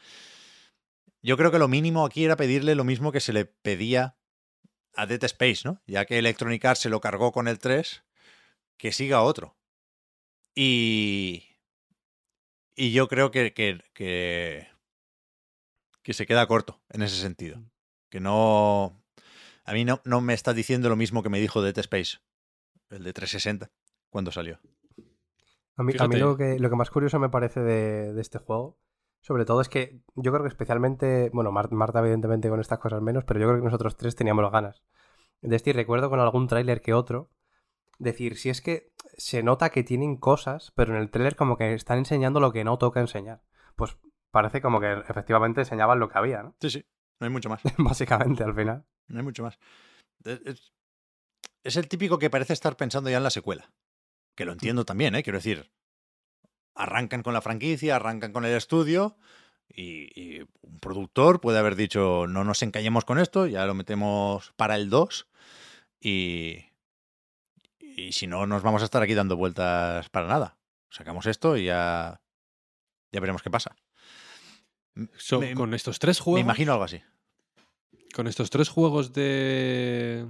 [1.24, 4.18] Yo creo que lo mínimo aquí era pedirle lo mismo que se le pedía
[4.94, 5.82] a Dead Space, ¿no?
[5.88, 8.04] Ya que Electronic Arts se lo cargó con el 3,
[8.78, 9.56] que siga otro.
[10.54, 11.46] Y.
[12.76, 14.68] Y yo creo que, que, que,
[16.02, 17.64] que se queda corto en ese sentido.
[18.10, 19.02] Que no.
[19.64, 22.18] A mí no, no me está diciendo lo mismo que me dijo Dead Space,
[22.90, 23.72] el de 360,
[24.10, 24.60] cuando salió.
[25.78, 28.40] A mí, a mí lo, que, lo que más curioso me parece de, de este
[28.40, 28.78] juego
[29.24, 33.24] sobre todo es que yo creo que especialmente, bueno, Marta evidentemente con estas cosas menos,
[33.24, 34.84] pero yo creo que nosotros tres teníamos ganas.
[35.42, 37.32] De este recuerdo con algún tráiler que otro,
[38.00, 41.74] decir, si es que se nota que tienen cosas, pero en el tráiler como que
[41.74, 43.44] están enseñando lo que no toca enseñar.
[43.78, 43.98] Pues
[44.30, 46.56] parece como que efectivamente enseñaban lo que había, ¿no?
[46.60, 46.86] Sí, sí,
[47.22, 47.62] no hay mucho más.
[47.78, 48.86] Básicamente, al final.
[49.08, 49.58] No hay mucho más.
[50.26, 50.74] Es,
[51.64, 53.72] es el típico que parece estar pensando ya en la secuela.
[54.36, 55.24] Que lo entiendo también, ¿eh?
[55.24, 55.72] Quiero decir,
[56.76, 59.16] arrancan con la franquicia, arrancan con el estudio
[59.76, 64.52] Y, y un productor puede haber dicho, no nos encallemos con esto, ya lo metemos
[64.56, 65.28] para el 2
[66.00, 66.66] y,
[67.80, 70.58] y si no, nos vamos a estar aquí dando vueltas para nada.
[70.90, 72.22] Sacamos esto y ya,
[73.12, 73.76] ya veremos qué pasa.
[75.18, 76.42] So, me- con estos tres Me juegos.
[76.42, 77.02] imagino algo así.
[78.14, 80.28] Con estos tres juegos de.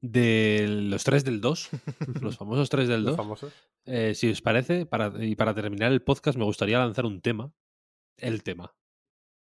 [0.00, 1.70] De los tres del 2.
[2.22, 3.16] los famosos tres del Los 2.
[3.16, 3.52] famosos.
[3.84, 7.52] Eh, si os parece, para, y para terminar el podcast, me gustaría lanzar un tema.
[8.16, 8.74] El tema.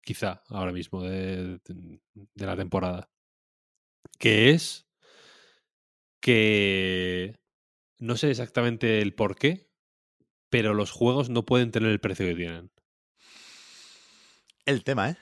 [0.03, 3.11] Quizá ahora mismo de, de la temporada.
[4.19, 4.89] Que es
[6.21, 7.39] que
[7.99, 9.71] no sé exactamente el por qué,
[10.51, 12.71] pero los juegos no pueden tener el precio que tienen.
[14.65, 15.17] El tema, ¿eh?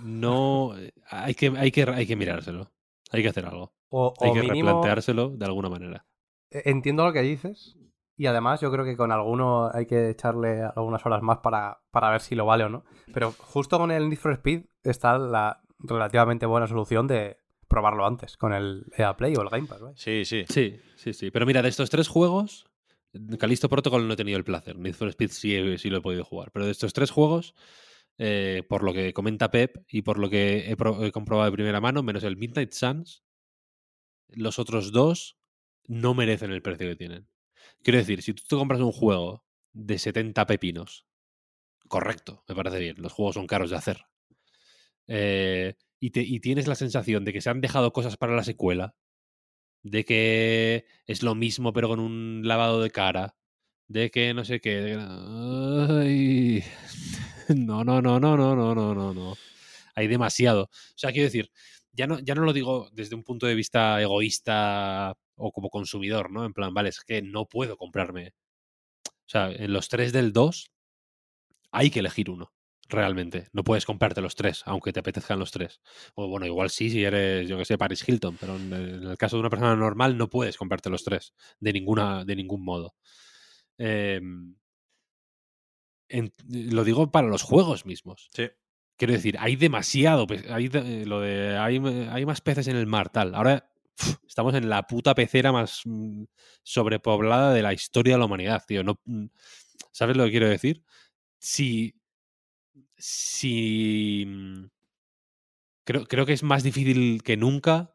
[0.00, 0.74] No,
[1.06, 2.72] hay que, hay que, hay que mirárselo.
[3.10, 3.74] Hay que hacer algo.
[3.90, 6.06] O, Hay o que mínimo, replanteárselo de alguna manera.
[6.50, 7.76] eh, entiendo lo que dices.
[8.16, 12.10] Y además yo creo que con alguno hay que echarle algunas horas más para, para
[12.10, 12.84] ver si lo vale o no.
[13.14, 18.36] Pero justo con el Need for Speed está la relativamente buena solución de probarlo antes
[18.36, 19.80] con el EA Play o el Game Pass.
[19.80, 19.94] ¿vale?
[19.96, 20.44] Sí, sí.
[20.48, 21.30] Sí, sí, sí.
[21.30, 22.66] Pero mira, de estos tres juegos,
[23.38, 24.78] Calisto Protocol no he tenido el placer.
[24.78, 26.50] Need for Speed sí, he- sí lo he podido jugar.
[26.52, 27.54] Pero de estos tres juegos,
[28.18, 32.02] eh, por lo que comenta Pep y por lo que he comprobado de primera mano,
[32.02, 33.24] menos el Midnight Suns,
[34.34, 35.38] los otros dos
[35.86, 37.28] no merecen el precio que tienen.
[37.82, 41.06] Quiero decir, si tú te compras un juego de 70 pepinos,
[41.88, 42.96] correcto, me parece bien.
[42.98, 44.06] Los juegos son caros de hacer.
[45.06, 48.44] Eh, y, te- y tienes la sensación de que se han dejado cosas para la
[48.44, 48.94] secuela,
[49.82, 53.36] de que es lo mismo pero con un lavado de cara,
[53.88, 54.96] de que no sé qué.
[57.48, 59.36] No, no, no, no, no, no, no, no, no.
[59.94, 60.64] Hay demasiado.
[60.64, 61.50] O sea, quiero decir,
[62.00, 66.30] ya no, ya no lo digo desde un punto de vista egoísta o como consumidor,
[66.30, 66.46] ¿no?
[66.46, 68.32] En plan, vale, es que no puedo comprarme.
[69.06, 70.72] O sea, en los tres del 2
[71.72, 72.52] hay que elegir uno,
[72.88, 73.48] realmente.
[73.52, 75.82] No puedes comprarte los tres, aunque te apetezcan los tres.
[76.14, 79.36] O bueno, igual sí, si eres, yo que sé, Paris Hilton, pero en el, caso
[79.36, 82.94] de una persona normal no puedes comprarte los tres, de, ninguna, de ningún modo.
[83.76, 84.54] Em,
[86.48, 88.30] lo digo para los juegos mismos.
[88.32, 88.48] Sí.
[89.00, 90.26] Quiero decir, hay demasiado.
[90.50, 91.78] Hay, de- lo de, hay,
[92.10, 93.34] hay más peces en el mar, tal.
[93.34, 93.66] Ahora
[94.28, 96.24] estamos en la puta pecera más mm,
[96.62, 98.82] sobrepoblada de la historia de la humanidad, tío.
[99.06, 99.24] Mm,
[99.90, 100.84] ¿Sabes lo que quiero decir?
[101.38, 101.94] Si.
[102.98, 104.24] Si.
[104.26, 104.66] mm,
[105.84, 107.92] Creo, creo que es más difícil que nunca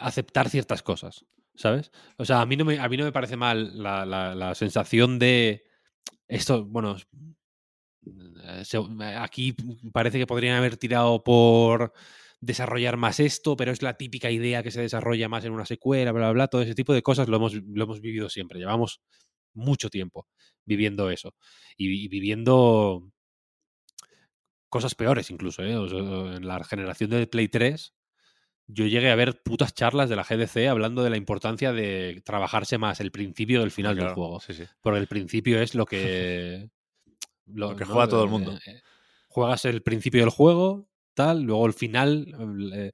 [0.00, 1.24] aceptar ciertas cosas,
[1.54, 1.90] ¿sabes?
[2.16, 5.18] O sea, a mí no me, a mí no me parece mal la- la sensación
[5.18, 5.64] de
[6.28, 6.96] esto, bueno,
[8.44, 8.78] eh, se-
[9.18, 9.54] aquí
[9.92, 11.92] parece que podrían haber tirado por
[12.40, 16.10] desarrollar más esto, pero es la típica idea que se desarrolla más en una secuela,
[16.12, 19.00] bla, bla, bla, todo ese tipo de cosas lo hemos, lo hemos vivido siempre, llevamos
[19.54, 20.26] mucho tiempo
[20.64, 21.34] viviendo eso
[21.76, 23.04] y, viviendo
[24.68, 25.72] cosas peores incluso, ¿eh?
[26.36, 27.94] En la generación de Play 3
[28.66, 32.78] yo llegué a ver putas charlas de la GDC hablando de la importancia de trabajarse
[32.78, 34.40] más el principio del final del juego.
[34.40, 34.64] Sí, sí.
[34.80, 36.70] Porque el principio es lo que.
[37.44, 38.52] Lo que juega todo el mundo.
[38.52, 38.82] Eh, eh,
[39.28, 42.26] Juegas el principio del juego, tal, luego el final.
[42.72, 42.92] eh,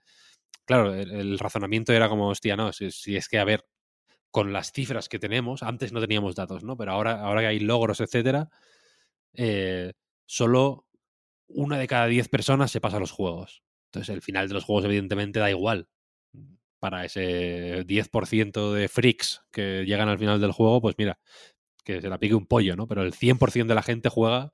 [0.64, 3.66] claro, el, el razonamiento era como, hostia, no, si, si es que, a ver,
[4.30, 6.76] con las cifras que tenemos, antes no teníamos datos, ¿no?
[6.76, 8.48] Pero ahora, ahora que hay logros, etcétera,
[9.34, 9.92] eh,
[10.26, 10.86] solo
[11.48, 13.62] una de cada diez personas se pasa a los juegos.
[13.88, 15.88] Entonces, el final de los juegos, evidentemente, da igual.
[16.80, 21.18] Para ese 10% de freaks que llegan al final del juego, pues mira,
[21.84, 22.86] que se la pique un pollo, ¿no?
[22.86, 24.52] Pero el 100% de la gente juega,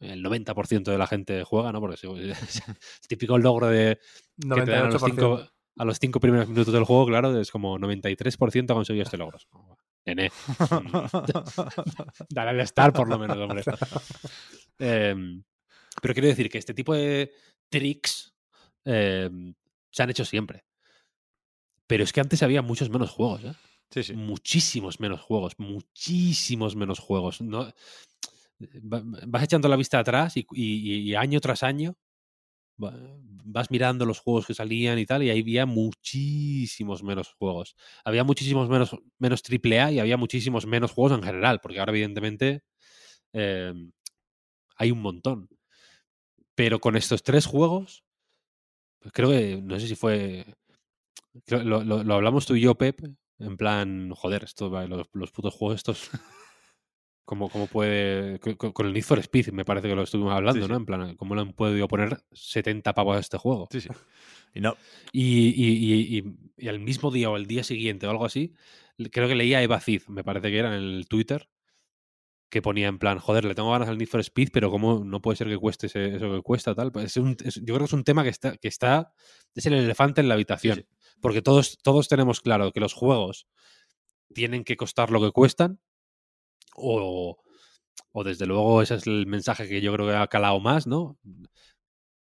[0.00, 1.80] el 90% de la gente juega, ¿no?
[1.80, 1.94] Porque
[2.30, 3.98] es el típico logro de
[4.38, 5.06] que te dan a los, 98%.
[5.06, 9.16] cinco, a los cinco primeros minutos del juego, claro, es como 93% ha conseguido este
[9.16, 9.38] logro.
[10.06, 10.30] Nene,
[12.28, 13.62] dale al estar por lo menos, hombre.
[14.76, 15.44] Em,
[16.02, 17.30] pero quiero decir que este tipo de
[17.70, 18.34] tricks
[18.84, 19.54] em,
[19.90, 20.64] se han hecho siempre.
[21.86, 23.52] Pero es que antes había muchos menos juegos, ¿eh?
[23.90, 24.12] Sí, sí.
[24.14, 27.40] muchísimos menos juegos, muchísimos menos juegos.
[27.40, 27.72] No,
[28.92, 31.96] va- vas echando la vista atrás y, y- y año tras año
[32.82, 32.94] va-
[33.44, 37.76] vas mirando los juegos que salían y tal, y ahí había muchísimos menos juegos.
[38.04, 42.62] Había muchísimos menos, menos AAA y había muchísimos menos juegos en general, porque ahora evidentemente
[43.34, 43.74] eh,
[44.76, 45.48] hay un montón.
[46.54, 48.04] Pero con estos tres juegos,
[49.00, 50.44] pues creo que, no sé si fue...
[51.46, 53.00] creo- lo, lo- lo hablamos tú y yo, Pep,
[53.38, 56.10] en plan, joder, esto, los, los putos juegos estos
[57.24, 58.38] cómo, cómo puede.
[58.38, 60.70] co- co- Con el Need for Speed, me parece que lo estuvimos hablando, Sí, sí.
[60.70, 60.76] ¿no?
[60.76, 63.68] En plan, ¿cómo le han podido poner 70 pavos a este juego?
[63.70, 63.88] Sí, sí.
[64.54, 64.76] Y no,
[65.10, 68.54] Y, y, y, y, al mismo día o el día siguiente o algo así,
[69.10, 71.48] creo que leía a Eva Cid, me parece que era en el Twitter,
[72.54, 75.20] que ponía en plan, joder, le tengo ganas al Need for Speed, pero ¿cómo no
[75.20, 76.74] puede ser que cueste ese- eso que cuesta?
[76.74, 79.12] tal Pues es un- es- Yo creo que es un tema que está, que está,
[79.54, 80.86] es el elefante en la habitación, sí.
[81.20, 83.46] porque todos, todos tenemos claro que los juegos
[84.32, 85.80] tienen que costar lo que cuestan,
[86.76, 87.36] o,
[88.12, 91.18] o desde luego ese es el mensaje que yo creo que ha calado más, ¿no?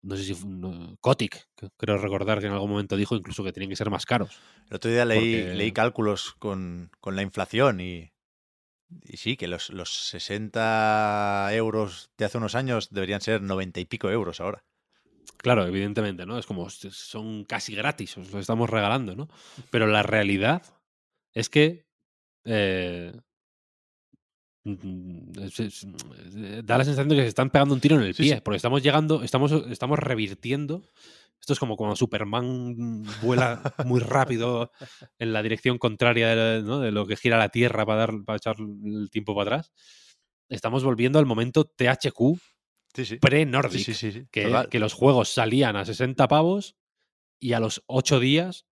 [0.02, 3.52] No sé si fue- no, Kotick, creo recordar que en algún momento dijo incluso que
[3.52, 4.38] tenían que ser más caros.
[4.70, 8.10] El otro día leí, Porque- leí cálculos con, con la inflación y,
[9.02, 13.84] y sí, que los, los 60 euros de hace unos años deberían ser 90 y
[13.84, 14.64] pico euros ahora.
[15.38, 16.38] Claro, evidentemente, ¿no?
[16.38, 19.28] Es como, "Hostia, son casi gratis, os lo estamos regalando, ¿no?
[19.70, 20.62] Pero la realidad
[21.34, 21.86] es que
[22.46, 23.12] eh,
[24.64, 28.22] mm, eh, da la sensación de que se están pegando un tiro en el Sí,
[28.24, 28.40] pie, sí.
[28.42, 30.82] porque estamos llegando, estamos, estamos revirtiendo.
[31.44, 34.70] Esto es como cuando Superman vuela muy rápido
[35.18, 36.80] en la dirección contraria de, ¿no?
[36.80, 39.72] de lo que gira la Tierra para, dar, para echar el tiempo para atrás.
[40.48, 42.38] Estamos volviendo al momento THQ
[42.94, 43.16] Sí, sí.
[43.18, 46.76] pre-Nordic Sí, que, que los juegos salían a 60 pavos
[47.38, 48.64] y a los 8 días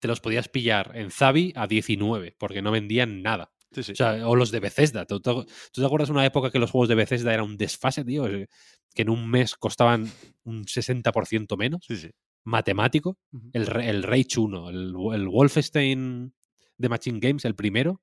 [0.00, 3.52] te los podías pillar en Zabi a 19 porque no vendían nada.
[3.72, 3.92] Sí, sí.
[3.92, 5.04] O, sea, o los de Bethesda.
[5.06, 8.24] ¿Tú, tú- te acuerdas una época que los juegos de Bethesda era un desfase, tío?
[8.24, 10.10] Que en un mes costaban
[10.44, 11.84] un 60% menos.
[11.86, 12.10] Sí, sí.
[12.44, 13.18] Matemático.
[13.52, 16.34] El, el Rage 1, el, el Wolfenstein
[16.78, 18.00] de Machine Games, el primero,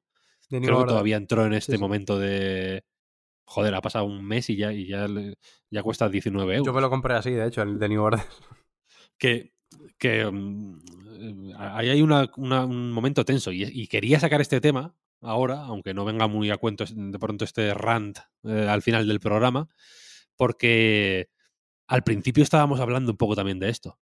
[0.50, 1.78] De creo que todavía entró en este sí.
[1.78, 2.84] momento de...
[3.50, 5.08] Joder, ha pasado un mes y ya, y ya,
[5.72, 8.22] ya cuesta 19 euros Yo me lo compré así, de hecho, el de New Order.
[9.18, 9.54] que,
[9.98, 10.80] que mm,
[11.50, 15.62] eh, ahí hay una- una- un momento tenso y, y quería sacar este tema ahora,
[15.66, 19.68] aunque no venga muy a cuento de pronto este rant eh, al final del programa,
[20.36, 21.30] porque
[21.88, 24.00] al principio estábamos hablando un poco también de esto,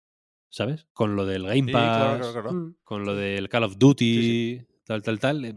[0.50, 0.88] ¿sabes?
[0.94, 2.54] Con lo del Game Sí, Pass, claro, claro, claro.
[2.54, 2.76] Mm.
[2.84, 5.46] con lo del Call of Duty, Sí, tal, tal, tal.
[5.46, 5.56] eh,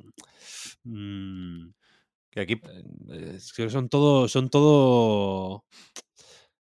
[0.85, 1.69] mm,
[2.31, 2.61] Que aquí
[3.11, 4.29] eh, es que son todo.
[4.29, 5.65] Son todo.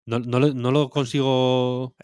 [0.05, 1.95] No, no, le- no lo consigo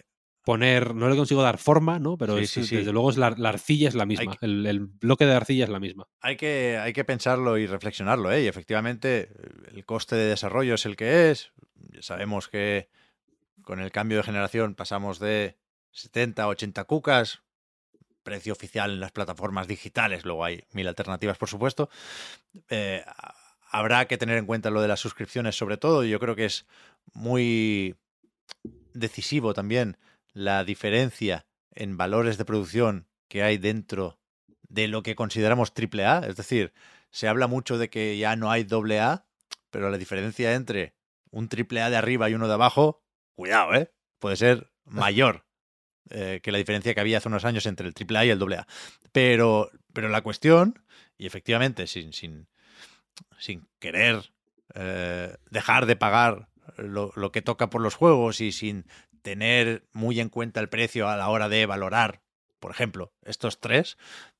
[0.43, 0.95] poner.
[0.95, 2.17] No le consigo dar forma, ¿no?
[2.17, 2.75] Pero Sí, es- sí, sí.
[2.77, 4.35] desde luego es la, la arcilla es la misma.
[4.37, 6.07] que- El, el bloque de arcilla es la misma.
[6.21, 8.43] hay que, hay que pensarlo y reflexionarlo, ¿eh?
[8.43, 9.29] Y efectivamente,
[9.73, 11.51] el coste de desarrollo es el que es.
[11.99, 12.89] Sabemos que
[13.63, 15.57] con el cambio de generación pasamos de
[15.91, 17.41] 70 a 80 cucas,
[18.23, 21.89] precio oficial en las plataformas digitales, luego hay mil alternativas, por supuesto.
[22.69, 23.03] Eh,
[23.71, 26.03] habrá que tener en cuenta lo de las suscripciones, sobre todo.
[26.03, 26.65] y Yo creo que es
[27.13, 27.95] muy
[28.93, 29.97] decisivo también
[30.33, 34.19] la diferencia en valores de producción que hay dentro
[34.67, 36.19] de lo que consideramos triple A.
[36.19, 36.73] Es decir,
[37.09, 39.25] se habla mucho de que ya no hay doble A,
[39.69, 40.95] pero la diferencia entre
[41.29, 43.03] un triple A de arriba y uno de abajo,
[43.35, 43.91] cuidado, ¿eh?
[44.19, 45.45] Puede ser mayor
[46.09, 48.39] eh, que la diferencia que había hace unos años entre el triple A y el
[48.39, 48.67] doble A.
[49.11, 50.83] Pero, pero la cuestión,
[51.17, 52.47] y efectivamente, sin, sin,
[53.39, 54.31] sin querer
[54.73, 58.85] eh, dejar de pagar lo, lo que toca por los juegos y sin
[59.21, 62.21] tener muy en cuenta el precio a la hora de valorar,
[62.59, 63.97] por ejemplo, estos tres,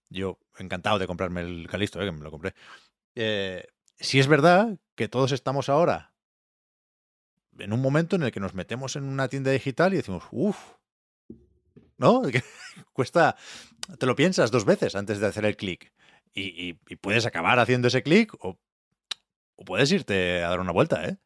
[0.09, 2.53] yo encantado de comprarme el Calisto, eh, que me lo compré.
[3.15, 3.65] Eh,
[3.99, 6.13] si es verdad que todos estamos ahora
[7.59, 10.57] en un momento en el que nos metemos en una tienda digital y decimos, uff,
[11.97, 12.21] ¿no?
[12.93, 13.35] Cuesta,
[13.99, 15.91] te lo piensas dos veces antes de hacer el clic.
[16.33, 18.57] Y, y- y puedes acabar haciendo ese clic o,
[19.55, 21.17] o puedes irte a dar una vuelta, ¿eh?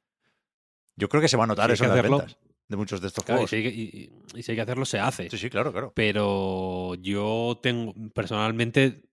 [0.95, 2.37] Yo creo que se va a notar Sí, eso en las ventas
[2.67, 3.49] de muchos de estos Claro, y, juegos.
[3.51, 5.29] si que, y- y si hay que hacerlo, se hace.
[5.29, 5.93] Sí, sí, claro, claro.
[5.95, 9.03] Pero yo tengo, personalmente,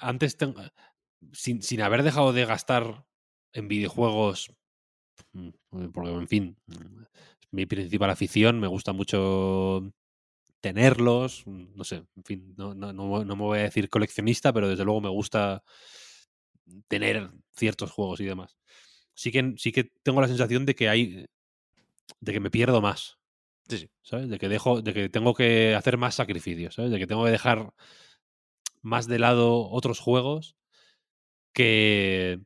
[0.00, 0.60] antes tengo,
[1.32, 3.06] sin, sin haber dejado de gastar
[3.52, 4.52] en videojuegos,
[5.70, 6.78] porque en fin, es
[7.50, 9.92] mi principal afición, me gusta mucho
[10.60, 14.68] tenerlos, no sé, en fin, no, no, no, no me voy a decir coleccionista, pero
[14.68, 15.62] desde luego me gusta
[16.88, 18.56] tener ciertos juegos y demás.
[19.16, 21.26] Sí que, sí que tengo la sensación de que hay,
[22.20, 23.18] de que me pierdo más.
[23.68, 23.90] Sí, sí.
[24.02, 24.28] ¿sabes?
[24.30, 26.90] De que dejo, de que tengo que hacer más sacrificios, ¿sabes?
[26.92, 27.72] De que tengo que dejar
[28.80, 30.56] más de lado otros juegos
[31.54, 32.40] que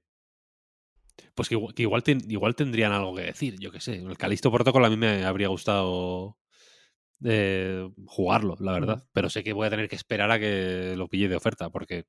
[1.35, 3.97] pues que, igual, que igual, ten- igual tendrían algo que decir, yo qué sé.
[3.97, 6.37] El Calisto Protocol a mí me habría gustado
[7.25, 9.05] eh, jugarlo, la verdad.
[9.13, 12.05] Pero sé que voy a tener que esperar a que lo pille de oferta, porque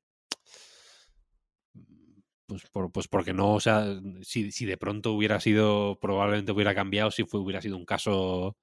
[2.51, 3.85] pues, por- pues porque no, o sea,
[4.23, 8.57] si, si de pronto hubiera sido, probablemente hubiera cambiado si fue, hubiera sido un caso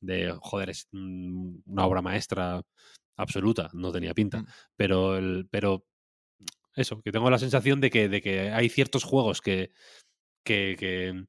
[0.00, 2.62] de, joder, es mm, una obra maestra
[3.16, 4.40] absoluta, no tenía pinta.
[4.40, 4.46] Mm.
[4.76, 5.84] Pero, el, pero
[6.74, 9.72] eso, que tengo la sensación de que, de que hay ciertos juegos que,
[10.42, 11.26] que, que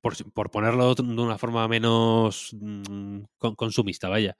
[0.00, 3.22] por, por, ponerlo de una forma menos mmm,
[3.56, 4.36] consumista, vaya,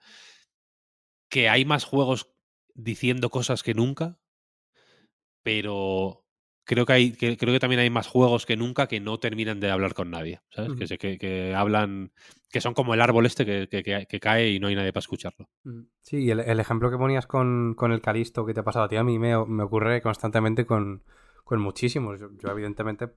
[1.29, 2.31] que hay más juegos
[2.73, 4.21] diciendo cosas que nunca,
[5.43, 6.23] pero
[6.71, 9.59] creo que hay que, creo que también hay más juegos que nunca que no terminan
[9.59, 10.71] de hablar con nadie, ¿sabes?
[10.71, 10.77] Uh -huh.
[10.77, 12.13] que, se, que, que, hablan,
[12.49, 13.67] que son como el árbol este que,
[14.07, 15.49] que, cae y no hay nadie para escucharlo.
[15.99, 18.87] Sí, el, el ejemplo que ponías con, con, el Calisto que te ha pasado a
[18.87, 21.03] ti, a mí me, me ocurre constantemente con,
[21.43, 22.21] con muchísimos.
[22.21, 23.09] Yo, yo, evidentemente,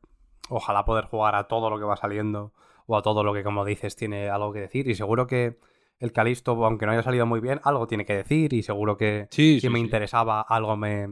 [0.48, 2.52] ojalá poder jugar a todo lo que va saliendo
[2.86, 5.60] o a todo lo que, como dices, tiene algo que decir y seguro que
[6.00, 9.28] el Calisto, aunque no haya salido muy bien, algo tiene que decir y seguro que
[9.30, 9.84] sí, si sí, me sí.
[9.84, 11.06] interesaba algo me...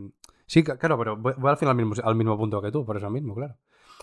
[0.53, 3.35] Sí, claro, pero voy, voy al final al mismo, punto que tú, por eso mismo,
[3.35, 3.57] claro.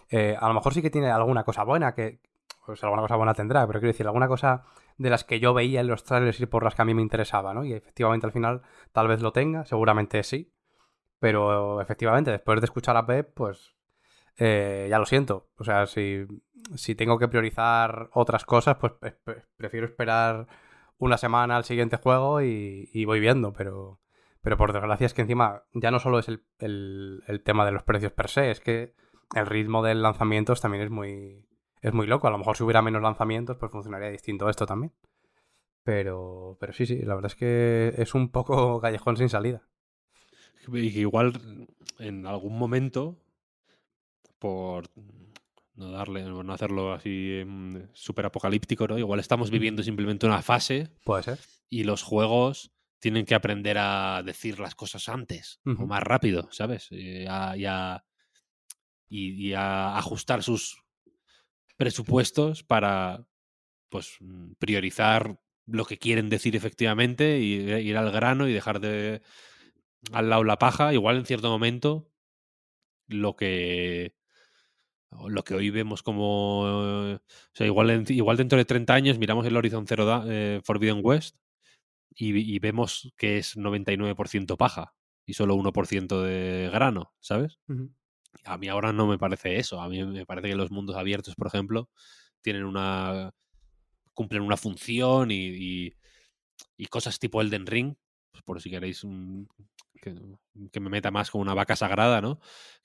[0.10, 2.22] Eh, a lo mejor sí que tiene alguna cosa buena, que
[2.66, 4.64] pues alguna cosa buena tendrá, pero quiero decir, alguna cosa
[4.98, 7.04] de las que yo veía en los trailers y por las que a mí me
[7.04, 7.66] interesaba, ¿no?
[7.66, 10.52] Y efectivamente al final tal vez lo tenga, seguramente sí,
[11.20, 13.76] pero efectivamente después de escuchar a Pep, pues
[14.38, 15.50] eh, ya lo siento.
[15.56, 16.26] O sea, si,
[16.74, 18.94] si tengo que priorizar otras cosas, pues
[19.56, 20.48] prefiero esperar
[20.98, 24.00] una semana al siguiente juego y, y, voy viendo, pero,
[24.42, 27.72] pero por desgracia es que encima ya no solo es el, el, el, tema de
[27.72, 28.94] los precios per se, es que
[29.36, 31.46] el ritmo de lanzamientos también es muy,
[31.82, 32.28] es muy loco.
[32.28, 34.94] A lo mejor si hubiera menos lanzamientos, pues funcionaría distinto esto también.
[35.84, 39.68] Pero, pero sí, sí, la verdad es que es un poco callejón sin salida.
[40.68, 41.68] Y que igual
[42.00, 43.18] en algún momento,
[44.38, 44.86] por
[45.74, 48.98] no darle, no hacerlo así um, súper apocalíptico, ¿no?
[48.98, 50.90] Igual estamos viviendo simplemente una fase.
[51.06, 51.40] Puede ser.
[51.70, 55.84] Y los juegos tienen que aprender a decir las cosas antes uh -huh.
[55.84, 56.88] o más rápido, ¿sabes?
[56.92, 58.04] Y a, y, a,
[59.08, 60.84] y, y a, ajustar sus
[61.78, 63.26] presupuestos para
[63.90, 64.18] pues
[64.60, 69.22] priorizar lo que quieren decir efectivamente y ir al grano y dejar de
[70.12, 70.94] al lado la paja.
[70.94, 72.10] Igual en cierto momento
[73.08, 74.16] lo que
[75.28, 76.62] lo que hoy vemos como.
[77.16, 77.20] O
[77.54, 81.00] sea, igual, en, igual dentro de 30 años miramos el Horizon Zero da, eh, Forbidden
[81.04, 81.36] West
[82.20, 84.94] y, y, vemos que es 99% paja
[85.26, 87.60] y solo 1% de grano, ¿sabes?
[87.68, 87.94] Uh -huh.
[88.44, 89.82] A mí ahora no me parece eso.
[89.82, 91.90] A mí me parece que los mundos abiertos, por ejemplo,
[92.42, 93.32] tienen una.
[94.14, 95.94] cumplen una función y, y,
[96.78, 97.96] y cosas tipo Elden Ring,
[98.32, 99.48] pues por si queréis un,
[100.02, 100.14] que,
[100.72, 102.40] que, me meta más con una vaca sagrada, ¿no?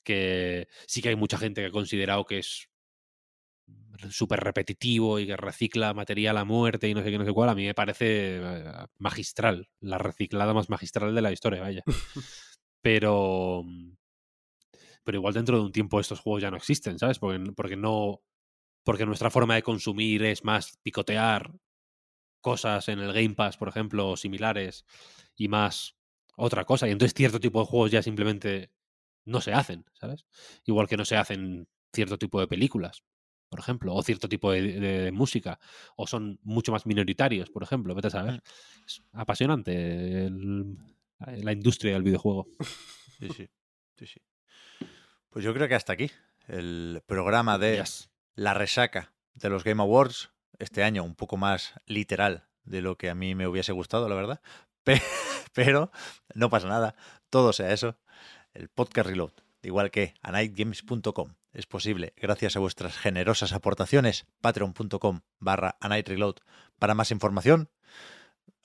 [0.05, 2.69] Que sí que hay mucha gente que ha considerado que es
[4.11, 7.49] súper repetitivo y que recicla material a muerte y no sé qué, no sé cuál.
[7.49, 11.83] A mí me parece eh, magistral, la reciclada más magistral de la historia, vaya.
[12.83, 13.65] Pero.
[15.05, 17.19] Pero igual dentro de un tiempo estos juegos ya no existen, ¿sabes?
[17.19, 18.23] Porque, porque no.
[18.85, 21.53] Porque nuestra forma de consumir es más picotear
[22.41, 24.85] cosas en el Game Pass, por ejemplo, similares,
[25.37, 25.97] y más
[26.37, 26.87] otra cosa.
[26.87, 28.71] Y entonces cierto tipo de juegos ya simplemente
[29.25, 30.27] no se hacen, ¿sabes?
[30.65, 33.03] Igual que no se hacen cierto tipo de películas,
[33.55, 35.61] por ejemplo, o cierto tipo de, de, de música,
[35.95, 38.43] o son mucho más minoritarios, por ejemplo, vete a saber.
[38.85, 40.77] Es apasionante el,
[41.21, 42.49] la industria del videojuego.
[43.21, 43.49] Sí, sí,
[43.97, 44.21] sí, sí.
[45.31, 46.11] Pues yo creo que hasta aquí
[46.49, 48.11] el programa de yes.
[48.35, 50.33] la resaca de los Game Awards.
[50.59, 54.17] Este año un poco más literal de lo que a mí me hubiese gustado, la
[54.17, 54.41] verdad.
[55.55, 55.93] Pero
[56.35, 56.97] no pasa nada,
[57.31, 58.01] todo sea eso.
[58.53, 64.27] El podcast Reload, igual que anightgames.com, es posible gracias a vuestras generosas aportaciones.
[64.41, 65.79] Patreon.com barra
[66.79, 67.71] para más información.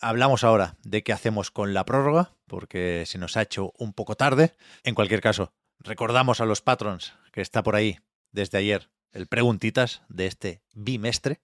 [0.02, 4.16] Hablamos ahora de qué hacemos con la prórroga, porque se nos ha hecho un poco
[4.16, 4.56] tarde.
[4.84, 8.00] En cualquier caso, recordamos a los patrons que está por ahí
[8.32, 11.42] desde ayer el preguntitas de este bimestre.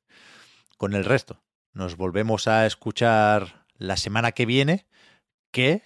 [0.77, 1.43] Con el resto,
[1.73, 4.87] nos volvemos a escuchar la semana que viene,
[5.51, 5.83] que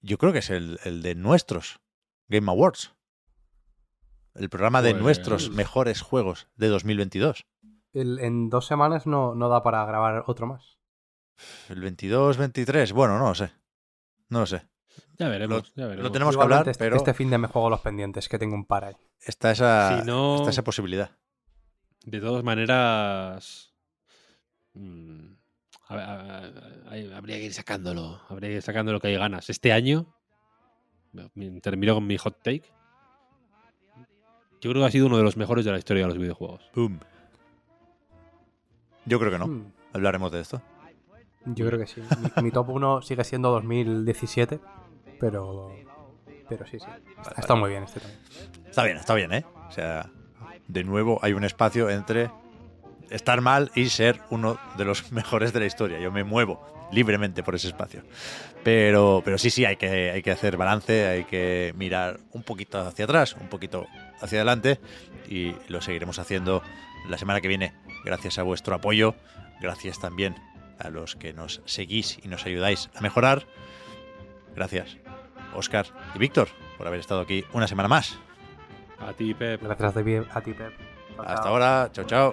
[0.00, 1.80] yo creo que es el, el de nuestros
[2.28, 2.92] Game Awards.
[4.34, 4.94] El programa pues...
[4.94, 7.46] de nuestros mejores juegos de 2022.
[7.92, 10.78] El, en dos semanas no, no da para grabar otro más.
[11.68, 13.52] El 22, 23, bueno, no lo sé.
[14.28, 14.66] No lo sé.
[15.18, 16.04] Ya veremos, lo, ya veremos.
[16.04, 16.96] Lo tenemos Igualmente que hablar, este, pero...
[16.96, 18.96] Este fin de me juego los pendientes, que tengo un par ahí.
[19.20, 20.36] Está esa, si no...
[20.36, 21.10] está esa posibilidad.
[22.04, 23.74] De todas maneras...
[24.74, 25.42] Mmm
[25.92, 28.20] habría que ir sacándolo.
[28.28, 29.50] Habría que ir sacándolo que hay ganas.
[29.50, 30.14] Este año,
[31.62, 32.72] termino con mi hot take.
[34.62, 36.70] Yo creo que ha sido uno de los mejores de la historia de los videojuegos.
[36.72, 37.00] Boom.
[39.04, 39.48] Yo creo que no.
[39.48, 39.72] Hmm.
[39.92, 40.62] Hablaremos de esto.
[41.46, 42.00] Yo creo que sí.
[42.36, 44.60] Mi, mi top 1 sigue siendo 2017,
[45.18, 45.72] pero.
[46.48, 46.86] Pero sí, sí.
[47.18, 48.20] Está, está muy bien este también.
[48.68, 49.44] Está bien, está bien, ¿eh?
[49.68, 50.08] O sea,
[50.68, 52.30] de nuevo hay un espacio entre
[53.10, 55.98] estar mal y ser uno de los mejores de la historia.
[55.98, 56.60] Yo me muevo
[56.92, 58.02] libremente por ese espacio.
[58.62, 62.80] Pero, pero sí, sí, hay que, hay que hacer balance, hay que mirar un poquito
[62.80, 63.86] hacia atrás, un poquito
[64.20, 64.78] hacia adelante
[65.28, 66.62] y lo seguiremos haciendo
[67.08, 67.72] la semana que viene.
[68.04, 69.14] Gracias a vuestro apoyo,
[69.60, 70.36] gracias también
[70.78, 73.46] a los que nos seguís y nos ayudáis a mejorar.
[74.54, 74.98] Gracias,
[75.54, 78.18] Oscar y Víctor, por haber estado aquí una semana más.
[79.00, 79.62] A ti, Pep.
[79.62, 80.72] Gracias a ti, a ti, Pep.
[81.18, 82.32] Hasta ahora, chao, chao.